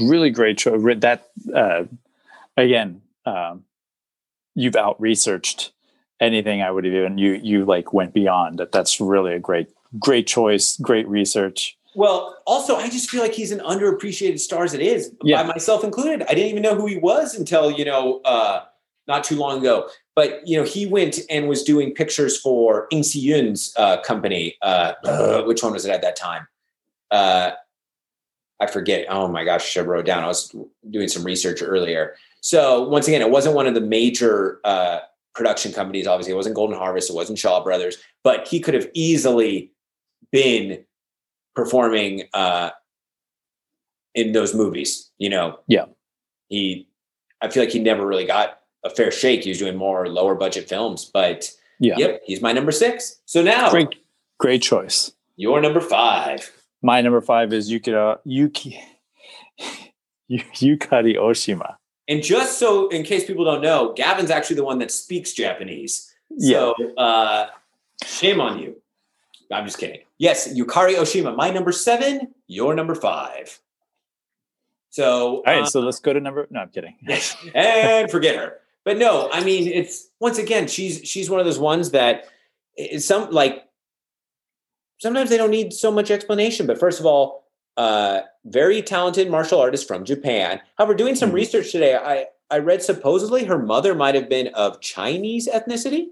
Really 0.00 0.30
great 0.30 0.60
show. 0.60 0.78
That 0.94 1.28
uh, 1.52 1.84
again, 2.56 3.02
um, 3.26 3.64
you've 4.54 4.76
out 4.76 5.00
researched 5.00 5.72
anything 6.20 6.62
I 6.62 6.70
would 6.70 6.84
have 6.84 6.94
even 6.94 7.18
you 7.18 7.32
you 7.32 7.64
like 7.64 7.92
went 7.92 8.12
beyond 8.12 8.58
that. 8.58 8.72
That's 8.72 9.00
really 9.00 9.34
a 9.34 9.38
great 9.38 9.68
great 9.98 10.26
choice, 10.26 10.76
great 10.78 11.08
research. 11.08 11.76
Well, 11.94 12.36
also, 12.46 12.76
I 12.76 12.88
just 12.88 13.10
feel 13.10 13.20
like 13.20 13.32
he's 13.32 13.50
an 13.50 13.58
underappreciated 13.60 14.38
star 14.38 14.62
as 14.62 14.74
it 14.74 14.80
is, 14.80 15.12
yeah. 15.24 15.42
by 15.42 15.48
myself 15.48 15.82
included. 15.82 16.22
I 16.22 16.34
didn't 16.34 16.50
even 16.50 16.62
know 16.62 16.76
who 16.76 16.86
he 16.86 16.98
was 16.98 17.34
until 17.34 17.70
you 17.70 17.84
know 17.84 18.20
uh, 18.24 18.64
not 19.08 19.24
too 19.24 19.36
long 19.36 19.58
ago. 19.58 19.88
But 20.14 20.46
you 20.46 20.56
know, 20.56 20.64
he 20.64 20.86
went 20.86 21.18
and 21.28 21.48
was 21.48 21.62
doing 21.62 21.92
pictures 21.92 22.38
for 22.38 22.86
Ng 22.92 23.02
Si 23.02 23.18
Yun's 23.18 23.72
uh, 23.76 24.00
company. 24.02 24.56
Uh, 24.62 24.92
uh, 25.04 25.42
which 25.42 25.62
one 25.62 25.72
was 25.72 25.84
it 25.84 25.90
at 25.90 26.02
that 26.02 26.16
time? 26.16 26.46
Uh, 27.10 27.52
I 28.60 28.66
forget. 28.66 29.06
Oh 29.08 29.26
my 29.26 29.44
gosh, 29.44 29.76
I 29.76 29.80
wrote 29.80 30.04
down. 30.04 30.22
I 30.22 30.28
was 30.28 30.54
doing 30.90 31.08
some 31.08 31.24
research 31.24 31.62
earlier. 31.62 32.14
So 32.40 32.88
once 32.88 33.06
again, 33.06 33.20
it 33.20 33.30
wasn't 33.30 33.54
one 33.54 33.66
of 33.66 33.74
the 33.74 33.80
major 33.80 34.60
uh, 34.64 35.00
production 35.34 35.72
companies. 35.72 36.06
Obviously, 36.06 36.32
it 36.32 36.36
wasn't 36.36 36.56
Golden 36.56 36.76
Harvest, 36.76 37.10
it 37.10 37.16
wasn't 37.16 37.38
Shaw 37.38 37.62
Brothers, 37.62 37.96
but 38.24 38.48
he 38.48 38.60
could 38.60 38.74
have 38.74 38.88
easily 38.94 39.72
been 40.32 40.84
performing 41.54 42.24
uh, 42.34 42.70
in 44.14 44.32
those 44.32 44.54
movies. 44.54 45.10
You 45.18 45.30
know, 45.30 45.58
yeah. 45.66 45.86
He, 46.48 46.88
I 47.40 47.48
feel 47.48 47.62
like 47.62 47.72
he 47.72 47.78
never 47.78 48.06
really 48.06 48.26
got 48.26 48.60
a 48.84 48.90
fair 48.90 49.10
shake. 49.10 49.44
He 49.44 49.50
was 49.50 49.58
doing 49.58 49.76
more 49.76 50.08
lower 50.08 50.34
budget 50.34 50.68
films, 50.68 51.04
but 51.04 51.50
yeah, 51.78 51.94
yep, 51.96 52.22
he's 52.24 52.42
my 52.42 52.52
number 52.52 52.72
six. 52.72 53.20
So 53.26 53.42
now, 53.42 53.70
great, 53.70 53.88
great 54.38 54.62
choice. 54.62 55.12
Your 55.36 55.60
number 55.60 55.80
five. 55.80 56.50
My 56.82 57.00
number 57.00 57.20
five 57.20 57.52
is 57.52 57.70
Yukira 57.70 58.18
Yuki 58.24 58.80
Yukari 60.30 61.16
Oshima. 61.16 61.76
And 62.10 62.24
just 62.24 62.58
so, 62.58 62.88
in 62.88 63.04
case 63.04 63.24
people 63.24 63.44
don't 63.44 63.62
know, 63.62 63.92
Gavin's 63.92 64.30
actually 64.30 64.56
the 64.56 64.64
one 64.64 64.80
that 64.80 64.90
speaks 64.90 65.32
Japanese. 65.32 66.12
So, 66.38 66.74
yeah. 66.76 66.86
uh, 67.02 67.50
shame 68.04 68.40
on 68.40 68.58
you. 68.58 68.82
I'm 69.52 69.64
just 69.64 69.78
kidding. 69.78 70.00
Yes, 70.18 70.52
Yukari 70.52 70.96
Oshima, 70.96 71.34
my 71.36 71.50
number 71.50 71.70
seven, 71.70 72.34
your 72.48 72.74
number 72.74 72.96
five. 72.96 73.60
So, 74.90 75.36
all 75.36 75.42
right, 75.46 75.62
uh, 75.62 75.66
so 75.66 75.80
let's 75.80 76.00
go 76.00 76.12
to 76.12 76.20
number. 76.20 76.48
No, 76.50 76.60
I'm 76.60 76.70
kidding. 76.70 76.96
and 77.54 78.10
forget 78.10 78.34
her. 78.34 78.58
But 78.84 78.98
no, 78.98 79.28
I 79.32 79.44
mean, 79.44 79.68
it's 79.68 80.08
once 80.18 80.38
again, 80.38 80.66
she's 80.66 81.00
she's 81.04 81.30
one 81.30 81.38
of 81.38 81.46
those 81.46 81.58
ones 81.60 81.92
that 81.92 82.24
some 82.98 83.30
like 83.30 83.64
sometimes 84.98 85.30
they 85.30 85.36
don't 85.36 85.50
need 85.50 85.72
so 85.72 85.92
much 85.92 86.10
explanation. 86.10 86.66
But 86.66 86.78
first 86.80 86.98
of 86.98 87.06
all, 87.06 87.39
uh, 87.80 88.20
very 88.44 88.82
talented 88.82 89.30
martial 89.30 89.58
artist 89.58 89.88
from 89.88 90.04
Japan. 90.04 90.60
However, 90.76 90.94
doing 90.94 91.14
some 91.14 91.30
mm-hmm. 91.30 91.36
research 91.36 91.72
today, 91.72 91.96
I, 91.96 92.26
I 92.50 92.58
read 92.58 92.82
supposedly 92.82 93.44
her 93.44 93.58
mother 93.58 93.94
might 93.94 94.14
have 94.14 94.28
been 94.28 94.48
of 94.48 94.82
Chinese 94.82 95.48
ethnicity. 95.48 96.08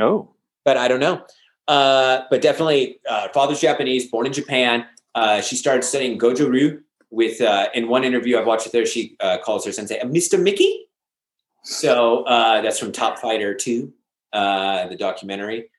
Oh. 0.00 0.30
But 0.64 0.76
I 0.76 0.88
don't 0.88 0.98
know. 0.98 1.24
Uh, 1.68 2.22
but 2.30 2.42
definitely, 2.42 2.98
uh, 3.08 3.28
father's 3.28 3.60
Japanese, 3.60 4.10
born 4.10 4.26
in 4.26 4.32
Japan. 4.32 4.86
Uh, 5.14 5.40
she 5.40 5.54
started 5.54 5.84
studying 5.84 6.18
Goju 6.18 6.48
Ryu 6.50 6.82
with, 7.10 7.40
uh, 7.40 7.68
in 7.74 7.86
one 7.86 8.02
interview 8.02 8.36
I've 8.36 8.46
watched 8.46 8.64
with 8.64 8.74
her, 8.74 8.84
she 8.84 9.16
uh, 9.20 9.38
calls 9.38 9.64
her 9.66 9.72
sensei 9.72 10.00
Mr. 10.00 10.42
Mickey. 10.42 10.88
So 11.62 12.24
uh, 12.24 12.60
that's 12.60 12.80
from 12.80 12.90
Top 12.90 13.20
Fighter 13.20 13.54
2, 13.54 13.92
the 14.32 14.96
documentary. 14.98 15.70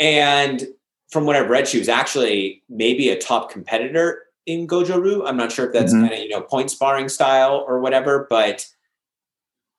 And 0.00 0.66
from 1.08 1.24
what 1.24 1.36
I've 1.36 1.50
read, 1.50 1.68
she 1.68 1.78
was 1.78 1.88
actually 1.88 2.64
maybe 2.68 3.10
a 3.10 3.18
top 3.18 3.52
competitor 3.52 4.24
in 4.46 4.66
Goju-Ryu. 4.66 5.24
I'm 5.26 5.36
not 5.36 5.52
sure 5.52 5.66
if 5.66 5.72
that's 5.72 5.92
mm-hmm. 5.92 6.08
kind 6.08 6.14
of, 6.14 6.20
you 6.20 6.28
know, 6.30 6.40
point 6.40 6.70
sparring 6.70 7.08
style 7.08 7.64
or 7.66 7.80
whatever, 7.80 8.26
but 8.28 8.66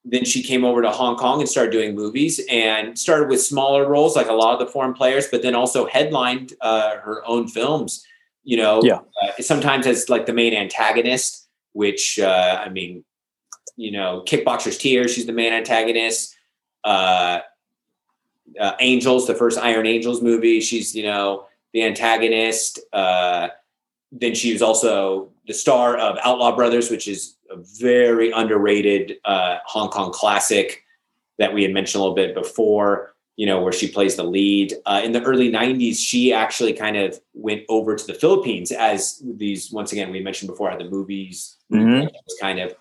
then 0.03 0.25
she 0.25 0.41
came 0.41 0.65
over 0.65 0.81
to 0.81 0.89
Hong 0.89 1.15
Kong 1.15 1.39
and 1.39 1.49
started 1.49 1.71
doing 1.71 1.93
movies 1.93 2.41
and 2.49 2.97
started 2.97 3.29
with 3.29 3.41
smaller 3.41 3.87
roles 3.87 4.15
like 4.15 4.29
a 4.29 4.33
lot 4.33 4.53
of 4.53 4.59
the 4.59 4.71
foreign 4.71 4.93
players, 4.93 5.27
but 5.27 5.43
then 5.43 5.53
also 5.53 5.85
headlined 5.85 6.53
uh, 6.61 6.97
her 6.97 7.23
own 7.27 7.47
films, 7.47 8.03
you 8.43 8.57
know, 8.57 8.81
yeah. 8.83 8.99
Uh, 9.21 9.31
sometimes 9.39 9.85
as 9.85 10.09
like 10.09 10.25
the 10.25 10.33
main 10.33 10.53
antagonist, 10.53 11.47
which, 11.73 12.17
uh, 12.17 12.63
I 12.65 12.69
mean, 12.69 13.03
you 13.75 13.91
know, 13.91 14.23
Kickboxer's 14.25 14.77
Tears, 14.77 15.13
she's 15.13 15.27
the 15.27 15.33
main 15.33 15.53
antagonist. 15.53 16.35
Uh, 16.83 17.39
uh, 18.59 18.73
Angels, 18.79 19.27
the 19.27 19.35
first 19.35 19.59
Iron 19.59 19.85
Angels 19.85 20.21
movie, 20.21 20.61
she's, 20.61 20.95
you 20.95 21.03
know, 21.03 21.45
the 21.73 21.83
antagonist. 21.83 22.79
Then 24.11 24.35
she 24.35 24.51
was 24.51 24.61
also 24.61 25.31
the 25.47 25.53
star 25.53 25.97
of 25.97 26.17
Outlaw 26.23 26.55
Brothers, 26.55 26.89
which 26.89 27.07
is 27.07 27.37
a 27.49 27.57
very 27.79 28.31
underrated 28.31 29.17
uh, 29.25 29.57
Hong 29.65 29.89
Kong 29.89 30.11
classic 30.11 30.83
that 31.39 31.53
we 31.53 31.63
had 31.63 31.73
mentioned 31.73 31.99
a 31.99 32.03
little 32.03 32.15
bit 32.15 32.35
before. 32.35 33.09
You 33.37 33.47
know, 33.47 33.61
where 33.61 33.71
she 33.71 33.87
plays 33.87 34.17
the 34.17 34.23
lead. 34.23 34.73
Uh, 34.85 35.01
in 35.03 35.13
the 35.13 35.23
early 35.23 35.49
'90s, 35.49 35.97
she 35.97 36.33
actually 36.33 36.73
kind 36.73 36.97
of 36.97 37.19
went 37.33 37.63
over 37.69 37.95
to 37.95 38.05
the 38.05 38.13
Philippines 38.13 38.71
as 38.71 39.23
these. 39.25 39.71
Once 39.71 39.93
again, 39.93 40.11
we 40.11 40.19
mentioned 40.19 40.49
before 40.49 40.69
how 40.69 40.77
the 40.77 40.89
movies 40.89 41.57
mm-hmm. 41.71 42.01
was 42.01 42.37
kind 42.39 42.59
of 42.59 42.75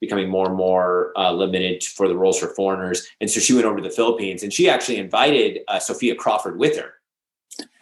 becoming 0.00 0.28
more 0.28 0.48
and 0.48 0.56
more 0.56 1.12
uh, 1.16 1.32
limited 1.32 1.84
for 1.84 2.08
the 2.08 2.16
roles 2.16 2.38
for 2.38 2.48
foreigners, 2.48 3.06
and 3.20 3.30
so 3.30 3.38
she 3.38 3.54
went 3.54 3.64
over 3.64 3.76
to 3.76 3.88
the 3.88 3.94
Philippines, 3.94 4.42
and 4.42 4.52
she 4.52 4.68
actually 4.68 4.98
invited 4.98 5.60
uh, 5.68 5.78
Sophia 5.78 6.16
Crawford 6.16 6.58
with 6.58 6.76
her 6.76 6.94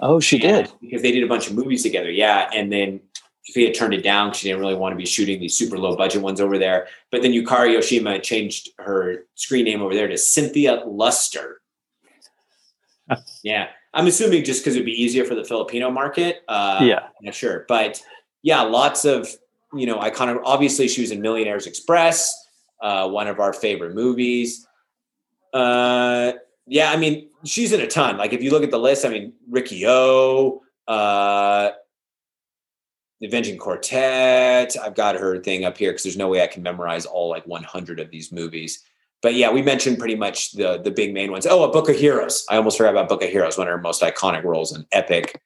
Oh, 0.01 0.21
she 0.21 0.37
and, 0.43 0.67
did 0.67 0.73
because 0.81 1.03
they 1.03 1.13
did 1.13 1.25
a 1.25 1.29
bunch 1.29 1.49
of 1.49 1.55
movies 1.55 1.83
together. 1.83 2.11
Yeah, 2.11 2.49
and 2.53 2.73
then 2.73 3.01
Sophia 3.45 3.73
turned 3.73 3.95
it 3.95 4.03
down. 4.03 4.33
She 4.33 4.49
didn't 4.49 4.61
really 4.61 4.75
want 4.75 4.93
to 4.93 4.97
be 4.97 5.07
shooting 5.07 5.41
these 5.41 5.57
super 5.57 5.79
low 5.79 5.97
budget 5.97 6.23
ones 6.23 6.41
over 6.41 6.59
there. 6.59 6.89
But 7.11 7.23
then 7.23 7.33
Yukari 7.33 7.77
Oshima 7.77 8.23
changed 8.23 8.71
her 8.79 9.27
screen 9.35 9.65
name 9.65 9.83
over 9.83 9.95
there 9.95 10.09
to 10.09 10.19
Cynthia 10.19 10.83
Luster. 10.87 11.61
yeah, 13.43 13.69
I'm 13.93 14.07
assuming 14.07 14.45
just 14.45 14.63
because 14.63 14.75
it'd 14.75 14.87
be 14.87 15.03
easier 15.03 15.25
for 15.25 15.35
the 15.35 15.45
Filipino 15.45 15.91
market. 15.91 16.43
Uh, 16.49 16.81
yeah, 16.83 17.01
I'm 17.01 17.25
not 17.25 17.35
sure, 17.35 17.65
but 17.69 18.03
yeah, 18.43 18.63
lots 18.63 19.05
of 19.05 19.29
you 19.75 19.87
know 19.87 19.99
iconic. 19.99 20.41
Obviously, 20.45 20.89
she 20.89 21.01
was 21.01 21.11
in 21.11 21.21
Millionaires 21.21 21.67
Express, 21.67 22.35
uh, 22.81 23.09
one 23.09 23.27
of 23.27 23.41
our 23.41 23.53
favorite 23.53 23.95
movies. 23.95 24.67
Uh, 25.53 26.33
yeah, 26.67 26.93
I 26.93 26.97
mean, 26.97 27.30
she's 27.45 27.73
in 27.73 27.81
a 27.81 27.87
ton. 27.87 28.17
Like 28.17 28.33
if 28.33 28.43
you 28.43 28.51
look 28.51 28.63
at 28.63 28.71
the 28.71 28.79
list, 28.79 29.05
I 29.05 29.09
mean, 29.09 29.33
Ricky 29.49 29.85
O, 29.87 30.63
uh, 30.89 31.71
the 33.21 33.27
Avenging 33.27 33.59
Quartet. 33.59 34.77
I've 34.83 34.95
got 34.95 35.15
her 35.17 35.39
thing 35.39 35.65
up 35.65 35.77
here 35.77 35.91
because 35.91 36.03
there's 36.03 36.17
no 36.17 36.29
way 36.29 36.43
I 36.43 36.47
can 36.47 36.63
memorize 36.63 37.07
all 37.07 37.29
like 37.29 37.47
100 37.47 38.01
of 38.01 38.11
these 38.11 38.33
movies. 38.33 38.83
But 39.23 39.35
yeah, 39.35 39.51
we 39.51 39.61
mentioned 39.61 39.99
pretty 39.99 40.15
much 40.15 40.53
the 40.53 40.81
the 40.83 40.91
big 40.91 41.13
main 41.13 41.31
ones. 41.31 41.47
Oh, 41.47 41.65
a 41.65 41.71
Book 41.71 41.91
of 41.91 41.97
Heroes. 41.97 42.47
I 42.49 42.57
almost 42.57 42.79
forgot 42.79 42.93
about 42.93 43.09
Book 43.09 43.23
of 43.23 43.29
Heroes, 43.29 43.59
one 43.59 43.69
of 43.69 43.73
her 43.73 43.79
most 43.79 44.01
iconic 44.01 44.45
roles 44.45 44.75
in 44.75 44.87
epic 44.93 45.41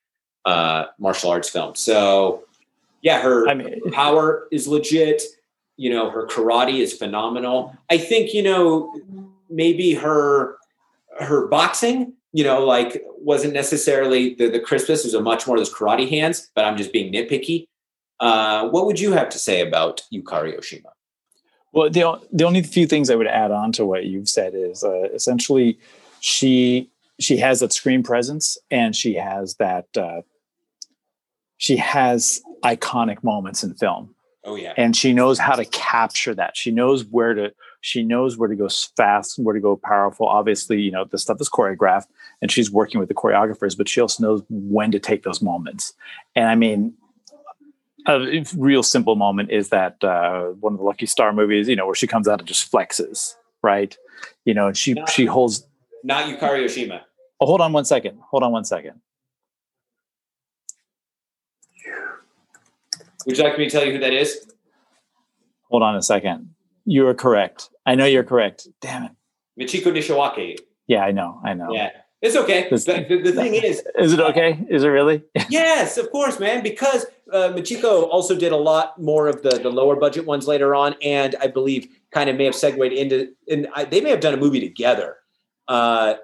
uh, 0.45 0.87
martial 0.99 1.31
arts 1.31 1.49
film. 1.49 1.75
So 1.75 2.45
yeah, 3.03 3.21
her, 3.21 3.49
I 3.49 3.55
mean- 3.55 3.81
her 3.85 3.91
power 3.91 4.47
is 4.53 4.69
legit. 4.69 5.23
You 5.77 5.91
know, 5.91 6.09
her 6.09 6.27
karate 6.27 6.79
is 6.79 6.93
phenomenal. 6.93 7.77
I 7.91 7.99
think 7.99 8.33
you 8.33 8.45
know 8.45 8.95
maybe 9.51 9.95
her 9.95 10.57
her 11.19 11.47
boxing. 11.49 12.15
You 12.33 12.45
know, 12.45 12.65
like 12.65 13.03
wasn't 13.19 13.55
necessarily 13.55 14.35
the 14.35 14.49
the 14.49 14.61
crispest. 14.61 15.05
It 15.05 15.09
was 15.09 15.15
a 15.15 15.21
much 15.21 15.47
more 15.47 15.57
of 15.57 15.61
those 15.61 15.73
karate 15.73 16.09
hands. 16.09 16.51
But 16.55 16.65
I'm 16.65 16.77
just 16.77 16.93
being 16.93 17.13
nitpicky. 17.13 17.67
Uh, 18.21 18.69
what 18.69 18.87
would 18.87 18.99
you 18.99 19.13
have 19.13 19.29
to 19.31 19.39
say 19.39 19.61
about 19.61 20.03
Yukari 20.13 20.59
Oshima? 20.59 20.91
Well, 21.73 21.91
the 21.91 22.21
the 22.33 22.45
only 22.45 22.63
few 22.63 22.87
things 22.87 23.11
I 23.11 23.15
would 23.15 23.27
add 23.27 23.51
on 23.51 23.73
to 23.73 23.85
what 23.85 24.07
you've 24.07 24.29
said 24.29 24.55
is 24.55 24.83
uh, 24.83 25.09
essentially 25.13 25.79
she 26.21 26.91
she 27.21 27.37
has 27.39 27.61
that 27.61 27.73
screen 27.73 28.03
presence 28.03 28.59
and 28.71 28.95
she 28.95 29.15
has 29.15 29.57
that 29.57 29.87
uh, 29.97 30.23
she 31.57 31.77
has 31.77 32.41
iconic 32.65 33.23
moments 33.23 33.63
in 33.63 33.75
film 33.75 34.15
Oh 34.45 34.57
yeah, 34.57 34.75
and 34.77 34.95
she 34.95 35.13
knows 35.13 35.39
how 35.39 35.55
to 35.55 35.65
capture 35.65 36.35
that. 36.35 36.57
She 36.57 36.71
knows 36.71 37.05
where 37.05 37.35
to 37.35 37.53
she 37.85 38.03
knows 38.03 38.39
where 38.39 38.49
to 38.49 38.57
go 38.57 38.67
fast, 38.97 39.39
where 39.39 39.53
to 39.53 39.61
go 39.61 39.77
powerful. 39.77 40.27
Obviously, 40.27 40.81
you 40.81 40.91
know 40.91 41.05
the 41.05 41.19
stuff 41.19 41.37
is 41.39 41.51
choreographed 41.51 42.07
and 42.41 42.51
she's 42.51 42.71
working 42.71 42.99
with 42.99 43.11
the 43.11 43.15
choreographers, 43.15 43.77
but 43.77 43.91
she 43.91 44.01
also 44.01 44.23
knows 44.23 44.43
when 44.49 44.91
to 44.91 44.99
take 44.99 45.23
those 45.23 45.43
moments. 45.43 45.93
And 46.35 46.47
I 46.49 46.55
mean, 46.55 46.95
a 48.07 48.43
real 48.57 48.83
simple 48.83 49.17
moment 49.17 49.51
is 49.51 49.69
that 49.69 50.03
uh, 50.03 50.45
one 50.61 50.73
of 50.73 50.79
the 50.79 50.85
Lucky 50.85 51.05
Star 51.05 51.31
movies, 51.35 51.69
you 51.69 51.77
know, 51.77 51.85
where 51.85 51.95
she 51.95 52.07
comes 52.07 52.27
out 52.27 52.39
and 52.41 52.49
just 52.49 52.73
flexes, 52.73 53.35
right? 53.63 53.95
You 54.47 54.55
know, 54.55 54.69
and 54.69 54.77
she 54.79 54.95
No. 54.95 55.05
she 55.05 55.27
holds. 55.27 55.67
not 56.03 56.25
Yukari 56.25 56.65
Oshima. 56.65 57.03
Oh, 57.39 57.45
hold 57.45 57.61
on 57.61 57.75
one 57.75 57.85
second. 57.85 58.19
Hold 58.31 58.45
on 58.45 58.51
one 58.53 58.65
second. 58.65 58.99
Would 63.27 63.37
you 63.37 63.45
like 63.45 63.59
me 63.59 63.67
to 63.67 63.71
tell 63.71 63.85
you 63.85 63.93
who 63.93 63.99
that 63.99 64.15
is? 64.15 64.47
Hold 65.71 65.83
on 65.83 65.97
a 65.97 66.03
second. 66.03 66.54
You 66.85 67.07
are 67.09 67.15
correct. 67.15 67.71
I 67.87 67.95
know 67.95 68.05
you're 68.05 68.25
correct. 68.25 68.69
Damn 68.81 69.05
it. 69.05 69.13
Michiko 69.59 69.87
Nishiwaki. 69.93 70.59
Yeah, 70.87 71.05
I 71.05 71.13
know. 71.13 71.41
I 71.45 71.55
know. 71.55 71.73
Yeah, 71.73 71.91
it's 72.21 72.37
okay. 72.37 72.69
This- 72.71 72.85
the, 72.85 73.21
the 73.25 73.33
thing 73.33 73.55
is, 73.55 73.83
Is 73.99 74.13
it 74.13 74.21
okay? 74.21 74.65
Is 74.69 74.85
it 74.85 74.89
really? 74.89 75.23
yes, 75.49 75.97
of 75.97 76.11
course, 76.11 76.39
man, 76.39 76.63
because 76.63 77.07
uh, 77.33 77.51
Michiko 77.55 78.09
also 78.09 78.37
did 78.37 78.53
a 78.53 78.57
lot 78.57 79.01
more 79.01 79.29
of 79.29 79.43
the 79.43 79.59
the 79.59 79.71
lower 79.71 79.97
budget 79.97 80.27
ones 80.27 80.47
later 80.47 80.75
on, 80.75 80.95
and 81.03 81.37
I 81.41 81.47
believe 81.47 81.89
kind 82.11 82.29
of 82.29 82.37
may 82.37 82.45
have 82.45 82.55
segued 82.55 82.93
into, 82.93 83.33
and 83.49 83.69
I, 83.75 83.85
they 83.85 84.01
may 84.01 84.11
have 84.11 84.21
done 84.21 84.35
a 84.35 84.39
movie 84.39 84.61
together. 84.61 85.17
Uh, 85.69 86.15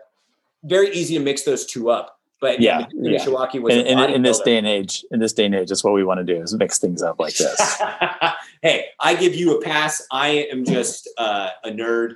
very 0.64 0.90
easy 0.90 1.16
to 1.16 1.24
mix 1.24 1.44
those 1.44 1.64
two 1.64 1.88
up. 1.90 2.19
But 2.40 2.60
Yeah, 2.60 2.86
yeah. 2.94 3.18
Nishiwaki 3.18 3.60
was 3.60 3.74
in, 3.74 3.86
in, 3.86 3.98
in 3.98 4.22
this 4.22 4.40
day 4.40 4.56
and 4.56 4.66
age, 4.66 5.04
in 5.10 5.20
this 5.20 5.32
day 5.34 5.44
and 5.44 5.54
age, 5.54 5.68
that's 5.68 5.84
what 5.84 5.92
we 5.92 6.02
want 6.04 6.18
to 6.18 6.24
do 6.24 6.40
is 6.42 6.54
mix 6.54 6.78
things 6.78 7.02
up 7.02 7.20
like 7.20 7.34
this. 7.36 7.82
hey, 8.62 8.86
I 8.98 9.14
give 9.14 9.34
you 9.34 9.58
a 9.58 9.62
pass. 9.62 10.06
I 10.10 10.46
am 10.50 10.64
just 10.64 11.08
uh, 11.18 11.50
a 11.64 11.70
nerd, 11.70 12.14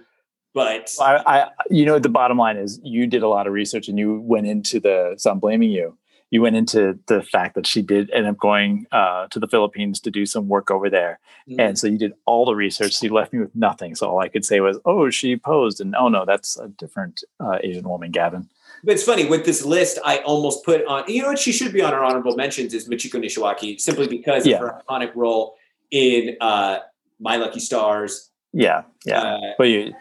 but 0.54 0.94
I, 1.00 1.22
I, 1.26 1.48
you 1.68 1.84
know, 1.84 1.98
the 1.98 2.08
bottom 2.08 2.38
line 2.38 2.56
is 2.56 2.80
you 2.82 3.06
did 3.06 3.22
a 3.22 3.28
lot 3.28 3.46
of 3.46 3.52
research 3.52 3.88
and 3.88 3.98
you 3.98 4.20
went 4.20 4.46
into 4.46 4.80
the. 4.80 5.14
So 5.18 5.30
I'm 5.30 5.40
blaming 5.40 5.70
you. 5.70 5.96
You 6.30 6.40
went 6.42 6.56
into 6.56 6.98
the 7.06 7.22
fact 7.22 7.54
that 7.54 7.64
she 7.66 7.80
did 7.80 8.10
end 8.10 8.26
up 8.26 8.38
going 8.38 8.86
uh, 8.90 9.28
to 9.28 9.38
the 9.38 9.46
Philippines 9.46 10.00
to 10.00 10.10
do 10.10 10.26
some 10.26 10.48
work 10.48 10.70
over 10.70 10.88
there, 10.90 11.20
Mm-hmm. 11.48 11.60
and 11.60 11.78
so 11.78 11.86
you 11.86 11.98
did 11.98 12.14
all 12.24 12.46
the 12.46 12.54
research. 12.54 12.94
So 12.94 13.06
you 13.06 13.12
left 13.12 13.34
me 13.34 13.38
with 13.40 13.54
nothing. 13.54 13.94
So 13.94 14.08
all 14.08 14.18
I 14.20 14.28
could 14.28 14.46
say 14.46 14.60
was, 14.60 14.78
"Oh, 14.86 15.10
she 15.10 15.36
posed," 15.36 15.78
and 15.82 15.94
"Oh 15.94 16.08
no, 16.08 16.24
that's 16.24 16.56
a 16.58 16.68
different 16.68 17.22
uh, 17.38 17.58
Asian 17.62 17.86
woman, 17.86 18.10
Gavin." 18.12 18.48
But 18.84 18.92
it's 18.94 19.02
funny 19.04 19.24
with 19.26 19.44
this 19.44 19.64
list. 19.64 19.98
I 20.04 20.18
almost 20.18 20.64
put 20.64 20.84
on. 20.84 21.04
You 21.08 21.22
know 21.22 21.28
what? 21.28 21.38
She 21.38 21.52
should 21.52 21.72
be 21.72 21.80
on 21.80 21.94
our 21.94 22.04
honorable 22.04 22.36
mentions 22.36 22.74
is 22.74 22.88
Michiko 22.88 23.18
Nishiwaki 23.22 23.80
simply 23.80 24.06
because 24.06 24.46
Yeah. 24.46 24.56
of 24.56 24.60
her 24.62 24.82
iconic 24.88 25.14
role 25.14 25.56
in 25.90 26.36
uh, 26.40 26.78
My 27.18 27.36
Lucky 27.36 27.60
Stars. 27.60 28.30
Yeah, 28.52 28.82
yeah. 29.06 29.20
Uh, 29.22 29.38
but 29.58 29.64
you, 29.64 29.94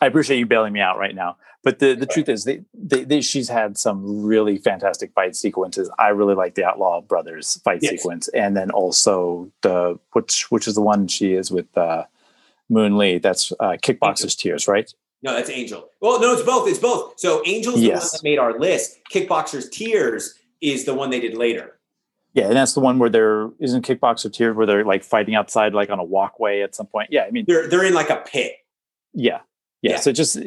I 0.00 0.06
appreciate 0.06 0.38
you 0.38 0.46
bailing 0.46 0.72
me 0.72 0.80
out 0.80 0.96
right 0.98 1.14
now. 1.14 1.36
But 1.62 1.78
the, 1.78 1.94
the 1.94 2.06
truth 2.06 2.30
is, 2.30 2.44
they, 2.44 2.62
they, 2.72 3.04
they, 3.04 3.20
she's 3.20 3.50
had 3.50 3.76
some 3.76 4.22
really 4.24 4.56
fantastic 4.56 5.12
fight 5.12 5.36
sequences. 5.36 5.90
I 5.98 6.08
really 6.08 6.34
like 6.34 6.54
the 6.54 6.64
Outlaw 6.64 7.02
Brothers 7.02 7.60
fight 7.64 7.80
Yes. 7.82 7.90
sequence, 7.90 8.28
and 8.28 8.56
then 8.56 8.70
also 8.70 9.50
the 9.62 9.98
which 10.12 10.50
which 10.50 10.66
is 10.66 10.74
the 10.74 10.80
one 10.80 11.06
she 11.08 11.34
is 11.34 11.50
with 11.50 11.66
uh, 11.76 12.04
Moon 12.70 12.96
Lee. 12.96 13.18
That's 13.18 13.52
uh, 13.60 13.76
Kickboxer's 13.82 14.34
Tears, 14.36 14.66
right? 14.68 14.90
No, 15.22 15.34
that's 15.34 15.50
Angel. 15.50 15.88
Well, 16.00 16.20
no, 16.20 16.32
it's 16.32 16.42
both. 16.42 16.68
It's 16.68 16.78
both. 16.78 17.14
So 17.18 17.42
Angel's 17.42 17.76
the 17.80 17.88
one 17.88 17.96
Yes. 17.96 18.12
that 18.12 18.22
made 18.24 18.38
our 18.38 18.58
list. 18.58 18.98
Kickboxer's 19.12 19.68
Tears 19.68 20.34
is 20.60 20.84
the 20.84 20.94
one 20.94 21.10
they 21.10 21.20
did 21.20 21.36
later. 21.36 21.76
Yeah, 22.32 22.44
and 22.46 22.54
that's 22.56 22.74
the 22.74 22.80
one 22.80 22.98
where 22.98 23.10
there 23.10 23.50
isn't 23.58 23.84
Kickboxer 23.86 24.32
Tears 24.32 24.56
where 24.56 24.64
they're 24.66 24.84
like 24.84 25.02
fighting 25.02 25.34
outside, 25.34 25.74
like 25.74 25.90
on 25.90 25.98
a 25.98 26.04
walkway 26.04 26.60
at 26.60 26.74
some 26.74 26.86
point. 26.86 27.08
Yeah, 27.10 27.24
I 27.24 27.30
mean, 27.32 27.44
They're 27.48 27.68
they're 27.68 27.84
in 27.84 27.92
like 27.94 28.08
a 28.10 28.16
pit. 28.24 28.52
yeah, 29.12 29.40
yeah. 29.82 29.92
Yeah. 29.92 29.96
So 30.00 30.12
just 30.12 30.38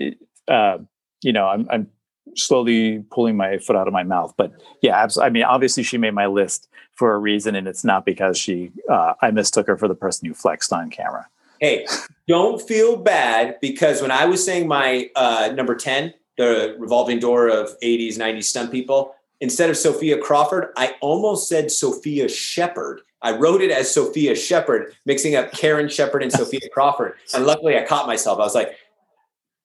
uh, 0.47 0.77
you 1.21 1.33
know, 1.33 1.47
I'm 1.47 1.67
I'm 1.69 1.89
slowly 2.35 2.99
pulling 3.11 3.35
my 3.37 3.57
foot 3.57 3.75
out 3.75 3.87
of 3.87 3.93
my 3.93 4.03
mouth, 4.03 4.33
but 4.37 4.53
yeah, 4.81 4.95
absolutely. 4.95 5.27
I 5.27 5.29
mean, 5.31 5.43
obviously 5.43 5.83
she 5.83 5.97
made 5.97 6.13
my 6.13 6.25
list 6.27 6.69
for 6.93 7.13
a 7.13 7.17
reason, 7.19 7.53
and 7.55 7.67
it's 7.67 7.83
not 7.83 8.05
because 8.05 8.37
she 8.37 8.71
uh, 8.89 9.13
I 9.21 9.31
mistook 9.31 9.67
her 9.67 9.77
for 9.77 9.87
the 9.89 9.95
person 9.95 10.27
who 10.27 10.33
flexed 10.33 10.71
on 10.71 10.89
camera. 10.89 11.27
Hey, 11.63 11.87
don't 12.27 12.61
feel 12.61 12.97
bad 12.97 13.57
because 13.61 14.01
when 14.01 14.11
I 14.11 14.25
was 14.25 14.43
saying 14.43 14.67
my 14.67 15.09
uh, 15.15 15.53
number 15.55 15.75
10, 15.75 16.13
the 16.37 16.75
revolving 16.77 17.19
door 17.19 17.47
of 17.47 17.79
80s, 17.79 18.17
90s 18.17 18.43
stunt 18.43 18.69
people, 18.69 19.15
instead 19.39 19.69
of 19.69 19.77
Sophia 19.77 20.17
Crawford, 20.17 20.73
I 20.75 20.95
almost 20.99 21.47
said 21.47 21.71
Sophia 21.71 22.27
Shepard. 22.27 22.99
I 23.21 23.37
wrote 23.37 23.61
it 23.61 23.71
as 23.71 23.89
Sophia 23.89 24.35
Shepard, 24.35 24.93
mixing 25.05 25.37
up 25.37 25.53
Karen 25.53 25.87
Shepard 25.87 26.21
and 26.21 26.33
Sophia 26.33 26.67
Crawford. 26.73 27.13
And 27.33 27.45
luckily 27.45 27.77
I 27.77 27.85
caught 27.85 28.07
myself. 28.07 28.39
I 28.39 28.43
was 28.43 28.55
like, 28.55 28.75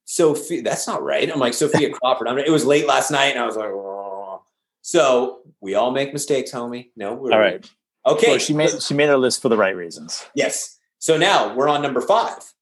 Sophia, 0.04 0.62
that's 0.62 0.86
not 0.86 1.02
right. 1.02 1.28
I'm 1.28 1.40
like, 1.40 1.54
Sophia 1.54 1.90
Crawford. 1.90 2.28
I 2.28 2.34
mean, 2.36 2.44
it 2.46 2.52
was 2.52 2.64
late 2.64 2.86
last 2.86 3.10
night 3.10 3.30
and 3.30 3.40
I 3.40 3.46
was 3.46 3.56
like, 3.56 3.70
"Oh." 3.70 4.44
so 4.82 5.40
we 5.60 5.74
all 5.74 5.90
make 5.90 6.12
mistakes, 6.12 6.52
homie. 6.52 6.90
No, 6.94 7.14
we're 7.14 7.32
All 7.32 7.40
right. 7.40 7.68
Okay. 8.06 8.30
Well, 8.30 8.38
she 8.38 8.54
made 8.54 8.80
she 8.80 8.94
made 8.94 9.08
her 9.08 9.18
list 9.18 9.42
for 9.42 9.48
the 9.48 9.56
right 9.56 9.74
reasons. 9.74 10.24
yes. 10.36 10.77
So 10.98 11.16
now 11.16 11.54
we're 11.54 11.68
on 11.68 11.82
number 11.82 12.00
five. 12.00 12.52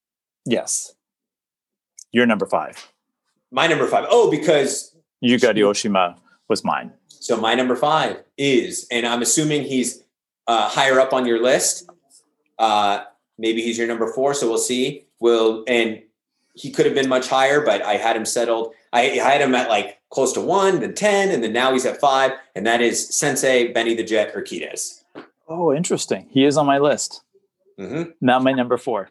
Yes, 0.45 0.95
you're 2.13 2.27
number 2.27 2.47
five. 2.47 2.93
My 3.51 3.67
number 3.67 3.87
five. 3.87 4.07
Oh, 4.11 4.31
because 4.31 4.95
Yukari 5.25 5.59
Oshima 5.59 6.17
was 6.49 6.65
mine. 6.65 6.93
so 7.09 7.37
my 7.37 7.55
number 7.55 7.75
five 7.77 8.23
is, 8.37 8.87
and 8.91 9.07
I'm 9.07 9.23
assuming 9.23 9.63
he's 9.65 10.03
uh, 10.47 10.69
higher 10.69 11.01
up 11.01 11.13
on 11.13 11.27
your 11.27 11.43
list. 11.43 11.89
Uh, 12.59 13.05
maybe 13.39 13.63
he's 13.63 13.79
your 13.79 13.87
number 13.89 14.13
four, 14.13 14.35
so 14.35 14.49
we'll 14.49 14.59
see. 14.59 15.05
Will 15.19 15.65
and 15.67 16.03
he 16.55 16.71
could 16.71 16.87
have 16.87 16.95
been 16.95 17.09
much 17.09 17.29
higher, 17.29 17.61
but 17.61 17.83
I 17.83 17.95
had 17.95 18.17
him 18.17 18.25
settled. 18.25 18.73
I, 18.93 19.01
I 19.13 19.15
had 19.17 19.41
him 19.41 19.55
at 19.55 19.69
like 19.69 19.99
close 20.11 20.33
to 20.35 20.41
one, 20.41 20.81
then 20.81 20.95
ten, 20.95 21.31
and 21.31 21.43
then 21.43 21.53
now 21.53 21.73
he's 21.73 21.87
at 21.87 21.99
five, 22.01 22.33
and 22.55 22.67
that 22.67 22.81
is 22.81 23.09
Sensei 23.15 23.73
Benny 23.73 23.95
the 23.95 24.05
Jet 24.05 24.35
Urquidez. 24.35 25.03
Oh, 25.49 25.73
interesting. 25.73 26.29
He 26.31 26.45
is 26.45 26.57
on 26.57 26.67
my 26.67 26.79
list. 26.79 27.23
Mm-hmm. 27.79 28.11
Not 28.21 28.43
my 28.43 28.53
number 28.53 28.77
four. 28.77 29.09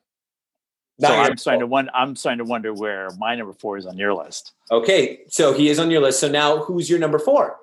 Not 0.97 1.09
so 1.09 1.13
I'm 1.15 1.37
starting 1.37 1.59
to 1.59 1.67
wonder. 1.67 1.91
I'm 1.93 2.15
starting 2.15 2.37
to 2.39 2.49
wonder 2.49 2.73
where 2.73 3.09
my 3.17 3.35
number 3.35 3.53
four 3.53 3.77
is 3.77 3.85
on 3.85 3.97
your 3.97 4.13
list. 4.13 4.53
Okay, 4.71 5.19
so 5.27 5.53
he 5.53 5.67
is 5.69 5.77
on 5.77 5.91
your 5.91 6.01
list. 6.01 6.19
So 6.21 6.29
now, 6.29 6.59
who's 6.59 6.89
your 6.89 6.99
number 6.99 7.19
four? 7.19 7.57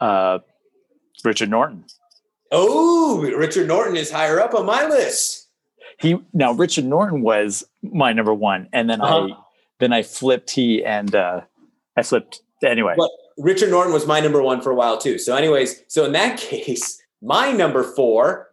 Uh, 0.00 0.40
Richard 1.24 1.50
Norton. 1.50 1.84
Oh, 2.50 3.22
Richard 3.22 3.68
Norton 3.68 3.96
is 3.96 4.10
higher 4.10 4.40
up 4.40 4.54
on 4.54 4.66
my 4.66 4.86
list. 4.86 5.48
He 6.00 6.16
now 6.32 6.52
Richard 6.52 6.84
Norton 6.84 7.22
was 7.22 7.64
my 7.82 8.12
number 8.12 8.34
one, 8.34 8.68
and 8.72 8.90
then 8.90 9.00
I 9.00 9.08
Uh-huh. 9.18 9.36
then 9.78 9.92
I 9.92 10.02
flipped 10.02 10.50
he 10.50 10.84
and 10.84 11.14
uh, 11.14 11.42
I 11.96 12.02
flipped 12.02 12.42
anyway. 12.64 12.94
Well, 12.98 13.10
Richard 13.38 13.70
Norton 13.70 13.92
was 13.92 14.04
my 14.06 14.18
number 14.18 14.42
one 14.42 14.60
for 14.60 14.70
a 14.70 14.74
while 14.74 14.98
too. 14.98 15.18
So, 15.18 15.36
anyways, 15.36 15.82
so 15.86 16.04
in 16.04 16.12
that 16.12 16.38
case, 16.40 17.00
my 17.22 17.52
number 17.52 17.84
four, 17.84 18.48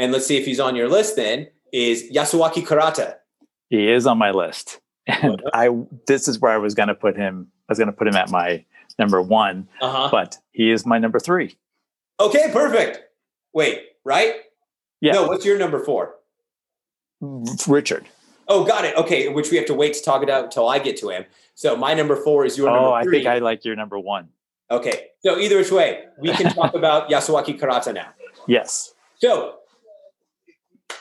and 0.00 0.10
let's 0.12 0.26
see 0.26 0.36
if 0.38 0.44
he's 0.46 0.58
on 0.58 0.74
your 0.74 0.88
list 0.88 1.14
then, 1.14 1.46
is 1.72 2.10
Yasuaki 2.10 2.66
Kurata. 2.66 3.16
He 3.68 3.88
is 3.88 4.06
on 4.06 4.18
my 4.18 4.32
list, 4.32 4.80
and 5.06 5.40
I 5.54 5.68
this 6.08 6.26
is 6.26 6.40
where 6.40 6.50
I 6.52 6.56
was 6.58 6.74
going 6.74 6.88
to 6.88 6.94
put 6.94 7.16
him. 7.16 7.46
I 7.68 7.72
was 7.72 7.78
going 7.78 7.86
to 7.86 7.92
put 7.96 8.08
him 8.08 8.16
at 8.16 8.30
my 8.30 8.64
number 8.98 9.22
one, 9.22 9.68
Uh-huh. 9.80 10.08
but 10.10 10.38
he 10.50 10.72
is 10.72 10.84
my 10.84 10.98
number 10.98 11.20
three. 11.20 11.56
Okay, 12.18 12.50
perfect. 12.52 13.00
Wait, 13.54 13.82
right? 14.04 14.34
Yeah. 15.00 15.12
No, 15.12 15.26
what's 15.28 15.44
your 15.46 15.56
number 15.58 15.78
four? 15.84 16.16
Richard. 17.68 18.06
Oh, 18.48 18.64
got 18.64 18.84
it. 18.84 18.96
Okay, 18.96 19.28
which 19.28 19.50
we 19.50 19.56
have 19.56 19.66
to 19.66 19.74
wait 19.74 19.94
to 19.94 20.02
talk 20.02 20.22
it 20.22 20.30
out 20.30 20.44
until 20.44 20.68
I 20.68 20.78
get 20.80 20.96
to 20.98 21.10
him. 21.10 21.24
So 21.54 21.76
my 21.76 21.94
number 21.94 22.16
four 22.16 22.44
is 22.44 22.58
your 22.58 22.68
number 22.68 22.88
Oh, 22.88 22.92
I 22.92 23.04
think 23.04 23.26
I 23.26 23.38
like 23.38 23.64
your 23.64 23.76
number 23.76 23.98
one. 23.98 24.28
Okay, 24.70 25.08
so 25.20 25.38
either 25.38 25.56
which 25.58 25.70
way, 25.70 26.04
we 26.18 26.30
can 26.32 26.52
talk 26.54 26.74
about 26.74 27.08
Yasuaki 27.10 27.58
Kurata 27.58 27.94
now. 27.94 28.08
Yes. 28.48 28.94
So, 29.18 29.56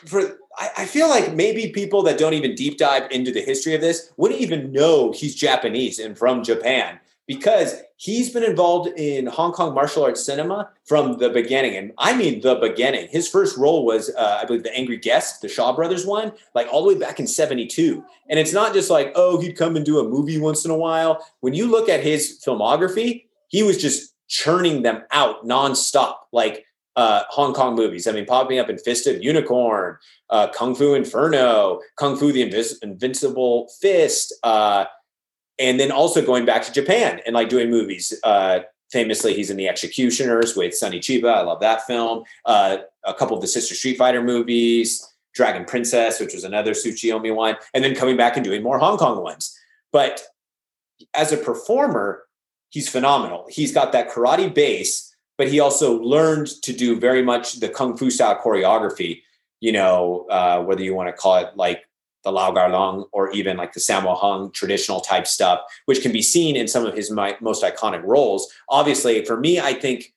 for 0.06 0.38
I, 0.58 0.70
I 0.80 0.86
feel 0.86 1.10
like 1.10 1.34
maybe 1.34 1.70
people 1.70 2.04
that 2.04 2.18
don't 2.18 2.34
even 2.34 2.56
deep 2.56 2.78
dive 2.78 3.10
into 3.12 3.32
the 3.32 3.42
history 3.42 3.76
of 3.76 3.82
this 3.82 4.12
wouldn't 4.18 4.42
even 4.42 4.72
know 4.72 5.12
he's 5.12 5.36
Japanese 5.36 6.00
and 6.00 6.18
from 6.18 6.44
Japan 6.44 7.00
because 7.30 7.84
he's 7.98 8.32
been 8.32 8.44
involved 8.44 8.90
in 8.98 9.28
Hong 9.28 9.52
Kong 9.52 9.76
martial 9.76 10.04
arts 10.04 10.26
cinema 10.26 10.72
from 10.84 11.20
the 11.20 11.30
beginning, 11.30 11.78
and 11.78 11.92
I 12.00 12.16
mean 12.16 12.42
the 12.42 12.56
beginning. 12.56 13.08
His 13.12 13.28
first 13.28 13.56
role 13.56 13.86
was, 13.86 14.10
uh, 14.16 14.40
I 14.42 14.46
believe, 14.46 14.64
the 14.64 14.76
Angry 14.76 14.98
Guest, 14.98 15.42
the 15.42 15.48
Shaw 15.48 15.72
Brothers 15.74 16.08
one, 16.08 16.34
like 16.56 16.68
all 16.72 16.82
the 16.82 16.88
way 16.94 17.00
back 17.00 17.20
in 17.20 17.28
'72. 17.28 18.04
And 18.30 18.40
it's 18.40 18.52
not 18.52 18.74
just 18.74 18.90
like, 18.90 19.12
oh, 19.14 19.40
he'd 19.40 19.56
come 19.56 19.76
and 19.76 19.86
do 19.86 20.00
a 20.00 20.10
movie 20.10 20.40
once 20.40 20.66
in 20.66 20.72
a 20.72 20.78
while. 20.78 21.24
When 21.42 21.54
you 21.54 21.70
look 21.70 21.88
at 21.88 22.02
his 22.02 22.42
filmography, 22.44 23.26
he 23.48 23.62
was 23.62 23.80
just 23.80 24.16
churning 24.28 24.82
them 24.82 25.04
out 25.12 25.46
nonstop, 25.46 26.16
like 26.32 26.66
uh, 27.00 27.24
Hong 27.30 27.54
Kong 27.54 27.76
movies. 27.76 28.08
I 28.08 28.12
mean, 28.12 28.26
popping 28.26 28.60
up 28.60 28.70
in 28.70 28.78
Fist 28.78 29.08
of 29.08 29.24
Unicorn, 29.24 29.98
uh, 30.30 30.50
Kung 30.50 30.76
Fu 30.76 30.96
Inferno, 30.96 31.80
Kung 31.96 32.18
Fu 32.18 32.34
the 32.34 32.44
Invis- 32.44 32.76
Invincible 32.84 33.70
Fist, 33.80 34.34
uh, 34.44 34.84
and 35.58 35.80
then 35.80 35.92
also 35.92 36.22
going 36.22 36.44
back 36.44 36.62
to 36.64 36.74
Japan 36.74 37.22
and 37.26 37.34
like 37.34 37.48
doing 37.48 37.70
movies. 37.70 38.14
Uh, 38.22 38.60
famously, 38.92 39.34
he's 39.34 39.50
in 39.50 39.56
The 39.56 39.70
Executioners 39.70 40.58
with 40.58 40.76
Sonny 40.76 41.00
Chiba. 41.00 41.34
I 41.34 41.42
love 41.42 41.62
that 41.62 41.88
film. 41.88 42.26
Uh, 42.46 42.80
a 43.06 43.14
couple 43.14 43.38
of 43.38 43.42
the 43.42 43.48
Sister 43.48 43.76
Street 43.76 43.98
Fighter 43.98 44.22
movies, 44.22 45.08
Dragon 45.34 45.64
Princess, 45.64 46.20
which 46.20 46.34
was 46.34 46.44
another 46.44 46.72
Tsuchiyomi 46.72 47.34
one, 47.34 47.56
and 47.74 47.82
then 47.82 47.96
coming 47.96 48.18
back 48.18 48.36
and 48.36 48.44
doing 48.44 48.62
more 48.62 48.78
Hong 48.78 48.98
Kong 48.98 49.24
ones. 49.24 49.58
But 49.94 50.22
as 51.14 51.32
a 51.32 51.38
performer, 51.38 52.24
he's 52.72 52.90
phenomenal. 52.90 53.46
He's 53.50 53.72
got 53.72 53.94
that 53.94 54.12
karate 54.12 54.54
base, 54.54 55.09
but 55.40 55.48
he 55.48 55.62
also 55.62 55.98
learned 56.02 56.48
to 56.64 56.74
do 56.74 57.00
very 57.00 57.24
much 57.24 57.62
the 57.62 57.70
kung 57.70 57.96
fu 57.96 58.12
style 58.12 58.38
choreography. 58.44 59.22
You 59.62 59.72
know, 59.72 60.28
uh, 60.30 60.62
whether 60.62 60.84
you 60.84 60.94
want 60.94 61.08
to 61.08 61.14
call 61.14 61.38
it 61.38 61.56
like 61.56 61.88
the 62.26 62.32
Lau 62.32 62.52
Kar-leung 62.52 63.08
or 63.14 63.32
even 63.32 63.56
like 63.56 63.72
the 63.72 63.80
Sammo 63.80 64.18
Hung 64.18 64.52
traditional 64.52 65.00
type 65.00 65.26
stuff, 65.26 65.62
which 65.86 66.02
can 66.02 66.12
be 66.12 66.22
seen 66.22 66.58
in 66.58 66.68
some 66.68 66.86
of 66.86 66.94
his 66.94 67.10
my, 67.10 67.38
most 67.40 67.64
iconic 67.64 68.04
roles. 68.04 68.52
Obviously, 68.68 69.24
for 69.24 69.40
me, 69.40 69.62
I 69.62 69.74
think. 69.74 70.14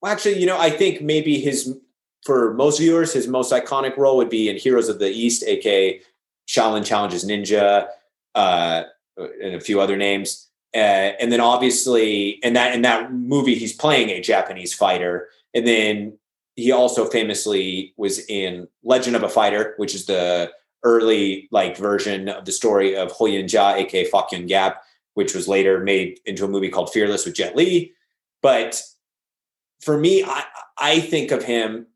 Well, 0.00 0.10
actually, 0.10 0.40
you 0.40 0.46
know, 0.46 0.58
I 0.58 0.70
think 0.70 1.02
maybe 1.02 1.38
his 1.38 1.76
for 2.24 2.54
most 2.54 2.78
viewers, 2.78 3.12
his 3.12 3.28
most 3.28 3.52
iconic 3.52 3.98
role 3.98 4.16
would 4.16 4.30
be 4.30 4.48
in 4.48 4.56
Heroes 4.56 4.88
of 4.88 4.98
the 4.98 5.10
East, 5.10 5.44
aka 5.46 6.00
Shaolin 6.48 6.84
Challenges 6.84 7.26
Ninja, 7.26 7.88
uh, 8.34 8.84
and 9.18 9.54
a 9.54 9.60
few 9.60 9.82
other 9.82 9.98
names. 9.98 10.49
Uh, 10.74 11.18
and 11.20 11.32
then 11.32 11.40
obviously 11.40 12.38
in 12.42 12.52
that 12.52 12.74
in 12.74 12.82
that 12.82 13.12
movie 13.12 13.56
he's 13.56 13.72
playing 13.72 14.10
a 14.10 14.20
Japanese 14.20 14.72
fighter, 14.72 15.28
and 15.54 15.66
then 15.66 16.18
he 16.56 16.72
also 16.72 17.06
famously 17.06 17.94
was 17.96 18.24
in 18.28 18.68
Legend 18.84 19.16
of 19.16 19.22
a 19.22 19.28
Fighter, 19.28 19.74
which 19.78 19.94
is 19.94 20.06
the 20.06 20.50
early 20.82 21.48
like 21.50 21.76
version 21.76 22.28
of 22.28 22.44
the 22.44 22.52
story 22.52 22.96
of 22.96 23.12
Huo 23.12 23.30
Yuanjia, 23.30 23.76
aka 23.76 24.10
Fok 24.10 24.32
Yun 24.32 24.46
Gap, 24.46 24.82
which 25.14 25.34
was 25.34 25.48
later 25.48 25.80
made 25.80 26.20
into 26.26 26.44
a 26.44 26.48
movie 26.48 26.68
called 26.68 26.92
Fearless 26.92 27.24
with 27.24 27.34
Jet 27.34 27.56
Li. 27.56 27.92
But 28.42 28.82
for 29.80 29.98
me, 29.98 30.24
I, 30.24 30.44
I 30.78 31.00
think 31.00 31.30
of 31.30 31.42
him 31.42 31.86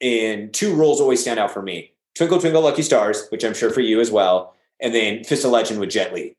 in 0.00 0.50
two 0.52 0.74
roles 0.74 1.00
always 1.00 1.20
stand 1.20 1.38
out 1.38 1.50
for 1.50 1.62
me: 1.62 1.92
Twinkle 2.14 2.40
Twinkle 2.40 2.62
Lucky 2.62 2.82
Stars, 2.82 3.26
which 3.28 3.44
I'm 3.44 3.54
sure 3.54 3.70
for 3.70 3.80
you 3.80 4.00
as 4.00 4.10
well, 4.10 4.54
and 4.80 4.94
then 4.94 5.24
Fist 5.24 5.44
of 5.44 5.50
Legend 5.50 5.80
with 5.80 5.90
Jet 5.90 6.12
Li. 6.12 6.36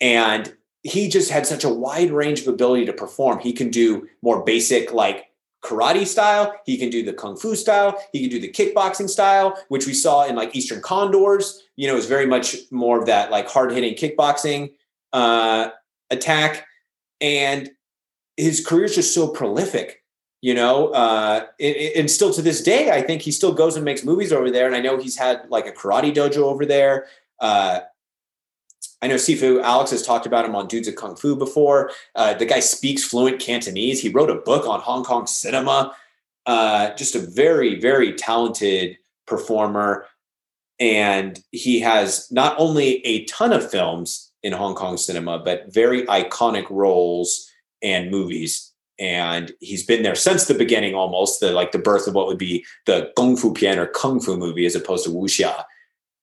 And 0.00 0.54
he 0.82 1.08
just 1.08 1.30
had 1.30 1.46
such 1.46 1.64
a 1.64 1.68
wide 1.68 2.10
range 2.10 2.40
of 2.40 2.48
ability 2.48 2.86
to 2.86 2.92
perform. 2.92 3.40
He 3.40 3.52
can 3.52 3.70
do 3.70 4.08
more 4.22 4.44
basic, 4.44 4.92
like 4.92 5.26
karate 5.62 6.06
style. 6.06 6.54
He 6.64 6.76
can 6.78 6.90
do 6.90 7.04
the 7.04 7.12
kung 7.12 7.36
fu 7.36 7.54
style. 7.54 7.98
He 8.12 8.20
can 8.20 8.30
do 8.30 8.40
the 8.40 8.50
kickboxing 8.50 9.08
style, 9.08 9.58
which 9.68 9.86
we 9.86 9.94
saw 9.94 10.26
in 10.26 10.36
like 10.36 10.54
Eastern 10.54 10.80
Condors. 10.80 11.62
You 11.76 11.88
know, 11.88 11.96
is 11.96 12.06
very 12.06 12.26
much 12.26 12.56
more 12.70 12.98
of 12.98 13.06
that 13.06 13.30
like 13.30 13.48
hard 13.48 13.72
hitting 13.72 13.94
kickboxing 13.94 14.72
uh, 15.12 15.70
attack. 16.10 16.64
And 17.20 17.70
his 18.36 18.64
career 18.64 18.84
is 18.84 18.94
just 18.94 19.14
so 19.14 19.28
prolific. 19.28 20.02
You 20.40 20.54
know, 20.54 20.88
uh, 20.90 21.46
and, 21.58 21.76
and 21.96 22.10
still 22.10 22.32
to 22.32 22.40
this 22.40 22.62
day, 22.62 22.92
I 22.92 23.02
think 23.02 23.22
he 23.22 23.32
still 23.32 23.52
goes 23.52 23.74
and 23.74 23.84
makes 23.84 24.04
movies 24.04 24.32
over 24.32 24.52
there. 24.52 24.68
And 24.68 24.76
I 24.76 24.80
know 24.80 24.96
he's 24.96 25.16
had 25.16 25.50
like 25.50 25.66
a 25.66 25.72
karate 25.72 26.14
dojo 26.14 26.44
over 26.44 26.64
there. 26.64 27.06
Uh, 27.40 27.80
I 29.00 29.06
know 29.06 29.14
Sifu 29.14 29.62
Alex 29.62 29.92
has 29.92 30.02
talked 30.02 30.26
about 30.26 30.44
him 30.44 30.56
on 30.56 30.66
Dudes 30.66 30.88
of 30.88 30.96
Kung 30.96 31.14
Fu 31.14 31.36
before. 31.36 31.90
Uh, 32.14 32.34
the 32.34 32.46
guy 32.46 32.60
speaks 32.60 33.04
fluent 33.04 33.40
Cantonese. 33.40 34.00
He 34.00 34.08
wrote 34.08 34.30
a 34.30 34.34
book 34.36 34.66
on 34.66 34.80
Hong 34.80 35.04
Kong 35.04 35.26
cinema. 35.26 35.94
Uh, 36.46 36.94
just 36.94 37.14
a 37.14 37.20
very, 37.20 37.78
very 37.78 38.12
talented 38.14 38.98
performer. 39.26 40.06
And 40.80 41.38
he 41.52 41.80
has 41.80 42.30
not 42.32 42.56
only 42.58 43.04
a 43.06 43.24
ton 43.26 43.52
of 43.52 43.70
films 43.70 44.32
in 44.42 44.52
Hong 44.52 44.74
Kong 44.74 44.96
cinema, 44.96 45.38
but 45.38 45.72
very 45.72 46.04
iconic 46.06 46.68
roles 46.70 47.48
and 47.82 48.10
movies. 48.10 48.72
And 48.98 49.52
he's 49.60 49.84
been 49.84 50.02
there 50.02 50.16
since 50.16 50.46
the 50.46 50.54
beginning, 50.54 50.94
almost 50.94 51.38
the 51.38 51.52
like 51.52 51.70
the 51.70 51.78
birth 51.78 52.08
of 52.08 52.14
what 52.14 52.26
would 52.26 52.38
be 52.38 52.64
the 52.86 53.12
Kung 53.16 53.36
Fu 53.36 53.54
Pian 53.54 53.76
or 53.76 53.86
Kung 53.86 54.18
Fu 54.18 54.36
movie, 54.36 54.66
as 54.66 54.74
opposed 54.74 55.04
to 55.04 55.10
wuxia 55.10 55.64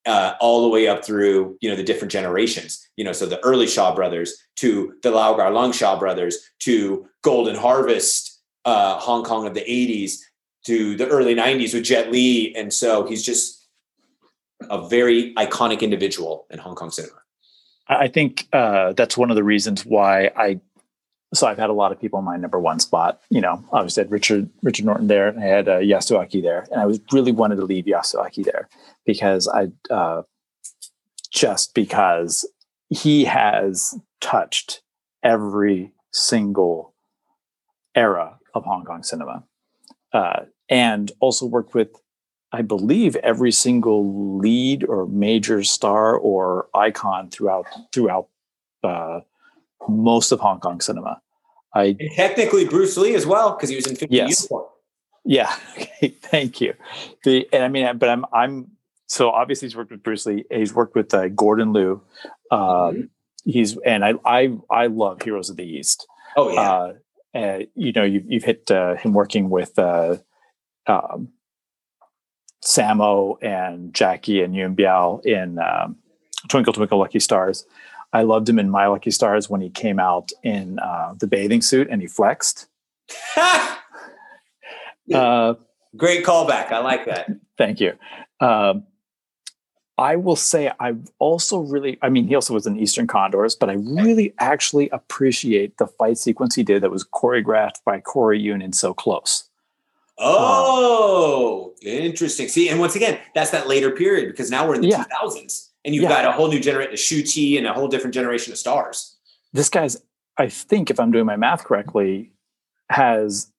uh, 0.06 0.34
all 0.40 0.62
the 0.62 0.68
way 0.68 0.88
up 0.88 1.04
through 1.04 1.58
you 1.60 1.68
know 1.68 1.76
the 1.76 1.82
different 1.82 2.12
generations. 2.12 2.88
You 2.96 3.04
know, 3.04 3.12
so 3.12 3.26
the 3.26 3.42
early 3.44 3.66
Shaw 3.66 3.94
brothers 3.94 4.34
to 4.56 4.94
the 5.02 5.10
Lau 5.10 5.36
Kar-leung 5.36 5.74
Shaw 5.74 5.98
brothers 5.98 6.38
to 6.60 7.06
Golden 7.22 7.56
Harvest, 7.56 8.40
uh, 8.64 8.98
Hong 8.98 9.24
Kong 9.24 9.46
of 9.46 9.54
the 9.54 9.60
'80s 9.62 10.18
to 10.66 10.96
the 10.96 11.08
early 11.08 11.34
'90s 11.34 11.74
with 11.74 11.84
Jet 11.84 12.10
Li, 12.10 12.54
and 12.56 12.72
so 12.72 13.06
he's 13.06 13.24
just 13.24 13.68
a 14.70 14.88
very 14.88 15.34
iconic 15.34 15.80
individual 15.82 16.46
in 16.50 16.58
Hong 16.58 16.74
Kong 16.74 16.90
cinema. 16.90 17.18
I 17.88 18.08
think 18.08 18.48
uh, 18.52 18.92
that's 18.94 19.16
one 19.16 19.30
of 19.30 19.36
the 19.36 19.44
reasons 19.44 19.84
why 19.84 20.30
I. 20.36 20.60
So 21.36 21.46
I've 21.46 21.58
had 21.58 21.70
a 21.70 21.74
lot 21.74 21.92
of 21.92 22.00
people 22.00 22.18
in 22.18 22.24
my 22.24 22.36
number 22.36 22.58
one 22.58 22.78
spot. 22.78 23.20
You 23.30 23.40
know, 23.40 23.62
obviously 23.72 24.02
I 24.02 24.04
had 24.04 24.12
Richard 24.12 24.50
Richard 24.62 24.86
Norton 24.86 25.06
there, 25.06 25.28
and 25.28 25.42
I 25.42 25.46
had 25.46 25.68
uh, 25.68 25.78
Yasuaki 25.78 26.42
there, 26.42 26.66
and 26.70 26.80
I 26.80 26.86
was 26.86 26.98
really 27.12 27.32
wanted 27.32 27.56
to 27.56 27.64
leave 27.64 27.84
Yasuaki 27.84 28.44
there 28.44 28.68
because 29.04 29.46
I 29.48 29.68
uh, 29.92 30.22
just 31.30 31.74
because 31.74 32.48
he 32.88 33.24
has 33.24 33.98
touched 34.20 34.82
every 35.22 35.92
single 36.12 36.94
era 37.94 38.38
of 38.54 38.64
Hong 38.64 38.84
Kong 38.84 39.02
cinema, 39.02 39.44
uh, 40.12 40.44
and 40.68 41.12
also 41.20 41.44
worked 41.46 41.74
with, 41.74 41.88
I 42.52 42.62
believe, 42.62 43.16
every 43.16 43.52
single 43.52 44.38
lead 44.38 44.84
or 44.84 45.06
major 45.06 45.62
star 45.62 46.16
or 46.16 46.68
icon 46.74 47.30
throughout 47.30 47.66
throughout 47.92 48.28
uh, 48.82 49.20
most 49.88 50.32
of 50.32 50.40
Hong 50.40 50.60
Kong 50.60 50.80
cinema. 50.80 51.20
I 51.80 51.96
And 52.00 52.10
technically 52.12 52.64
Bruce 52.64 52.96
Lee 52.96 53.14
as 53.14 53.26
well 53.26 53.52
because 53.54 53.68
he 53.70 53.76
was 53.76 53.86
in 53.86 53.96
50 53.96 54.14
Yes. 54.14 54.28
Uniform. 54.42 54.66
yeah, 55.24 55.54
okay, 55.78 56.08
thank 56.08 56.60
you. 56.60 56.74
The 57.24 57.46
and 57.52 57.62
I 57.64 57.68
mean, 57.68 57.98
but 57.98 58.08
I'm 58.08 58.24
I'm 58.32 58.70
so 59.06 59.30
obviously 59.30 59.66
he's 59.68 59.76
worked 59.76 59.90
with 59.92 60.02
Bruce 60.02 60.26
Lee. 60.26 60.44
He's 60.50 60.74
worked 60.74 60.94
with 60.96 61.12
uh, 61.14 61.28
Gordon 61.28 61.72
Liu. 61.72 62.00
Um, 62.50 62.60
Mhm. 62.60 63.08
He's 63.44 63.76
and 63.84 64.04
I 64.04 64.14
I 64.24 64.56
I 64.70 64.86
love 64.88 65.22
Heroes 65.22 65.50
of 65.50 65.56
the 65.56 65.64
East. 65.78 66.06
Oh 66.36 66.50
yeah, 66.52 66.70
Uh, 66.72 66.92
uh, 67.38 67.58
you 67.76 67.92
know, 67.92 68.02
you've 68.02 68.24
you've 68.30 68.42
hit 68.44 68.68
uh, 68.70 68.96
him 68.96 69.12
working 69.12 69.50
with 69.50 69.78
uh, 69.78 70.16
um, 70.88 71.28
Sammo 72.64 73.36
and 73.42 73.94
Jackie 73.94 74.42
and 74.42 74.54
Yuen 74.54 74.74
Biao 74.74 75.24
in 75.24 75.58
um, 75.58 75.96
Twinkle 76.48 76.72
Twinkle 76.72 76.98
Lucky 76.98 77.20
Stars. 77.20 77.64
I 78.16 78.22
loved 78.22 78.48
him 78.48 78.58
in 78.58 78.70
My 78.70 78.86
Lucky 78.86 79.10
Stars 79.10 79.50
when 79.50 79.60
he 79.60 79.68
came 79.68 79.98
out 79.98 80.30
in 80.42 80.78
uh, 80.78 81.14
the 81.18 81.26
bathing 81.26 81.60
suit 81.60 81.88
and 81.90 82.00
he 82.00 82.08
flexed. 82.08 82.66
Uh, 85.14 85.54
great 85.96 86.24
callback. 86.24 86.72
I 86.72 86.80
like 86.80 87.04
that. 87.06 87.30
Thank 87.56 87.78
you. 87.78 87.92
Um, 88.40 88.82
I 89.98 90.16
will 90.16 90.34
say 90.34 90.72
I 90.80 90.96
also 91.20 91.60
really, 91.60 91.96
I 92.02 92.08
mean, 92.08 92.26
he 92.26 92.34
also 92.34 92.52
was 92.52 92.66
in 92.66 92.76
Eastern 92.76 93.06
Condors, 93.06 93.54
but 93.54 93.70
I 93.70 93.74
really 93.74 94.34
actually 94.40 94.88
appreciate 94.90 95.78
the 95.78 95.86
fight 95.86 96.18
sequence 96.18 96.56
he 96.56 96.64
did 96.64 96.82
that 96.82 96.90
was 96.90 97.04
choreographed 97.06 97.84
by 97.84 98.00
Corey 98.00 98.40
Yuen 98.40 98.60
in 98.60 98.72
So 98.72 98.92
Close. 98.92 99.44
Oh, 100.18 101.72
interesting. 101.82 102.48
See, 102.48 102.68
and 102.68 102.80
once 102.80 102.96
again, 102.96 103.20
that's 103.32 103.50
that 103.50 103.68
later 103.68 103.92
period 103.92 104.26
because 104.26 104.50
now 104.50 104.66
we're 104.66 104.74
in 104.74 104.80
the 104.80 104.88
Yeah. 104.88 105.04
2000s 105.04 105.65
and 105.86 105.94
you've 105.94 106.02
Yeah. 106.02 106.08
got 106.10 106.24
a 106.26 106.32
whole 106.32 106.48
new 106.48 106.60
generation 106.60 106.92
of 106.92 106.98
Shu 106.98 107.22
Qi 107.22 107.56
and 107.56 107.66
a 107.66 107.72
whole 107.72 107.88
different 107.88 108.12
generation 108.12 108.52
of 108.52 108.58
stars. 108.58 109.16
this 109.52 109.70
guy's, 109.70 109.96
I 110.36 110.48
think, 110.50 110.90
if 110.90 111.00
I'm 111.00 111.10
doing 111.10 111.24
my 111.24 111.36
math 111.36 111.64
correctly, 111.64 112.32
has 112.90 113.50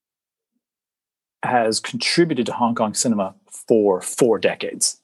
has 1.44 1.80
contributed 1.80 2.46
to 2.48 2.52
Hong 2.52 2.76
Kong 2.76 2.94
cinema 2.94 3.34
for 3.68 4.02
four 4.02 4.38
decades 4.38 5.02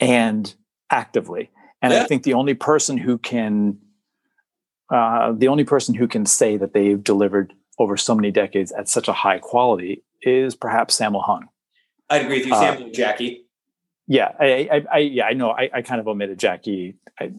and 0.00 0.52
actively. 0.90 1.50
And 1.82 1.92
yeah. 1.92 2.02
I 2.02 2.06
think 2.06 2.22
the 2.24 2.34
only 2.34 2.54
person 2.54 2.96
who 2.96 3.18
can 3.18 3.78
uh, 4.90 5.32
the 5.32 5.46
only 5.48 5.62
person 5.64 5.94
who 5.94 6.08
can 6.08 6.26
say 6.26 6.56
that 6.56 6.72
they've 6.72 7.02
delivered 7.04 7.52
over 7.78 7.96
so 7.96 8.14
many 8.14 8.30
decades 8.32 8.72
at 8.72 8.88
such 8.88 9.06
a 9.06 9.12
high 9.12 9.38
quality 9.38 10.02
is 10.22 10.56
perhaps 10.56 10.98
Sammo 10.98 11.22
Hung. 11.24 11.48
I'd 12.08 12.22
agree 12.22 12.38
with 12.38 12.46
you, 12.48 12.54
uh, 12.54 12.88
Jackie. 12.92 13.46
Yeah, 14.10 14.32
I, 14.40 14.68
I, 14.72 14.84
I, 14.92 14.98
yeah, 14.98 15.26
I 15.26 15.34
know. 15.34 15.50
I, 15.50 15.70
I 15.72 15.82
kind 15.82 16.00
of 16.00 16.08
omitted 16.08 16.36
Jackie, 16.36 16.96
I, 17.20 17.30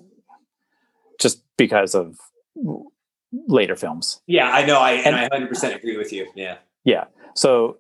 just 1.20 1.44
because 1.58 1.94
of 1.94 2.16
later 3.34 3.76
films. 3.76 4.22
Yeah, 4.26 4.50
I 4.50 4.66
know. 4.66 4.80
I 4.80 4.92
and, 4.92 5.08
and 5.08 5.16
I 5.18 5.24
100 5.24 5.50
percent 5.50 5.76
agree 5.76 5.98
with 5.98 6.14
you. 6.14 6.28
Yeah, 6.34 6.60
yeah. 6.86 7.08
So 7.36 7.80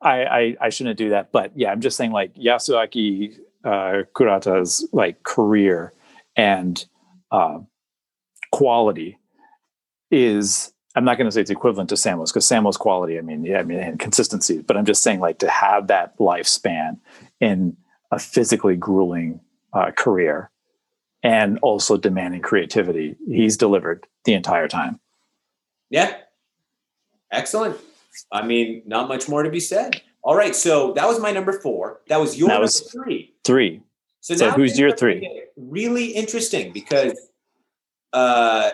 I, 0.00 0.24
I, 0.24 0.56
I 0.60 0.68
shouldn't 0.68 0.96
do 0.96 1.10
that, 1.10 1.32
but 1.32 1.50
yeah, 1.56 1.72
I'm 1.72 1.80
just 1.80 1.96
saying 1.96 2.12
like 2.12 2.32
Yasuaki 2.36 3.34
uh, 3.64 4.04
Kurata's 4.14 4.88
like 4.92 5.24
career 5.24 5.92
and 6.36 6.86
uh, 7.32 7.58
quality 8.52 9.18
is 10.12 10.72
I'm 10.94 11.04
not 11.04 11.18
going 11.18 11.26
to 11.26 11.32
say 11.32 11.40
it's 11.40 11.50
equivalent 11.50 11.88
to 11.88 11.96
Sammo's 11.96 12.30
because 12.30 12.46
Sammo's 12.46 12.76
quality, 12.76 13.18
I 13.18 13.22
mean, 13.22 13.44
yeah, 13.44 13.58
I 13.58 13.64
mean, 13.64 13.80
and 13.80 13.98
consistency, 13.98 14.58
but 14.62 14.76
I'm 14.76 14.84
just 14.84 15.02
saying 15.02 15.18
like 15.18 15.40
to 15.40 15.50
have 15.50 15.88
that 15.88 16.16
lifespan 16.18 16.98
in 17.40 17.76
a 18.10 18.18
physically 18.18 18.76
grueling 18.76 19.40
uh, 19.72 19.90
career 19.96 20.50
and 21.22 21.58
also 21.62 21.96
demanding 21.96 22.40
creativity, 22.40 23.16
he's 23.28 23.56
delivered 23.56 24.06
the 24.24 24.34
entire 24.34 24.68
time. 24.68 24.98
Yeah. 25.90 26.16
Excellent. 27.30 27.76
I 28.32 28.42
mean, 28.42 28.82
not 28.86 29.08
much 29.08 29.28
more 29.28 29.42
to 29.42 29.50
be 29.50 29.60
said. 29.60 30.02
All 30.22 30.34
right. 30.34 30.54
So 30.54 30.92
that 30.94 31.06
was 31.06 31.20
my 31.20 31.30
number 31.30 31.52
four. 31.52 32.00
That 32.08 32.18
was 32.18 32.38
your 32.38 32.48
that 32.48 32.60
was 32.60 32.80
three. 32.80 33.34
Three. 33.44 33.82
So, 34.20 34.34
so 34.34 34.50
who's 34.50 34.78
your 34.78 34.94
three? 34.94 35.44
Really 35.56 36.06
interesting 36.06 36.72
because 36.72 37.18
uh, 38.12 38.70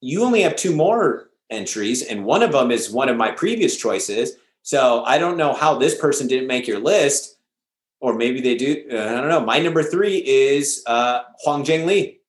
you 0.00 0.24
only 0.24 0.42
have 0.42 0.56
two 0.56 0.74
more 0.74 1.30
entries, 1.50 2.02
and 2.02 2.24
one 2.24 2.42
of 2.42 2.52
them 2.52 2.70
is 2.72 2.90
one 2.90 3.08
of 3.08 3.16
my 3.16 3.30
previous 3.30 3.76
choices. 3.76 4.32
So 4.62 5.04
I 5.04 5.18
don't 5.18 5.36
know 5.36 5.52
how 5.52 5.78
this 5.78 5.96
person 5.96 6.26
didn't 6.26 6.48
make 6.48 6.66
your 6.66 6.80
list, 6.80 7.35
or 8.00 8.14
maybe 8.14 8.40
they 8.40 8.54
do. 8.54 8.84
Uh, 8.90 8.96
I 8.96 9.20
don't 9.20 9.28
know. 9.28 9.40
My 9.40 9.58
number 9.58 9.82
three 9.82 10.16
is 10.18 10.82
uh, 10.86 11.22
Hwang 11.44 11.64
Jang-lee. 11.64 12.20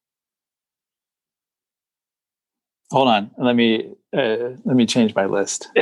Hold 2.91 3.09
on, 3.09 3.31
let 3.37 3.55
me 3.55 3.89
uh, 4.15 4.51
let 4.63 4.75
me 4.77 4.85
change 4.85 5.13
my 5.13 5.25
list. 5.25 5.67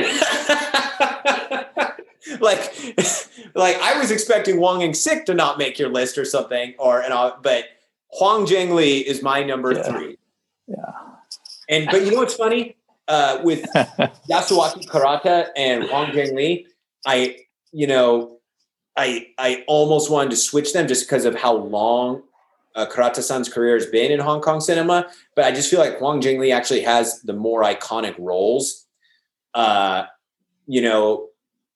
like, 2.40 2.74
like 3.54 3.76
I 3.80 3.96
was 3.98 4.10
expecting 4.10 4.60
Wang 4.60 4.82
and 4.82 4.96
Sik 4.96 5.24
to 5.26 5.34
not 5.34 5.56
make 5.58 5.78
your 5.78 5.88
list 5.88 6.18
or 6.18 6.24
something, 6.24 6.74
or 6.78 7.00
and 7.00 7.12
all, 7.12 7.38
but 7.42 7.66
Hwang 8.08 8.46
Jang-lee 8.46 8.98
is 9.00 9.22
my 9.22 9.44
number 9.44 9.72
yeah. 9.72 9.82
three. 9.82 10.18
Yeah. 10.66 10.92
And 11.68 11.88
but 11.90 12.04
you 12.04 12.10
know 12.10 12.18
what's 12.18 12.34
funny 12.34 12.76
uh, 13.08 13.40
with 13.42 13.62
Yasuaki 14.30 14.86
Kurata 14.86 15.48
and 15.56 15.84
Hwang 15.84 16.12
Jang-lee, 16.12 16.66
I 17.06 17.36
you 17.72 17.86
know 17.86 18.35
I 18.96 19.28
I 19.38 19.64
almost 19.66 20.10
wanted 20.10 20.30
to 20.30 20.36
switch 20.36 20.72
them 20.72 20.88
just 20.88 21.06
because 21.06 21.24
of 21.24 21.34
how 21.34 21.54
long 21.54 22.22
uh, 22.74 22.86
Kurata-san's 22.86 23.48
career 23.48 23.74
has 23.74 23.86
been 23.86 24.12
in 24.12 24.20
Hong 24.20 24.40
Kong 24.40 24.60
cinema. 24.60 25.08
But 25.34 25.44
I 25.44 25.52
just 25.52 25.70
feel 25.70 25.80
like 25.80 25.98
Hwang 25.98 26.20
Jang-lee 26.20 26.52
actually 26.52 26.82
has 26.82 27.20
the 27.22 27.32
more 27.32 27.62
iconic 27.62 28.14
roles. 28.18 28.86
Uh, 29.54 30.04
you 30.66 30.82
know, 30.82 31.28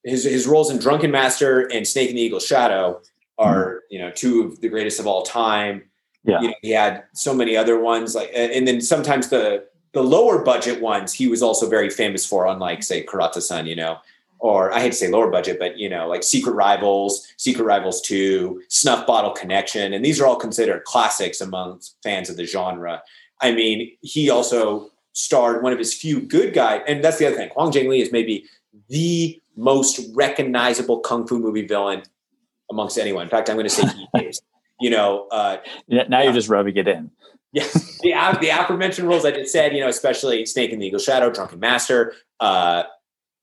his 0.04 0.24
his 0.24 0.46
roles 0.46 0.70
in 0.70 0.78
Drunken 0.78 1.10
Master 1.10 1.70
and 1.72 1.86
Snake 1.86 2.10
in 2.10 2.16
the 2.16 2.22
Eagle's 2.22 2.46
Shadow 2.46 3.00
are 3.38 3.82
you 3.90 3.98
know 3.98 4.10
two 4.10 4.42
of 4.42 4.60
the 4.60 4.68
greatest 4.68 5.00
of 5.00 5.06
all 5.06 5.22
time. 5.22 5.82
Yeah, 6.24 6.40
you 6.42 6.48
know, 6.48 6.54
he 6.62 6.70
had 6.70 7.04
so 7.12 7.34
many 7.34 7.56
other 7.56 7.80
ones 7.80 8.14
like, 8.14 8.30
and 8.34 8.68
then 8.68 8.80
sometimes 8.80 9.28
the 9.28 9.64
the 9.92 10.02
lower 10.02 10.44
budget 10.44 10.80
ones 10.80 11.12
he 11.12 11.26
was 11.26 11.42
also 11.42 11.68
very 11.68 11.90
famous 11.90 12.24
for, 12.24 12.46
unlike 12.46 12.82
say 12.82 13.04
Kurata-san, 13.04 13.66
you 13.66 13.74
know, 13.74 13.98
or 14.40 14.72
I 14.72 14.80
hate 14.80 14.92
to 14.92 14.96
say 14.96 15.08
lower 15.08 15.30
budget, 15.30 15.58
but 15.58 15.78
you 15.78 15.88
know, 15.88 16.08
like 16.08 16.22
Secret 16.22 16.52
Rivals, 16.52 17.32
Secret 17.36 17.64
Rivals 17.64 18.00
Two, 18.00 18.62
Snuff 18.68 19.06
Bottle 19.06 19.32
Connection, 19.32 19.92
and 19.92 20.04
these 20.04 20.20
are 20.20 20.26
all 20.26 20.36
considered 20.36 20.84
classics 20.84 21.40
among 21.40 21.80
fans 22.02 22.28
of 22.28 22.36
the 22.36 22.46
genre. 22.46 23.02
I 23.40 23.52
mean, 23.52 23.96
he 24.00 24.30
also 24.30 24.90
starred 25.12 25.62
one 25.62 25.72
of 25.72 25.78
his 25.78 25.94
few 25.94 26.20
good 26.20 26.54
guys, 26.54 26.82
and 26.86 27.04
that's 27.04 27.18
the 27.18 27.26
other 27.26 27.36
thing. 27.36 27.50
Hwang 27.50 27.72
Jang-lee 27.72 28.02
is 28.02 28.12
maybe 28.12 28.44
the 28.88 29.40
most 29.56 30.00
recognizable 30.14 31.00
kung 31.00 31.26
fu 31.26 31.38
movie 31.38 31.66
villain 31.66 32.02
amongst 32.70 32.98
anyone. 32.98 33.24
In 33.24 33.28
fact, 33.28 33.50
I'm 33.50 33.56
going 33.56 33.68
to 33.68 33.70
say 33.70 33.86
he 33.86 34.08
is 34.26 34.40
you 34.80 34.90
know, 34.90 35.28
uh, 35.30 35.58
now 35.88 36.22
you're 36.22 36.32
just 36.32 36.48
rubbing 36.48 36.76
it 36.76 36.88
in. 36.88 37.10
Yes, 37.52 37.98
the 38.02 38.14
the 38.40 38.48
aforementioned 38.48 39.06
rules 39.08 39.24
I 39.24 39.32
just 39.32 39.52
said, 39.52 39.74
you 39.74 39.80
know, 39.80 39.88
especially 39.88 40.46
Snake 40.46 40.70
in 40.70 40.78
the 40.78 40.86
Eagle 40.86 41.00
Shadow, 41.00 41.30
Drunken 41.30 41.60
Master, 41.60 42.14
uh, 42.38 42.84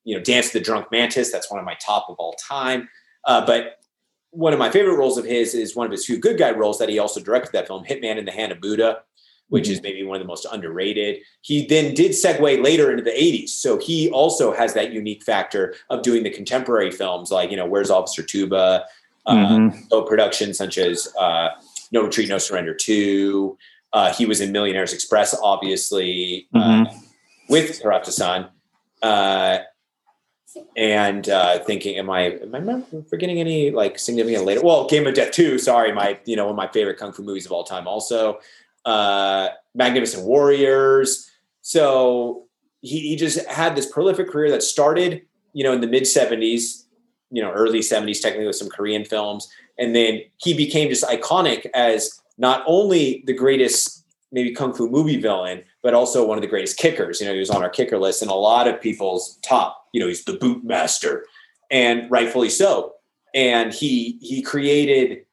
you 0.07 0.15
know, 0.15 0.23
Dance 0.23 0.51
the 0.51 0.61
Drunk 0.61 0.88
Mantis. 0.89 1.34
That's 1.34 1.51
one 1.51 1.59
of 1.59 1.65
my 1.65 1.75
top 1.75 2.05
of 2.09 2.15
all 2.17 2.34
time. 2.35 2.88
Uh, 3.25 3.45
but 3.45 3.79
one 4.29 4.53
of 4.53 4.59
my 4.59 4.71
favorite 4.71 4.95
roles 4.95 5.17
of 5.17 5.25
his 5.25 5.53
is 5.53 5.75
one 5.75 5.85
of 5.85 5.91
his 5.91 6.05
few 6.05 6.17
good 6.17 6.38
guy 6.38 6.51
roles 6.51 6.79
that 6.79 6.88
he 6.88 6.97
also 6.97 7.19
directed 7.19 7.51
that 7.51 7.67
film, 7.67 7.84
Hitman 7.84 8.15
in 8.15 8.23
the 8.23 8.31
Hand 8.31 8.53
of 8.53 8.61
Buddha, 8.61 8.99
which 9.49 9.65
mm-hmm. 9.65 9.73
is 9.73 9.81
maybe 9.81 10.03
one 10.03 10.15
of 10.15 10.21
the 10.21 10.27
most 10.27 10.45
underrated. 10.49 11.17
He 11.41 11.67
then 11.67 11.93
did 11.93 12.11
segue 12.11 12.63
later 12.63 12.89
into 12.89 13.03
the 13.03 13.11
80s. 13.11 13.49
So 13.49 13.77
he 13.77 14.09
also 14.09 14.53
has 14.53 14.73
that 14.75 14.93
unique 14.93 15.23
factor 15.23 15.75
of 15.89 16.03
doing 16.03 16.23
the 16.23 16.29
contemporary 16.29 16.91
films 16.91 17.29
like, 17.29 17.51
you 17.51 17.57
know, 17.57 17.65
Where's 17.65 17.89
Officer 17.89 18.23
Tuba, 18.23 18.85
mm-hmm. 19.27 19.77
uh, 19.91 20.01
productions 20.03 20.57
such 20.57 20.77
as 20.77 21.13
uh, 21.19 21.49
No 21.91 22.03
Retreat, 22.03 22.29
No 22.29 22.38
Surrender 22.38 22.73
2. 22.73 23.57
Uh, 23.91 24.13
he 24.13 24.25
was 24.25 24.39
in 24.39 24.53
Millionaires 24.53 24.93
Express, 24.93 25.35
obviously, 25.43 26.47
uh, 26.53 26.59
mm-hmm. 26.59 26.97
with 27.49 27.81
Kurata-san. 27.81 28.47
Uh, 30.57 30.79
and 30.79 31.29
uh, 31.29 31.59
thinking, 31.59 31.97
am 31.97 32.09
I 32.09 32.38
am 32.53 32.69
I 32.69 33.01
forgetting 33.09 33.39
any 33.39 33.71
like 33.71 33.99
significant 33.99 34.45
later? 34.45 34.61
Well, 34.63 34.88
Game 34.88 35.07
of 35.07 35.13
Death 35.13 35.31
2, 35.31 35.57
sorry, 35.59 35.91
my 35.91 36.19
you 36.25 36.35
know 36.35 36.45
one 36.45 36.51
of 36.51 36.57
my 36.57 36.67
favorite 36.67 36.97
kung 36.97 37.13
fu 37.13 37.23
movies 37.23 37.45
of 37.45 37.51
all 37.51 37.63
time. 37.63 37.88
Also, 37.88 38.39
Magnificent 39.75 40.25
Warriors. 40.25 41.29
So 41.61 42.45
he, 42.81 42.99
he 43.09 43.15
just 43.15 43.45
had 43.47 43.75
this 43.75 43.91
prolific 43.91 44.29
career 44.29 44.49
that 44.51 44.63
started, 44.63 45.23
you 45.53 45.63
know, 45.63 45.73
in 45.73 45.81
the 45.81 45.88
mid 45.88 46.03
70s 46.03 46.84
you 47.31 47.41
know 47.41 47.51
early 47.51 47.79
70s 47.79 48.21
technically 48.21 48.47
with 48.47 48.55
some 48.55 48.69
korean 48.69 49.03
films 49.03 49.49
and 49.77 49.95
then 49.95 50.21
he 50.38 50.53
became 50.53 50.89
just 50.89 51.03
iconic 51.05 51.67
as 51.73 52.21
not 52.38 52.63
only 52.65 53.23
the 53.27 53.34
greatest 53.34 54.05
maybe 54.31 54.53
kung 54.53 54.73
fu 54.73 54.89
movie 54.89 55.19
villain 55.19 55.63
but 55.88 55.93
also 55.93 56.27
one 56.27 56.38
of 56.38 56.41
the 56.41 56.49
greatest 56.49 56.76
kickers 56.76 57.22
you 57.22 57.26
know 57.26 57.31
he 57.31 57.39
was 57.39 57.49
on 57.49 57.64
our 57.64 57.69
kicker 57.69 57.97
list 57.97 58.22
and 58.22 58.30
a 58.30 58.34
lot 58.34 58.68
of 58.68 58.81
people's 58.81 59.39
top 59.41 59.88
you 59.93 60.01
know 60.01 60.07
he's 60.07 60.26
the 60.26 60.34
boot 60.34 60.61
master 60.61 61.26
and 61.72 62.11
rightfully 62.11 62.49
so 62.49 62.93
and 63.34 63.73
he 63.73 64.18
he 64.19 64.41
created 64.41 65.23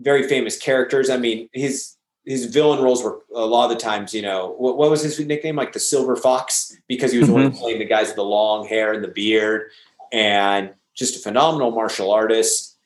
very 0.00 0.26
famous 0.26 0.58
characters 0.58 1.08
i 1.08 1.16
mean 1.16 1.48
his 1.52 1.94
his 2.24 2.46
villain 2.46 2.82
roles 2.82 3.04
were 3.04 3.20
a 3.34 3.46
lot 3.46 3.70
of 3.70 3.70
the 3.70 3.82
times, 3.82 4.12
you 4.12 4.20
know, 4.20 4.54
what, 4.58 4.76
what 4.76 4.90
was 4.90 5.02
his 5.02 5.18
nickname? 5.18 5.56
Like 5.56 5.72
the 5.72 5.80
Silver 5.80 6.14
Fox, 6.14 6.76
because 6.86 7.10
he 7.10 7.16
was 7.16 7.28
mm-hmm. 7.28 7.38
always 7.38 7.58
playing 7.58 7.78
the 7.78 7.86
guys 7.86 8.08
with 8.08 8.16
the 8.16 8.22
long 8.22 8.66
hair 8.66 8.92
and 8.92 9.02
the 9.02 9.08
beard 9.08 9.70
and 10.12 10.74
just 10.94 11.16
a 11.16 11.20
phenomenal 11.20 11.70
martial 11.70 12.12
artist. 12.12 12.76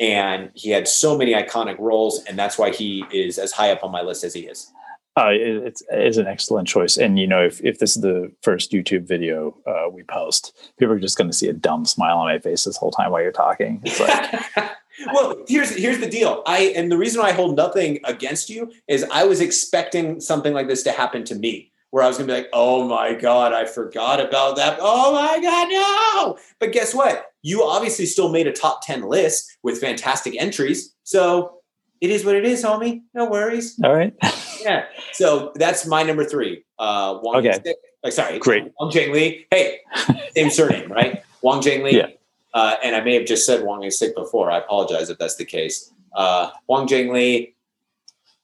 And 0.00 0.50
he 0.54 0.70
had 0.70 0.88
so 0.88 1.16
many 1.16 1.32
iconic 1.32 1.78
roles, 1.78 2.24
and 2.24 2.36
that's 2.36 2.58
why 2.58 2.72
he 2.72 3.04
is 3.12 3.38
as 3.38 3.52
high 3.52 3.70
up 3.70 3.84
on 3.84 3.92
my 3.92 4.02
list 4.02 4.24
as 4.24 4.34
he 4.34 4.40
is. 4.40 4.72
Uh, 5.16 5.30
it's, 5.30 5.82
it's 5.90 6.16
an 6.16 6.28
excellent 6.28 6.68
choice. 6.68 6.96
And, 6.96 7.18
you 7.18 7.26
know, 7.26 7.42
if, 7.44 7.60
if 7.64 7.80
this 7.80 7.96
is 7.96 8.02
the 8.02 8.30
first 8.42 8.70
YouTube 8.70 9.04
video 9.06 9.56
uh, 9.66 9.90
we 9.90 10.04
post, 10.04 10.56
people 10.78 10.94
are 10.94 11.00
just 11.00 11.18
going 11.18 11.28
to 11.28 11.36
see 11.36 11.48
a 11.48 11.52
dumb 11.52 11.84
smile 11.84 12.18
on 12.18 12.26
my 12.26 12.38
face 12.38 12.64
this 12.64 12.76
whole 12.76 12.92
time 12.92 13.10
while 13.10 13.22
you're 13.22 13.32
talking. 13.32 13.80
It's 13.84 13.98
like, 13.98 14.70
well, 15.12 15.36
here's 15.48 15.74
here's 15.74 15.98
the 15.98 16.08
deal. 16.08 16.42
I 16.46 16.72
and 16.76 16.90
the 16.90 16.98
reason 16.98 17.20
why 17.20 17.28
I 17.28 17.32
hold 17.32 17.56
nothing 17.56 17.98
against 18.04 18.50
you 18.50 18.70
is 18.86 19.04
I 19.12 19.24
was 19.24 19.40
expecting 19.40 20.20
something 20.20 20.52
like 20.52 20.68
this 20.68 20.82
to 20.84 20.92
happen 20.92 21.24
to 21.24 21.34
me 21.34 21.72
where 21.90 22.04
I 22.04 22.06
was 22.06 22.18
gonna 22.18 22.26
be 22.26 22.34
like, 22.34 22.48
oh 22.52 22.86
my 22.86 23.14
God, 23.14 23.52
I 23.52 23.64
forgot 23.64 24.20
about 24.20 24.56
that. 24.56 24.78
Oh 24.80 25.12
my 25.12 25.40
God, 25.40 25.68
no. 25.68 26.38
But 26.58 26.72
guess 26.72 26.94
what? 26.94 27.32
You 27.42 27.64
obviously 27.64 28.06
still 28.06 28.28
made 28.28 28.46
a 28.46 28.52
top 28.52 28.84
10 28.84 29.02
list 29.02 29.58
with 29.62 29.80
fantastic 29.80 30.34
entries. 30.38 30.94
So 31.04 31.60
it 32.00 32.10
is 32.10 32.24
what 32.24 32.36
it 32.36 32.44
is, 32.44 32.62
homie. 32.62 33.02
No 33.14 33.26
worries. 33.26 33.80
All 33.82 33.94
right. 33.94 34.14
yeah. 34.68 34.84
So 35.12 35.52
that's 35.54 35.86
my 35.86 36.02
number 36.02 36.24
three. 36.24 36.64
Uh 36.78 37.18
Wang 37.22 37.36
okay. 37.36 37.52
Stick. 37.52 37.76
Like, 38.02 38.12
sorry, 38.12 38.38
great. 38.38 38.64
Wang 38.80 38.90
Zhengli. 38.92 39.46
Hey, 39.50 39.80
same 40.36 40.50
surname, 40.50 40.90
right? 40.90 41.22
Wang 41.42 41.60
Zhengli. 41.60 41.92
Yeah. 41.92 42.06
Uh, 42.54 42.76
and 42.82 42.96
I 42.96 43.00
may 43.00 43.14
have 43.14 43.26
just 43.26 43.44
said 43.44 43.64
Wang 43.64 43.88
Stick 43.90 44.14
before. 44.14 44.50
I 44.50 44.58
apologize 44.58 45.10
if 45.10 45.18
that's 45.18 45.36
the 45.36 45.44
case. 45.44 45.92
Uh, 46.14 46.50
Wang 46.68 46.86
Zhengli, 46.86 47.54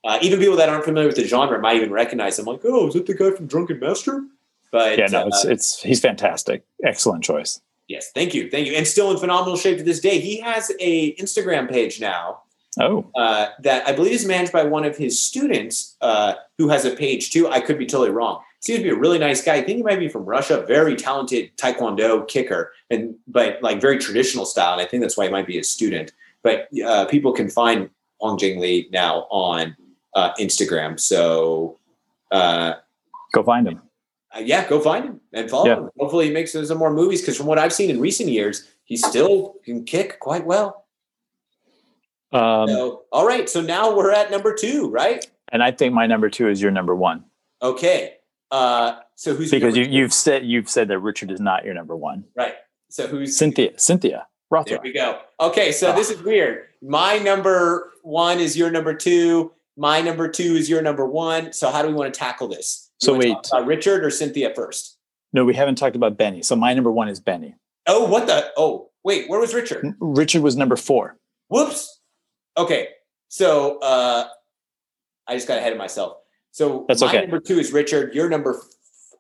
Uh, 0.05 0.19
even 0.21 0.39
people 0.39 0.57
that 0.57 0.69
aren't 0.69 0.85
familiar 0.85 1.09
with 1.09 1.17
the 1.17 1.27
genre 1.27 1.59
might 1.61 1.77
even 1.77 1.91
recognize 1.91 2.39
him. 2.39 2.45
Like, 2.45 2.61
oh, 2.65 2.89
is 2.89 2.95
it 2.97 3.07
the 3.07 3.15
guy 3.15 3.31
from 3.31 3.47
Drunken 3.47 3.81
Master? 3.81 4.23
But 4.71 4.99
yeah, 4.99 5.07
no, 5.07 5.23
uh, 5.23 5.27
it's 5.29 5.45
it's 5.45 5.83
he's 5.83 6.01
fantastic. 6.01 6.65
Excellent 6.85 7.25
choice. 7.25 7.61
yes, 7.89 8.11
thank 8.13 8.35
you, 8.35 8.51
thank 8.51 8.67
you, 8.67 8.75
and 8.75 8.87
still 8.87 9.11
in 9.13 9.19
phenomenal 9.19 9.57
shape 9.57 9.79
to 9.79 9.85
this 9.85 10.01
day. 10.01 10.19
He 10.19 10.41
has 10.41 10.73
a 10.81 11.15
Instagram 11.17 11.71
page 11.71 12.01
now 12.01 12.43
Oh, 12.81 13.07
uh, 13.15 13.49
that 13.61 13.87
I 13.87 13.93
believe 13.93 14.13
is 14.13 14.27
managed 14.27 14.53
by 14.53 14.65
one 14.65 14.85
of 14.85 14.97
his 14.97 15.21
students, 15.21 15.97
uh, 16.01 16.35
who 16.59 16.69
has 16.69 16.85
a 16.85 16.91
page 16.91 17.31
too. 17.31 17.49
I 17.49 17.61
could 17.61 17.79
be 17.79 17.87
totally 17.87 18.11
wrong. 18.11 18.43
Seems 18.61 18.79
to 18.79 18.83
be 18.85 18.91
a 18.91 18.97
really 18.97 19.19
nice 19.19 19.45
guy. 19.45 19.57
I 19.57 19.63
think 19.63 19.77
he 19.77 19.83
might 19.83 19.99
be 19.99 20.09
from 20.09 20.25
Russia. 20.25 20.65
Very 20.67 20.97
talented 20.97 21.57
Taekwondo 21.57 22.27
kicker, 22.27 22.73
and 22.91 23.15
but 23.29 23.63
like 23.63 23.81
very 23.81 23.99
traditional 23.99 24.47
style. 24.47 24.73
And 24.73 24.81
I 24.83 24.87
think 24.87 25.03
that's 25.03 25.17
why 25.17 25.27
he 25.27 25.31
might 25.31 25.47
be 25.47 25.59
a 25.59 25.65
student. 25.65 26.13
But 26.43 26.69
uh, 26.85 27.05
people 27.07 27.33
can 27.33 27.49
find 27.51 27.91
Hong 28.21 28.39
Jing 28.39 28.59
Lee 28.61 28.89
now 28.93 29.27
on 29.31 29.77
uh, 30.15 30.33
Instagram. 30.41 30.99
So 30.99 31.79
uh, 32.33 32.75
go 33.35 33.43
find 33.43 33.69
him. 33.69 33.83
uh, 34.35 34.41
yeah, 34.41 34.67
go 34.69 34.81
find 34.81 35.05
him 35.05 35.21
and 35.33 35.51
follow 35.51 35.67
Yeah. 35.67 35.77
him. 35.77 35.91
Hopefully, 35.99 36.27
he 36.29 36.33
makes 36.33 36.53
some 36.53 36.79
more 36.79 36.93
movies. 36.93 37.21
Because 37.21 37.37
from 37.37 37.47
what 37.47 37.59
I've 37.59 37.73
seen 37.73 37.91
in 37.91 38.01
recent 38.01 38.31
years, 38.31 38.67
he 38.85 38.97
still 38.97 39.57
can 39.65 39.85
kick 39.85 40.19
quite 40.21 40.45
well. 40.47 40.84
Um, 42.35 42.69
So, 42.69 43.03
all 43.13 43.27
right. 43.27 43.49
So 43.49 43.61
now 43.61 43.97
we're 43.97 44.11
at 44.11 44.31
number 44.31 44.55
two, 44.55 44.91
right? 44.91 45.25
and 45.53 45.63
I 45.63 45.71
think 45.71 45.95
my 45.95 46.07
number 46.07 46.29
two 46.29 46.49
is 46.49 46.61
your 46.61 46.71
number 46.71 46.95
one 46.97 47.25
Okay. 47.63 48.15
Uh, 48.51 48.97
so 49.15 49.35
who's 49.35 49.51
because 49.51 49.77
you 49.77 49.85
you've 49.85 50.13
said 50.13 50.45
you've 50.45 50.69
said 50.69 50.89
that 50.89 50.99
Richard 50.99 51.31
is 51.31 51.41
not 51.41 51.65
your 51.65 51.75
number 51.75 51.97
one. 51.97 52.25
right? 52.37 52.55
So 52.91 53.07
who's 53.07 53.37
Cynthia, 53.37 53.73
Cynthia 53.79 54.27
There 54.67 54.81
we 54.83 54.93
go. 54.93 55.21
Okay, 55.41 55.73
so 55.73 55.93
this 55.93 56.11
is 56.11 56.23
weird. 56.23 56.67
My 56.83 57.19
number 57.19 57.93
one 58.03 58.39
is 58.39 58.57
your 58.57 58.71
number 58.71 58.95
two. 58.95 59.53
My 59.77 60.01
number 60.01 60.29
two 60.29 60.55
is 60.55 60.69
your 60.71 60.83
number 60.83 61.05
one. 61.07 61.53
So 61.53 61.71
how 61.71 61.83
do 61.83 61.89
we 61.89 61.95
want 61.95 62.13
to 62.15 62.19
tackle 62.19 62.47
this? 62.49 62.91
You 63.01 63.07
So 63.07 63.17
wait. 63.17 63.37
Richard 63.65 64.05
or 64.05 64.11
Cynthia 64.11 64.55
first. 64.55 64.97
No, 65.33 65.45
we 65.45 65.55
haven't 65.55 65.75
talked 65.77 65.97
about 65.97 66.17
Benny. 66.17 66.43
So 66.43 66.55
my 66.55 66.73
number 66.75 66.93
one 66.93 67.09
is 67.09 67.19
Benny. 67.19 67.57
Oh, 67.89 68.05
what 68.07 68.29
the? 68.29 68.53
Oh, 68.57 68.91
wait. 69.03 69.29
Where 69.29 69.41
was 69.41 69.53
Richard? 69.55 69.97
Richard 69.99 70.43
was 70.43 70.57
number 70.57 70.77
four. 70.77 71.17
Whoops. 71.49 71.94
Okay, 72.57 72.89
so 73.29 73.79
uh, 73.81 74.29
I 75.27 75.35
just 75.35 75.49
got 75.49 75.59
ahead 75.59 75.73
of 75.73 75.79
myself. 75.79 76.19
So 76.53 76.85
That's 76.87 77.01
my 77.01 77.09
okay. 77.09 77.21
number 77.23 77.41
two 77.41 77.59
is 77.59 77.73
Richard. 77.73 78.15
Your 78.15 78.29
number. 78.29 78.55
F- 78.57 79.19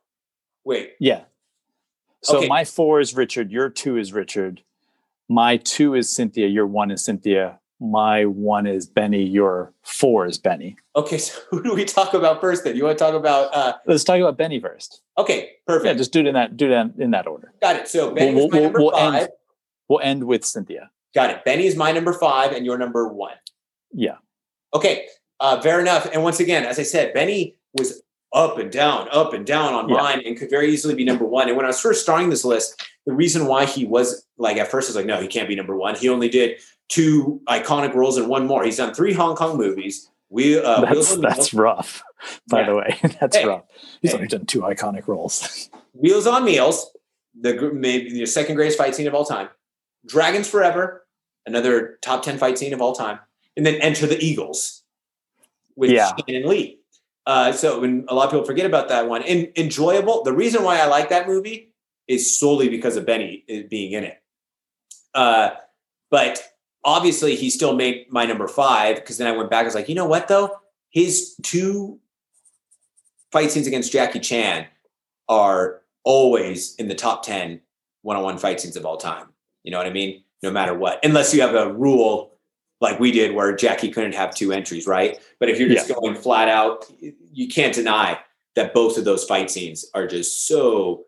wait. 0.65 0.93
Yeah. 1.01 1.23
So 2.23 2.39
Okay. 2.39 2.49
my 2.49 2.65
four 2.65 3.01
is 3.01 3.15
Richard. 3.15 3.51
Your 3.51 3.69
two 3.69 3.97
is 3.97 4.13
Richard. 4.13 4.63
My 5.29 5.57
two 5.57 5.95
is 5.95 6.15
Cynthia. 6.15 6.47
Your 6.47 6.67
one 6.67 6.91
is 6.91 7.05
Cynthia. 7.05 7.59
My 7.81 8.25
one 8.25 8.67
is 8.67 8.87
Benny. 8.87 9.25
Your 9.25 9.73
four 9.83 10.27
is 10.27 10.39
Benny. 10.39 10.77
Okay, 10.95 11.19
so 11.19 11.39
who 11.51 11.63
do 11.63 11.75
we 11.75 11.85
talk 11.85 12.15
about 12.15 12.41
first? 12.41 12.63
Then 12.63 12.77
you 12.77 12.85
want 12.85 12.97
to 12.97 13.05
talk 13.05 13.15
about? 13.15 13.53
Uh, 13.53 13.75
Let's 13.85 14.05
talk 14.05 14.21
about 14.21 14.39
Benny 14.39 14.61
first. 14.61 15.03
okay, 15.19 15.51
perfect. 15.67 15.87
Yeah, 15.87 15.95
just 15.95 16.13
do 16.13 16.21
it 16.21 16.27
in 16.27 16.35
that 16.35 16.57
do 16.57 16.69
that 16.69 16.93
in 16.99 17.11
that 17.11 17.27
order. 17.27 17.53
got 17.61 17.75
it. 17.77 17.89
So 17.89 18.15
Benny 18.15 18.37
We'll- 18.37 18.47
is 18.47 18.53
my 18.53 18.59
we'll- 18.59 18.63
number 18.65 18.79
we'll 18.81 18.91
five. 18.93 19.15
end- 19.23 19.29
We'll 19.89 20.01
end 20.01 20.25
with 20.25 20.47
Cynthia. 20.47 20.91
Got 21.15 21.31
it. 21.31 21.45
Benny 21.45 21.67
is 21.67 21.77
my 21.77 21.93
number 21.93 22.13
five, 22.13 22.53
and 22.53 22.67
your 22.67 22.77
number 22.77 23.09
one. 23.09 23.35
Yeah. 23.93 24.17
Okay, 24.75 25.07
uh, 25.41 25.61
fair 25.61 25.79
enough. 25.81 26.09
And 26.13 26.23
once 26.23 26.41
again, 26.41 26.65
as 26.65 26.79
I 26.79 26.83
said, 26.83 27.15
Benny 27.15 27.57
was 27.79 28.03
up 28.33 28.59
and 28.59 28.71
down, 28.73 29.09
up 29.13 29.33
and 29.33 29.47
down 29.47 29.75
on 29.75 29.89
Yeah. 29.89 29.97
mine, 29.97 30.23
and 30.27 30.37
could 30.37 30.51
very 30.51 30.73
easily 30.73 30.95
be 30.95 31.05
number 31.05 31.25
one. 31.25 31.47
And 31.49 31.57
when 31.57 31.65
I 31.65 31.69
was 31.69 31.81
first 31.81 32.03
starting 32.03 32.31
this 32.31 32.45
list, 32.45 32.83
the 33.07 33.13
reason 33.13 33.47
why 33.47 33.65
he 33.65 33.85
was 33.85 34.27
like 34.39 34.57
at 34.57 34.69
first 34.71 34.89
I 34.89 34.91
was 34.91 34.97
like, 34.97 35.07
no, 35.07 35.21
he 35.21 35.29
can't 35.29 35.47
be 35.49 35.55
number 35.55 35.77
one. 35.77 35.95
He 35.95 36.09
only 36.09 36.29
did 36.29 36.59
two 36.89 37.41
iconic 37.49 37.95
roles 37.95 38.17
and 38.17 38.29
one 38.29 38.47
more. 38.47 38.65
He's 38.65 38.79
done 38.79 38.93
three 38.93 39.13
Hong 39.13 39.37
Kong 39.37 39.57
movies. 39.57 40.11
We 40.31 40.59
uh, 40.59 40.91
Wheels 40.91 41.21
that's 41.21 41.37
that's 41.37 41.55
rough. 41.55 42.03
By 42.49 42.61
Yeah. 42.63 42.67
the 42.67 42.75
way, 42.77 42.99
that's 43.21 43.37
Hey. 43.37 43.47
rough. 43.47 43.63
He's 44.03 44.11
Hey. 44.11 44.17
only 44.17 44.29
done 44.29 44.47
two 44.47 44.63
iconic 44.63 45.07
roles. 45.07 45.71
Wheels 45.93 46.27
on 46.27 46.45
Meals, 46.45 46.91
the 47.41 47.71
maybe 47.73 48.11
the 48.11 48.27
second 48.27 48.57
greatest 48.57 48.79
fight 48.79 48.97
scene 48.97 49.07
of 49.07 49.15
all 49.15 49.25
time. 49.25 49.49
Dragons 50.07 50.49
Forever, 50.49 51.04
another 51.47 51.99
top 52.03 52.23
ten 52.23 52.39
fight 52.39 52.59
scene 52.59 52.73
of 52.73 52.81
all 52.81 52.95
time, 52.95 53.19
and 53.57 53.65
then 53.65 53.75
Enter 53.77 54.07
the 54.07 54.23
Eagles 54.23 54.83
with 55.77 55.91
Yeah. 55.91 56.13
Shannon 56.29 56.49
Lee. 56.49 56.81
Uh, 57.27 57.53
so 57.53 57.81
when 57.81 58.05
a 58.09 58.15
lot 58.15 58.27
of 58.27 58.31
people 58.31 58.45
forget 58.45 58.67
about 58.67 58.89
that 58.89 59.09
one, 59.09 59.23
and 59.23 59.51
enjoyable. 59.57 60.23
The 60.25 60.33
reason 60.33 60.63
why 60.63 60.79
I 60.79 60.87
like 60.87 61.09
that 61.09 61.27
movie 61.27 61.73
is 62.07 62.39
solely 62.39 62.69
because 62.69 62.97
of 62.97 63.07
Benny 63.07 63.45
uh, 63.51 63.67
being 63.71 63.93
in 63.93 64.05
it. 64.05 64.23
Uh, 65.15 65.51
but 66.11 66.43
obviously, 66.85 67.35
he 67.35 67.49
still 67.49 67.75
made 67.75 68.07
my 68.11 68.27
number 68.27 68.47
five 68.47 68.97
because 68.97 69.17
then 69.17 69.27
I 69.27 69.37
went 69.37 69.51
back. 69.51 69.63
I 69.63 69.65
was 69.65 69.75
like, 69.75 69.89
you 69.89 69.95
know 69.95 70.05
what 70.07 70.29
though, 70.29 70.59
his 70.91 71.35
two 71.43 71.99
fight 73.33 73.51
scenes 73.51 73.67
against 73.67 73.91
Jackie 73.91 74.21
Chan 74.21 74.67
are 75.29 75.81
always 76.05 76.75
in 76.77 76.89
the 76.89 76.95
top 76.95 77.25
10 77.25 77.61
one-on-one 78.03 78.37
fight 78.37 78.61
scenes 78.61 78.77
of 78.77 78.85
all 78.85 78.99
time. 78.99 79.29
You 79.63 79.71
know 79.71 79.79
what 79.79 79.87
I 79.87 79.91
mean? 79.91 80.24
No 80.45 80.51
matter 80.51 80.75
what, 80.75 81.03
unless 81.03 81.33
you 81.33 81.41
have 81.41 81.55
a 81.55 81.73
rule 81.73 82.35
like 82.83 83.01
we 83.01 83.11
did 83.11 83.35
where 83.35 83.57
Jackie 83.57 83.91
couldn't 83.91 84.15
have 84.15 84.35
two 84.35 84.53
entries, 84.53 84.87
right? 84.87 85.19
But 85.41 85.49
if 85.49 85.59
you're 85.59 85.71
just 85.71 85.89
going 85.95 86.15
flat 86.15 86.49
out, 86.49 86.85
you 87.33 87.49
can't 87.49 87.75
deny 87.75 88.19
that 88.55 88.75
both 88.75 88.99
of 88.99 89.07
those 89.07 89.25
fight 89.25 89.51
scenes 89.51 89.87
are 89.95 90.07
just 90.07 90.47
so 90.47 91.05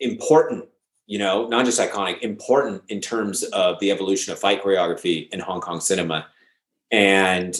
important, 0.00 0.66
you 1.06 1.18
know, 1.18 1.48
not 1.48 1.64
just 1.64 1.80
iconic, 1.80 2.20
important 2.20 2.82
in 2.88 3.00
terms 3.00 3.42
of 3.42 3.80
the 3.80 3.90
evolution 3.90 4.34
of 4.34 4.38
fight 4.38 4.62
choreography 4.62 5.30
in 5.30 5.40
Hong 5.40 5.62
Kong 5.62 5.80
cinema. 5.80 6.26
And 6.90 7.58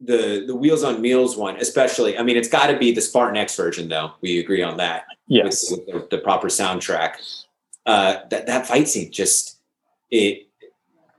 the 0.00 0.44
the 0.46 0.54
Wheels 0.54 0.84
on 0.84 1.00
Meals 1.00 1.34
one, 1.34 1.56
especially, 1.56 2.18
I 2.18 2.22
mean, 2.22 2.36
it's 2.36 2.48
got 2.48 2.66
to 2.66 2.76
be 2.76 2.92
the 2.92 3.00
Spartan 3.00 3.38
X 3.38 3.56
version, 3.56 3.88
though. 3.88 4.12
We 4.20 4.38
agree 4.38 4.62
on 4.62 4.76
that 4.76 5.06
Yes. 5.28 5.70
with, 5.70 5.80
with 5.86 6.10
the, 6.10 6.16
the 6.16 6.22
proper 6.22 6.48
soundtrack. 6.48 7.43
Uh, 7.86 8.16
that 8.30 8.46
that 8.46 8.66
fight 8.66 8.88
scene 8.88 9.12
just 9.12 9.58
it. 10.10 10.48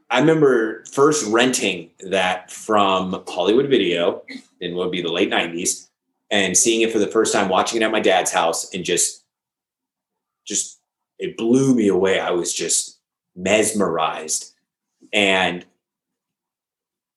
I 0.10 0.20
remember 0.20 0.84
first 0.92 1.26
renting 1.28 1.90
that 2.10 2.52
from 2.52 3.24
Hollywood 3.28 3.70
Video 3.70 4.24
in 4.62 4.76
what 4.76 4.86
would 4.86 4.92
be 4.92 5.02
the 5.02 5.12
late 5.12 5.30
'90s, 5.30 5.90
and 6.32 6.58
seeing 6.58 6.82
it 6.82 6.92
for 6.92 7.00
the 7.00 7.08
first 7.08 7.34
time, 7.34 7.50
watching 7.50 7.82
it 7.82 7.86
at 7.86 7.92
my 7.92 8.00
dad's 8.00 8.32
house, 8.32 8.74
and 8.74 8.84
just, 8.84 9.24
just 10.46 10.80
it 11.20 11.38
blew 11.38 11.76
me 11.76 11.88
away. 11.88 12.20
I 12.20 12.32
was 12.32 12.54
just 12.54 13.00
mesmerized, 13.36 14.54
and 15.14 15.66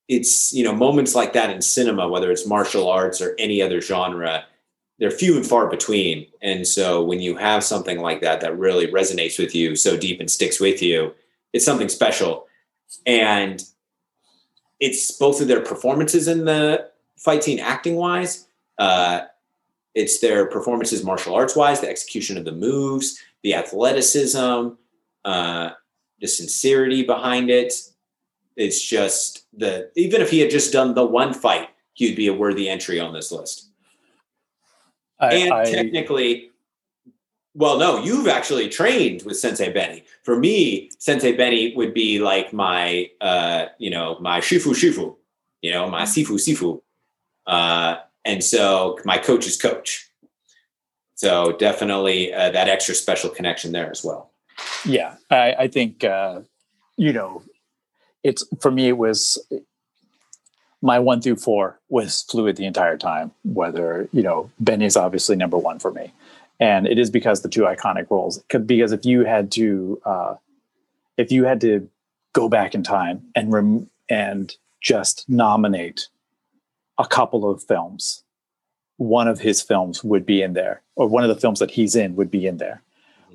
it's 0.07 0.51
you 0.53 0.63
know 0.63 0.75
moments 0.75 1.15
like 1.15 1.33
that 1.33 1.49
in 1.49 1.61
cinema, 1.61 2.07
whether 2.07 2.31
it's 2.31 2.47
martial 2.47 2.89
arts 2.89 3.21
or 3.21 3.35
any 3.39 3.61
other 3.61 3.81
genre, 3.81 4.45
they're 4.99 5.11
few 5.11 5.37
and 5.37 5.47
far 5.47 5.67
between. 5.67 6.27
And 6.41 6.67
so 6.67 7.03
when 7.03 7.21
you 7.21 7.35
have 7.37 7.63
something 7.63 7.99
like 7.99 8.21
that 8.21 8.41
that 8.41 8.57
really 8.57 8.87
resonates 8.87 9.39
with 9.39 9.55
you 9.55 9.75
so 9.75 9.97
deep 9.97 10.19
and 10.19 10.29
sticks 10.29 10.59
with 10.59 10.81
you, 10.81 11.13
it's 11.53 11.65
something 11.65 11.89
special. 11.89 12.47
And 13.05 13.63
it's 14.79 15.11
both 15.11 15.41
of 15.41 15.47
their 15.47 15.61
performances 15.61 16.27
in 16.27 16.45
the 16.45 16.89
fight 17.17 17.43
scene 17.43 17.59
acting 17.59 17.95
wise, 17.95 18.47
uh, 18.77 19.21
it's 19.95 20.19
their 20.19 20.45
performances 20.45 21.03
martial 21.03 21.33
arts 21.33 21.55
wise, 21.55 21.81
the 21.81 21.89
execution 21.89 22.37
of 22.37 22.45
the 22.45 22.51
moves, 22.51 23.19
the 23.41 23.55
athleticism, 23.55 24.69
uh, 25.25 25.69
the 26.21 26.27
sincerity 26.27 27.03
behind 27.03 27.49
it. 27.49 27.73
It's 28.55 28.81
just 28.81 29.45
the 29.57 29.89
even 29.95 30.21
if 30.21 30.29
he 30.29 30.39
had 30.39 30.51
just 30.51 30.71
done 30.71 30.93
the 30.93 31.05
one 31.05 31.33
fight, 31.33 31.69
he'd 31.93 32.15
be 32.15 32.27
a 32.27 32.33
worthy 32.33 32.69
entry 32.69 32.99
on 32.99 33.13
this 33.13 33.31
list 33.31 33.68
I, 35.19 35.33
and 35.35 35.53
I- 35.53 35.71
technically, 35.71 36.51
well, 37.55 37.77
no, 37.77 38.01
you've 38.03 38.27
actually 38.27 38.69
trained 38.69 39.23
with 39.23 39.37
Sensei 39.37 39.71
Benny. 39.71 40.03
For 40.23 40.37
me, 40.39 40.91
Sensei 40.99 41.33
Benny 41.35 41.75
would 41.75 41.93
be 41.93 42.19
like 42.19 42.53
my, 42.53 43.09
uh, 43.21 43.65
you 43.79 43.89
know, 43.89 44.17
my 44.19 44.39
shifu 44.39 44.73
shifu, 44.73 45.15
you 45.61 45.71
know, 45.71 45.89
my 45.89 46.03
sifu 46.03 46.35
sifu, 46.39 46.81
uh, 47.47 47.97
and 48.23 48.43
so 48.43 48.97
my 49.05 49.17
coach's 49.17 49.57
coach. 49.57 50.09
So 51.15 51.51
definitely 51.53 52.33
uh, 52.33 52.51
that 52.51 52.69
extra 52.69 52.95
special 52.95 53.29
connection 53.29 53.71
there 53.71 53.89
as 53.91 54.03
well. 54.03 54.31
yeah 54.85 55.15
i, 55.31 55.53
I 55.63 55.67
think 55.69 56.03
uh, 56.03 56.41
you 56.97 57.13
know 57.13 57.41
it's 58.23 58.43
for 58.59 58.71
me 58.71 58.89
it 58.89 58.97
was 58.97 59.37
my 60.81 60.97
one 60.99 61.21
through 61.21 61.35
four 61.35 61.79
was 61.89 62.21
fluid 62.23 62.55
the 62.55 62.65
entire 62.65 62.97
time 62.97 63.31
whether 63.43 64.07
you 64.13 64.21
know 64.23 64.49
benny 64.59 64.85
is 64.85 64.95
obviously 64.97 65.35
number 65.35 65.57
one 65.57 65.79
for 65.79 65.91
me. 65.91 66.13
And 66.61 66.87
it 66.87 66.99
is 66.99 67.09
because 67.09 67.41
the 67.41 67.49
two 67.49 67.61
iconic 67.61 68.09
roles 68.09 68.43
'Cause- 68.49 68.61
because 68.63 68.91
if 68.91 69.05
you 69.05 69.23
had 69.25 69.51
to 69.53 70.01
uh, 70.05 70.35
if 71.17 71.31
you 71.31 71.43
had 71.45 71.61
to 71.61 71.89
go 72.33 72.47
back 72.49 72.73
in 72.75 72.83
time 72.83 73.23
and 73.35 73.51
rem- 73.51 73.89
and 74.09 74.55
just 74.81 75.27
nominate 75.29 76.07
a 76.97 77.05
couple 77.05 77.49
of 77.49 77.63
films 77.63 78.23
one 78.97 79.27
of 79.29 79.39
his 79.39 79.61
films 79.61 80.03
would 80.03 80.25
be 80.25 80.41
in 80.41 80.53
there 80.53 80.81
or 80.95 81.07
one 81.07 81.23
of 81.23 81.29
the 81.29 81.39
films 81.39 81.59
that 81.59 81.71
he's 81.71 81.95
in 81.95 82.15
would 82.17 82.29
be 82.29 82.45
in 82.45 82.57
there. 82.57 82.81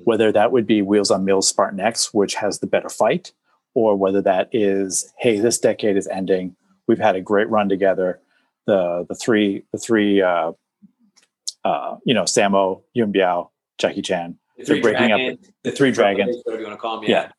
Whether 0.03 0.31
that 0.31 0.51
would 0.51 0.67
be 0.67 0.83
Wheels 0.83 1.09
on 1.09 1.25
Meals 1.25 1.47
Spartan 1.47 1.79
X, 1.79 2.13
which 2.13 2.35
has 2.35 2.59
the 2.59 2.67
better 2.67 2.89
fight, 2.89 3.31
or 3.73 3.95
whether 3.95 4.21
that 4.21 4.49
is, 4.51 5.11
hey, 5.17 5.39
this 5.39 5.57
decade 5.57 5.97
is 5.97 6.07
ending. 6.09 6.55
We've 6.87 6.99
had 6.99 7.15
a 7.15 7.21
great 7.21 7.49
run 7.49 7.69
together. 7.69 8.19
The 8.65 9.05
the 9.07 9.15
three 9.15 9.63
the 9.71 9.77
three 9.77 10.21
uh, 10.21 10.53
uh, 11.63 11.97
you 12.05 12.13
know 12.13 12.23
Sammo, 12.23 12.81
Yuen 12.93 13.13
Biao, 13.13 13.49
Jackie 13.77 14.01
Chan. 14.01 14.37
The 14.57 14.63
They're 14.63 14.75
three 14.75 14.81
breaking 14.81 15.11
up. 15.11 15.39
The 15.63 15.71
three 15.71 15.91
dragons. 15.91 16.37
whatever 16.43 16.61
you 16.61 16.67
want 16.67 16.77
to 16.77 16.81
call 16.81 17.01
them. 17.01 17.09
Yeah. 17.09 17.23
Yeah. 17.23 17.31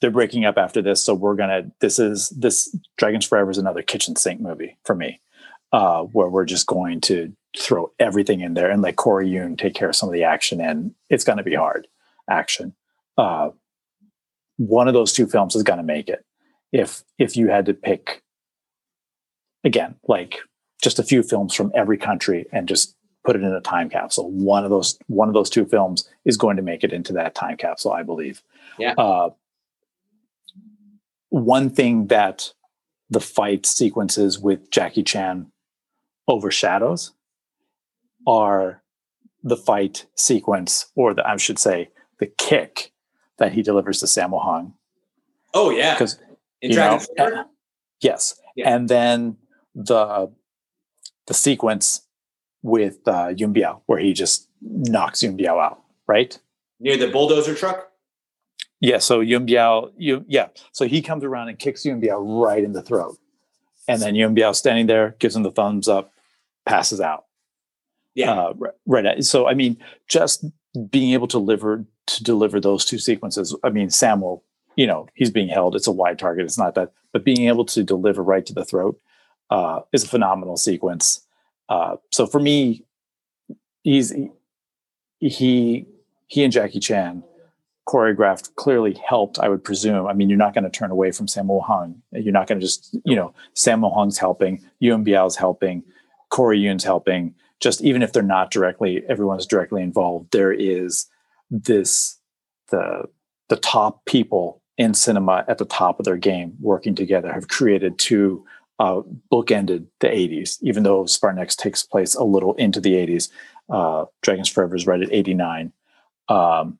They're 0.00 0.10
breaking 0.10 0.46
up 0.46 0.56
after 0.56 0.80
this, 0.80 1.02
so 1.02 1.12
we're 1.12 1.34
gonna. 1.36 1.70
This 1.80 1.98
is 1.98 2.30
this 2.30 2.74
Dragons 2.96 3.26
Forever 3.26 3.50
is 3.50 3.58
another 3.58 3.82
kitchen 3.82 4.16
sink 4.16 4.40
movie 4.40 4.78
for 4.84 4.94
me, 4.94 5.20
uh, 5.72 6.04
where 6.04 6.28
we're 6.28 6.46
just 6.46 6.66
going 6.66 7.02
to 7.02 7.32
throw 7.58 7.90
everything 7.98 8.40
in 8.40 8.54
there 8.54 8.70
and 8.70 8.80
let 8.80 8.96
Corey 8.96 9.28
Yuen 9.28 9.56
take 9.56 9.74
care 9.74 9.90
of 9.90 9.96
some 9.96 10.08
of 10.08 10.14
the 10.14 10.24
action, 10.24 10.60
and 10.60 10.94
it's 11.10 11.24
going 11.24 11.38
to 11.38 11.44
be 11.44 11.54
hard 11.54 11.86
action. 12.30 12.74
Uh, 13.18 13.50
one 14.56 14.88
of 14.88 14.94
those 14.94 15.12
two 15.12 15.26
films 15.26 15.54
is 15.54 15.62
going 15.62 15.78
to 15.78 15.82
make 15.82 16.08
it. 16.08 16.24
If 16.72 17.02
if 17.18 17.36
you 17.36 17.48
had 17.48 17.66
to 17.66 17.74
pick, 17.74 18.22
again, 19.64 19.94
like 20.08 20.38
just 20.82 20.98
a 20.98 21.02
few 21.02 21.22
films 21.22 21.54
from 21.54 21.70
every 21.74 21.96
country 21.98 22.46
and 22.52 22.66
just 22.68 22.96
put 23.24 23.36
it 23.36 23.42
in 23.42 23.52
a 23.52 23.60
time 23.60 23.90
capsule, 23.90 24.30
one 24.30 24.64
of 24.64 24.70
those 24.70 24.98
one 25.06 25.28
of 25.28 25.34
those 25.34 25.50
two 25.50 25.66
films 25.66 26.08
is 26.24 26.36
going 26.36 26.56
to 26.56 26.62
make 26.62 26.82
it 26.84 26.92
into 26.92 27.12
that 27.12 27.34
time 27.34 27.56
capsule, 27.56 27.92
I 27.92 28.02
believe. 28.02 28.42
Yeah. 28.78 28.94
Uh, 28.96 29.30
one 31.28 31.70
thing 31.70 32.06
that 32.08 32.52
the 33.08 33.20
fight 33.20 33.66
sequences 33.66 34.38
with 34.38 34.70
Jackie 34.70 35.02
Chan 35.02 35.50
overshadows 36.28 37.12
are 38.26 38.82
the 39.42 39.56
fight 39.56 40.06
sequence, 40.16 40.86
or 40.94 41.14
the 41.14 41.26
I 41.26 41.36
should 41.36 41.58
say, 41.58 41.90
the 42.18 42.26
kick 42.26 42.92
that 43.38 43.52
he 43.52 43.62
delivers 43.62 44.00
to 44.00 44.06
Sammo 44.06 44.42
Hung. 44.42 44.74
Oh 45.54 45.70
yeah. 45.70 45.94
Because 45.94 46.18
In 46.60 46.72
Dragon's 46.72 47.08
know, 47.16 47.44
yes, 48.00 48.38
Yeah. 48.54 48.74
and 48.74 48.88
then 48.88 49.36
the 49.86 50.30
the 51.26 51.34
sequence 51.34 52.02
with 52.62 53.06
uh, 53.06 53.32
Yuen 53.36 53.54
Biao, 53.54 53.80
where 53.86 53.98
he 53.98 54.12
just 54.12 54.48
knocks 54.60 55.22
Yuen 55.22 55.36
Biao 55.38 55.60
out, 55.62 55.82
right? 56.06 56.38
near 56.82 56.96
the 56.96 57.08
bulldozer 57.08 57.54
truck. 57.54 57.88
Yeah, 58.80 58.98
so 58.98 59.20
Yuen 59.20 59.46
Biao, 59.46 59.92
you, 59.98 60.24
yeah, 60.28 60.48
so 60.72 60.86
he 60.86 61.02
comes 61.02 61.22
around 61.24 61.48
and 61.50 61.58
kicks 61.58 61.84
Yuen 61.84 62.00
Biao 62.00 62.18
right 62.46 62.64
in 62.64 62.72
the 62.72 62.82
throat, 62.82 63.18
and 63.86 64.00
then 64.00 64.14
Yuen 64.14 64.34
Biao 64.34 64.54
standing 64.54 64.86
there 64.86 65.14
gives 65.18 65.36
him 65.36 65.42
the 65.42 65.50
thumbs 65.50 65.88
up, 65.88 66.12
passes 66.66 67.00
out. 67.00 67.26
Yeah. 68.14 68.32
Uh, 68.32 68.54
right, 68.86 69.04
at- 69.06 69.24
So 69.24 69.46
I 69.46 69.54
mean, 69.54 69.76
just 70.08 70.44
being 70.90 71.12
able 71.12 71.26
to 71.28 71.36
deliver 71.38 71.84
to 72.06 72.24
deliver 72.24 72.58
those 72.60 72.84
two 72.84 72.98
sequences. 72.98 73.54
I 73.62 73.70
mean, 73.70 73.88
Sammo, 73.88 74.40
you 74.76 74.86
know, 74.86 75.06
he's 75.14 75.30
being 75.30 75.48
held. 75.48 75.76
It's 75.76 75.86
a 75.86 75.92
wide 75.92 76.18
target. 76.18 76.44
It's 76.44 76.58
not 76.58 76.74
that, 76.74 76.92
but 77.12 77.24
being 77.24 77.46
able 77.46 77.64
to 77.66 77.84
deliver 77.84 78.22
right 78.22 78.44
to 78.46 78.52
the 78.54 78.64
throat 78.64 78.98
uh, 79.50 79.80
is 79.92 80.04
a 80.04 80.08
phenomenal 80.08 80.56
sequence. 80.56 81.26
Uh, 81.68 81.96
so 82.10 82.26
for 82.26 82.40
me, 82.40 82.84
he's 83.82 84.14
he 85.18 85.86
he 86.26 86.44
and 86.44 86.52
Jackie 86.52 86.80
Chan 86.80 87.22
choreographed 87.88 88.54
clearly 88.54 88.94
helped. 89.06 89.38
I 89.38 89.48
would 89.48 89.64
presume. 89.64 90.06
I 90.06 90.12
mean, 90.12 90.28
you're 90.28 90.38
not 90.38 90.54
going 90.54 90.64
to 90.64 90.70
turn 90.70 90.90
away 90.90 91.10
from 91.10 91.26
Sammo 91.26 91.62
Hung. 91.64 92.00
You're 92.12 92.32
not 92.32 92.46
going 92.46 92.60
to 92.60 92.64
just 92.64 92.96
you 93.04 93.16
know 93.16 93.34
Sammo 93.54 93.92
Hung's 93.94 94.18
helping, 94.18 94.64
Yuen 94.78 95.04
Biao's 95.04 95.36
helping, 95.36 95.82
Corey 96.30 96.58
Yuen's 96.58 96.84
helping. 96.84 97.34
Just 97.58 97.82
even 97.82 98.02
if 98.02 98.12
they're 98.12 98.22
not 98.22 98.50
directly, 98.50 99.02
everyone's 99.08 99.46
directly 99.46 99.82
involved. 99.82 100.32
There 100.32 100.52
is 100.52 101.06
this 101.50 102.18
the 102.70 103.04
the 103.48 103.56
top 103.56 104.04
people 104.04 104.62
in 104.78 104.94
cinema 104.94 105.44
at 105.46 105.58
the 105.58 105.64
top 105.66 105.98
of 105.98 106.06
their 106.06 106.16
game 106.16 106.54
working 106.60 106.94
together 106.94 107.30
have 107.30 107.48
created 107.48 107.98
two 107.98 108.46
uh, 108.80 109.02
bookended 109.30 109.86
the 110.00 110.08
80s, 110.08 110.58
even 110.62 110.82
though 110.84 111.04
Spartan 111.04 111.46
takes 111.46 111.82
place 111.82 112.14
a 112.14 112.24
little 112.24 112.54
into 112.54 112.80
the 112.80 112.94
80s. 112.94 113.28
Uh, 113.68 114.06
Dragons 114.22 114.48
Forever 114.48 114.74
is 114.74 114.86
right 114.86 115.02
at 115.02 115.12
89. 115.12 115.70
Um, 116.30 116.78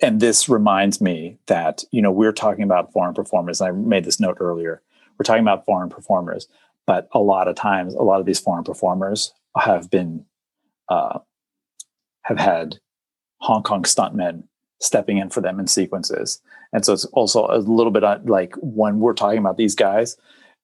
and 0.00 0.20
this 0.20 0.48
reminds 0.48 1.00
me 1.00 1.38
that, 1.46 1.82
you 1.90 2.00
know, 2.00 2.12
we're 2.12 2.32
talking 2.32 2.62
about 2.62 2.92
foreign 2.92 3.12
performers. 3.12 3.60
I 3.60 3.72
made 3.72 4.04
this 4.04 4.20
note 4.20 4.36
earlier. 4.38 4.80
We're 5.18 5.24
talking 5.24 5.42
about 5.42 5.64
foreign 5.64 5.90
performers, 5.90 6.46
but 6.86 7.08
a 7.12 7.18
lot 7.18 7.48
of 7.48 7.56
times, 7.56 7.94
a 7.94 8.02
lot 8.02 8.20
of 8.20 8.26
these 8.26 8.38
foreign 8.38 8.64
performers 8.64 9.32
have 9.56 9.90
been, 9.90 10.24
uh, 10.88 11.18
have 12.22 12.38
had 12.38 12.78
Hong 13.38 13.64
Kong 13.64 13.82
stuntmen 13.82 14.44
stepping 14.80 15.18
in 15.18 15.30
for 15.30 15.40
them 15.40 15.60
in 15.60 15.66
sequences. 15.66 16.40
And 16.72 16.84
so 16.84 16.92
it's 16.92 17.04
also 17.06 17.46
a 17.46 17.58
little 17.58 17.92
bit 17.92 18.04
uh, 18.04 18.18
like 18.24 18.54
when 18.60 19.00
we're 19.00 19.14
talking 19.14 19.38
about 19.38 19.56
these 19.56 19.74
guys, 19.74 20.16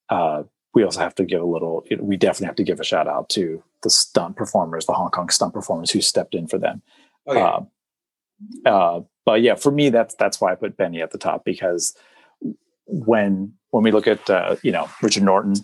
uh, 0.08 0.42
we 0.74 0.84
also 0.84 1.00
have 1.00 1.14
to 1.16 1.24
give 1.24 1.40
a 1.40 1.46
little, 1.46 1.84
we 2.00 2.16
definitely 2.16 2.46
have 2.46 2.56
to 2.56 2.64
give 2.64 2.80
a 2.80 2.84
shout 2.84 3.08
out 3.08 3.28
to 3.30 3.62
the 3.82 3.90
stunt 3.90 4.36
performers, 4.36 4.86
the 4.86 4.92
Hong 4.92 5.10
Kong 5.10 5.28
stunt 5.30 5.54
performers 5.54 5.90
who 5.90 6.00
stepped 6.00 6.34
in 6.34 6.46
for 6.46 6.58
them. 6.58 6.82
Um, 7.26 7.68
uh, 8.64 9.00
but 9.24 9.42
yeah, 9.42 9.54
for 9.54 9.72
me, 9.72 9.90
that's 9.90 10.14
that's 10.14 10.40
why 10.40 10.52
I 10.52 10.54
put 10.54 10.76
Benny 10.76 11.02
at 11.02 11.10
the 11.10 11.18
top 11.18 11.44
because 11.44 11.96
when 12.86 13.52
when 13.70 13.82
we 13.82 13.90
look 13.90 14.06
at 14.06 14.28
uh, 14.30 14.56
you 14.62 14.70
know 14.70 14.88
Richard 15.02 15.24
Norton, 15.24 15.54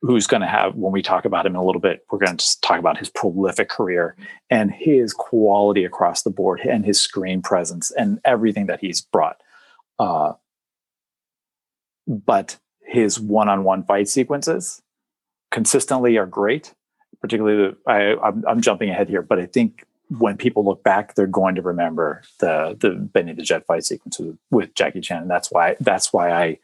who's 0.00 0.26
going 0.26 0.40
to 0.40 0.46
have 0.46 0.74
when 0.76 0.92
we 0.92 1.02
talk 1.02 1.24
about 1.24 1.44
him 1.44 1.52
in 1.52 1.56
a 1.56 1.64
little 1.64 1.80
bit, 1.80 2.04
we're 2.10 2.18
going 2.18 2.36
to 2.36 2.60
talk 2.60 2.78
about 2.78 2.98
his 2.98 3.08
prolific 3.10 3.68
career 3.68 4.16
and 4.48 4.70
his 4.70 5.12
quality 5.12 5.84
across 5.84 6.22
the 6.22 6.30
board 6.30 6.60
and 6.60 6.84
his 6.84 7.00
screen 7.00 7.42
presence 7.42 7.90
and 7.90 8.20
everything 8.24 8.66
that 8.66 8.80
he's 8.80 9.00
brought. 9.00 9.40
Uh, 9.98 10.32
but 12.06 12.58
his 12.80 13.18
one-on-one 13.18 13.84
fight 13.84 14.08
sequences 14.08 14.82
consistently 15.50 16.16
are 16.16 16.26
great. 16.26 16.74
Particularly, 17.20 17.74
the, 17.84 17.90
I, 17.90 18.16
I'm, 18.24 18.44
I'm 18.46 18.60
jumping 18.60 18.90
ahead 18.90 19.08
here, 19.08 19.22
but 19.22 19.40
I 19.40 19.46
think 19.46 19.84
when 20.08 20.36
people 20.36 20.64
look 20.64 20.84
back, 20.84 21.14
they're 21.14 21.26
going 21.26 21.56
to 21.56 21.62
remember 21.62 22.22
the 22.38 22.76
the 22.78 22.90
Benny 22.90 23.32
the 23.32 23.42
Jet 23.42 23.66
fight 23.66 23.84
sequences 23.84 24.26
with, 24.26 24.38
with 24.50 24.74
Jackie 24.74 25.00
Chan, 25.00 25.22
and 25.22 25.30
that's 25.30 25.50
why 25.50 25.76
that's 25.80 26.12
why 26.12 26.30
I 26.30 26.58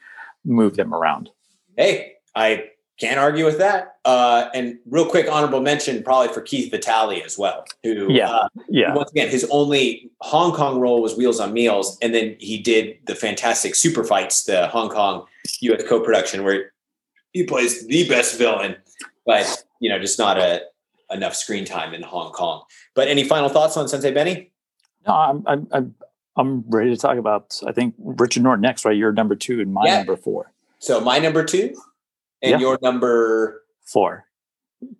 move 0.45 0.77
them 0.77 0.95
around. 0.95 1.31
hey, 1.77 2.15
I 2.35 2.71
can't 3.01 3.19
argue 3.19 3.45
with 3.45 3.59
that. 3.59 3.97
Uh, 4.05 4.49
and 4.55 4.79
real 4.87 5.07
quick, 5.07 5.27
honorable 5.31 5.61
mention 5.61 6.03
probably 6.03 6.33
for 6.33 6.41
Keith 6.41 6.71
Vitale 6.71 7.23
as 7.25 7.37
well, 7.39 7.65
who 7.83 8.13
Yeah. 8.13 8.31
uh, 8.31 8.49
Yeah, 8.69 8.95
once 8.95 9.11
again 9.11 9.29
his 9.29 9.47
only 9.51 10.11
Hong 10.21 10.53
Kong 10.53 10.79
role 10.79 11.03
was 11.03 11.17
Wheels 11.17 11.41
on 11.41 11.53
Meals, 11.53 11.99
and 12.03 12.15
then 12.15 12.37
he 12.39 12.59
did 12.59 12.99
the 13.07 13.15
fantastic 13.15 13.75
Super 13.75 14.05
Fights, 14.05 14.45
the 14.45 14.69
Hong 14.69 14.89
Kong 14.91 15.25
U.S. 15.61 15.83
co-production, 15.89 16.45
where 16.45 16.73
he 17.33 17.45
plays 17.45 17.87
the 17.87 18.09
best 18.09 18.39
villain, 18.39 18.77
but 19.27 19.65
you 19.81 19.91
know, 19.91 19.99
just 19.99 20.19
not 20.19 20.39
a 20.39 20.63
enough 21.11 21.35
screen 21.35 21.65
time 21.65 21.95
in 21.95 22.03
Hong 22.03 22.33
Kong. 22.33 22.63
But 22.95 23.09
any 23.09 23.25
final 23.25 23.49
thoughts 23.49 23.77
on 23.77 23.89
Sensei 23.89 24.13
Benny? 24.13 24.51
no, 25.07 25.13
I'm 25.15 25.43
I'm 25.47 25.67
I'm, 25.73 25.95
I'm 26.37 26.65
ready 26.69 26.91
to 26.91 26.97
talk 26.97 27.19
about. 27.19 27.61
I 27.67 27.73
think 27.73 27.95
Richard 27.99 28.43
Norton 28.45 28.63
next, 28.63 28.85
right? 28.85 28.97
You're 28.97 29.13
number 29.13 29.35
two 29.35 29.61
and 29.61 29.73
my 29.73 29.85
Yeah. 29.85 29.97
number 29.99 30.17
four. 30.17 30.53
So 30.79 31.01
my 31.01 31.19
number 31.19 31.45
two, 31.45 31.75
and 32.45 32.53
Yeah. 32.53 32.59
your 32.59 32.79
number 32.83 33.63
Four. 33.85 34.25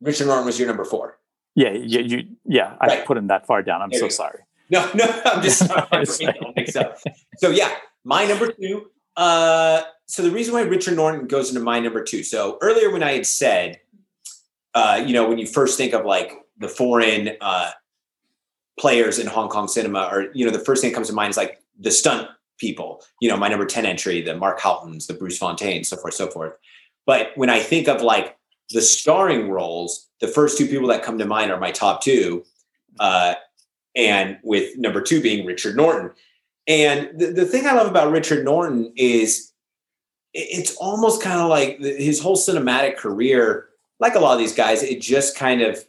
Richard 0.01 0.27
Norton 0.27 0.45
was 0.47 0.59
your 0.59 0.69
number 0.69 0.85
four. 0.85 1.19
Yeah, 1.55 1.71
you, 1.73 2.01
you 2.01 2.25
yeah. 2.45 2.77
I 2.81 2.97
put 3.07 3.17
him 3.17 3.29
that 3.29 3.47
far 3.47 3.63
down. 3.63 3.81
I'm 3.81 3.91
There 3.91 4.01
so 4.01 4.09
sorry. 4.09 4.41
No, 4.71 4.91
no, 4.95 5.05
I'm 5.25 5.43
just 5.43 5.63
I 5.71 5.87
don't 6.33 6.55
think 6.55 6.69
so. 6.69 6.95
So 7.39 7.51
yeah, 7.51 7.71
my 8.05 8.27
number 8.27 8.53
two. 8.53 8.91
Uh, 9.17 9.83
so 10.07 10.23
the 10.23 10.31
reason 10.31 10.53
why 10.55 10.63
Richard 10.63 10.97
Norton 10.97 11.27
goes 11.27 11.49
into 11.51 11.63
my 11.63 11.81
number 11.81 12.03
two. 12.03 12.23
So 12.25 12.59
earlier 12.61 12.91
when 12.91 13.03
I 13.03 13.13
had 13.13 13.27
said, 13.27 13.81
uh, 14.75 15.03
you 15.07 15.13
know, 15.13 15.29
when 15.29 15.39
you 15.39 15.47
first 15.47 15.79
think 15.79 15.95
of 15.95 16.05
like 16.05 16.33
the 16.59 16.69
foreign 16.69 17.31
uh, 17.41 17.71
players 18.79 19.19
in 19.19 19.27
Hong 19.27 19.49
Kong 19.49 19.69
cinema, 19.69 20.09
or 20.13 20.27
you 20.35 20.45
know, 20.45 20.51
the 20.53 20.59
first 20.59 20.83
thing 20.83 20.91
that 20.91 20.95
comes 20.95 21.09
to 21.09 21.15
mind 21.15 21.31
is 21.31 21.37
like 21.37 21.61
the 21.79 21.91
stunt 21.91 22.29
people. 22.59 23.03
You 23.21 23.29
know, 23.29 23.37
my 23.37 23.49
number 23.49 23.67
ten 23.67 23.87
entry, 23.87 24.21
the 24.21 24.37
Mark 24.37 24.61
Houghton's, 24.61 25.07
the 25.07 25.15
Bruce 25.15 25.39
Fontaine, 25.39 25.85
so 25.85 25.97
forth, 25.97 26.15
so 26.15 26.29
forth. 26.29 26.57
But 27.07 27.33
when 27.37 27.51
I 27.51 27.61
think 27.61 27.89
of 27.89 28.03
like 28.03 28.37
the 28.71 28.81
starring 28.81 29.51
roles, 29.51 30.09
the 30.21 30.29
first 30.29 30.59
two 30.59 30.67
people 30.67 30.89
that 30.89 31.03
come 31.03 31.19
to 31.19 31.27
mind 31.27 31.51
are 31.51 31.61
my 31.61 31.71
top 31.71 32.03
two. 32.03 32.45
Uh, 32.99 33.35
and 33.97 34.39
with 34.43 34.77
number 34.77 35.01
two 35.01 35.21
being 35.21 35.47
Richard 35.47 35.77
Norton. 35.77 36.11
And 36.67 37.19
the, 37.19 37.27
the 37.27 37.45
thing 37.45 37.67
I 37.67 37.73
love 37.73 37.87
about 37.87 38.11
Richard 38.11 38.45
Norton 38.45 38.93
is 38.97 39.53
it's 40.33 40.75
almost 40.77 41.23
kind 41.23 41.41
of 41.41 41.49
like 41.49 41.79
his 41.79 42.21
whole 42.21 42.37
cinematic 42.37 42.97
career, 42.97 43.69
like 44.01 44.15
a 44.15 44.19
lot 44.19 44.33
of 44.33 44.39
these 44.39 44.55
guys, 44.55 44.83
it 44.83 45.01
just 45.01 45.37
kind 45.37 45.63
of 45.63 45.85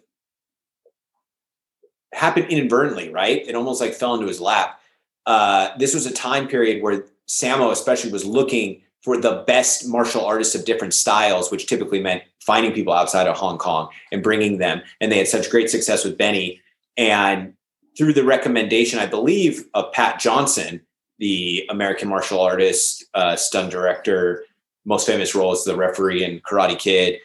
happened 2.13 2.47
inadvertently, 2.49 3.09
right? 3.09 3.45
It 3.47 3.55
almost 3.55 3.81
like 3.81 3.93
fell 3.93 4.13
into 4.13 4.27
his 4.27 4.39
lap. 4.39 4.79
Uh, 5.25 5.69
this 5.79 5.95
was 5.95 6.05
a 6.05 6.13
time 6.13 6.47
period 6.47 6.83
where 6.83 7.05
Sammo, 7.27 7.71
especially, 7.71 8.11
was 8.11 8.23
looking 8.23 8.81
for 9.06 9.22
the 9.22 9.44
best 9.45 9.88
martial 9.88 10.26
artists 10.26 10.56
of 10.56 10.65
different 10.65 10.91
styles, 10.91 11.52
which 11.52 11.68
typically 11.68 12.02
meant 12.02 12.23
finding 12.40 12.73
people 12.73 12.91
outside 12.91 13.27
of 13.27 13.38
Hong 13.38 13.60
Kong 13.60 13.90
and 14.11 14.23
bringing 14.23 14.57
them. 14.57 14.82
And 14.99 15.11
they 15.11 15.19
had 15.19 15.27
such 15.27 15.52
great 15.52 15.69
success 15.69 16.03
with 16.03 16.18
Benny. 16.18 16.60
And 16.98 17.53
through 17.95 18.14
the 18.14 18.23
recommendation, 18.23 18.98
I 18.98 19.06
believe, 19.06 19.65
of 19.76 19.91
Pat 19.91 20.19
Johnson, 20.19 20.82
the 21.19 21.68
American 21.69 22.10
martial 22.10 22.41
artist, 22.41 23.06
uh, 23.14 23.36
stunt 23.36 23.69
director, 23.69 24.44
most 24.86 25.06
famous 25.06 25.36
role 25.36 25.53
is 25.53 25.64
the 25.65 25.76
referee 25.76 26.23
in 26.23 26.40
Karate 26.40 26.77
Kid. 26.77 27.19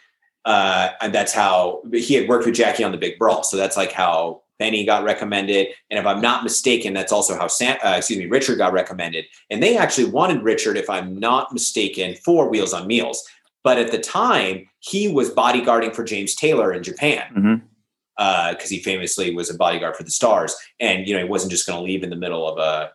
Uh, 0.45 0.91
and 1.01 1.15
that's 1.15 1.33
how 1.33 1.81
he 1.95 2.13
had 2.13 2.29
worked 2.29 2.45
with 2.45 2.57
Jackie 2.57 2.85
on 2.85 2.93
The 2.93 2.99
Big 2.99 3.19
Brawl. 3.19 3.43
So 3.43 3.57
that's 3.57 3.79
like 3.79 3.93
how 3.93 4.43
Benny 4.61 4.85
got 4.85 5.03
recommended. 5.03 5.69
And 5.91 5.99
if 5.99 6.07
I'm 6.07 6.21
not 6.21 6.45
mistaken, 6.45 6.93
that's 6.93 7.11
also 7.11 7.35
how 7.37 7.49
Sam, 7.49 7.79
uh, 7.83 7.95
excuse 7.97 8.19
me, 8.19 8.27
Richard 8.27 8.59
got 8.59 8.73
recommended. 8.73 9.25
And 9.51 9.61
they 9.61 9.77
actually 9.77 10.09
wanted 10.11 10.45
Richard, 10.45 10.77
if 10.77 10.89
I'm 10.89 11.19
not 11.19 11.53
mistaken, 11.53 12.15
for 12.25 12.49
Wheels 12.49 12.73
on 12.73 12.87
Meals. 12.87 13.27
But 13.65 13.79
at 13.79 13.91
the 13.91 13.99
time, 13.99 14.69
he 14.79 15.09
was 15.09 15.31
bodyguarding 15.31 15.95
for 15.95 16.05
James 16.05 16.35
Taylor 16.37 16.73
in 16.73 16.83
Japan. 16.85 17.25
Mhm. 17.37 18.53
Because 18.53 18.69
he 18.69 18.81
famously 18.81 19.35
was 19.35 19.49
a 19.49 19.55
bodyguard 19.55 19.97
for 19.97 20.03
the 20.03 20.11
Stars, 20.11 20.55
and 20.79 21.09
you 21.09 21.15
know 21.15 21.23
he 21.25 21.29
wasn't 21.29 21.51
just 21.51 21.67
going 21.67 21.79
to 21.79 21.83
leave 21.83 22.03
in 22.03 22.11
the 22.11 22.17
middle 22.17 22.47
of 22.47 22.59
a 22.59 22.93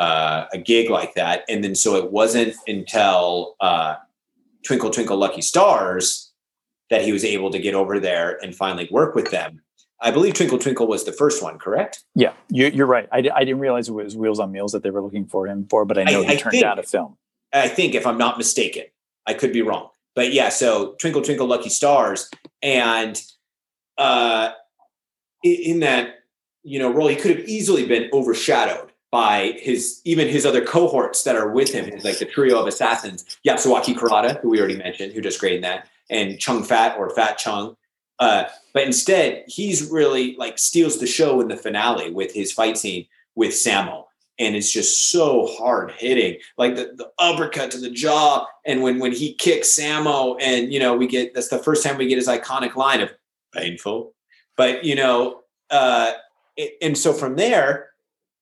uh, 0.00 0.46
a 0.52 0.58
gig 0.58 0.88
like 0.90 1.14
that. 1.14 1.42
And 1.48 1.64
then 1.64 1.74
so 1.74 1.96
it 1.96 2.12
wasn't 2.12 2.54
until 2.68 3.56
uh, 3.60 3.96
Twinkle 4.64 4.90
Twinkle 4.90 5.16
Lucky 5.16 5.42
Stars 5.42 6.30
that 6.88 7.02
he 7.02 7.10
was 7.10 7.24
able 7.24 7.50
to 7.50 7.58
get 7.58 7.74
over 7.74 7.98
there 7.98 8.38
and 8.42 8.54
finally 8.54 8.88
work 8.92 9.16
with 9.16 9.32
them. 9.32 9.60
I 10.02 10.10
believe 10.10 10.34
Twinkle 10.34 10.58
Twinkle 10.58 10.86
was 10.86 11.04
the 11.04 11.12
first 11.12 11.42
one, 11.42 11.58
correct? 11.58 12.04
Yeah, 12.14 12.32
you, 12.48 12.66
you're 12.68 12.86
right. 12.86 13.08
I, 13.12 13.18
I 13.34 13.44
didn't 13.44 13.58
realize 13.60 13.88
it 13.88 13.92
was 13.92 14.16
Wheels 14.16 14.40
on 14.40 14.50
Meals 14.50 14.72
that 14.72 14.82
they 14.82 14.90
were 14.90 15.02
looking 15.02 15.26
for 15.26 15.46
him 15.46 15.66
for, 15.68 15.84
but 15.84 15.98
I 15.98 16.04
know 16.04 16.20
I- 16.22 16.24
he 16.24 16.32
I 16.32 16.36
turned 16.36 16.52
think- 16.52 16.62
down 16.64 16.78
a 16.78 16.82
film. 16.82 17.16
I 17.52 17.66
think, 17.68 17.94
if 17.96 18.06
I'm 18.06 18.16
not 18.16 18.38
mistaken, 18.38 18.84
I 19.26 19.34
could 19.34 19.52
be 19.52 19.60
wrong, 19.60 19.88
but 20.14 20.32
yeah. 20.32 20.50
So 20.50 20.94
Twinkle 21.00 21.20
Twinkle 21.22 21.48
Lucky 21.48 21.68
Stars, 21.68 22.30
and 22.62 23.20
uh, 23.98 24.50
in 25.42 25.80
that 25.80 26.20
you 26.62 26.78
know 26.78 26.92
role, 26.92 27.08
he 27.08 27.16
could 27.16 27.36
have 27.36 27.48
easily 27.48 27.86
been 27.86 28.08
overshadowed 28.12 28.92
by 29.10 29.54
his 29.60 30.00
even 30.04 30.28
his 30.28 30.46
other 30.46 30.64
cohorts 30.64 31.24
that 31.24 31.34
are 31.34 31.50
with 31.50 31.72
him, 31.72 31.90
like 32.04 32.18
the 32.20 32.24
trio 32.24 32.60
of 32.60 32.68
assassins, 32.68 33.24
Yasuaki 33.46 33.94
Kurata, 33.96 34.40
who 34.40 34.50
we 34.50 34.58
already 34.60 34.76
mentioned, 34.76 35.12
who 35.12 35.20
does 35.20 35.36
great 35.36 35.56
in 35.56 35.62
that, 35.62 35.88
and 36.08 36.38
Chung 36.38 36.62
Fat 36.62 36.96
or 36.96 37.10
Fat 37.10 37.36
Chung. 37.36 37.76
Uh, 38.20 38.44
but 38.74 38.84
instead, 38.84 39.44
he's 39.48 39.90
really 39.90 40.36
like 40.36 40.58
steals 40.58 41.00
the 41.00 41.06
show 41.06 41.40
in 41.40 41.48
the 41.48 41.56
finale 41.56 42.10
with 42.10 42.32
his 42.32 42.52
fight 42.52 42.76
scene 42.76 43.06
with 43.34 43.50
Sammo. 43.50 44.04
And 44.38 44.54
it's 44.54 44.70
just 44.70 45.10
so 45.10 45.46
hard 45.46 45.90
hitting 45.92 46.38
like 46.56 46.76
the, 46.76 46.92
the 46.96 47.10
uppercut 47.18 47.70
to 47.72 47.78
the 47.78 47.90
jaw 47.90 48.46
and 48.64 48.82
when 48.82 48.98
when 48.98 49.12
he 49.12 49.34
kicks 49.34 49.78
sammo 49.78 50.38
and 50.40 50.72
you 50.72 50.80
know 50.80 50.96
we 50.96 51.06
get 51.06 51.34
that's 51.34 51.48
the 51.48 51.58
first 51.58 51.84
time 51.84 51.98
we 51.98 52.06
get 52.06 52.16
his 52.16 52.26
iconic 52.26 52.74
line 52.74 53.02
of 53.02 53.10
painful. 53.54 54.14
But 54.56 54.82
you 54.82 54.94
know 54.94 55.42
uh 55.68 56.12
it, 56.56 56.72
and 56.80 56.96
so 56.96 57.12
from 57.12 57.36
there 57.36 57.90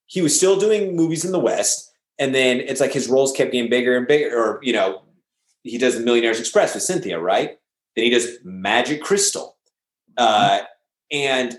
he 0.06 0.22
was 0.22 0.36
still 0.36 0.56
doing 0.56 0.94
movies 0.94 1.24
in 1.24 1.32
the 1.32 1.40
west 1.40 1.90
and 2.20 2.32
then 2.32 2.60
it's 2.60 2.80
like 2.80 2.92
his 2.92 3.08
roles 3.08 3.32
kept 3.32 3.50
getting 3.50 3.68
bigger 3.68 3.96
and 3.96 4.06
bigger 4.06 4.38
or 4.38 4.60
you 4.62 4.72
know 4.72 5.02
he 5.64 5.78
does 5.78 5.98
the 5.98 6.04
millionaires 6.04 6.38
express 6.38 6.74
with 6.74 6.84
cynthia 6.84 7.18
right? 7.18 7.58
Then 7.96 8.04
he 8.04 8.10
does 8.10 8.36
magic 8.44 9.02
crystal 9.02 9.57
uh 10.18 10.60
and 11.10 11.58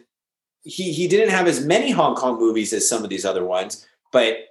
he 0.63 0.91
he 0.93 1.07
didn't 1.07 1.29
have 1.29 1.47
as 1.47 1.65
many 1.65 1.91
hong 1.91 2.15
kong 2.15 2.37
movies 2.37 2.71
as 2.73 2.87
some 2.87 3.03
of 3.03 3.09
these 3.09 3.25
other 3.25 3.45
ones 3.45 3.87
but 4.11 4.49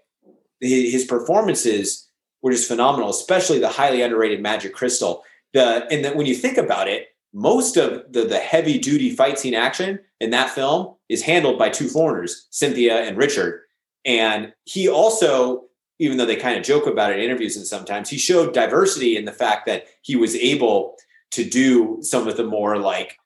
his, 0.61 0.93
his 0.93 1.05
performances 1.05 2.09
were 2.43 2.53
just 2.53 2.69
phenomenal, 2.69 3.11
especially 3.11 3.59
the 3.59 3.69
highly 3.69 4.03
underrated 4.03 4.41
Magic 4.41 4.75
Crystal. 4.75 5.25
The 5.55 5.87
and 5.91 6.05
that 6.05 6.17
when 6.17 6.27
you 6.27 6.35
think 6.35 6.59
about 6.59 6.89
it, 6.89 7.09
most 7.33 7.77
of 7.77 8.13
the 8.13 8.25
the 8.25 8.39
heavy 8.39 8.79
duty 8.79 9.11
fight 9.11 9.39
scene 9.39 9.55
action 9.55 9.99
in 10.21 10.31
that 10.31 10.51
film 10.51 10.95
is 11.09 11.23
handled 11.23 11.59
by 11.59 11.69
two 11.69 11.89
foreigners, 11.89 12.47
Cynthia 12.51 13.03
and 13.03 13.17
Richard. 13.17 13.63
And 14.05 14.53
he 14.65 14.89
also, 14.89 15.65
even 15.99 16.17
though 16.17 16.27
they 16.27 16.37
kind 16.37 16.59
of 16.59 16.65
joke 16.65 16.87
about 16.87 17.13
it 17.13 17.19
in 17.19 17.25
interviews 17.25 17.57
and 17.57 17.67
sometimes, 17.67 18.09
he 18.09 18.19
showed 18.19 18.55
diversity 18.55 19.17
in 19.17 19.25
the 19.25 19.33
fact 19.33 19.67
that 19.67 19.87
he 20.03 20.17
was 20.17 20.35
able 20.37 20.97
to 21.31 21.45
do 21.45 21.99
some 22.01 22.29
of 22.29 22.37
the 22.37 22.45
more 22.45 22.79
like 22.79 23.18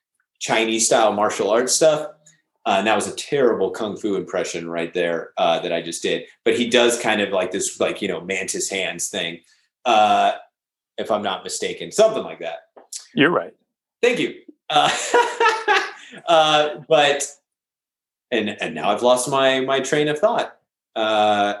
Chinese 0.43 0.85
style 0.85 1.13
martial 1.13 1.49
arts 1.49 1.73
stuff. 1.73 2.09
Uh, 2.65 2.75
and 2.77 2.87
that 2.87 2.95
was 2.95 3.07
a 3.07 3.15
terrible 3.15 3.71
kung 3.71 3.97
fu 3.97 4.15
impression 4.15 4.69
right 4.69 4.93
there 4.93 5.31
uh, 5.37 5.59
that 5.59 5.73
I 5.73 5.81
just 5.81 6.03
did. 6.03 6.25
But 6.45 6.57
he 6.57 6.69
does 6.69 6.99
kind 6.99 7.21
of 7.21 7.29
like 7.29 7.51
this, 7.51 7.79
like 7.79 8.01
you 8.01 8.07
know, 8.07 8.21
mantis 8.21 8.69
hands 8.69 9.09
thing, 9.09 9.39
uh, 9.85 10.33
if 10.97 11.09
I'm 11.11 11.23
not 11.23 11.43
mistaken, 11.43 11.91
something 11.91 12.23
like 12.23 12.39
that. 12.39 12.67
You're 13.13 13.31
right. 13.31 13.53
Thank 14.01 14.19
you. 14.19 14.35
Uh, 14.69 14.89
uh, 16.27 16.69
but 16.87 17.25
and 18.31 18.49
and 18.61 18.75
now 18.75 18.89
I've 18.89 19.03
lost 19.03 19.29
my 19.29 19.61
my 19.61 19.79
train 19.79 20.07
of 20.09 20.19
thought. 20.19 20.57
Uh, 20.95 21.55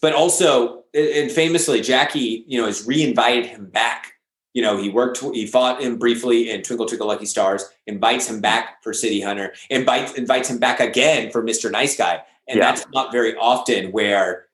but 0.00 0.12
also, 0.12 0.84
and 0.94 1.30
famously, 1.30 1.80
Jackie, 1.80 2.44
you 2.46 2.60
know, 2.60 2.66
has 2.66 2.86
reinvited 2.86 3.46
him 3.46 3.66
back. 3.66 4.14
You 4.58 4.64
know, 4.64 4.76
he 4.76 4.88
worked, 4.88 5.20
he 5.20 5.46
fought 5.46 5.80
him 5.80 5.98
briefly 5.98 6.50
in 6.50 6.62
Twinkle 6.62 6.84
Twinkle 6.84 7.06
Lucky 7.06 7.26
Stars, 7.26 7.64
invites 7.86 8.28
him 8.28 8.40
back 8.40 8.82
for 8.82 8.92
City 8.92 9.20
Hunter, 9.20 9.54
invites 9.70 10.14
invites 10.14 10.50
him 10.50 10.58
back 10.58 10.80
again 10.80 11.30
for 11.30 11.44
Mr. 11.44 11.70
Nice 11.70 11.96
Guy, 11.96 12.20
and 12.48 12.58
Yeah. 12.58 12.64
that's 12.72 12.84
not 12.92 13.12
very 13.12 13.36
often 13.36 13.92
where, 13.92 14.46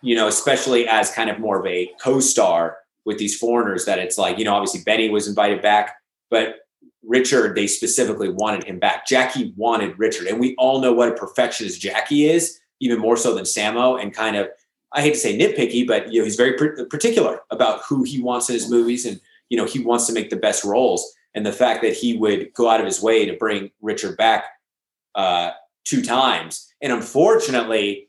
you 0.00 0.16
know, 0.16 0.26
especially 0.26 0.88
as 0.88 1.12
kind 1.12 1.30
of 1.30 1.38
more 1.38 1.60
of 1.60 1.66
a 1.66 1.92
co-star 2.02 2.78
with 3.04 3.18
these 3.18 3.38
foreigners, 3.38 3.84
that 3.84 4.00
it's 4.00 4.18
like, 4.18 4.36
you 4.36 4.44
know, 4.44 4.52
obviously 4.52 4.80
Benny 4.84 5.08
was 5.10 5.28
invited 5.28 5.62
back, 5.62 5.94
but 6.28 6.66
Richard, 7.04 7.54
they 7.54 7.68
specifically 7.68 8.30
wanted 8.30 8.64
him 8.64 8.80
back. 8.80 9.06
Jackie 9.06 9.52
wanted 9.56 9.96
Richard, 9.96 10.26
and 10.26 10.40
we 10.40 10.56
all 10.58 10.80
know 10.80 10.92
what 10.92 11.08
a 11.08 11.14
perfectionist 11.14 11.80
Jackie 11.80 12.24
is, 12.28 12.58
even 12.80 12.98
more 12.98 13.16
so 13.16 13.32
than 13.32 13.44
Sammo, 13.44 14.02
and 14.02 14.12
kind 14.12 14.34
of 14.34 14.48
I 14.94 15.02
hate 15.02 15.14
to 15.14 15.20
say 15.20 15.38
nitpicky, 15.38 15.86
but 15.86 16.12
you 16.12 16.18
know 16.18 16.24
he's 16.24 16.34
very 16.34 16.54
par- 16.54 16.84
particular 16.90 17.42
about 17.50 17.82
who 17.88 18.02
he 18.02 18.20
wants 18.20 18.48
in 18.50 18.54
his 18.54 18.68
movies, 18.68 19.06
and 19.06 19.20
you 19.52 19.58
know 19.58 19.66
he 19.66 19.80
wants 19.80 20.06
to 20.06 20.14
make 20.14 20.30
the 20.30 20.36
best 20.36 20.64
roles. 20.64 21.12
And 21.34 21.44
the 21.44 21.52
fact 21.52 21.82
that 21.82 21.94
he 21.94 22.16
would 22.16 22.52
go 22.54 22.68
out 22.70 22.80
of 22.80 22.86
his 22.86 23.02
way 23.02 23.26
to 23.26 23.34
bring 23.34 23.70
Richard 23.82 24.16
back 24.16 24.44
uh, 25.14 25.50
two 25.84 26.02
times, 26.02 26.72
and 26.82 26.90
unfortunately, 26.92 28.08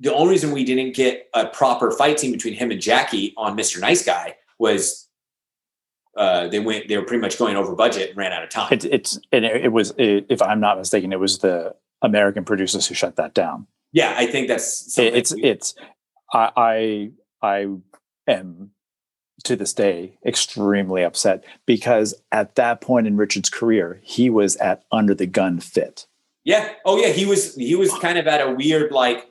the 0.00 0.12
only 0.14 0.30
reason 0.32 0.52
we 0.52 0.64
didn't 0.64 0.94
get 0.94 1.28
a 1.34 1.46
proper 1.46 1.90
fight 1.90 2.18
scene 2.20 2.32
between 2.32 2.54
him 2.54 2.70
and 2.70 2.80
Jackie 2.80 3.34
on 3.36 3.56
Mr. 3.56 3.78
Nice 3.80 4.04
Guy 4.04 4.36
was 4.58 5.08
uh, 6.16 6.48
they 6.48 6.60
went 6.60 6.88
they 6.88 6.96
were 6.96 7.04
pretty 7.04 7.20
much 7.20 7.38
going 7.38 7.56
over 7.56 7.74
budget 7.74 8.10
and 8.10 8.18
ran 8.18 8.32
out 8.32 8.42
of 8.42 8.48
time. 8.50 8.68
It, 8.72 8.84
it's 8.86 9.18
and 9.32 9.44
it, 9.44 9.64
it 9.66 9.72
was 9.72 9.92
it, 9.98 10.26
if 10.30 10.40
I'm 10.40 10.60
not 10.60 10.78
mistaken, 10.78 11.12
it 11.12 11.20
was 11.20 11.38
the 11.38 11.74
American 12.02 12.44
producers 12.44 12.86
who 12.86 12.94
shut 12.94 13.16
that 13.16 13.34
down. 13.34 13.66
yeah, 13.92 14.14
I 14.16 14.26
think 14.26 14.48
that's 14.48 14.98
it's 14.98 15.34
we- 15.34 15.42
it's 15.44 15.74
I 16.32 16.50
I 16.56 17.10
I 17.42 17.66
am 18.28 18.70
to 19.44 19.56
this 19.56 19.72
day 19.72 20.12
extremely 20.26 21.02
upset 21.02 21.44
because 21.66 22.14
at 22.32 22.54
that 22.56 22.80
point 22.80 23.06
in 23.06 23.16
Richard's 23.16 23.50
career, 23.50 24.00
he 24.02 24.28
was 24.30 24.56
at 24.56 24.84
under 24.90 25.14
the 25.14 25.26
gun 25.26 25.60
fit. 25.60 26.06
Yeah. 26.44 26.72
Oh, 26.84 26.98
yeah. 26.98 27.08
He 27.08 27.24
was 27.24 27.54
he 27.54 27.74
was 27.74 27.92
kind 27.98 28.18
of 28.18 28.26
at 28.26 28.40
a 28.46 28.50
weird 28.50 28.92
like 28.92 29.30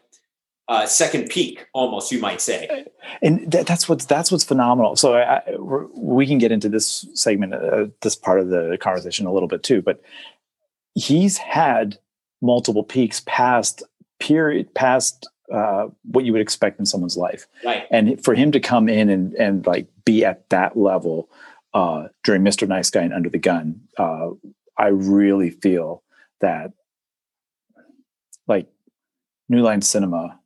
uh, 0.68 0.86
second 0.86 1.30
peak, 1.30 1.68
almost 1.74 2.12
you 2.12 2.20
might 2.20 2.42
say. 2.42 2.86
and 3.22 3.52
that, 3.52 3.68
that's 3.68 3.90
what's 3.90 4.06
that's 4.06 4.32
what's 4.32 4.44
phenomenal. 4.44 4.96
So 4.96 5.16
I, 5.16 5.38
I, 5.38 5.42
we're- 5.58 6.26
can 6.26 6.38
get 6.38 6.52
into 6.54 6.70
this 6.70 7.06
segment, 7.14 7.54
uh, 7.54 7.88
this 8.02 8.16
part 8.16 8.40
of 8.40 8.48
the 8.48 8.78
conversation 8.80 9.26
a 9.26 9.34
little 9.34 9.50
bit 9.50 9.62
too. 9.62 9.82
But 9.82 10.02
he's 10.96 11.38
had 11.38 11.98
multiple 12.42 12.84
peaks 12.84 13.22
past 13.26 13.84
period, 14.20 14.74
past 14.74 15.28
uh, 15.52 15.88
what 16.04 16.26
you 16.26 16.32
would 16.32 16.42
expect 16.42 16.80
in 16.80 16.86
someone's 16.86 17.18
life, 17.18 17.48
Right. 17.64 17.86
and 17.92 18.24
for 18.24 18.34
him 18.36 18.52
to 18.52 18.60
come 18.60 18.88
in 18.88 19.10
and 19.10 19.34
and 19.34 19.66
like 19.66 19.88
be 20.06 20.24
at 20.24 20.50
that 20.50 20.78
level 20.78 21.30
uh, 21.74 22.08
during 22.24 22.44
Mister 22.44 22.66
Nice 22.66 22.90
Guy 22.90 23.02
and 23.02 23.14
Under 23.14 23.30
the 23.30 23.40
Gun, 23.40 23.82
uh, 23.98 24.30
I 24.78 24.88
really 24.88 25.50
feel 25.50 26.04
that 26.42 26.72
like 28.48 28.68
New 29.50 29.62
Line 29.62 29.82
Cinema 29.82 30.40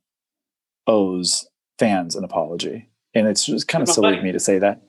owes 0.86 1.48
fans 1.78 2.16
an 2.16 2.24
apology, 2.24 2.88
and 3.14 3.26
it's 3.26 3.46
just 3.46 3.68
kind 3.68 3.82
of 3.82 3.88
silly 3.88 4.16
of 4.16 4.24
me 4.24 4.32
to 4.32 4.40
say 4.40 4.58
that. 4.58 4.82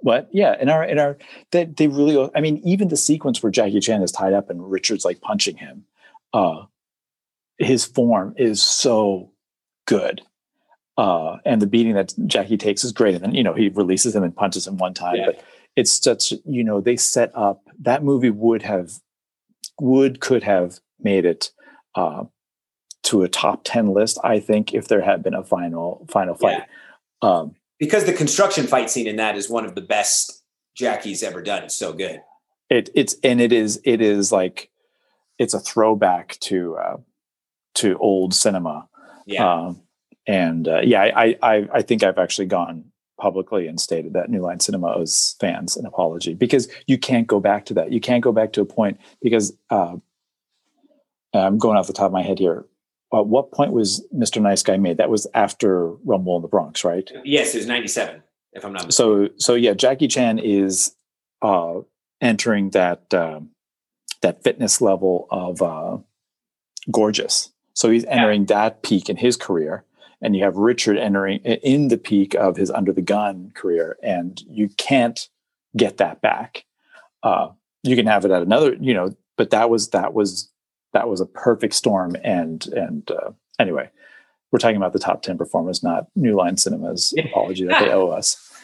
What? 0.00 0.28
Yeah, 0.32 0.54
in 0.60 0.68
our 0.68 0.84
in 0.84 0.98
our 0.98 1.18
that 1.50 1.76
they 1.76 1.88
really. 1.88 2.30
I 2.34 2.40
mean, 2.40 2.58
even 2.64 2.88
the 2.88 2.96
sequence 2.96 3.42
where 3.42 3.50
Jackie 3.50 3.80
Chan 3.80 4.02
is 4.02 4.12
tied 4.12 4.32
up 4.32 4.48
and 4.48 4.70
Richard's 4.70 5.04
like 5.04 5.20
punching 5.20 5.56
him, 5.56 5.84
uh, 6.32 6.64
his 7.58 7.84
form 7.84 8.34
is 8.36 8.62
so 8.62 9.32
good. 9.86 10.22
Uh, 10.96 11.36
and 11.44 11.62
the 11.62 11.66
beating 11.66 11.94
that 11.94 12.12
Jackie 12.26 12.56
takes 12.56 12.82
is 12.82 12.92
great. 12.92 13.14
And 13.14 13.22
then, 13.22 13.34
you 13.34 13.42
know, 13.42 13.54
he 13.54 13.68
releases 13.68 14.16
him 14.16 14.24
and 14.24 14.34
punches 14.34 14.66
him 14.66 14.78
one 14.78 14.94
time. 14.94 15.16
Yeah. 15.16 15.26
But 15.26 15.44
it's 15.76 15.92
such, 15.92 16.32
you 16.44 16.64
know, 16.64 16.80
they 16.80 16.96
set 16.96 17.30
up 17.36 17.62
that 17.80 18.02
movie 18.02 18.30
would 18.30 18.62
have, 18.62 18.90
would, 19.80 20.20
could 20.20 20.42
have 20.42 20.80
made 20.98 21.24
it 21.24 21.52
uh, 21.94 22.24
to 23.04 23.22
a 23.22 23.28
top 23.28 23.60
10 23.64 23.88
list, 23.88 24.18
I 24.24 24.40
think, 24.40 24.74
if 24.74 24.88
there 24.88 25.02
had 25.02 25.22
been 25.22 25.34
a 25.34 25.44
final, 25.44 26.04
final 26.10 26.34
fight. 26.34 26.62
Um, 27.22 27.54
Because 27.78 28.04
the 28.04 28.12
construction 28.12 28.66
fight 28.66 28.90
scene 28.90 29.06
in 29.06 29.16
that 29.16 29.36
is 29.36 29.48
one 29.48 29.64
of 29.64 29.76
the 29.76 29.80
best 29.80 30.42
Jackie's 30.74 31.22
ever 31.22 31.42
done. 31.42 31.62
It's 31.64 31.78
so 31.78 31.92
good. 31.92 32.22
it, 32.70 32.90
it's, 32.94 33.14
and 33.22 33.40
it 33.40 33.52
is, 33.52 33.80
it 33.84 34.00
is 34.00 34.32
like, 34.32 34.70
it's 35.38 35.54
a 35.54 35.60
throwback 35.60 36.38
to, 36.40 36.76
uh, 36.76 36.96
to 37.74 37.96
old 37.98 38.34
cinema. 38.34 38.88
Yeah. 39.26 39.50
Um, 39.50 39.82
and 40.26 40.68
uh, 40.68 40.80
yeah, 40.80 41.02
I, 41.02 41.36
I 41.42 41.68
I 41.72 41.82
think 41.82 42.02
I've 42.02 42.18
actually 42.18 42.46
gone 42.46 42.84
publicly 43.18 43.66
and 43.66 43.80
stated 43.80 44.12
that 44.14 44.30
New 44.30 44.40
Line 44.40 44.60
Cinema 44.60 44.94
owes 44.94 45.36
fans 45.40 45.76
an 45.76 45.86
apology 45.86 46.34
because 46.34 46.68
you 46.86 46.96
can't 46.96 47.26
go 47.26 47.40
back 47.40 47.66
to 47.66 47.74
that. 47.74 47.92
You 47.92 48.00
can't 48.00 48.22
go 48.22 48.32
back 48.32 48.52
to 48.52 48.60
a 48.60 48.64
point 48.64 48.98
because 49.20 49.52
uh, 49.70 49.96
I'm 51.34 51.58
going 51.58 51.76
off 51.76 51.86
the 51.86 51.92
top 51.92 52.06
of 52.06 52.12
my 52.12 52.22
head 52.22 52.38
here. 52.38 52.64
At 53.12 53.26
what 53.26 53.52
point 53.52 53.72
was 53.72 54.06
Mr. 54.14 54.40
Nice 54.40 54.62
Guy 54.62 54.76
made? 54.76 54.98
That 54.98 55.10
was 55.10 55.26
after 55.34 55.88
Rumble 56.04 56.36
in 56.36 56.42
the 56.42 56.48
Bronx, 56.48 56.84
right? 56.84 57.10
Yes, 57.24 57.54
it 57.54 57.58
was 57.58 57.66
97, 57.66 58.22
if 58.52 58.64
I'm 58.64 58.72
not 58.72 58.86
mistaken. 58.86 59.28
So, 59.28 59.34
so 59.38 59.54
yeah, 59.54 59.72
Jackie 59.72 60.08
Chan 60.08 60.38
is 60.38 60.94
uh, 61.40 61.80
entering 62.20 62.70
that 62.70 63.12
uh, 63.14 63.40
that 64.20 64.42
fitness 64.42 64.80
level 64.80 65.26
of 65.30 65.62
uh, 65.62 65.98
gorgeous. 66.90 67.50
So 67.78 67.90
he's 67.90 68.04
entering 68.06 68.40
yeah. 68.40 68.46
that 68.56 68.82
peak 68.82 69.08
in 69.08 69.16
his 69.16 69.36
career, 69.36 69.84
and 70.20 70.34
you 70.34 70.42
have 70.42 70.56
Richard 70.56 70.98
entering 70.98 71.38
in 71.38 71.86
the 71.86 71.96
peak 71.96 72.34
of 72.34 72.56
his 72.56 72.72
under 72.72 72.92
the 72.92 73.02
gun 73.02 73.52
career, 73.54 73.96
and 74.02 74.42
you 74.48 74.68
can't 74.78 75.28
get 75.76 75.98
that 75.98 76.20
back. 76.20 76.64
Uh, 77.22 77.50
you 77.84 77.94
can 77.94 78.08
have 78.08 78.24
it 78.24 78.32
at 78.32 78.42
another, 78.42 78.74
you 78.80 78.92
know, 78.92 79.14
but 79.36 79.50
that 79.50 79.70
was 79.70 79.90
that 79.90 80.12
was 80.12 80.50
that 80.92 81.08
was 81.08 81.20
a 81.20 81.26
perfect 81.26 81.72
storm. 81.72 82.16
And 82.24 82.66
and 82.66 83.08
uh, 83.12 83.30
anyway, 83.60 83.90
we're 84.50 84.58
talking 84.58 84.76
about 84.76 84.92
the 84.92 84.98
top 84.98 85.22
ten 85.22 85.38
performers, 85.38 85.80
not 85.80 86.08
New 86.16 86.34
Line 86.34 86.56
Cinema's 86.56 87.14
apology 87.16 87.64
that 87.66 87.78
they 87.78 87.92
owe 87.92 88.08
us. 88.08 88.44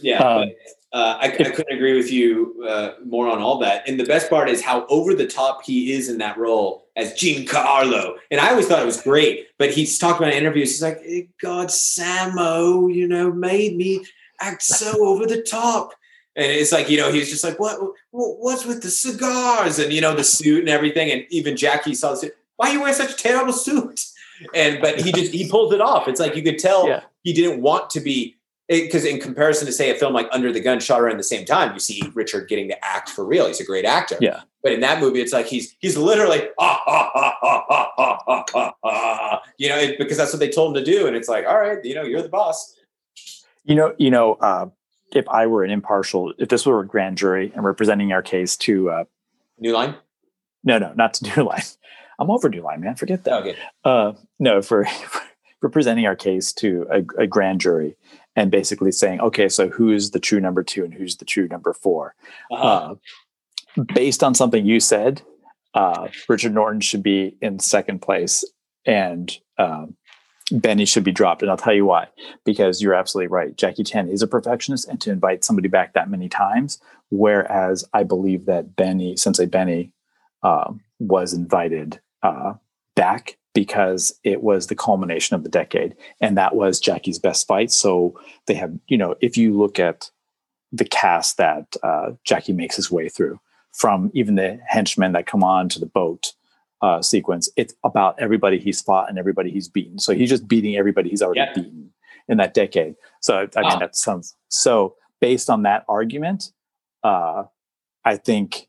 Yeah, 0.00 0.18
um, 0.18 0.48
but, 0.48 0.56
uh, 0.92 1.16
I, 1.20 1.26
I, 1.26 1.30
couldn't 1.30 1.74
agree 1.74 1.96
with 1.96 2.12
you 2.12 2.66
uh, 2.68 2.92
more 3.04 3.26
on 3.26 3.38
all 3.38 3.58
that. 3.60 3.88
And 3.88 3.98
the 3.98 4.04
best 4.04 4.28
part 4.28 4.50
is 4.50 4.62
how 4.62 4.84
over 4.86 5.14
the 5.14 5.26
top 5.26 5.64
he 5.64 5.92
is 5.92 6.10
in 6.10 6.18
that 6.18 6.36
role 6.36 6.86
as 6.96 7.14
Giancarlo. 7.14 8.16
And 8.30 8.38
I 8.38 8.50
always 8.50 8.66
thought 8.66 8.82
it 8.82 8.86
was 8.86 9.00
great. 9.00 9.48
But 9.58 9.70
he's 9.70 9.98
talking 9.98 10.18
about 10.22 10.34
in 10.34 10.40
interviews. 10.40 10.70
He's 10.70 10.82
like, 10.82 11.30
God, 11.40 11.68
Sammo, 11.68 12.94
you 12.94 13.08
know, 13.08 13.32
made 13.32 13.74
me 13.74 14.04
act 14.40 14.62
so 14.62 15.06
over 15.06 15.24
the 15.24 15.40
top. 15.40 15.94
And 16.36 16.50
it's 16.50 16.72
like, 16.72 16.90
you 16.90 16.98
know, 16.98 17.10
he's 17.10 17.30
just 17.30 17.44
like, 17.44 17.58
what, 17.58 17.80
what, 18.10 18.38
what's 18.40 18.66
with 18.66 18.82
the 18.82 18.90
cigars 18.90 19.78
and, 19.78 19.92
you 19.94 20.02
know, 20.02 20.14
the 20.14 20.24
suit 20.24 20.60
and 20.60 20.68
everything. 20.68 21.10
And 21.10 21.24
even 21.30 21.56
Jackie 21.56 21.94
saw 21.94 22.10
the 22.10 22.16
suit. 22.16 22.36
Why 22.56 22.68
are 22.68 22.72
you 22.74 22.80
wearing 22.80 22.94
such 22.94 23.12
a 23.12 23.16
terrible 23.16 23.54
suit? 23.54 24.04
And, 24.54 24.80
but 24.82 25.00
he 25.00 25.12
just, 25.12 25.32
he 25.32 25.48
pulls 25.48 25.72
it 25.72 25.80
off. 25.80 26.08
It's 26.08 26.20
like, 26.20 26.36
you 26.36 26.42
could 26.42 26.58
tell 26.58 26.86
yeah. 26.88 27.02
he 27.22 27.32
didn't 27.32 27.62
want 27.62 27.90
to 27.90 28.00
be, 28.00 28.36
because 28.68 29.04
in 29.04 29.20
comparison 29.20 29.66
to 29.66 29.72
say 29.72 29.90
a 29.90 29.94
film 29.94 30.12
like 30.12 30.28
Under 30.32 30.52
the 30.52 30.60
Gun 30.60 30.80
shot 30.80 31.00
around 31.00 31.18
the 31.18 31.24
same 31.24 31.44
time, 31.44 31.72
you 31.74 31.80
see 31.80 32.02
Richard 32.14 32.48
getting 32.48 32.68
to 32.68 32.84
act 32.84 33.10
for 33.10 33.24
real. 33.24 33.46
He's 33.46 33.60
a 33.60 33.64
great 33.64 33.84
actor. 33.84 34.16
Yeah. 34.20 34.42
But 34.62 34.72
in 34.72 34.80
that 34.80 35.00
movie, 35.00 35.20
it's 35.20 35.32
like 35.32 35.46
he's 35.46 35.74
he's 35.80 35.96
literally 35.96 36.48
ah, 36.58 36.82
ah 36.86 37.10
ah 37.14 37.34
ah 37.42 37.64
ah 37.68 37.92
ah 37.98 38.18
ah 38.28 38.44
ah, 38.54 38.74
ah, 38.84 39.42
you 39.58 39.68
know 39.68 39.76
it, 39.76 39.98
because 39.98 40.16
that's 40.16 40.32
what 40.32 40.38
they 40.38 40.48
told 40.48 40.76
him 40.76 40.84
to 40.84 40.90
do, 40.90 41.06
and 41.08 41.16
it's 41.16 41.28
like 41.28 41.46
all 41.46 41.58
right, 41.58 41.84
you 41.84 41.94
know, 41.94 42.02
you're 42.02 42.22
the 42.22 42.28
boss. 42.28 42.76
You 43.64 43.74
know, 43.74 43.94
you 43.98 44.10
know, 44.10 44.34
uh, 44.34 44.68
if 45.12 45.28
I 45.28 45.46
were 45.48 45.64
an 45.64 45.70
impartial, 45.70 46.32
if 46.38 46.48
this 46.48 46.64
were 46.64 46.80
a 46.80 46.86
grand 46.86 47.18
jury 47.18 47.52
and 47.54 47.64
representing 47.64 48.12
our 48.12 48.22
case 48.22 48.56
to 48.58 48.90
uh, 48.90 49.04
New 49.58 49.72
Line, 49.72 49.96
no, 50.62 50.78
no, 50.78 50.92
not 50.94 51.14
to 51.14 51.24
New 51.36 51.48
Line. 51.48 51.62
I'm 52.20 52.30
over 52.30 52.48
New 52.48 52.62
Line, 52.62 52.80
man. 52.80 52.94
Forget 52.94 53.24
that. 53.24 53.32
Okay. 53.40 53.56
Uh, 53.84 54.12
no, 54.38 54.62
for 54.62 54.86
representing 55.62 56.06
our 56.06 56.16
case 56.16 56.52
to 56.52 56.86
a, 56.90 57.22
a 57.22 57.26
grand 57.26 57.60
jury 57.60 57.96
and 58.36 58.50
basically 58.50 58.92
saying, 58.92 59.20
okay, 59.20 59.48
so 59.48 59.68
who's 59.68 60.10
the 60.10 60.20
true 60.20 60.40
number 60.40 60.62
two 60.62 60.84
and 60.84 60.94
who's 60.94 61.16
the 61.16 61.24
true 61.24 61.48
number 61.48 61.72
4 61.72 62.14
uh-huh. 62.50 62.66
uh, 62.66 63.84
based 63.94 64.22
on 64.22 64.34
something 64.34 64.64
you 64.64 64.80
said, 64.80 65.22
uh, 65.74 66.08
Richard 66.28 66.54
Norton 66.54 66.80
should 66.80 67.02
be 67.02 67.36
in 67.40 67.58
second 67.58 68.00
place 68.00 68.44
and 68.84 69.36
um, 69.58 69.96
Benny 70.50 70.84
should 70.84 71.04
be 71.04 71.12
dropped. 71.12 71.42
And 71.42 71.50
I'll 71.50 71.56
tell 71.56 71.74
you 71.74 71.86
why. 71.86 72.08
Because 72.44 72.82
you're 72.82 72.94
absolutely 72.94 73.28
right. 73.28 73.56
Jackie 73.56 73.84
Chan 73.84 74.08
is 74.08 74.22
a 74.22 74.26
perfectionist, 74.26 74.88
and 74.88 75.00
to 75.00 75.10
invite 75.10 75.44
somebody 75.44 75.68
back 75.68 75.94
that 75.94 76.10
many 76.10 76.28
times, 76.28 76.80
whereas 77.10 77.84
I 77.92 78.02
believe 78.02 78.46
that 78.46 78.76
Benny, 78.76 79.16
Sensei 79.16 79.46
Benny, 79.46 79.92
uh, 80.42 80.72
was 80.98 81.32
invited 81.32 82.00
uh, 82.22 82.54
back 82.96 83.38
because 83.54 84.18
it 84.24 84.42
was 84.42 84.66
the 84.66 84.74
culmination 84.74 85.36
of 85.36 85.42
the 85.42 85.50
decade, 85.50 85.94
and 86.20 86.36
that 86.36 86.54
was 86.54 86.80
Jackie's 86.80 87.18
best 87.18 87.46
fight. 87.46 87.70
So 87.70 88.18
they 88.46 88.54
have, 88.54 88.72
you 88.88 88.96
know, 88.96 89.14
if 89.20 89.36
you 89.36 89.56
look 89.56 89.78
at 89.78 90.10
the 90.72 90.84
cast 90.84 91.36
that 91.36 91.76
uh, 91.82 92.12
Jackie 92.24 92.54
makes 92.54 92.76
his 92.76 92.90
way 92.90 93.08
through, 93.08 93.38
from 93.72 94.10
even 94.14 94.36
the 94.36 94.58
henchmen 94.66 95.12
that 95.12 95.26
come 95.26 95.44
on 95.44 95.68
to 95.70 95.78
the 95.78 95.86
boat 95.86 96.32
uh, 96.80 97.02
sequence, 97.02 97.48
it's 97.56 97.74
about 97.84 98.18
everybody 98.18 98.58
he's 98.58 98.80
fought 98.80 99.08
and 99.08 99.18
everybody 99.18 99.50
he's 99.50 99.68
beaten. 99.68 99.98
So 99.98 100.14
he's 100.14 100.30
just 100.30 100.48
beating 100.48 100.76
everybody 100.76 101.10
he's 101.10 101.22
already 101.22 101.40
yeah. 101.40 101.52
beaten 101.54 101.92
in 102.28 102.38
that 102.38 102.54
decade. 102.54 102.96
So 103.20 103.48
I 103.56 103.60
mean, 103.68 103.78
that 103.78 103.96
sounds 103.96 104.34
so. 104.48 104.96
Based 105.20 105.48
on 105.48 105.62
that 105.62 105.84
argument, 105.88 106.50
uh, 107.04 107.44
I 108.04 108.16
think 108.16 108.66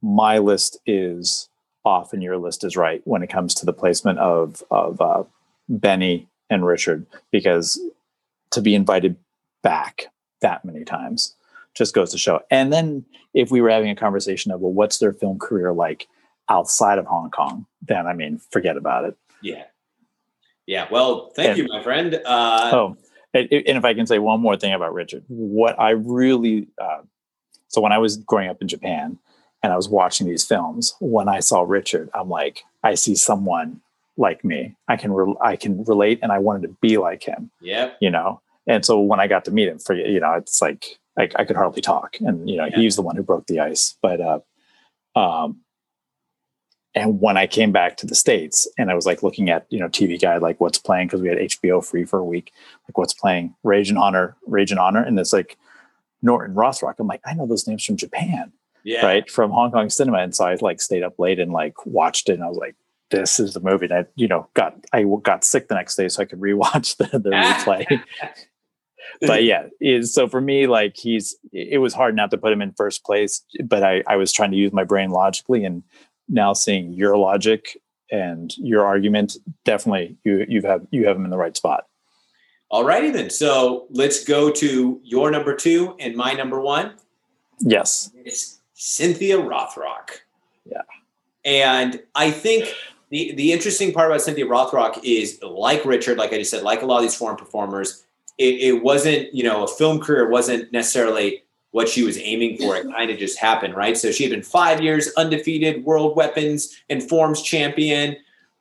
my 0.00 0.38
list 0.38 0.78
is 0.86 1.48
off 1.86 2.12
and 2.12 2.22
your 2.22 2.36
list 2.36 2.64
is 2.64 2.76
right 2.76 3.00
when 3.04 3.22
it 3.22 3.28
comes 3.28 3.54
to 3.54 3.66
the 3.66 3.72
placement 3.72 4.18
of 4.18 4.62
of 4.70 5.00
uh, 5.00 5.24
Benny 5.68 6.28
and 6.50 6.66
Richard 6.66 7.06
because 7.30 7.80
to 8.50 8.60
be 8.60 8.74
invited 8.74 9.16
back 9.62 10.06
that 10.40 10.64
many 10.64 10.84
times 10.84 11.34
just 11.74 11.94
goes 11.94 12.10
to 12.10 12.18
show. 12.18 12.40
And 12.50 12.72
then 12.72 13.04
if 13.34 13.50
we 13.50 13.60
were 13.60 13.70
having 13.70 13.90
a 13.90 13.96
conversation 13.96 14.52
of 14.52 14.60
well, 14.60 14.72
what's 14.72 14.98
their 14.98 15.12
film 15.12 15.38
career 15.38 15.72
like? 15.72 16.08
outside 16.48 16.98
of 16.98 17.06
Hong 17.06 17.30
Kong, 17.30 17.66
then 17.82 18.06
I 18.06 18.12
mean, 18.12 18.40
forget 18.50 18.76
about 18.76 19.04
it. 19.04 19.16
Yeah. 19.42 19.64
Yeah. 20.66 20.86
Well, 20.90 21.32
thank 21.36 21.50
and, 21.50 21.58
you, 21.58 21.66
my 21.68 21.82
friend. 21.82 22.14
Uh, 22.24 22.70
oh, 22.72 22.96
and, 23.34 23.48
and, 23.52 23.78
if 23.78 23.84
I 23.84 23.94
can 23.94 24.06
say 24.06 24.18
one 24.18 24.40
more 24.40 24.56
thing 24.56 24.72
about 24.72 24.94
Richard, 24.94 25.24
what 25.28 25.78
I 25.78 25.90
really, 25.90 26.68
uh, 26.80 27.02
so 27.68 27.80
when 27.80 27.92
I 27.92 27.98
was 27.98 28.16
growing 28.16 28.48
up 28.48 28.60
in 28.60 28.68
Japan 28.68 29.18
and 29.66 29.72
I 29.72 29.76
was 29.76 29.88
watching 29.88 30.28
these 30.28 30.44
films, 30.44 30.94
when 31.00 31.28
I 31.28 31.40
saw 31.40 31.62
Richard, 31.62 32.08
I'm 32.14 32.28
like, 32.28 32.62
I 32.84 32.94
see 32.94 33.16
someone 33.16 33.80
like 34.16 34.44
me. 34.44 34.76
I 34.86 34.96
can, 34.96 35.12
re- 35.12 35.34
I 35.40 35.56
can 35.56 35.84
relate 35.84 36.20
and 36.22 36.30
I 36.30 36.38
wanted 36.38 36.68
to 36.68 36.76
be 36.80 36.98
like 36.98 37.24
him. 37.24 37.50
Yeah. 37.60 37.90
You 38.00 38.10
know? 38.10 38.40
And 38.68 38.84
so 38.84 39.00
when 39.00 39.18
I 39.18 39.26
got 39.26 39.44
to 39.46 39.50
meet 39.50 39.66
him 39.66 39.80
for, 39.80 39.96
you 39.96 40.20
know, 40.20 40.34
it's 40.34 40.62
like, 40.62 41.00
I, 41.18 41.28
I 41.34 41.44
could 41.44 41.56
hardly 41.56 41.82
talk 41.82 42.16
and, 42.20 42.48
you 42.48 42.58
know, 42.58 42.66
yeah. 42.66 42.76
he's 42.76 42.94
the 42.94 43.02
one 43.02 43.16
who 43.16 43.24
broke 43.24 43.48
the 43.48 43.58
ice, 43.58 43.96
but, 44.00 44.20
uh, 44.20 44.38
um, 45.18 45.62
and 46.94 47.20
when 47.20 47.36
I 47.36 47.48
came 47.48 47.72
back 47.72 47.96
to 47.96 48.06
the 48.06 48.14
States 48.14 48.68
and 48.78 48.88
I 48.88 48.94
was 48.94 49.04
like 49.04 49.24
looking 49.24 49.50
at, 49.50 49.66
you 49.68 49.80
know, 49.80 49.88
TV 49.88 50.20
guide, 50.20 50.42
like 50.42 50.60
what's 50.60 50.78
playing, 50.78 51.08
because 51.08 51.22
we 51.22 51.28
had 51.28 51.38
HBO 51.38 51.84
free 51.84 52.04
for 52.04 52.20
a 52.20 52.24
week, 52.24 52.52
like 52.88 52.96
what's 52.96 53.14
playing, 53.14 53.56
Rage 53.64 53.88
and 53.88 53.98
Honor, 53.98 54.36
Rage 54.46 54.70
and 54.70 54.78
Honor. 54.78 55.02
And 55.02 55.18
it's 55.18 55.32
like 55.32 55.58
Norton 56.22 56.54
Rothrock. 56.54 56.94
I'm 57.00 57.08
like, 57.08 57.20
I 57.26 57.34
know 57.34 57.48
those 57.48 57.66
names 57.66 57.84
from 57.84 57.96
Japan. 57.96 58.52
Yeah. 58.86 59.04
Right. 59.04 59.28
From 59.28 59.50
Hong 59.50 59.72
Kong 59.72 59.90
cinema. 59.90 60.18
And 60.18 60.32
so 60.32 60.44
I 60.44 60.56
like 60.60 60.80
stayed 60.80 61.02
up 61.02 61.18
late 61.18 61.40
and 61.40 61.52
like 61.52 61.84
watched 61.84 62.28
it. 62.28 62.34
And 62.34 62.44
I 62.44 62.46
was 62.46 62.56
like, 62.56 62.76
this 63.10 63.40
is 63.40 63.52
the 63.52 63.60
movie. 63.60 63.86
And 63.86 63.94
I, 63.94 64.04
you 64.14 64.28
know, 64.28 64.48
got, 64.54 64.76
I 64.92 65.04
got 65.22 65.42
sick 65.42 65.66
the 65.66 65.74
next 65.74 65.96
day 65.96 66.08
so 66.08 66.22
I 66.22 66.24
could 66.24 66.38
rewatch 66.40 66.96
the, 66.96 67.18
the 67.18 67.30
replay. 67.30 68.00
but 69.22 69.42
yeah, 69.42 69.66
is 69.80 70.14
so 70.14 70.28
for 70.28 70.40
me, 70.40 70.68
like 70.68 70.96
he's, 70.96 71.34
it 71.52 71.80
was 71.80 71.94
hard 71.94 72.14
not 72.14 72.30
to 72.30 72.38
put 72.38 72.52
him 72.52 72.62
in 72.62 72.70
first 72.74 73.04
place, 73.04 73.42
but 73.64 73.82
I, 73.82 74.04
I 74.06 74.14
was 74.14 74.32
trying 74.32 74.52
to 74.52 74.56
use 74.56 74.72
my 74.72 74.84
brain 74.84 75.10
logically 75.10 75.64
and 75.64 75.82
now 76.28 76.52
seeing 76.52 76.92
your 76.92 77.16
logic 77.16 77.76
and 78.12 78.56
your 78.56 78.86
argument, 78.86 79.36
definitely 79.64 80.16
you 80.22 80.46
you 80.48 80.62
have 80.62 80.86
you 80.92 81.06
have 81.08 81.16
them 81.16 81.24
in 81.24 81.30
the 81.32 81.36
right 81.36 81.56
spot. 81.56 81.86
All 82.70 82.84
righty 82.84 83.10
then. 83.10 83.30
So 83.30 83.86
let's 83.90 84.22
go 84.22 84.50
to 84.50 85.00
your 85.02 85.30
number 85.32 85.56
two 85.56 85.96
and 85.98 86.14
my 86.14 86.34
number 86.34 86.60
one. 86.60 86.94
Yes. 87.60 88.10
It's 88.24 88.55
Cynthia 88.76 89.38
Rothrock. 89.38 90.10
Yeah. 90.64 90.82
And 91.44 92.02
I 92.14 92.30
think 92.30 92.68
the, 93.10 93.32
the 93.34 93.52
interesting 93.52 93.92
part 93.92 94.10
about 94.10 94.20
Cynthia 94.20 94.46
Rothrock 94.46 95.00
is 95.02 95.40
like 95.42 95.84
Richard, 95.84 96.18
like 96.18 96.32
I 96.32 96.38
just 96.38 96.50
said, 96.50 96.62
like 96.62 96.82
a 96.82 96.86
lot 96.86 96.98
of 96.98 97.02
these 97.02 97.14
foreign 97.14 97.36
performers, 97.36 98.04
it, 98.36 98.60
it 98.60 98.82
wasn't, 98.82 99.32
you 99.34 99.42
know, 99.42 99.64
a 99.64 99.68
film 99.68 99.98
career 99.98 100.28
wasn't 100.28 100.70
necessarily 100.72 101.42
what 101.70 101.88
she 101.88 102.02
was 102.02 102.18
aiming 102.18 102.58
for. 102.58 102.76
It 102.76 102.84
kind 102.84 103.10
of 103.10 103.18
just 103.18 103.38
happened, 103.38 103.74
right? 103.74 103.96
So 103.96 104.10
she 104.10 104.24
had 104.24 104.30
been 104.30 104.42
five 104.42 104.82
years 104.82 105.12
undefeated 105.16 105.84
world 105.84 106.16
weapons 106.16 106.76
and 106.90 107.02
forms 107.02 107.42
champion. 107.42 108.16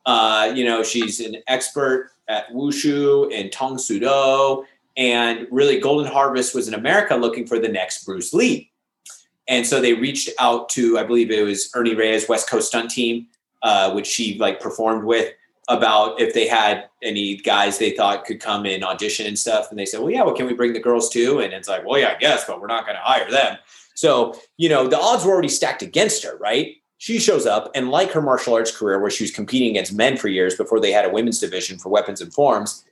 Uh, 0.05 0.53
you 0.55 0.63
know, 0.63 0.81
she's 0.81 1.19
an 1.19 1.37
expert 1.47 2.11
at 2.27 2.47
wushu 2.49 3.33
and 3.37 3.51
tang 3.51 3.77
soo 3.77 3.99
do. 3.99 4.65
And 4.95 5.47
really, 5.51 5.79
Golden 5.79 6.09
Harvest 6.09 6.55
was 6.55 6.69
in 6.69 6.73
America 6.73 7.15
looking 7.15 7.45
for 7.45 7.59
the 7.59 7.67
next 7.67 8.05
Bruce 8.05 8.33
Lee. 8.33 8.71
And 9.47 9.65
so 9.65 9.79
they 9.79 9.93
reached 9.93 10.29
out 10.39 10.69
to, 10.69 10.97
I 10.97 11.03
believe 11.03 11.29
it 11.31 11.43
was 11.43 11.69
Ernie 11.75 11.95
Reyes 11.95 12.27
West 12.27 12.49
Coast 12.49 12.69
Stunt 12.69 12.89
Team, 12.89 13.27
uh, 13.61 13.91
which 13.93 14.07
she 14.07 14.37
like 14.39 14.59
performed 14.59 15.03
with 15.03 15.33
about 15.67 16.19
if 16.19 16.33
they 16.33 16.47
had 16.47 16.89
any 17.01 17.37
guys 17.37 17.77
they 17.77 17.91
thought 17.91 18.25
could 18.25 18.39
come 18.39 18.65
and 18.65 18.83
audition 18.83 19.25
and 19.25 19.37
stuff. 19.37 19.69
And 19.69 19.79
they 19.79 19.85
said, 19.85 19.99
well, 19.99 20.11
yeah, 20.11 20.23
well, 20.23 20.35
can 20.35 20.45
we 20.45 20.53
bring 20.53 20.73
the 20.73 20.79
girls 20.79 21.09
too? 21.09 21.39
And 21.39 21.53
it's 21.53 21.67
like, 21.67 21.85
well, 21.85 21.99
yeah, 21.99 22.13
I 22.15 22.19
guess, 22.19 22.45
but 22.45 22.61
we're 22.61 22.67
not 22.67 22.85
going 22.85 22.95
to 22.95 23.01
hire 23.01 23.29
them. 23.29 23.57
So, 23.95 24.39
you 24.57 24.69
know, 24.69 24.87
the 24.87 24.99
odds 24.99 25.25
were 25.25 25.31
already 25.31 25.49
stacked 25.49 25.81
against 25.81 26.23
her, 26.23 26.37
right? 26.37 26.75
She 26.97 27.19
shows 27.19 27.45
up 27.45 27.71
and 27.75 27.89
like 27.89 28.11
her 28.11 28.21
martial 28.21 28.53
arts 28.53 28.75
career 28.75 28.99
where 28.99 29.11
she 29.11 29.23
was 29.23 29.31
competing 29.31 29.71
against 29.71 29.93
men 29.93 30.17
for 30.17 30.27
years 30.27 30.55
before 30.55 30.79
they 30.79 30.91
had 30.91 31.05
a 31.05 31.09
women's 31.09 31.39
division 31.39 31.77
for 31.77 31.89
weapons 31.89 32.21
and 32.21 32.33
forms, 32.33 32.83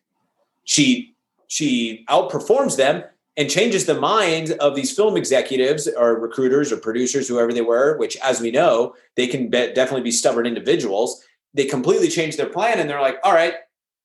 she 0.65 1.15
she 1.47 2.05
outperforms 2.09 2.77
them 2.77 3.03
and 3.35 3.49
changes 3.49 3.85
the 3.85 3.99
mind 3.99 4.51
of 4.59 4.75
these 4.75 4.95
film 4.95 5.17
executives 5.17 5.87
or 5.87 6.19
recruiters 6.19 6.71
or 6.71 6.77
producers, 6.77 7.27
whoever 7.27 7.51
they 7.51 7.61
were, 7.61 7.97
which, 7.97 8.15
as 8.17 8.39
we 8.39 8.51
know, 8.51 8.93
they 9.15 9.27
can 9.27 9.49
be, 9.49 9.73
definitely 9.73 10.01
be 10.03 10.11
stubborn 10.11 10.45
individuals. 10.45 11.23
They 11.53 11.65
completely 11.65 12.09
change 12.09 12.37
their 12.37 12.49
plan 12.49 12.79
and 12.79 12.89
they're 12.89 13.01
like, 13.01 13.17
all 13.23 13.33
right, 13.33 13.55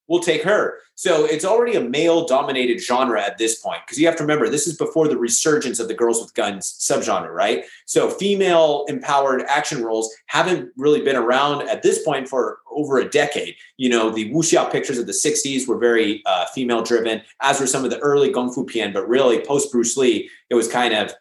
we'll 0.09 0.21
take 0.21 0.43
her. 0.43 0.79
So 0.95 1.27
it's 1.27 1.45
already 1.45 1.77
a 1.77 1.81
male 1.81 2.27
dominated 2.27 2.81
genre 2.81 3.23
at 3.23 3.39
this 3.39 3.61
point. 3.61 3.83
Because 3.87 4.01
you 4.01 4.07
have 4.07 4.17
to 4.17 4.25
remember, 4.25 4.49
this 4.49 4.67
is 4.67 4.77
before 4.77 5.07
the 5.07 5.17
resurgence 5.17 5.79
of 5.79 5.87
the 5.87 5.95
girls 5.95 6.21
with 6.21 6.35
guns 6.35 6.77
subgenre, 6.81 7.33
right? 7.33 7.65
So 7.87 8.11
female 8.11 8.85
empowered 8.89 9.43
action 9.43 9.85
roles 9.85 10.13
haven't 10.27 10.73
really 10.77 11.03
been 11.03 11.15
around 11.15 11.69
at 11.69 11.83
this 11.83 12.03
point 12.03 12.29
for 12.29 12.59
over 12.73 12.99
a 12.99 13.09
decade. 13.09 13.55
You 13.77 13.91
know, 13.91 14.11
the 14.11 14.33
wuxia 14.33 14.71
pictures 14.73 14.99
of 14.99 15.07
the 15.07 15.13
60s 15.13 15.69
were 15.69 15.79
very 15.79 16.23
uh, 16.27 16.47
female 16.47 16.83
driven, 16.83 17.23
as 17.41 17.61
were 17.61 17.67
some 17.67 17.85
of 17.85 17.91
the 17.91 17.99
early 18.01 18.33
Kung 18.33 18.53
Fu 18.53 18.67
Pian, 18.67 18.93
but 18.93 19.09
really 19.09 19.45
post 19.45 19.71
Bruce 19.71 19.97
Lee, 19.97 20.29
it 20.51 20.55
was 20.55 20.69
kind 20.69 20.95
of 20.95 21.13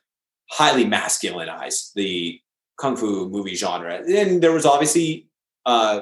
highly 0.49 0.85
masculinized, 0.85 1.93
the 1.93 2.41
Kung 2.77 2.95
Fu 2.95 3.29
movie 3.29 3.55
genre. 3.55 4.01
And 4.07 4.41
there 4.41 4.53
was 4.53 4.65
obviously 4.65 5.27
uh, 5.65 6.01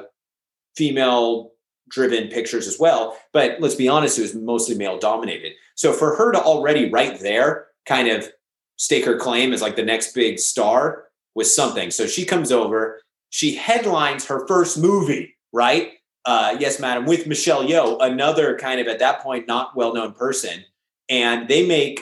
female 0.76 1.52
driven 1.90 2.28
pictures 2.28 2.68
as 2.68 2.80
well. 2.80 3.18
But 3.34 3.60
let's 3.60 3.76
be 3.76 3.88
honest, 3.88 4.18
it 4.18 4.24
was 4.24 4.36
mostly 4.36 4.76
male 4.76 4.98
dominated. 4.98 5.54
So 5.76 5.94
for 5.94 6.16
her 6.16 6.32
to 6.32 6.42
already 6.42 6.90
right 6.90 7.20
there 7.20 7.68
kind 7.86 8.08
of 8.08 8.30
stake 8.78 9.06
her 9.06 9.18
claim 9.18 9.54
as 9.54 9.62
like 9.62 9.76
the 9.76 9.84
next 9.84 10.14
big 10.14 10.40
star 10.40 11.06
was 11.36 11.56
something. 11.56 11.92
So 11.92 12.08
she 12.08 12.26
comes 12.26 12.52
over, 12.52 13.02
she 13.30 13.56
headlines 13.56 14.26
her 14.26 14.48
first 14.48 14.78
movie, 14.78 15.36
right? 15.54 15.94
Uh, 16.26 16.56
yes, 16.60 16.80
madam, 16.80 17.06
with 17.06 17.28
Michelle 17.28 17.64
Yeoh, 17.64 17.98
another 18.02 18.58
kind 18.58 18.80
of 18.80 18.88
at 18.88 19.00
that 19.00 19.22
point 19.22 19.48
not 19.48 19.76
well 19.76 19.94
known 19.94 20.14
person. 20.14 20.64
And 21.08 21.48
they 21.48 21.68
make 21.68 22.02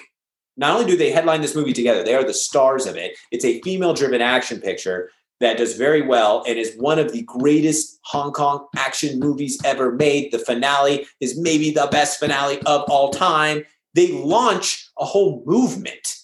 not 0.56 0.76
only 0.76 0.86
do 0.90 0.98
they 0.98 1.12
headline 1.12 1.42
this 1.42 1.56
movie 1.56 1.74
together, 1.74 2.04
they 2.04 2.16
are 2.16 2.24
the 2.24 2.34
stars 2.34 2.86
of 2.86 2.96
it. 2.96 3.18
It's 3.32 3.44
a 3.44 3.60
female 3.62 3.94
driven 3.94 4.22
action 4.22 4.62
picture 4.62 5.10
that 5.44 5.58
does 5.58 5.76
very 5.76 6.02
well 6.02 6.44
and 6.48 6.58
is 6.58 6.76
one 6.78 7.00
of 7.00 7.12
the 7.12 7.24
greatest 7.24 8.00
Hong 8.04 8.32
Kong 8.32 8.68
action 8.78 9.20
movies 9.20 9.60
ever 9.64 9.92
made. 9.92 10.32
The 10.32 10.40
finale 10.40 11.06
is 11.20 11.38
maybe 11.40 11.72
the 11.72 11.88
best 11.92 12.20
finale 12.20 12.60
of 12.66 12.84
all 12.90 13.12
time. 13.12 13.64
They 13.94 14.12
launch 14.12 14.90
a 14.98 15.06
whole 15.06 15.44
movement, 15.46 16.16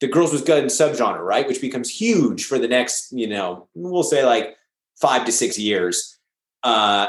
the 0.00 0.08
Girls 0.08 0.32
with 0.32 0.46
Guns 0.46 0.78
subgenre, 0.78 1.24
right? 1.24 1.46
Which 1.46 1.60
becomes 1.60 1.90
huge 1.90 2.44
for 2.44 2.58
the 2.58 2.68
next, 2.68 3.12
you 3.12 3.26
know, 3.26 3.68
we'll 3.74 4.02
say 4.02 4.24
like 4.24 4.56
five 5.00 5.24
to 5.26 5.32
six 5.32 5.58
years. 5.58 6.18
Uh, 6.62 7.06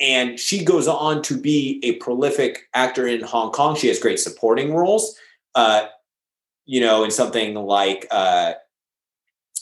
and 0.00 0.40
she 0.40 0.64
goes 0.64 0.88
on 0.88 1.22
to 1.22 1.38
be 1.38 1.78
a 1.82 1.96
prolific 1.96 2.68
actor 2.72 3.06
in 3.06 3.20
Hong 3.22 3.52
Kong. 3.52 3.76
She 3.76 3.88
has 3.88 3.98
great 3.98 4.18
supporting 4.18 4.74
roles. 4.74 5.14
Uh, 5.54 5.86
you 6.64 6.80
know, 6.80 7.04
in 7.04 7.10
something 7.10 7.54
like 7.54 8.06
uh, 8.10 8.52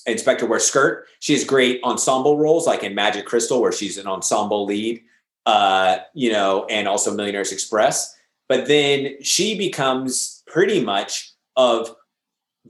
Inspector 0.08 0.44
wears 0.46 0.64
skirt. 0.64 1.06
She 1.20 1.32
has 1.34 1.44
great 1.44 1.82
ensemble 1.84 2.38
roles, 2.38 2.66
like 2.66 2.82
in 2.82 2.94
Magic 2.94 3.26
Crystal, 3.26 3.60
where 3.60 3.72
she's 3.72 3.98
an 3.98 4.06
ensemble 4.06 4.64
lead, 4.64 5.02
uh, 5.46 5.98
you 6.14 6.32
know, 6.32 6.66
and 6.66 6.88
also 6.88 7.14
Millionaires 7.14 7.52
Express. 7.52 8.16
But 8.48 8.66
then 8.66 9.22
she 9.22 9.56
becomes 9.56 10.42
pretty 10.46 10.82
much 10.82 11.32
of 11.56 11.94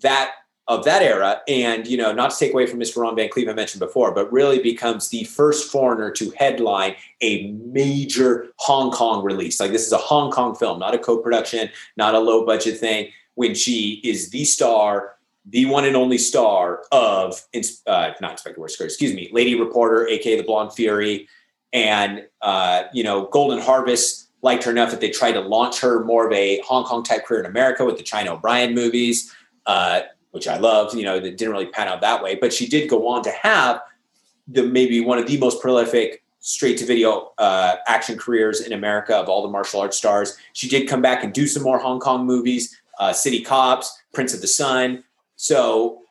that 0.03 0.33
of 0.67 0.85
that 0.85 1.01
era, 1.01 1.41
and 1.49 1.87
you 1.87 1.97
know, 1.97 2.13
not 2.13 2.31
to 2.31 2.37
take 2.39 2.53
away 2.53 2.67
from 2.67 2.79
Mr. 2.79 2.99
Ron 2.99 3.17
Van 3.17 3.31
Clief 3.31 3.49
I 3.49 3.55
mentioned 3.55 3.81
before, 3.81 4.13
but 4.13 4.31
really 4.31 4.63
becomes 4.63 5.09
the 5.09 5.25
first 5.25 5.73
foreigner 5.73 6.11
to 6.11 6.31
headline 6.37 6.95
a 7.23 7.53
major 7.53 8.49
Hong 8.57 8.91
Kong 8.91 9.25
release. 9.25 9.61
Like 9.61 9.73
this 9.73 9.87
is 9.87 9.93
a 9.93 9.99
Hong 9.99 10.31
Kong 10.31 10.55
film, 10.55 10.79
not 10.79 10.95
a 10.95 10.99
co-production, 10.99 11.71
not 11.97 12.15
a 12.15 12.19
low 12.19 12.45
budget 12.45 12.79
thing. 12.79 13.11
When 13.35 13.55
she 13.55 14.01
is 14.05 14.31
the 14.31 14.45
star 14.45 15.15
the 15.51 15.67
one 15.67 15.85
and 15.85 15.97
only 15.97 16.19
star 16.19 16.85
of 16.93 17.43
uh, 17.87 18.11
not 18.21 18.33
Inspector 18.33 18.61
Wears 18.61 18.81
excuse 18.81 19.15
me, 19.15 19.29
Lady 19.33 19.59
Reporter, 19.59 20.07
aka 20.07 20.37
the 20.37 20.43
Blonde 20.43 20.73
Fury, 20.73 21.29
and 21.73 22.27
uh, 22.43 22.85
you 22.93 23.03
know 23.03 23.27
Golden 23.27 23.61
Harvest 23.61 24.31
liked 24.43 24.65
her 24.65 24.71
enough 24.71 24.91
that 24.91 25.01
they 25.01 25.11
tried 25.11 25.33
to 25.33 25.41
launch 25.41 25.81
her 25.81 26.05
more 26.05 26.27
of 26.27 26.33
a 26.33 26.61
Hong 26.61 26.85
Kong 26.85 27.03
type 27.03 27.25
career 27.25 27.41
in 27.41 27.47
America 27.47 27.85
with 27.85 27.97
the 27.97 28.03
China 28.03 28.35
O'Brien 28.35 28.75
movies, 28.75 29.35
uh, 29.67 30.03
which 30.31 30.47
I 30.47 30.59
loved. 30.59 30.95
You 30.95 31.05
know, 31.05 31.19
that 31.19 31.37
didn't 31.37 31.53
really 31.53 31.67
pan 31.67 31.89
out 31.89 32.01
that 32.03 32.23
way, 32.23 32.35
but 32.35 32.53
she 32.53 32.69
did 32.69 32.89
go 32.89 33.09
on 33.09 33.23
to 33.25 33.31
have 33.31 33.81
the 34.47 34.63
maybe 34.63 35.01
one 35.01 35.19
of 35.19 35.27
the 35.27 35.39
most 35.39 35.61
prolific 35.61 36.23
straight 36.41 36.79
to 36.79 36.87
video 36.87 37.33
uh, 37.39 37.77
action 37.87 38.17
careers 38.17 38.61
in 38.61 38.73
America 38.73 39.15
of 39.17 39.29
all 39.29 39.43
the 39.43 39.49
martial 39.49 39.81
arts 39.81 39.97
stars. 39.97 40.37
She 40.53 40.69
did 40.69 40.89
come 40.89 41.03
back 41.03 41.25
and 41.25 41.33
do 41.33 41.47
some 41.47 41.63
more 41.63 41.79
Hong 41.79 42.01
Kong 42.01 42.25
movies, 42.25 42.77
uh, 42.99 43.13
City 43.13 43.43
Cops, 43.43 44.01
Prince 44.13 44.35
of 44.35 44.41
the 44.41 44.47
Sun. 44.47 45.05
So 45.39 46.03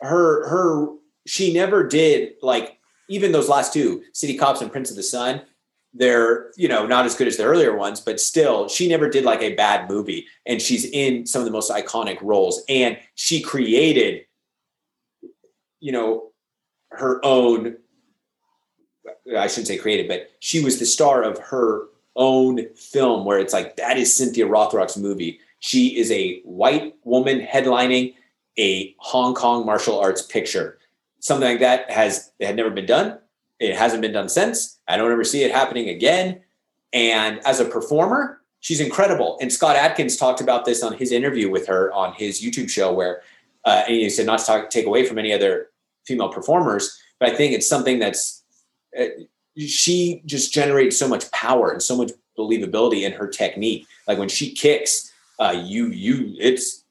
her 0.00 0.46
her 0.48 0.88
she 1.26 1.54
never 1.54 1.86
did 1.86 2.34
like 2.42 2.78
even 3.08 3.32
those 3.32 3.48
last 3.48 3.72
two, 3.72 4.02
City 4.12 4.36
Cops 4.36 4.60
and 4.60 4.70
Prince 4.70 4.90
of 4.90 4.96
the 4.96 5.02
Sun, 5.02 5.42
they're, 5.92 6.50
you 6.56 6.68
know, 6.68 6.86
not 6.86 7.06
as 7.06 7.14
good 7.14 7.28
as 7.28 7.36
the 7.36 7.44
earlier 7.44 7.76
ones, 7.76 8.00
but 8.00 8.20
still 8.20 8.68
she 8.68 8.88
never 8.88 9.08
did 9.08 9.24
like 9.24 9.42
a 9.42 9.54
bad 9.54 9.88
movie. 9.88 10.26
And 10.44 10.60
she's 10.60 10.84
in 10.84 11.24
some 11.24 11.40
of 11.40 11.46
the 11.46 11.52
most 11.52 11.70
iconic 11.70 12.20
roles. 12.20 12.64
And 12.68 12.98
she 13.14 13.40
created, 13.40 14.26
you 15.80 15.92
know, 15.92 16.32
her 16.90 17.24
own 17.24 17.76
I 19.36 19.46
shouldn't 19.46 19.68
say 19.68 19.78
created, 19.78 20.08
but 20.08 20.30
she 20.40 20.62
was 20.62 20.78
the 20.78 20.86
star 20.86 21.22
of 21.22 21.38
her 21.38 21.86
own 22.16 22.74
film 22.74 23.24
where 23.24 23.38
it's 23.38 23.52
like 23.52 23.76
that 23.76 23.98
is 23.98 24.14
Cynthia 24.14 24.46
Rothrock's 24.46 24.96
movie. 24.96 25.40
She 25.60 25.96
is 25.96 26.10
a 26.10 26.40
white 26.40 26.94
woman 27.04 27.40
headlining 27.40 28.14
a 28.58 28.94
Hong 28.98 29.34
Kong 29.34 29.66
martial 29.66 29.98
arts 29.98 30.22
picture. 30.22 30.78
Something 31.20 31.48
like 31.48 31.60
that 31.60 31.90
has 31.90 32.32
had 32.40 32.56
never 32.56 32.70
been 32.70 32.86
done. 32.86 33.18
It 33.58 33.76
hasn't 33.76 34.02
been 34.02 34.12
done 34.12 34.28
since. 34.28 34.78
I 34.86 34.96
don't 34.96 35.10
ever 35.10 35.24
see 35.24 35.42
it 35.42 35.52
happening 35.52 35.88
again. 35.88 36.40
And 36.92 37.40
as 37.46 37.60
a 37.60 37.64
performer, 37.64 38.42
she's 38.60 38.80
incredible. 38.80 39.38
And 39.40 39.52
Scott 39.52 39.76
Adkins 39.76 40.16
talked 40.16 40.40
about 40.40 40.64
this 40.64 40.82
on 40.82 40.94
his 40.94 41.12
interview 41.12 41.50
with 41.50 41.66
her 41.66 41.92
on 41.92 42.14
his 42.14 42.42
YouTube 42.42 42.70
show, 42.70 42.92
where 42.92 43.22
uh, 43.64 43.84
and 43.86 43.96
he 43.96 44.10
said 44.10 44.26
not 44.26 44.40
to 44.40 44.44
talk, 44.44 44.70
take 44.70 44.86
away 44.86 45.04
from 45.04 45.18
any 45.18 45.32
other 45.32 45.70
female 46.06 46.28
performers, 46.28 47.00
but 47.18 47.30
I 47.30 47.36
think 47.36 47.54
it's 47.54 47.68
something 47.68 47.98
that's 47.98 48.42
uh, 48.98 49.06
she 49.56 50.22
just 50.26 50.52
generates 50.52 50.98
so 50.98 51.08
much 51.08 51.30
power 51.30 51.70
and 51.70 51.82
so 51.82 51.96
much 51.96 52.12
believability 52.38 53.02
in 53.02 53.12
her 53.12 53.26
technique. 53.26 53.86
Like 54.06 54.18
when 54.18 54.28
she 54.28 54.52
kicks, 54.52 55.12
uh, 55.38 55.62
you 55.64 55.86
you 55.86 56.36
it's 56.38 56.83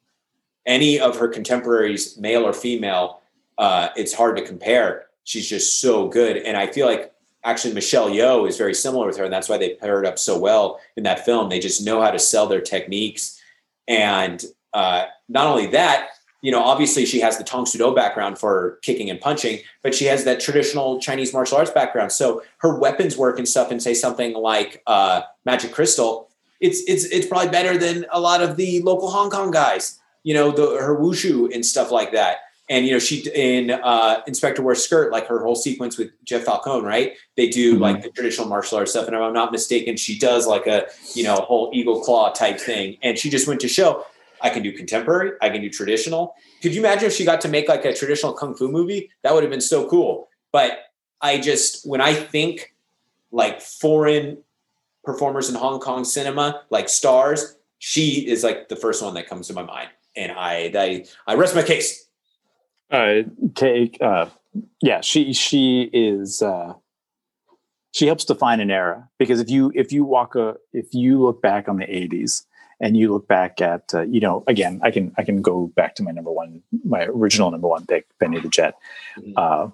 any 0.66 1.00
of 1.00 1.18
her 1.18 1.28
contemporaries, 1.28 2.18
male 2.18 2.46
or 2.46 2.54
female, 2.54 3.22
uh, 3.58 3.90
it's 3.96 4.14
hard 4.14 4.38
to 4.38 4.46
compare. 4.46 5.08
She's 5.24 5.48
just 5.48 5.80
so 5.80 6.08
good. 6.08 6.38
And 6.38 6.58
I 6.58 6.68
feel 6.68 6.88
like 6.88 7.14
actually 7.44 7.74
Michelle 7.74 8.10
Yeoh 8.10 8.48
is 8.48 8.58
very 8.58 8.74
similar 8.74 9.06
with 9.06 9.18
her. 9.18 9.26
And 9.26 9.34
that's 9.34 9.50
why 9.50 9.58
they 9.58 9.76
paired 9.76 10.06
up 10.06 10.18
so 10.18 10.38
well 10.38 10.80
in 10.96 11.04
that 11.04 11.26
film. 11.26 11.50
They 11.50 11.60
just 11.60 11.86
know 11.86 12.02
how 12.02 12.12
to 12.12 12.20
sell 12.20 12.48
their 12.48 12.62
techniques. 12.62 13.42
And 13.88 14.44
uh, 14.74 15.06
not 15.30 15.48
only 15.48 15.68
that, 15.68 16.10
you 16.42 16.52
know, 16.52 16.62
obviously 16.62 17.06
she 17.06 17.22
has 17.22 17.38
the 17.38 17.44
Tang 17.44 17.66
Soo 17.66 17.78
Do 17.78 17.96
background 17.96 18.38
for 18.38 18.80
kicking 18.82 19.10
and 19.10 19.20
punching, 19.20 19.60
but 19.82 19.96
she 19.96 20.06
has 20.06 20.26
that 20.26 20.42
traditional 20.42 21.00
Chinese 21.00 21.32
martial 21.32 21.58
arts 21.58 21.72
background. 21.72 22.12
So 22.12 22.44
her 22.58 22.78
weapons 22.78 23.18
work 23.18 23.38
and 23.38 23.48
stuff, 23.48 23.72
and 23.72 23.82
say 23.82 23.94
something 23.94 24.34
like 24.34 24.84
uh, 24.86 25.22
Magic 25.46 25.72
Crystal, 25.72 26.30
it's 26.60 26.82
it's 26.86 27.06
it's 27.06 27.28
probably 27.28 27.48
better 27.48 27.78
than 27.78 28.06
a 28.12 28.20
lot 28.20 28.44
of 28.44 28.58
the 28.58 28.82
local 28.82 29.10
Hong 29.10 29.30
Kong 29.30 29.52
guys 29.52 30.00
you 30.24 30.34
know, 30.34 30.52
the 30.52 30.82
her 30.82 30.98
wushu 30.98 31.54
and 31.54 31.66
stuff 31.66 31.92
like 31.92 32.12
that. 32.14 32.38
And 32.70 32.86
you 32.86 32.94
know, 32.94 33.00
she 33.00 33.30
in 33.36 33.72
uh, 33.72 34.22
Inspector 34.26 34.62
Wears 34.62 34.84
Skirt, 34.84 35.12
like 35.12 35.28
her 35.28 35.44
whole 35.44 35.56
sequence 35.56 35.98
with 35.98 36.12
Jeff 36.24 36.44
Falcon, 36.44 36.84
right? 36.84 37.14
They 37.36 37.50
do 37.50 37.74
mm-hmm. 37.74 37.82
like 37.82 38.02
the 38.02 38.10
traditional 38.10 38.48
martial 38.48 38.78
arts 38.78 38.92
stuff, 38.92 39.08
and 39.08 39.16
if 39.16 39.22
I'm 39.22 39.34
not 39.34 39.52
mistaken, 39.52 39.98
she 39.98 40.18
does 40.18 40.48
like 40.48 40.66
a 40.66 40.88
you 41.14 41.24
know 41.24 41.36
whole 41.36 41.72
eagle 41.74 42.02
claw 42.02 42.32
type 42.32 42.60
thing. 42.60 42.98
And 43.04 43.18
she 43.20 43.30
just 43.30 43.48
went 43.48 43.60
to 43.62 43.68
show 43.68 44.06
I 44.42 44.50
can 44.50 44.64
do 44.64 44.72
contemporary, 44.72 45.32
I 45.42 45.50
can 45.50 45.62
do 45.62 45.70
traditional. 45.70 46.36
Could 46.62 46.74
you 46.74 46.82
imagine 46.82 47.08
if 47.08 47.14
she 47.14 47.26
got 47.26 47.42
to 47.42 47.48
make 47.48 47.68
like 47.68 47.86
a 47.86 47.94
traditional 47.94 48.34
kung 48.34 48.56
fu 48.56 48.70
movie? 48.70 49.10
That 49.24 49.34
would 49.34 49.44
have 49.44 49.52
been 49.52 49.62
so 49.62 49.90
cool. 49.90 50.30
But 50.52 50.80
I 51.22 51.40
just 51.40 51.88
when 51.88 52.02
I 52.02 52.14
think 52.14 52.74
like 53.32 53.62
foreign 53.62 54.38
performers 55.04 55.50
in 55.50 55.56
Hong 55.56 55.80
Kong 55.80 56.06
cinema, 56.06 56.62
like 56.70 56.88
stars, 56.88 57.58
she 57.80 58.28
is 58.28 58.44
like 58.44 58.70
the 58.70 58.76
first 58.78 59.04
one 59.04 59.14
that 59.16 59.28
comes 59.28 59.48
to 59.48 59.54
my 59.54 59.64
mind 59.64 59.90
and 60.16 60.32
I 60.32 60.72
I, 60.76 61.06
I 61.28 61.36
rest 61.36 61.56
my 61.56 61.64
case. 61.64 62.08
Uh, 62.92 63.24
take 63.56 63.98
uh, 64.02 64.28
yeah, 64.82 65.02
she 65.02 65.34
she 65.34 65.90
is 65.94 66.42
uh, 66.42 66.74
she 67.92 68.08
helps 68.08 68.26
define 68.26 68.60
an 68.60 68.72
era 68.72 69.10
because 69.18 69.40
if 69.40 69.50
you 69.50 69.72
if 69.76 69.92
you 69.92 70.04
walk 70.04 70.36
a 70.36 70.56
if 70.74 70.94
you 70.94 71.22
look 71.22 71.42
back 71.42 71.68
on 71.68 71.78
the 71.78 71.86
'80s 71.86 72.46
and 72.80 72.98
you 72.98 73.12
look 73.12 73.28
back 73.28 73.62
at 73.62 73.94
uh, 73.94 74.02
you 74.02 74.20
know 74.20 74.44
again 74.48 74.80
I 74.84 74.92
can 74.92 75.14
I 75.18 75.24
can 75.24 75.42
go 75.42 75.68
back 75.76 75.96
to 75.96 76.04
my 76.04 76.12
number 76.12 76.32
one 76.32 76.62
my 76.84 77.06
original 77.06 77.50
number 77.50 77.68
one 77.68 77.86
pick 77.86 78.08
Benny 78.20 78.40
the 78.40 78.50
Jet. 78.50 78.76
Mm-hmm. 79.18 79.34
Uh, 79.38 79.70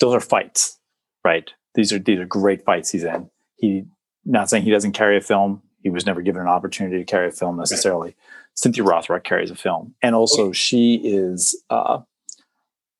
those 0.00 0.14
are 0.14 0.20
fights, 0.20 0.78
right? 1.24 1.50
These 1.74 1.92
are 1.92 1.98
these 1.98 2.18
are 2.18 2.26
great 2.26 2.64
fights 2.64 2.90
he's 2.90 3.04
in. 3.04 3.30
He 3.56 3.84
not 4.24 4.50
saying 4.50 4.64
he 4.64 4.70
doesn't 4.70 4.92
carry 4.92 5.16
a 5.16 5.20
film. 5.20 5.62
He 5.82 5.88
was 5.88 6.04
never 6.04 6.20
given 6.20 6.42
an 6.42 6.48
opportunity 6.48 6.98
to 6.98 7.04
carry 7.04 7.28
a 7.28 7.32
film 7.32 7.56
necessarily. 7.56 8.16
Cynthia 8.54 8.84
Rothrock 8.84 9.24
carries 9.24 9.50
a 9.50 9.54
film, 9.54 9.94
and 10.02 10.14
also 10.14 10.52
she 10.52 10.96
is 10.96 11.60
uh, 11.70 12.00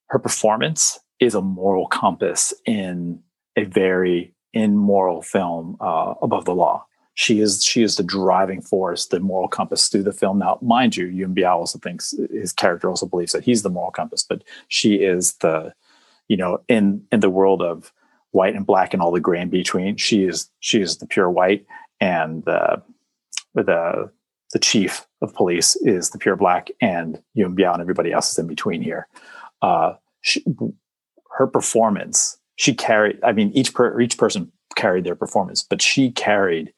her 0.06 0.18
performance 0.18 0.98
is 1.20 1.34
a 1.34 1.42
moral 1.42 1.86
compass 1.86 2.52
in 2.66 3.20
a 3.56 3.64
very 3.64 4.34
immoral 4.52 5.22
film 5.22 5.76
uh, 5.80 6.14
above 6.22 6.44
the 6.44 6.54
law. 6.54 6.84
She 7.14 7.40
is 7.40 7.62
she 7.62 7.82
is 7.82 7.96
the 7.96 8.02
driving 8.02 8.62
force, 8.62 9.06
the 9.06 9.20
moral 9.20 9.48
compass 9.48 9.88
through 9.88 10.04
the 10.04 10.12
film. 10.12 10.38
Now, 10.38 10.58
mind 10.62 10.96
you, 10.96 11.06
Yuen 11.06 11.34
Biao 11.34 11.56
also 11.56 11.78
thinks 11.78 12.14
his 12.30 12.52
character 12.52 12.88
also 12.88 13.06
believes 13.06 13.32
that 13.32 13.44
he's 13.44 13.62
the 13.62 13.68
moral 13.68 13.90
compass, 13.90 14.24
but 14.26 14.42
she 14.68 14.94
is 14.94 15.34
the, 15.34 15.74
you 16.28 16.36
know, 16.36 16.60
in 16.68 17.04
in 17.12 17.20
the 17.20 17.28
world 17.28 17.62
of 17.62 17.92
white 18.30 18.54
and 18.54 18.64
black 18.64 18.94
and 18.94 19.02
all 19.02 19.10
the 19.10 19.20
gray 19.20 19.40
in 19.40 19.50
between. 19.50 19.96
She 19.96 20.24
is 20.24 20.48
she 20.60 20.80
is 20.80 20.96
the 20.96 21.06
pure 21.06 21.30
white, 21.30 21.66
and 22.00 22.44
the 22.44 22.82
the 23.54 24.10
the 24.52 24.58
chief 24.58 25.06
of 25.22 25.34
police 25.34 25.76
is 25.76 26.10
the 26.10 26.18
pure 26.18 26.36
black, 26.36 26.70
and 26.80 27.22
Yuen 27.34 27.54
Biao 27.54 27.72
and 27.72 27.80
everybody 27.80 28.12
else 28.12 28.30
is 28.32 28.38
in 28.38 28.46
between 28.46 28.82
here. 28.82 29.06
Uh, 29.62 29.94
she, 30.22 30.44
her 31.36 31.46
performance, 31.46 32.38
she 32.56 32.74
carried. 32.74 33.18
I 33.22 33.32
mean, 33.32 33.50
each 33.54 33.74
per, 33.74 34.00
each 34.00 34.18
person 34.18 34.50
carried 34.76 35.04
their 35.04 35.14
performance, 35.14 35.62
but 35.62 35.80
she 35.80 36.10
carried. 36.10 36.72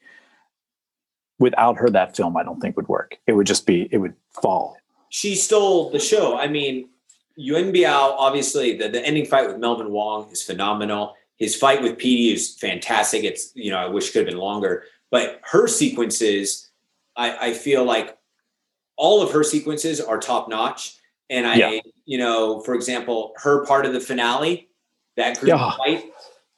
Without 1.39 1.77
her, 1.77 1.89
that 1.89 2.15
film 2.15 2.37
I 2.37 2.43
don't 2.43 2.61
think 2.61 2.77
would 2.77 2.87
work. 2.87 3.17
It 3.27 3.33
would 3.33 3.47
just 3.47 3.65
be 3.65 3.89
it 3.91 3.97
would 3.97 4.13
fall. 4.29 4.77
She 5.09 5.35
stole 5.35 5.89
the 5.89 5.99
show. 5.99 6.37
I 6.37 6.47
mean, 6.47 6.89
Yuen 7.35 7.73
Biao, 7.73 8.15
obviously, 8.17 8.77
the, 8.77 8.87
the 8.87 9.05
ending 9.05 9.25
fight 9.25 9.47
with 9.47 9.57
Melvin 9.57 9.91
Wong 9.91 10.29
is 10.31 10.43
phenomenal. 10.43 11.15
His 11.37 11.55
fight 11.55 11.81
with 11.81 11.97
Petey 11.97 12.33
is 12.33 12.55
fantastic. 12.55 13.23
It's 13.23 13.51
you 13.55 13.71
know 13.71 13.77
I 13.77 13.87
wish 13.87 14.09
it 14.09 14.13
could 14.13 14.19
have 14.19 14.27
been 14.27 14.37
longer, 14.37 14.83
but 15.09 15.41
her 15.51 15.67
sequences, 15.67 16.69
I, 17.15 17.49
I 17.49 17.53
feel 17.53 17.83
like 17.83 18.17
all 18.97 19.21
of 19.21 19.31
her 19.31 19.43
sequences 19.43 19.99
are 20.01 20.19
top 20.19 20.49
notch. 20.49 20.97
And 21.29 21.47
I, 21.47 21.55
yeah. 21.55 21.79
you 22.05 22.17
know, 22.17 22.59
for 22.61 22.75
example, 22.75 23.33
her 23.37 23.65
part 23.65 23.85
of 23.85 23.93
the 23.93 23.99
finale, 23.99 24.69
that 25.17 25.39
group 25.39 25.49
yeah. 25.49 25.71
fight, 25.77 26.05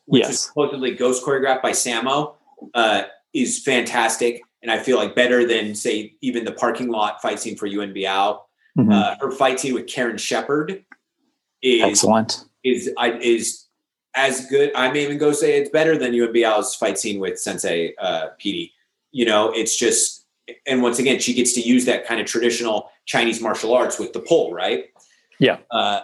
which 0.06 0.22
yes. 0.22 0.30
was 0.30 0.40
supposedly 0.42 0.96
ghost 0.96 1.24
choreographed 1.24 1.62
by 1.62 1.72
Sammo, 1.72 2.36
uh, 2.74 3.04
is 3.34 3.64
fantastic. 3.64 4.42
And 4.62 4.72
I 4.72 4.80
feel 4.80 4.98
like 4.98 5.16
better 5.16 5.48
than 5.48 5.76
say 5.76 6.16
even 6.22 6.46
the 6.46 6.52
parking 6.52 6.90
lot 6.90 7.22
fight 7.22 7.40
scene 7.40 7.56
for 7.56 7.68
Biao. 7.68 8.40
Mm-hmm. 8.78 8.92
Uh, 8.92 9.16
her 9.22 9.32
fight 9.32 9.60
scene 9.60 9.74
with 9.74 9.88
Karen 9.88 10.16
Sheperd 10.18 10.84
is 11.62 11.84
excellent. 11.84 12.46
Is 12.64 12.90
is 13.22 13.68
as 14.16 14.48
good. 14.48 14.72
I 14.76 14.92
may 14.92 15.04
even 15.04 15.18
go 15.18 15.32
say 15.32 15.60
it's 15.60 15.70
better 15.70 15.98
than 15.98 16.14
Biao's 16.14 16.76
fight 16.76 16.98
scene 16.98 17.20
with 17.20 17.40
Sensei 17.40 17.94
uh, 18.00 18.30
Petey. 18.38 18.74
You 19.12 19.26
know, 19.26 19.52
it's 19.52 19.78
just 19.78 20.15
and 20.66 20.82
once 20.82 21.00
again, 21.00 21.20
she 21.20 21.34
gets 21.34 21.54
to 21.54 21.62
use 21.62 21.86
that 21.86 22.06
kind 22.06 22.20
of 22.20 22.28
traditional 22.28 22.92
Chinese 23.06 23.42
martial 23.42 23.74
arts 23.74 24.00
with 24.00 24.14
the 24.14 24.20
pole, 24.20 24.54
right? 24.54 24.86
Yeah. 25.40 25.58
Uh, 25.72 26.02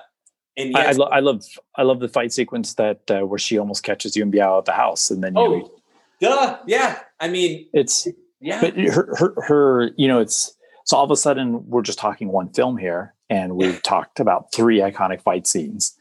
and 0.57 0.72
yes, 0.72 0.85
I, 0.85 0.89
I, 0.89 0.91
lo- 0.91 1.09
I, 1.11 1.19
love 1.19 1.43
I 1.77 1.81
love 1.84 1.99
the 1.99 2.09
fight 2.09 2.34
sequence 2.34 2.73
that 2.76 3.09
uh, 3.09 3.22
where 3.22 3.39
she 3.39 3.57
almost 3.57 3.84
catches 3.84 4.15
Yuen 4.15 4.31
Biao 4.31 4.59
at 4.59 4.65
the 4.65 4.73
house, 4.73 5.09
and 5.09 5.23
then 5.23 5.34
oh, 5.35 5.55
you, 5.55 5.72
duh, 6.19 6.59
yeah. 6.68 6.99
I 7.19 7.30
mean, 7.30 7.68
it's 7.73 8.07
yeah, 8.41 8.59
but 8.59 8.77
her, 8.77 9.15
her 9.18 9.41
her 9.41 9.91
you 9.95 10.07
know 10.07 10.19
it's 10.19 10.53
so 10.84 10.97
all 10.97 11.05
of 11.05 11.11
a 11.11 11.15
sudden 11.15 11.68
we're 11.69 11.81
just 11.81 11.99
talking 11.99 12.27
one 12.30 12.49
film 12.49 12.77
here, 12.77 13.13
and 13.30 13.55
we've 13.55 13.81
talked 13.81 14.19
about 14.19 14.53
three 14.53 14.80
iconic 14.80 15.22
fight 15.22 15.47
scenes 15.47 15.97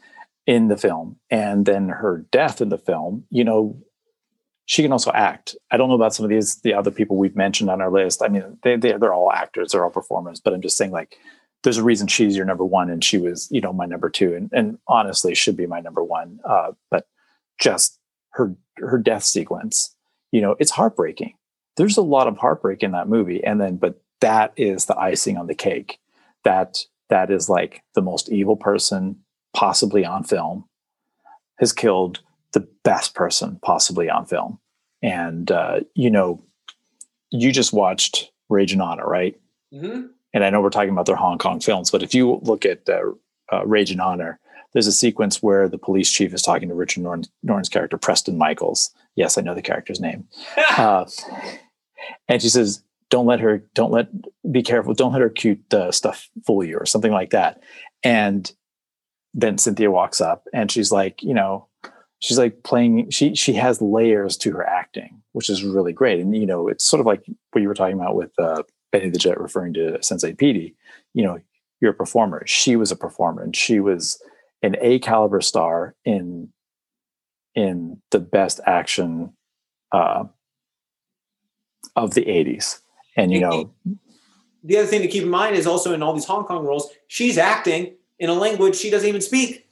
in 0.47 0.67
the 0.67 0.77
film, 0.77 1.17
and 1.31 1.65
then 1.65 1.89
her 1.89 2.27
death 2.33 2.61
in 2.61 2.71
the 2.71 2.79
film. 2.79 3.25
You 3.31 3.45
know, 3.45 3.81
she 4.71 4.83
can 4.83 4.93
also 4.93 5.11
act. 5.11 5.57
I 5.73 5.77
don't 5.77 5.89
know 5.89 5.97
about 5.97 6.15
some 6.15 6.23
of 6.23 6.31
these 6.31 6.61
the 6.61 6.75
other 6.75 6.93
people 6.93 7.17
we've 7.17 7.35
mentioned 7.35 7.69
on 7.69 7.81
our 7.81 7.91
list. 7.91 8.23
I 8.23 8.29
mean, 8.29 8.57
they, 8.63 8.77
they 8.77 8.93
they're 8.93 9.13
all 9.13 9.33
actors, 9.33 9.73
they're 9.73 9.83
all 9.83 9.91
performers, 9.91 10.39
but 10.39 10.55
I'm 10.55 10.63
just 10.63 10.77
saying 10.77 10.93
like 10.93 11.17
there's 11.65 11.77
a 11.77 11.83
reason 11.83 12.07
she's 12.07 12.37
your 12.37 12.47
number 12.47 12.65
one 12.65 12.89
and 12.89 13.03
she 13.03 13.19
was 13.19 13.49
you 13.51 13.61
know 13.61 13.73
my 13.73 13.85
number 13.85 14.09
two 14.09 14.33
and, 14.33 14.49
and 14.53 14.79
honestly 14.87 15.35
should 15.35 15.57
be 15.57 15.67
my 15.67 15.81
number 15.81 16.05
one 16.05 16.39
uh, 16.49 16.71
but 16.89 17.09
just 17.59 17.99
her 18.31 18.55
her 18.77 18.97
death 18.97 19.25
sequence 19.25 19.97
you 20.31 20.41
know 20.41 20.55
it's 20.61 20.71
heartbreaking 20.71 21.35
there's 21.77 21.97
a 21.97 22.03
lot 22.03 22.29
of 22.29 22.39
heartbreak 22.39 22.85
in 22.85 22.93
that 22.93 23.09
movie 23.09 23.43
and 23.43 23.61
then 23.61 23.77
but 23.77 24.01
that 24.21 24.53
is 24.57 24.85
the 24.85 24.97
icing 24.97 25.37
on 25.37 25.49
the 25.49 25.55
cake 25.55 25.99
that 26.45 26.79
that 27.09 27.29
is 27.29 27.49
like 27.49 27.83
the 27.97 28.03
most 28.03 28.31
evil 28.31 28.57
person 28.57 29.17
possibly 29.53 30.05
on 30.05 30.23
film 30.23 30.65
has 31.59 31.73
killed 31.73 32.21
the 32.53 32.67
best 32.85 33.15
person 33.15 33.59
possibly 33.63 34.09
on 34.09 34.27
film. 34.27 34.59
And 35.03 35.51
uh, 35.51 35.81
you 35.95 36.11
know, 36.11 36.43
you 37.31 37.53
just 37.53 37.73
watched 37.73 38.31
Rage 38.49 38.73
and 38.73 38.83
Honor, 38.83 39.07
right? 39.07 39.39
Mm-hmm. 39.73 40.07
And 40.33 40.45
I 40.45 40.51
know 40.51 40.61
we're 40.61 40.71
talking 40.71 40.91
about 40.91 41.07
their 41.07 41.17
Hong 41.17 41.39
Kong 41.39 41.61
films, 41.61 41.91
but 41.91 42.03
if 42.03 42.15
you 42.15 42.41
look 42.43 42.65
at 42.65 42.89
uh, 42.89 43.13
uh, 43.53 43.67
Rage 43.67 43.91
and 43.91 44.01
Honor, 44.01 44.39
there's 44.73 44.87
a 44.87 44.93
sequence 44.93 45.43
where 45.43 45.69
the 45.69 45.79
police 45.79 46.11
chief 46.11 46.33
is 46.33 46.43
talking 46.43 46.69
to 46.69 46.75
Richard 46.75 47.03
Norton, 47.03 47.25
Norton's 47.43 47.69
character, 47.69 47.97
Preston 47.97 48.39
Michaels. 48.39 48.95
Yes, 49.17 49.37
I 49.37 49.41
know 49.41 49.55
the 49.55 49.63
character's 49.63 50.01
name. 50.01 50.27
Uh, 50.77 51.05
and 52.29 52.41
she 52.41 52.49
says, 52.49 52.83
"Don't 53.11 53.27
let 53.27 53.41
her. 53.41 53.63
Don't 53.75 53.91
let. 53.91 54.09
Be 54.51 54.63
careful. 54.63 54.95
Don't 54.95 55.13
let 55.13 55.21
her 55.21 55.29
cute 55.29 55.75
uh, 55.75 55.93
stuff 55.93 56.31
fool 56.47 56.65
you, 56.65 56.79
or 56.79 56.87
something 56.87 57.13
like 57.13 57.31
that." 57.31 57.63
And 58.03 58.51
then 59.35 59.59
Cynthia 59.59 59.91
walks 59.91 60.21
up 60.21 60.47
and 60.53 60.71
she's 60.71 60.91
like, 60.91 61.23
you 61.23 61.35
know, 61.35 61.67
she's 62.21 62.39
like 62.39 62.63
playing 62.63 63.11
she 63.11 63.35
she 63.35 63.53
has 63.55 63.83
layers 63.83 64.37
to 64.37 64.53
her 64.53 64.67
acting 64.67 65.21
which 65.33 65.49
is 65.49 65.65
really 65.65 65.93
great. 65.93 66.21
And 66.21 66.37
you 66.37 66.47
know 66.47 66.69
it's 66.69 66.85
sort 66.85 67.01
of 67.01 67.07
like 67.07 67.25
what 67.53 67.61
you 67.61 67.69
were 67.69 67.75
talking 67.75 67.97
about 67.97 68.15
with 68.15 68.33
uh, 68.39 68.63
benny 68.93 69.11
the 69.11 69.19
jet 69.19 69.41
referring 69.41 69.75
to 69.75 70.03
sensei 70.03 70.33
Petey. 70.33 70.75
you 71.15 71.25
know 71.25 71.41
you're 71.81 71.93
a 71.93 71.95
performer. 71.95 72.43
She 72.47 72.77
was 72.77 72.93
a 72.93 72.97
performer 72.97 73.43
and 73.43 73.57
she 73.57 73.81
was 73.81 74.23
an 74.63 74.77
a 74.81 74.99
caliber 74.99 75.41
star 75.41 75.95
in 76.05 76.53
in 77.55 78.01
the 78.11 78.21
best 78.21 78.61
action 78.67 79.33
uh, 79.93 80.25
of 81.97 82.15
the 82.15 82.23
80s 82.23 82.81
and 83.17 83.33
you 83.33 83.41
know 83.41 83.73
the 84.63 84.77
other 84.77 84.87
thing 84.87 85.03
to 85.03 85.09
keep 85.09 85.25
in 85.25 85.29
mind 85.29 85.57
is 85.57 85.67
also 85.67 85.93
in 85.93 86.03
all 86.03 86.13
these 86.13 86.25
hong 86.27 86.45
kong 86.45 86.65
roles 86.65 86.89
she's 87.09 87.37
acting 87.37 87.97
in 88.21 88.31
a 88.31 88.35
language 88.35 88.77
she 88.77 88.89
doesn't 88.89 89.09
even 89.09 89.21
speak 89.21 89.67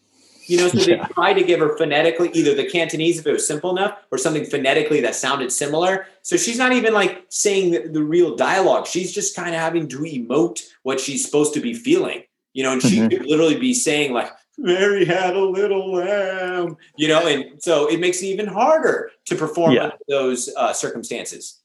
you 0.49 0.57
know, 0.59 0.69
so 0.69 0.79
yeah. 0.79 1.07
they 1.07 1.13
tried 1.13 1.35
to 1.35 1.45
give 1.45 1.61
her 1.61 1.77
phonetically 1.77 2.31
either 2.33 2.55
the 2.55 2.69
Cantonese 2.69 3.19
if 3.19 3.27
it 3.27 3.33
was 3.33 3.47
simple 3.47 3.71
enough 3.71 3.99
or 4.11 4.19
something 4.19 4.45
phonetically 4.45 5.01
that 5.03 5.15
sounded 5.15 5.53
similar. 5.53 6.07
So 6.23 6.37
she's 6.37 6.59
not 6.59 6.73
even 6.73 6.95
like 6.95 7.27
saying 7.29 7.73
the, 7.73 7.89
the 7.89 8.03
real 8.03 8.37
dialogue. 8.37 8.87
She's 8.87 9.13
just 9.13 9.37
kind 9.37 9.55
of 9.55 9.61
having 9.61 9.89
to 9.89 9.99
emote 9.99 10.63
what 10.83 11.01
she's 11.01 11.25
supposed 11.25 11.55
to 11.55 11.61
be 11.61 11.75
feeling. 11.75 12.23
You 12.55 12.65
know, 12.65 12.73
and 12.73 12.83
she 12.83 12.97
mm-hmm. 12.97 13.09
could 13.09 13.27
literally 13.27 13.59
be 13.59 13.75
saying 13.75 14.13
like, 14.13 14.33
Mary 14.61 15.05
had 15.05 15.37
a 15.37 15.45
little 15.45 15.93
lamb, 15.93 16.77
you 16.97 17.07
know, 17.07 17.25
and 17.29 17.63
so 17.63 17.87
it 17.87 18.01
makes 18.01 18.21
it 18.23 18.27
even 18.27 18.49
harder 18.49 19.13
to 19.27 19.37
perform 19.37 19.73
yeah. 19.73 19.93
those 20.09 20.51
uh, 20.57 20.73
circumstances. 20.73 21.61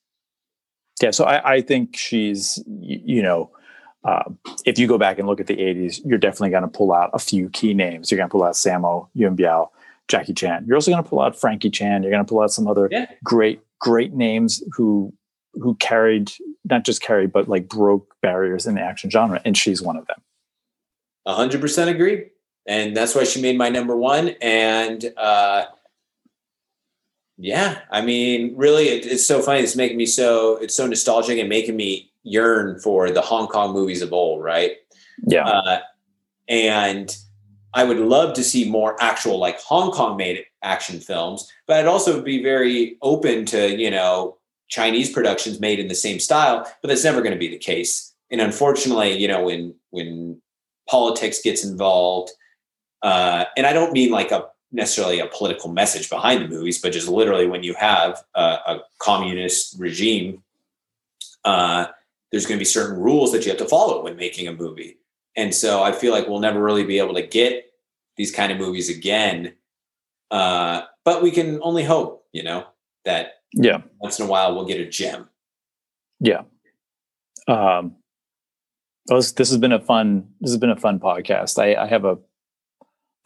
Yeah, 1.01 1.09
so 1.09 1.23
I, 1.23 1.55
I 1.55 1.61
think 1.61 1.97
she's, 1.97 2.63
you 2.67 3.23
know, 3.23 3.49
uh, 4.03 4.23
if 4.65 4.77
you 4.77 4.87
go 4.87 4.97
back 4.97 5.17
and 5.17 5.27
look 5.27 5.39
at 5.39 5.47
the 5.47 5.55
80s, 5.55 6.01
you're 6.03 6.17
definitely 6.17 6.49
going 6.49 6.63
to 6.63 6.69
pull 6.69 6.93
out 6.93 7.09
a 7.13 7.19
few 7.19 7.49
key 7.49 7.73
names. 7.73 8.11
You're 8.11 8.17
going 8.17 8.29
to 8.29 8.31
pull 8.31 8.43
out 8.43 8.53
Sammo, 8.53 9.07
Yuen 9.13 9.35
Biao, 9.35 9.69
Jackie 10.07 10.33
Chan. 10.33 10.65
You're 10.67 10.75
also 10.75 10.91
going 10.91 11.03
to 11.03 11.09
pull 11.09 11.21
out 11.21 11.39
Frankie 11.39 11.69
Chan. 11.69 12.03
You're 12.03 12.11
going 12.11 12.23
to 12.23 12.29
pull 12.29 12.41
out 12.41 12.51
some 12.51 12.67
other 12.67 12.89
yeah. 12.91 13.05
great, 13.23 13.61
great 13.79 14.13
names 14.13 14.63
who 14.75 15.13
who 15.55 15.75
carried 15.75 16.31
not 16.65 16.83
just 16.83 16.99
carried 17.01 17.31
but 17.31 17.47
like 17.47 17.67
broke 17.67 18.15
barriers 18.21 18.65
in 18.65 18.75
the 18.75 18.81
action 18.81 19.09
genre, 19.09 19.41
and 19.45 19.57
she's 19.57 19.81
one 19.81 19.95
of 19.95 20.07
them. 20.07 20.21
Hundred 21.27 21.61
percent 21.61 21.89
agree, 21.89 22.25
and 22.67 22.97
that's 22.97 23.15
why 23.15 23.23
she 23.23 23.41
made 23.41 23.57
my 23.57 23.69
number 23.69 23.95
one. 23.95 24.29
And 24.41 25.13
uh, 25.15 25.65
yeah, 27.43 27.79
I 27.91 27.99
mean, 27.99 28.53
really, 28.55 28.87
it, 28.87 29.05
it's 29.05 29.25
so 29.25 29.41
funny. 29.41 29.59
It's 29.59 29.75
making 29.75 29.97
me 29.97 30.05
so 30.05 30.55
it's 30.61 30.73
so 30.73 30.87
nostalgic 30.87 31.37
and 31.37 31.49
making 31.49 31.75
me 31.75 32.09
yearn 32.23 32.79
for 32.79 33.11
the 33.11 33.19
Hong 33.19 33.47
Kong 33.49 33.73
movies 33.73 34.01
of 34.01 34.13
old, 34.13 34.41
right? 34.41 34.77
Yeah. 35.27 35.43
Uh, 35.45 35.79
and 36.47 37.13
I 37.73 37.83
would 37.83 37.97
love 37.97 38.33
to 38.35 38.45
see 38.45 38.69
more 38.69 38.95
actual 39.01 39.39
like 39.39 39.59
Hong 39.59 39.91
Kong 39.91 40.15
made 40.15 40.45
action 40.61 41.01
films, 41.01 41.51
but 41.67 41.77
I'd 41.77 41.85
also 41.85 42.21
be 42.21 42.41
very 42.41 42.97
open 43.01 43.45
to, 43.47 43.75
you 43.75 43.91
know, 43.91 44.37
Chinese 44.69 45.11
productions 45.11 45.59
made 45.59 45.79
in 45.79 45.89
the 45.89 45.95
same 45.95 46.21
style, 46.21 46.65
but 46.81 46.87
that's 46.87 47.03
never 47.03 47.21
going 47.21 47.33
to 47.33 47.37
be 47.39 47.49
the 47.49 47.57
case. 47.57 48.13
And 48.31 48.39
unfortunately, 48.39 49.17
you 49.17 49.27
know, 49.27 49.43
when 49.43 49.75
when 49.89 50.41
politics 50.89 51.41
gets 51.41 51.65
involved, 51.65 52.31
uh, 53.01 53.43
and 53.57 53.67
I 53.67 53.73
don't 53.73 53.91
mean 53.91 54.11
like 54.11 54.31
a 54.31 54.45
necessarily 54.73 55.19
a 55.19 55.27
political 55.27 55.71
message 55.71 56.09
behind 56.09 56.43
the 56.43 56.47
movies, 56.47 56.81
but 56.81 56.91
just 56.91 57.07
literally 57.07 57.47
when 57.47 57.63
you 57.63 57.73
have 57.75 58.21
a, 58.35 58.41
a 58.41 58.81
communist 58.99 59.79
regime, 59.79 60.43
uh, 61.45 61.85
there's 62.31 62.45
going 62.45 62.57
to 62.57 62.61
be 62.61 62.65
certain 62.65 62.99
rules 62.99 63.31
that 63.31 63.45
you 63.45 63.51
have 63.51 63.59
to 63.59 63.67
follow 63.67 64.03
when 64.03 64.15
making 64.15 64.47
a 64.47 64.53
movie. 64.53 64.97
And 65.35 65.53
so 65.53 65.83
I 65.83 65.91
feel 65.91 66.11
like 66.11 66.27
we'll 66.27 66.39
never 66.39 66.61
really 66.61 66.83
be 66.83 66.99
able 66.99 67.13
to 67.15 67.25
get 67.25 67.71
these 68.17 68.31
kind 68.31 68.51
of 68.51 68.57
movies 68.57 68.89
again. 68.89 69.53
Uh, 70.31 70.81
but 71.05 71.21
we 71.21 71.31
can 71.31 71.59
only 71.61 71.83
hope, 71.83 72.25
you 72.31 72.43
know, 72.43 72.65
that 73.05 73.41
yeah, 73.53 73.81
once 73.99 74.19
in 74.19 74.25
a 74.25 74.29
while 74.29 74.55
we'll 74.55 74.65
get 74.65 74.79
a 74.79 74.89
gem. 74.89 75.29
Yeah. 76.19 76.43
Um, 77.47 77.95
Oh, 79.11 79.17
this, 79.17 79.33
this 79.33 79.49
has 79.49 79.57
been 79.57 79.73
a 79.73 79.79
fun. 79.79 80.29
This 80.39 80.51
has 80.51 80.57
been 80.57 80.69
a 80.69 80.77
fun 80.77 80.99
podcast. 80.99 81.61
I, 81.61 81.75
I 81.75 81.87
have 81.87 82.05
a 82.05 82.17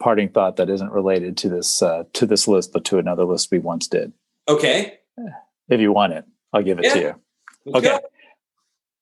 parting 0.00 0.28
thought 0.28 0.56
that 0.56 0.70
isn't 0.70 0.92
related 0.92 1.36
to 1.38 1.48
this 1.48 1.82
uh, 1.82 2.04
to 2.14 2.26
this 2.26 2.46
list, 2.48 2.72
but 2.72 2.84
to 2.86 2.98
another 2.98 3.24
list 3.24 3.50
we 3.50 3.58
once 3.58 3.86
did. 3.88 4.12
Okay. 4.48 4.98
If 5.68 5.80
you 5.80 5.92
want 5.92 6.12
it, 6.14 6.24
I'll 6.52 6.62
give 6.62 6.78
it 6.78 6.84
Yeah. 6.86 6.94
to 6.94 7.00
you. 7.00 7.14
Let's 7.66 7.86
Okay. 7.86 7.98
go. 7.98 8.08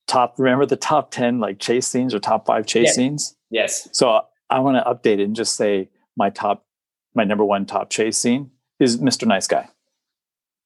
Top. 0.06 0.34
Remember 0.38 0.66
the 0.66 0.76
top 0.76 1.10
ten 1.10 1.38
like 1.40 1.58
chase 1.58 1.86
scenes 1.86 2.14
or 2.14 2.18
top 2.18 2.46
five 2.46 2.66
chase 2.66 2.86
Yeah. 2.88 2.92
scenes. 2.92 3.36
Yes. 3.50 3.88
So 3.92 4.22
I 4.50 4.58
want 4.60 4.76
to 4.76 4.82
update 4.90 5.18
it 5.20 5.24
and 5.24 5.36
just 5.36 5.56
say 5.56 5.88
my 6.16 6.30
top, 6.30 6.64
my 7.14 7.24
number 7.24 7.44
one 7.44 7.66
top 7.66 7.90
chase 7.90 8.16
scene 8.18 8.50
is 8.80 8.98
Mr. 8.98 9.26
Nice 9.26 9.46
Guy 9.46 9.68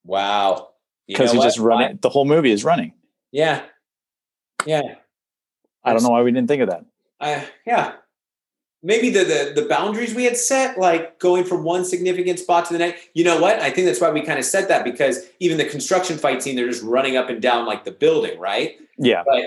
Wow. 0.05 0.69
Because 1.07 1.33
he's 1.33 1.43
just 1.43 1.59
running. 1.59 1.99
The 2.01 2.09
whole 2.09 2.25
movie 2.25 2.53
is 2.53 2.65
running. 2.65 2.93
Yeah. 3.33 3.63
Yeah. 4.67 4.97
I 5.85 5.93
don't 5.93 6.03
know 6.03 6.11
why 6.11 6.23
we 6.23 6.31
didn't 6.31 6.49
think 6.49 6.63
of 6.63 6.69
that. 6.71 6.85
I 7.21 7.47
yeah. 7.67 7.95
Maybe 8.83 9.11
the, 9.11 9.25
the 9.25 9.61
the 9.63 9.69
boundaries 9.69 10.15
we 10.15 10.25
had 10.25 10.37
set, 10.37 10.79
like 10.79 11.19
going 11.19 11.45
from 11.45 11.65
one 11.65 11.85
significant 11.85 12.39
spot 12.39 12.65
to 12.67 12.73
the 12.73 12.79
next. 12.79 13.09
You 13.15 13.25
know 13.25 13.39
what? 13.41 13.61
I 13.61 13.71
think 13.71 13.87
that's 13.87 14.01
why 14.01 14.11
we 14.11 14.23
kind 14.23 14.39
of 14.39 14.45
said 14.45 14.69
that 14.69 14.85
because 14.85 15.27
even 15.39 15.59
the 15.59 15.67
construction 15.67 16.17
fight 16.17 16.43
scene, 16.43 16.57
they're 16.57 16.69
just 16.69 16.83
running 16.83 17.17
up 17.17 17.29
and 17.29 17.43
down 17.43 17.67
like 17.67 17.85
the 17.85 17.91
building, 17.91 18.39
right? 18.41 18.77
Yeah, 18.97 19.23
But 19.27 19.43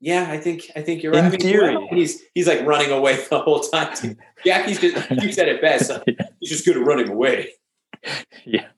yeah, 0.00 0.26
I 0.30 0.38
think 0.38 0.70
I 0.76 0.82
think 0.82 1.02
you're 1.02 1.12
right. 1.12 1.20
In 1.20 1.26
I 1.26 1.30
mean, 1.30 1.40
theory. 1.40 1.88
he's 1.90 2.22
he's 2.34 2.46
like 2.46 2.64
running 2.66 2.90
away 2.90 3.16
the 3.30 3.40
whole 3.40 3.60
time. 3.60 3.94
too. 3.96 4.16
Jackie's 4.44 4.80
just 4.80 5.10
you 5.10 5.32
said 5.32 5.48
it 5.48 5.60
best. 5.60 5.90
He's 6.40 6.50
just 6.50 6.64
good 6.64 6.76
at 6.78 6.84
running 6.84 7.08
away. 7.10 7.50
yeah. 8.46 8.68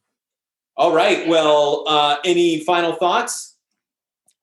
All 0.76 0.92
right. 0.94 1.28
Well, 1.28 1.84
uh, 1.86 2.16
any 2.24 2.60
final 2.64 2.94
thoughts? 2.94 3.56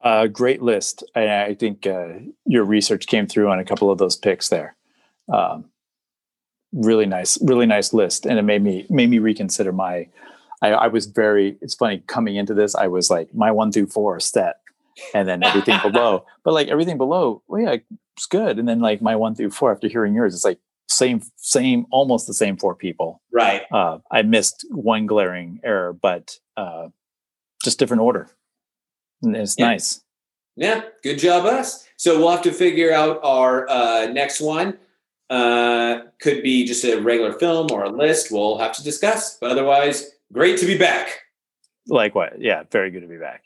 Uh, 0.02 0.28
great 0.28 0.62
list. 0.62 1.04
I, 1.16 1.44
I 1.46 1.54
think 1.56 1.86
uh, 1.86 2.20
your 2.46 2.64
research 2.64 3.08
came 3.08 3.28
through 3.28 3.50
on 3.50 3.60
a 3.60 3.66
couple 3.66 3.92
of 3.92 3.98
those 3.98 4.16
picks 4.16 4.48
there. 4.48 4.78
Um, 5.32 5.66
really 6.74 7.06
nice, 7.06 7.38
really 7.42 7.66
nice 7.66 7.94
list, 7.94 8.26
and 8.26 8.38
it 8.40 8.44
made 8.44 8.62
me 8.64 8.86
made 8.90 9.10
me 9.10 9.20
reconsider 9.20 9.72
my. 9.72 10.08
I, 10.62 10.70
I 10.72 10.88
was 10.88 11.06
very. 11.06 11.58
It's 11.62 11.76
funny 11.76 12.04
coming 12.08 12.36
into 12.36 12.54
this. 12.54 12.76
I 12.76 12.88
was 12.88 13.10
like 13.10 13.34
my 13.34 13.52
one 13.52 13.72
through 13.72 13.88
four 13.88 14.16
are 14.18 14.20
set, 14.20 14.58
and 15.14 15.28
then 15.28 15.44
everything 15.44 15.80
below. 15.84 16.26
But 16.44 16.54
like 16.54 16.68
everything 16.68 16.98
below, 16.98 17.42
well, 17.48 17.62
yeah, 17.62 17.76
it's 18.18 18.26
good. 18.26 18.60
And 18.60 18.68
then 18.68 18.80
like 18.80 19.02
my 19.02 19.16
one 19.16 19.36
through 19.36 19.52
four, 19.52 19.72
after 19.72 19.88
hearing 19.88 20.14
yours, 20.14 20.34
it's 20.34 20.44
like 20.44 20.60
same, 20.90 21.22
same, 21.38 21.86
almost 21.92 22.28
the 22.28 22.34
same 22.34 22.58
four 22.58 22.76
people. 22.76 23.22
Right. 23.32 23.62
Uh, 23.72 24.00
I 24.12 24.24
missed 24.24 24.66
one 24.72 25.06
glaring 25.06 25.60
error, 25.64 25.94
but 25.94 26.36
uh, 26.58 26.88
just 27.64 27.78
different 27.80 28.02
order. 28.02 28.28
And 29.22 29.36
it's 29.36 29.56
Yeah. 29.58 29.68
nice. 29.68 30.02
Yeah, 30.56 30.82
good 31.04 31.20
job, 31.20 31.46
us. 31.46 31.88
So 31.96 32.18
we'll 32.18 32.32
have 32.32 32.42
to 32.42 32.52
figure 32.52 32.92
out 32.92 33.20
our 33.24 33.70
uh, 33.70 34.08
next 34.08 34.42
one. 34.42 34.78
Uh, 35.30 36.02
could 36.20 36.42
be 36.42 36.66
just 36.66 36.84
a 36.84 37.00
regular 37.00 37.34
film 37.34 37.68
or 37.72 37.84
a 37.84 37.90
list. 37.90 38.32
We'll 38.32 38.58
have 38.58 38.74
to 38.74 38.84
discuss. 38.84 39.38
But 39.38 39.52
otherwise, 39.52 40.10
great 40.34 40.58
to 40.60 40.66
be 40.66 40.78
back. 40.78 41.22
Like 41.88 42.16
what? 42.16 42.42
Yeah, 42.42 42.64
very 42.72 42.90
good 42.92 43.02
to 43.02 43.08
be 43.08 43.18
back. 43.18 43.44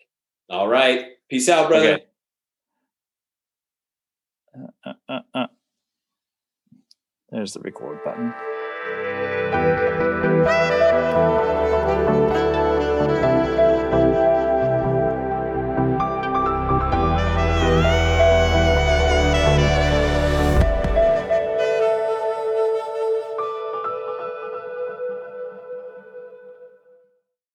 All 0.49 0.67
right. 0.67 1.07
Peace 1.29 1.49
out, 1.49 1.69
brother. 1.69 1.93
Okay. 1.93 2.05
Uh, 4.85 4.93
uh, 5.09 5.19
uh. 5.33 5.47
There's 7.31 7.53
the 7.53 7.59
record 7.61 8.03
button. 8.03 8.33